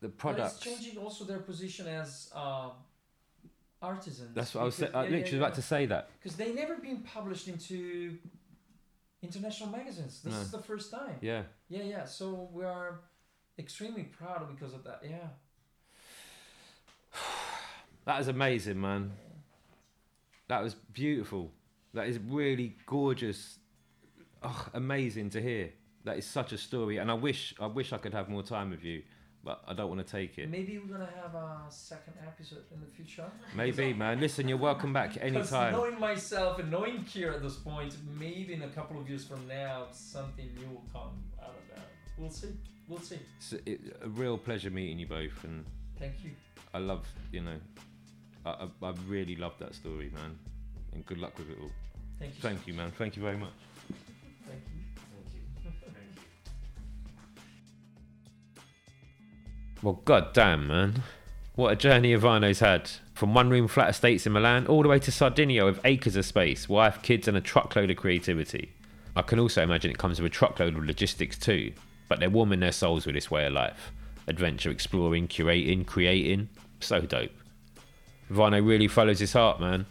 the 0.01 0.09
But 0.09 0.39
it's 0.39 0.59
changing 0.59 0.97
also 0.97 1.25
their 1.25 1.39
position 1.39 1.87
as 1.87 2.31
uh, 2.35 2.69
artisans. 3.83 4.33
that's 4.33 4.53
what 4.55 4.61
i 4.61 4.63
was 4.65 4.77
because- 4.77 4.93
sa- 4.93 4.99
i 4.99 5.03
yeah, 5.03 5.09
literally 5.17 5.37
yeah, 5.39 5.43
about 5.45 5.55
to 5.55 5.61
say 5.61 5.85
that 5.85 6.09
Because 6.19 6.35
they 6.37 6.53
never 6.53 6.75
been 6.77 6.99
published 7.15 7.47
into 7.47 8.17
international 9.21 9.69
magazines. 9.69 10.21
This 10.23 10.33
No. 10.33 10.41
is 10.41 10.51
the 10.51 10.63
first 10.71 10.91
time. 10.91 11.17
yeah 11.21 11.43
Yeah, 11.69 11.83
yeah. 11.83 12.05
So 12.05 12.49
we 12.51 12.63
are 12.65 12.99
extremely 13.57 14.03
proud 14.03 14.47
because 14.53 14.73
of 14.73 14.83
that. 14.83 14.99
Yeah. 15.03 15.27
that 18.05 18.19
is 18.21 18.27
amazing 18.27 18.79
man 18.79 19.11
that 20.47 20.61
was 20.61 20.73
beautiful 20.73 21.51
that 21.93 22.07
is 22.07 22.19
really 22.19 22.75
gorgeous 22.85 23.59
oh, 24.41 24.67
amazing 24.73 25.29
to 25.29 25.41
hear 25.41 25.71
that 26.03 26.17
is 26.17 26.25
such 26.25 26.51
a 26.51 26.57
story 26.57 26.97
and 26.97 27.09
i 27.09 27.13
wish 27.13 27.53
i 27.59 27.65
wish 27.65 27.93
i 27.93 27.97
could 27.97 28.13
have 28.13 28.27
more 28.29 28.43
time 28.43 28.69
with 28.71 28.83
you 28.83 29.01
but 29.43 29.61
i 29.67 29.73
don't 29.73 29.89
want 29.89 30.05
to 30.05 30.09
take 30.19 30.37
it 30.37 30.49
Maybe 30.49 30.77
we're 30.79 30.93
gonna 30.97 31.09
have 31.21 31.35
a 31.35 31.65
second 31.69 32.13
episode 32.25 32.63
in 32.73 32.79
the 32.79 32.87
future. 32.87 33.25
maybe 33.55 33.93
man 34.03 34.19
listen 34.19 34.47
you're 34.47 34.57
welcome 34.57 34.93
back 34.93 35.17
anytime 35.21 35.73
Knowing 35.73 35.99
myself 35.99 36.59
and 36.59 36.71
knowing 36.71 36.99
Kira 37.03 37.35
at 37.35 37.41
this 37.43 37.55
point, 37.55 37.95
maybe 38.19 38.53
in 38.53 38.61
a 38.63 38.67
couple 38.69 38.99
of 38.99 39.07
years 39.09 39.25
from 39.25 39.45
now, 39.47 39.87
something 39.91 40.49
new 40.55 40.67
will 40.67 40.85
come 40.93 41.15
out 41.41 41.49
of 41.49 41.75
that. 41.75 41.87
We'll 42.17 42.29
see. 42.29 42.49
We'll 42.87 42.99
see. 42.99 43.19
it's 43.37 43.53
a- 43.53 44.05
a 44.05 44.09
real 44.09 44.37
pleasure 44.37 44.69
meeting 44.69 44.99
you 44.99 45.07
both 45.07 45.43
and 45.43 45.65
Thank 45.99 46.23
you. 46.23 46.31
i 46.73 46.79
love 46.79 47.05
you 47.31 47.41
know 47.41 47.57
i, 48.45 48.49
I, 48.49 48.67
I 48.89 48.93
really 49.07 49.35
love 49.35 49.53
that 49.59 49.73
story 49.75 50.09
man 50.13 50.37
and 50.93 51.05
good 51.05 51.17
luck 51.17 51.37
with 51.37 51.49
it 51.49 51.57
all 51.61 51.71
Thank 52.19 52.35
you. 52.35 52.41
thank 52.41 52.67
you 52.67 52.73
man 52.73 52.91
thank 52.97 53.15
you 53.17 53.21
very 53.23 53.37
much 53.37 53.53
Well, 59.83 59.99
god 60.05 60.31
damn, 60.31 60.67
man. 60.67 61.03
What 61.55 61.73
a 61.73 61.75
journey 61.75 62.15
Ivano's 62.15 62.61
had. 62.61 62.89
From 63.13 63.33
one 63.33 63.49
room 63.49 63.67
flat 63.67 63.89
estates 63.89 64.25
in 64.25 64.31
Milan 64.31 64.65
all 64.65 64.81
the 64.81 64.87
way 64.87 64.97
to 64.99 65.11
Sardinia 65.11 65.65
with 65.65 65.81
acres 65.83 66.15
of 66.15 66.25
space, 66.25 66.69
wife, 66.69 67.01
kids, 67.01 67.27
and 67.27 67.35
a 67.35 67.41
truckload 67.41 67.91
of 67.91 67.97
creativity. 67.97 68.71
I 69.13 69.23
can 69.23 69.39
also 69.39 69.61
imagine 69.61 69.91
it 69.91 69.97
comes 69.97 70.21
with 70.21 70.31
a 70.31 70.33
truckload 70.33 70.77
of 70.77 70.85
logistics 70.85 71.37
too, 71.37 71.73
but 72.07 72.21
they're 72.21 72.29
warming 72.29 72.61
their 72.61 72.71
souls 72.71 73.05
with 73.05 73.15
this 73.15 73.29
way 73.29 73.45
of 73.45 73.51
life. 73.51 73.91
Adventure, 74.25 74.71
exploring, 74.71 75.27
curating, 75.27 75.85
creating. 75.85 76.47
So 76.79 77.01
dope. 77.01 77.31
Ivano 78.31 78.65
really 78.65 78.87
follows 78.87 79.19
his 79.19 79.33
heart, 79.33 79.59
man. 79.59 79.85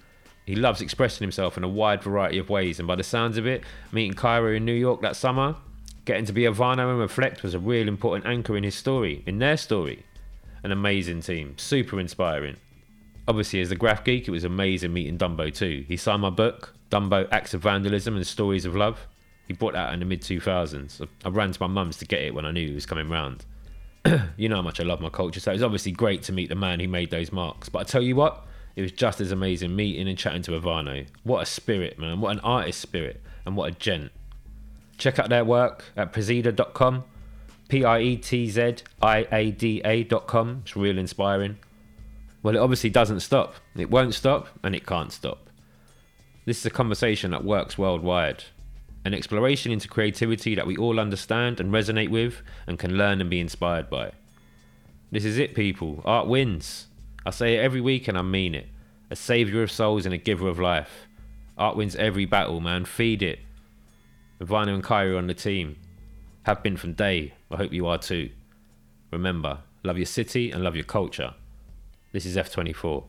He 0.47 0.57
loves 0.57 0.81
expressing 0.81 1.23
himself 1.23 1.59
in 1.59 1.65
a 1.65 1.69
wide 1.69 2.03
variety 2.03 2.39
of 2.39 2.49
ways, 2.49 2.79
and 2.79 2.89
by 2.89 2.97
the 2.97 3.03
sounds 3.03 3.37
of 3.37 3.47
it, 3.47 3.63
meeting 3.93 4.15
Kira 4.15 4.57
in 4.57 4.65
New 4.65 4.73
York 4.73 5.03
that 5.03 5.17
summer, 5.17 5.57
getting 6.05 6.25
to 6.25 6.33
be 6.33 6.45
a 6.47 6.53
Ivano 6.53 6.91
and 6.91 6.99
reflect 6.99 7.43
was 7.43 7.55
a 7.55 7.59
real 7.59 7.89
important 7.89 8.27
anchor 8.27 8.57
in 8.57 8.65
his 8.65 8.75
story, 8.75 9.23
in 9.27 9.39
their 9.39 9.57
story. 9.57 10.05
An 10.63 10.73
amazing 10.73 11.21
team, 11.23 11.57
super 11.59 11.99
inspiring. 11.99 12.57
Obviously, 13.27 13.61
as 13.61 13.71
a 13.71 13.77
graph 13.77 14.05
geek, 14.05 14.27
it 14.29 14.31
was 14.33 14.45
amazing 14.45 14.93
meeting 14.93 15.19
Dumbo 15.19 15.53
too. 15.55 15.85
He 15.87 15.97
signed 15.97 16.23
my 16.23 16.31
book, 16.31 16.75
Dumbo 16.91 17.29
Acts 17.31 17.55
of 17.55 17.63
Vandalism 17.63 18.17
and 18.17 18.27
Stories 18.27 18.65
of 18.65 18.75
Love. 18.75 19.07
He 19.47 19.55
brought 19.55 19.73
that 19.75 19.89
out 19.89 19.95
in 19.95 20.01
the 20.01 20.07
mid 20.07 20.23
2000s. 20.23 21.01
I- 21.01 21.29
I 21.29 21.31
ran 21.31 21.53
to 21.53 21.61
my 21.61 21.67
mum's 21.67 21.97
to 21.99 22.05
get 22.05 22.23
it 22.23 22.35
when 22.35 22.47
I 22.47 22.53
knew 22.53 22.69
he 22.69 22.75
was 22.75 22.87
coming 22.87 23.09
round. 23.09 23.45
you 24.37 24.49
know 24.49 24.57
how 24.57 24.63
much 24.63 24.81
I 24.81 24.85
love 24.85 25.01
my 25.01 25.09
culture, 25.09 25.41
so 25.41 25.51
it 25.51 25.55
was 25.55 25.63
obviously 25.63 25.93
great 25.93 26.23
to 26.25 26.33
meet 26.33 26.49
the 26.49 26.55
man 26.57 26.81
who 26.81 26.89
made 26.89 27.11
those 27.11 27.33
marks. 27.33 27.69
But 27.69 27.81
I 27.81 27.83
tell 27.85 28.03
you 28.03 28.17
what, 28.17 28.45
it 28.75 28.83
was 28.83 28.93
just 28.93 29.21
as 29.21 29.31
amazing 29.33 29.77
meeting 29.77 30.09
and 30.09 30.19
chatting 30.19 30.43
to 30.43 30.53
Ivano. 30.53 31.07
What 31.23 31.43
a 31.43 31.47
spirit, 31.47 31.99
man. 31.99 32.21
What 32.21 32.33
an 32.33 32.41
artist 32.41 32.81
spirit. 32.81 33.21
And 33.45 33.57
what 33.57 33.71
a 33.73 33.77
gent. 33.77 34.11
Check 35.03 35.19
out 35.19 35.31
their 35.31 35.45
work 35.45 35.83
at 35.97 36.13
pretziada.com. 36.13 37.03
P 37.69 37.85
I 37.85 37.99
E 37.99 38.17
T 38.17 38.49
Z 38.49 38.75
I 39.03 39.27
A 39.33 39.51
D 39.51 39.83
A.com. 39.85 40.63
It's 40.63 40.77
real 40.77 40.97
inspiring. 40.97 41.59
Well, 42.41 42.55
it 42.55 42.61
obviously 42.61 42.91
doesn't 42.91 43.19
stop. 43.19 43.57
It 43.75 43.91
won't 43.91 44.15
stop, 44.15 44.47
and 44.63 44.77
it 44.77 44.87
can't 44.87 45.11
stop. 45.11 45.51
This 46.45 46.61
is 46.61 46.67
a 46.67 46.71
conversation 46.71 47.33
that 47.33 47.43
works 47.43 47.77
worldwide. 47.77 48.45
An 49.05 49.13
exploration 49.13 49.73
into 49.73 49.89
creativity 49.89 50.55
that 50.55 50.69
we 50.69 50.77
all 50.77 51.01
understand 51.01 51.59
and 51.59 51.73
resonate 51.73 52.11
with 52.11 52.41
and 52.69 52.79
can 52.79 52.97
learn 52.97 53.21
and 53.21 53.29
be 53.29 53.41
inspired 53.41 53.91
by. 53.91 54.13
This 55.11 55.25
is 55.25 55.37
it, 55.37 55.57
people. 55.57 56.01
Art 56.05 56.29
wins. 56.29 56.87
I 57.27 57.31
say 57.31 57.57
it 57.57 57.61
every 57.61 57.81
week 57.81 58.07
and 58.07 58.17
I 58.17 58.23
mean 58.23 58.55
it. 58.55 58.69
A 59.11 59.17
saviour 59.17 59.65
of 59.65 59.73
souls 59.73 60.07
and 60.07 60.15
a 60.15 60.19
giver 60.19 60.47
of 60.47 60.61
life. 60.61 61.09
Art 61.59 61.75
wins 61.77 61.97
every 61.97 62.25
battle, 62.25 62.61
man. 62.61 62.85
Feed 62.85 63.21
it. 63.25 63.41
Ivano 64.43 64.75
and 64.75 64.83
Kira 64.83 65.17
on 65.17 65.29
the 65.29 65.35
team. 65.35 65.77
Have 66.43 66.65
been 66.65 66.77
from 66.77 66.95
day. 66.95 67.35
I 67.49 67.57
hope 67.57 67.73
you 67.73 67.87
are 67.87 67.99
too. 67.99 68.31
Remember, 69.13 69.61
love 69.85 69.97
your 69.97 70.07
city 70.07 70.51
and 70.51 70.65
love 70.65 70.75
your 70.75 70.85
culture. 70.85 71.35
This 72.13 72.27
is 72.27 72.37
F24. 72.37 73.05